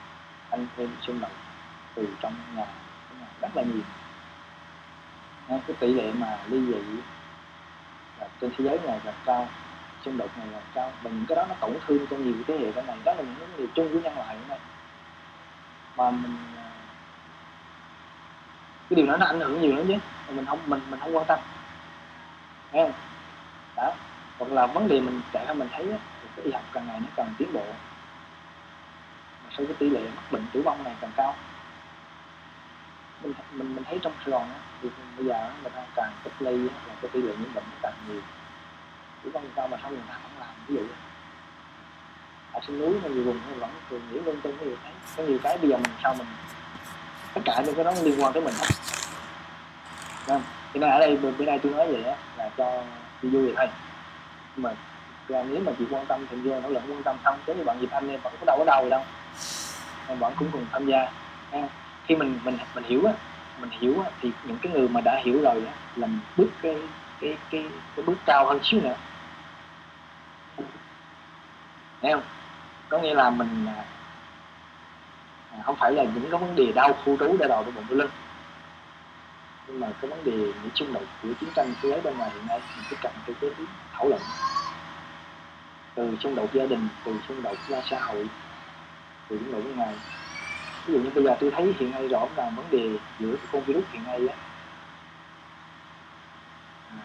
anh 0.49 0.67
em 0.77 0.89
xung 1.01 1.19
động 1.19 1.31
từ 1.95 2.07
trong 2.19 2.33
nhà. 2.55 2.65
Rất 3.41 3.49
là 3.55 3.63
nhiều. 3.63 3.81
Thấy 5.47 5.59
cái 5.67 5.75
tỷ 5.79 5.93
lệ 5.93 6.11
mà 6.11 6.37
ly 6.47 6.65
dị 6.65 7.01
là 8.19 8.27
trên 8.41 8.51
thế 8.57 8.65
giới 8.65 8.79
này 8.85 8.99
là 9.03 9.13
cao 9.25 9.47
xung 10.05 10.17
đột 10.17 10.37
này 10.37 10.47
là 10.47 10.59
cao. 10.73 10.91
Và 11.01 11.09
những 11.09 11.25
cái 11.27 11.35
đó 11.35 11.45
nó 11.49 11.55
tổn 11.59 11.73
thương 11.87 12.07
cho 12.09 12.17
nhiều 12.17 12.33
thế 12.47 12.57
hệ 12.57 12.71
sau 12.75 12.83
này. 12.83 12.97
Đó 13.05 13.13
là 13.13 13.23
những 13.23 13.35
cái 13.39 13.47
điều 13.57 13.67
chung 13.75 13.89
của 13.93 13.99
nhân 13.99 14.15
loại 14.17 14.37
hiện 14.37 14.47
nay 14.47 14.59
mà 15.97 16.11
mình 16.11 16.37
à, 16.57 16.69
cái 18.89 18.95
điều 18.95 19.05
đó 19.05 19.17
nó 19.17 19.25
ảnh 19.25 19.39
hưởng 19.39 19.61
nhiều 19.61 19.75
lắm 19.75 19.85
chứ. 19.87 19.95
Mình 20.33 20.45
không 20.45 20.59
mình 20.65 20.81
mình 20.89 20.99
không 20.99 21.15
quan 21.15 21.25
tâm. 21.25 21.39
Nghe 22.71 22.83
không? 22.83 22.93
Đó. 23.75 23.91
Hoặc 24.39 24.51
là 24.51 24.65
vấn 24.65 24.87
đề 24.87 24.99
mình 24.99 25.21
trẻ 25.33 25.53
mình 25.53 25.67
thấy 25.71 25.91
á, 25.91 25.97
cái 26.35 26.45
y 26.45 26.51
học 26.51 26.63
càng 26.73 26.87
ngày 26.87 26.99
nó 26.99 27.07
càng 27.15 27.33
tiến 27.37 27.53
bộ 27.53 27.65
mà 29.59 29.67
cái 29.67 29.75
tỷ 29.79 29.89
lệ 29.89 30.01
mắc 30.15 30.31
bệnh 30.31 30.45
tử 30.53 30.61
vong 30.61 30.83
này 30.83 30.95
càng 31.01 31.11
cao. 31.15 31.35
Mình 33.23 33.33
mình 33.51 33.75
mình 33.75 33.83
thấy 33.83 33.99
trong 34.01 34.13
Sài 34.25 34.31
Gòn 34.31 34.49
á, 34.49 34.59
thì 34.81 34.89
bây 35.17 35.25
giờ 35.25 35.49
người 35.61 35.71
ta 35.71 35.81
càng 35.95 36.11
cách 36.23 36.33
ly 36.39 36.67
á, 36.67 36.75
là 36.87 36.93
cái 37.01 37.11
tỷ 37.13 37.21
lệ 37.21 37.33
nhiễm 37.39 37.53
bệnh 37.53 37.63
nó 37.63 37.77
càng 37.81 37.93
nhiều. 38.07 38.21
Tử 39.23 39.29
vong 39.29 39.49
cao 39.55 39.67
mà 39.67 39.77
sao 39.81 39.91
người 39.91 40.01
ta 40.07 40.13
không 40.23 40.31
làm 40.39 40.49
ví 40.67 40.75
dụ 40.75 40.81
ở 42.53 42.59
trên 42.67 42.79
núi 42.79 42.99
hay 43.01 43.09
nhiều 43.09 43.23
vùng 43.23 43.39
hay 43.45 43.55
vẫn 43.59 43.69
thường 43.89 44.01
nhiễm 44.11 44.25
lung 44.25 44.41
tung 44.41 44.57
cái 44.57 44.69
gì 44.69 44.75
thấy 44.83 44.93
có 45.17 45.23
nhiều 45.23 45.39
cái 45.43 45.57
bây 45.57 45.69
giờ 45.69 45.77
mình 45.77 45.91
sao 46.03 46.13
mình 46.13 46.27
tất 47.33 47.41
cả 47.45 47.61
những 47.65 47.75
cái 47.75 47.85
đó 47.85 47.93
liên 48.03 48.23
quan 48.23 48.33
tới 48.33 48.43
mình 48.43 48.53
hết. 48.53 48.67
Đúng 50.27 50.35
không? 50.35 50.43
cho 50.73 50.79
nên 50.79 50.89
ở 50.89 50.99
đây 50.99 51.17
bữa 51.17 51.45
nay 51.45 51.59
tôi 51.63 51.71
nói 51.71 51.91
vậy 51.91 52.03
á 52.03 52.15
là 52.37 52.49
cho 52.57 52.83
đi 53.21 53.29
vui 53.29 53.45
vậy 53.45 53.53
thôi. 53.57 53.67
Nhưng 54.55 54.63
mà 54.63 54.71
là 55.27 55.43
nếu 55.43 55.61
mà 55.65 55.71
chị 55.79 55.85
quan 55.91 56.05
tâm 56.05 56.25
thì 56.29 56.37
vô 56.37 56.59
nó 56.59 56.69
lực 56.69 56.83
quan 56.89 57.03
tâm 57.03 57.15
xong 57.23 57.39
chứ 57.47 57.53
như 57.53 57.63
bạn 57.63 57.77
dịp 57.81 57.91
Anh 57.91 58.09
em 58.09 58.19
vẫn 58.23 58.33
có 58.39 58.45
đâu 58.45 58.55
có 58.59 58.65
đâu 58.65 58.83
gì 58.83 58.89
đâu 58.89 59.03
em 60.07 60.19
vẫn 60.19 60.33
cũng 60.35 60.51
cùng 60.51 60.65
tham 60.71 60.85
gia. 60.85 61.11
Khi 62.03 62.15
mình 62.15 62.39
mình 62.43 62.57
mình 62.75 62.83
hiểu 62.83 63.05
á 63.05 63.13
mình 63.61 63.69
hiểu 63.69 64.01
á, 64.01 64.09
thì 64.21 64.31
những 64.43 64.57
cái 64.61 64.73
người 64.73 64.87
mà 64.87 65.01
đã 65.01 65.21
hiểu 65.23 65.41
rồi 65.41 65.63
á, 65.67 65.73
là 65.95 66.07
bước 66.37 66.49
cái 66.61 66.75
cái 67.21 67.37
cái 67.49 67.65
cái 67.95 68.05
bước 68.05 68.17
cao 68.25 68.45
hơn 68.47 68.59
xíu 68.63 68.81
nữa. 68.81 68.95
Thấy 72.01 72.11
không? 72.11 72.23
Có 72.89 72.97
nghĩa 72.99 73.13
là 73.13 73.29
mình 73.29 73.65
à, 73.67 73.85
à 75.51 75.57
không 75.65 75.75
phải 75.79 75.91
là 75.91 76.03
những 76.03 76.31
cái 76.31 76.39
vấn 76.39 76.55
đề 76.55 76.71
đau 76.71 76.93
khu 76.93 77.17
trú 77.17 77.37
để 77.39 77.47
đầu 77.47 77.63
đau 77.63 77.71
bụng 77.71 77.85
lưng. 77.89 78.11
Nhưng 79.67 79.79
mà 79.79 79.87
cái 80.01 80.11
vấn 80.11 80.23
đề 80.23 80.31
những 80.31 80.69
xung 80.75 80.93
đột 80.93 81.03
của 81.21 81.29
chiến 81.39 81.49
tranh 81.55 81.73
thế 81.81 81.89
giới 81.89 82.01
bên 82.01 82.17
ngoài 82.17 82.31
hiện 82.33 82.47
nay 82.47 82.61
mình 82.75 82.85
tiếp 82.89 82.97
cận 83.01 83.11
cái 83.25 83.35
cái 83.41 83.49
thảo 83.93 84.09
luận. 84.09 84.21
Từ 85.95 86.17
xung 86.19 86.35
đột 86.35 86.53
gia 86.53 86.65
đình 86.65 86.87
từ 87.05 87.13
xung 87.27 87.41
đột 87.41 87.57
ra 87.67 87.81
xã 87.89 87.99
hội 87.99 88.27
thì 89.29 89.37
xung 89.37 89.51
đột 89.51 89.61
bên 89.65 89.75
ngoài 89.75 89.93
ví 90.85 90.93
dụ 90.93 90.99
như 90.99 91.09
bây 91.15 91.23
giờ 91.23 91.35
tôi 91.39 91.51
thấy 91.51 91.75
hiện 91.79 91.91
nay 91.91 92.07
rõ 92.07 92.27
ràng 92.35 92.55
vấn 92.55 92.65
đề 92.71 92.89
giữa 93.19 93.35
cái 93.35 93.47
con 93.51 93.63
virus 93.63 93.83
hiện 93.91 94.03
nay 94.03 94.27
á. 94.27 94.35
À, 96.91 96.97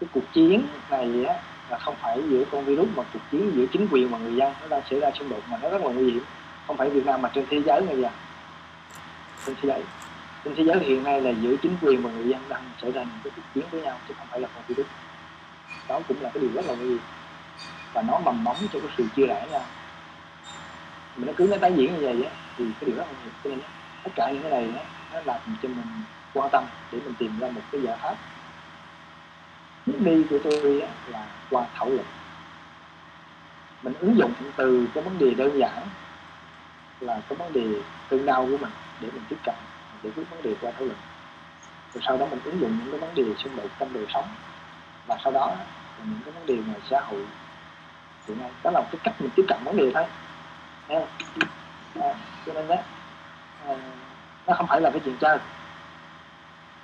cái 0.00 0.08
cuộc 0.12 0.32
chiến 0.32 0.66
này 0.90 1.24
á 1.24 1.34
là 1.70 1.78
không 1.78 1.94
phải 2.00 2.22
giữa 2.28 2.44
con 2.50 2.64
virus 2.64 2.88
mà 2.96 3.02
cuộc 3.12 3.20
chiến 3.32 3.52
giữa 3.54 3.66
chính 3.72 3.88
quyền 3.90 4.08
và 4.08 4.18
người 4.18 4.34
dân 4.34 4.52
nó 4.60 4.68
đang 4.68 4.82
xảy 4.90 5.00
ra 5.00 5.10
xung 5.18 5.28
đột 5.28 5.42
mà 5.50 5.58
nó 5.62 5.68
rất 5.68 5.82
là 5.82 5.90
nguy 5.92 6.10
hiểm. 6.10 6.22
Không 6.66 6.76
phải 6.76 6.90
Việt 6.90 7.06
Nam 7.06 7.22
mà 7.22 7.30
trên 7.34 7.46
thế 7.50 7.62
giới 7.66 7.80
bây 7.80 8.00
giờ 8.00 8.08
trên 9.46 9.56
thế 9.62 9.68
giới, 9.68 9.82
trên 10.44 10.54
thế 10.54 10.64
giới 10.64 10.78
hiện 10.78 11.02
nay 11.02 11.20
là 11.20 11.30
giữa 11.30 11.56
chính 11.62 11.76
quyền 11.82 12.02
và 12.02 12.10
người 12.10 12.28
dân 12.28 12.40
đang 12.48 12.62
xảy 12.82 12.92
ra 12.92 13.02
những 13.02 13.20
cái 13.24 13.32
cuộc 13.36 13.42
chiến 13.54 13.64
với 13.70 13.80
nhau 13.80 13.98
chứ 14.08 14.14
không 14.18 14.26
phải 14.30 14.40
là 14.40 14.48
con 14.54 14.64
virus. 14.68 14.86
Đó 15.88 16.00
cũng 16.08 16.16
là 16.20 16.30
cái 16.34 16.40
điều 16.40 16.50
rất 16.54 16.66
là 16.66 16.74
nguy 16.74 16.88
hiểm. 16.88 17.00
Và 17.92 18.02
nó 18.02 18.18
mầm 18.18 18.44
móng 18.44 18.56
cho 18.72 18.78
cái 18.80 18.90
sự 18.96 19.04
chia 19.16 19.26
rẽ 19.26 19.46
nhau 19.50 19.64
mình 21.18 21.26
nó 21.26 21.32
cứ 21.36 21.46
nó 21.50 21.56
tái 21.60 21.72
diễn 21.76 21.94
như 21.94 22.00
vậy 22.00 22.24
á 22.24 22.30
thì 22.56 22.64
cái 22.80 22.90
điều 22.90 22.98
đó 22.98 23.04
không 23.06 23.16
được. 23.24 23.30
Cho 23.44 23.50
nên 23.50 23.60
tất 24.04 24.10
cả 24.14 24.30
những 24.32 24.42
cái 24.42 24.50
này 24.50 24.72
đó, 24.76 24.80
nó 25.12 25.20
làm 25.24 25.40
cho 25.62 25.68
mình 25.68 25.86
quan 26.34 26.48
tâm 26.52 26.64
để 26.92 26.98
mình 27.04 27.14
tìm 27.18 27.38
ra 27.40 27.48
một 27.54 27.60
cái 27.72 27.80
giải 27.80 27.96
pháp. 28.02 28.14
Hướng 29.86 30.04
đi 30.04 30.24
của 30.30 30.38
tôi 30.44 30.80
á, 30.80 30.88
là 31.06 31.26
qua 31.50 31.66
thảo 31.74 31.88
luận. 31.88 32.06
Mình 33.82 33.94
ứng 34.00 34.16
dụng 34.18 34.32
từ 34.56 34.86
cái 34.94 35.04
vấn 35.04 35.18
đề 35.18 35.34
đơn 35.34 35.58
giản 35.58 35.88
là 37.00 37.20
cái 37.28 37.36
vấn 37.36 37.52
đề 37.52 37.82
cơn 38.08 38.26
đau 38.26 38.46
của 38.50 38.56
mình 38.56 38.70
để 39.00 39.08
mình 39.12 39.22
tiếp 39.28 39.36
cận 39.44 39.54
để 40.02 40.10
quyết 40.16 40.30
vấn 40.30 40.42
đề 40.42 40.54
qua 40.60 40.72
thảo 40.72 40.84
luận. 40.84 40.98
Rồi 41.94 42.02
sau 42.06 42.16
đó 42.16 42.26
mình 42.30 42.40
ứng 42.44 42.60
dụng 42.60 42.78
những 42.78 42.90
cái 42.90 43.00
vấn 43.00 43.14
đề 43.14 43.34
xung 43.38 43.56
đột 43.56 43.68
trong 43.78 43.92
đời 43.92 44.06
sống. 44.08 44.24
Và 45.06 45.16
sau 45.24 45.32
đó 45.32 45.46
là 45.98 46.04
những 46.04 46.20
cái 46.24 46.34
vấn 46.34 46.46
đề 46.46 46.56
ngoài 46.66 46.80
xã 46.90 47.00
hội 47.00 47.20
hiện 48.28 48.38
nay 48.38 48.50
đó 48.64 48.70
là 48.70 48.82
cái 48.92 48.98
cách 49.04 49.14
mình 49.20 49.30
tiếp 49.36 49.44
cận 49.48 49.58
vấn 49.64 49.76
đề 49.76 49.90
thôi 49.94 50.04
à, 50.88 51.00
cho 52.46 52.52
nên 52.52 52.68
đó 52.68 52.74
à, 52.74 52.84
ờ, 53.66 53.76
nó 54.46 54.54
không 54.54 54.66
phải 54.66 54.80
là 54.80 54.90
cái 54.90 55.00
chuyện 55.04 55.16
chơi. 55.20 55.38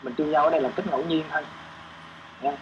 Mình 0.03 0.15
tương 0.15 0.31
nhau 0.31 0.45
ở 0.45 0.51
đây 0.51 0.61
là 0.61 0.69
cách 0.77 0.87
ngẫu 0.87 1.05
nhiên 1.05 1.25
thôi. 1.31 1.43
À, 2.43 2.53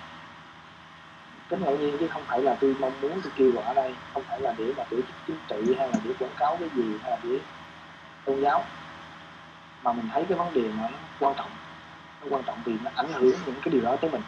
cách 1.48 1.60
ngẫu 1.60 1.78
nhiên 1.78 1.97
chứ 2.01 2.09
không 2.09 2.23
phải 2.27 2.43
là 2.43 2.56
tôi 2.60 2.77
mong 2.81 3.01
muốn 3.01 3.20
tôi 3.23 3.32
kêu 3.36 3.52
gọi 3.52 3.64
ở 3.64 3.74
đây 3.74 3.94
không 4.14 4.23
phải 4.28 4.40
là 4.40 4.55
để 4.59 4.73
mà 4.77 4.85
tổ 4.85 4.97
chức 4.97 5.16
chính 5.27 5.36
trị 5.48 5.74
hay 5.78 5.89
là 5.89 5.98
để 6.05 6.14
quảng 6.19 6.35
cáo 6.36 6.56
cái 6.60 6.69
gì 6.77 6.85
hay 7.02 7.10
là 7.10 7.19
để 7.23 7.39
tôn 8.24 8.40
giáo. 8.40 8.64
Mà 9.82 9.93
mình 9.93 10.09
thấy 10.12 10.24
cái 10.28 10.39
vấn 10.39 10.55
đề 10.55 10.62
mà 10.62 10.89
nó 10.90 10.98
quan 11.20 11.35
trọng 11.36 11.51
nó 12.20 12.27
quan 12.31 12.43
trọng 12.43 12.59
vì 12.64 12.73
nó 12.85 12.90
ảnh 12.94 13.12
hưởng 13.12 13.35
những 13.47 13.60
cái 13.62 13.73
điều 13.73 13.82
đó 13.82 13.97
tới 13.97 14.10
mình. 14.10 14.23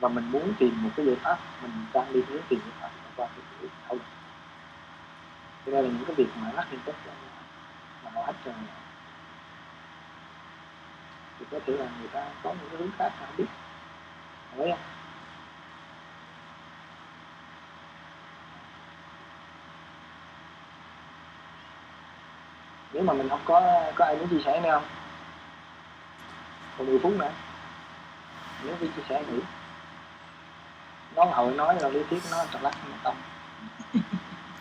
Và 0.00 0.08
mình 0.08 0.24
muốn 0.32 0.54
tìm 0.58 0.82
một 0.82 0.90
cái 0.96 1.06
giải 1.06 1.16
pháp 1.22 1.38
mình 1.62 1.70
đang 1.92 2.12
đi 2.12 2.22
hướng 2.28 2.42
tìm 2.48 2.60
giải 2.64 2.74
pháp 2.80 2.90
qua 3.16 3.26
cái 3.26 3.44
sự 3.60 3.68
thảo 3.84 3.94
luận 3.94 4.13
cho 5.66 5.72
nên 5.72 5.84
là 5.84 5.90
những 5.90 6.04
cái 6.06 6.14
việc 6.14 6.28
mà 6.36 6.52
lắc 6.52 6.66
liên 6.70 6.80
túc 6.86 6.94
là 8.04 8.10
họ 8.10 8.22
hết 8.22 8.32
trơn 8.44 8.54
rồi. 8.54 8.84
thì 11.38 11.46
có 11.50 11.58
thể 11.66 11.72
là 11.72 11.86
người 11.98 12.08
ta 12.08 12.26
có 12.42 12.50
những 12.50 12.68
cái 12.70 12.78
hướng 12.80 12.90
khác 12.98 13.12
mà 13.20 13.26
không 13.26 13.36
biết. 13.36 13.46
Thấy 14.56 14.70
không? 14.70 14.78
Nếu 22.92 23.02
mà 23.02 23.12
mình 23.12 23.28
không 23.28 23.40
có 23.44 23.82
có 23.94 24.04
ai 24.04 24.16
muốn 24.16 24.28
chia 24.28 24.42
sẻ 24.44 24.60
nữa 24.60 24.70
không 24.70 24.84
còn 26.78 26.86
10 26.86 26.98
phút 26.98 27.12
nữa, 27.12 27.30
nếu 28.64 28.76
đi 28.80 28.88
chia 28.96 29.02
sẻ 29.08 29.24
nghỉ 29.28 29.40
nói 31.16 31.26
hồi 31.26 31.54
nói 31.54 31.76
rồi 31.80 31.92
lý 31.92 32.02
thuyết 32.10 32.22
nó 32.30 32.44
trật 32.52 32.62
lắc 32.62 32.74
nó 32.90 32.96
tông 33.02 33.16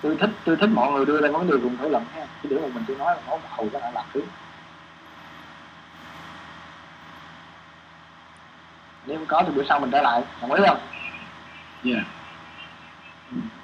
tôi 0.03 0.17
thích 0.19 0.29
tôi 0.45 0.55
thích 0.55 0.69
mọi 0.73 0.91
người 0.91 1.05
đưa 1.05 1.21
ra 1.21 1.29
vấn 1.31 1.47
đề 1.47 1.57
cùng 1.63 1.77
thảo 1.77 1.89
luận 1.89 2.05
ha. 2.15 2.27
Chứ 2.43 2.49
để 2.51 2.57
một 2.57 2.69
mình 2.73 2.83
tôi 2.87 2.97
nói 2.97 3.15
là 3.15 3.21
nói 3.27 3.39
một 3.39 3.47
hồi 3.49 3.69
có 3.73 3.79
đã 3.79 3.91
lạc 3.91 4.05
hướng 4.13 4.25
nếu 9.05 9.17
không 9.17 9.27
có 9.27 9.43
thì 9.47 9.53
bữa 9.55 9.63
sau 9.69 9.79
mình 9.79 9.91
trở 9.91 10.01
lại. 10.01 10.23
Đồng 10.41 10.51
ý 10.51 10.63
không? 10.67 10.77
Dạ. 11.83 12.03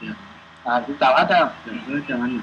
Dạ. 0.01 0.13
À 0.63 0.81
xin 0.87 0.95
chào 0.99 1.15
hết 1.15 1.25
ha 1.29 1.49
dạ 1.65 1.73
chào 2.07 2.17
anh 2.21 2.39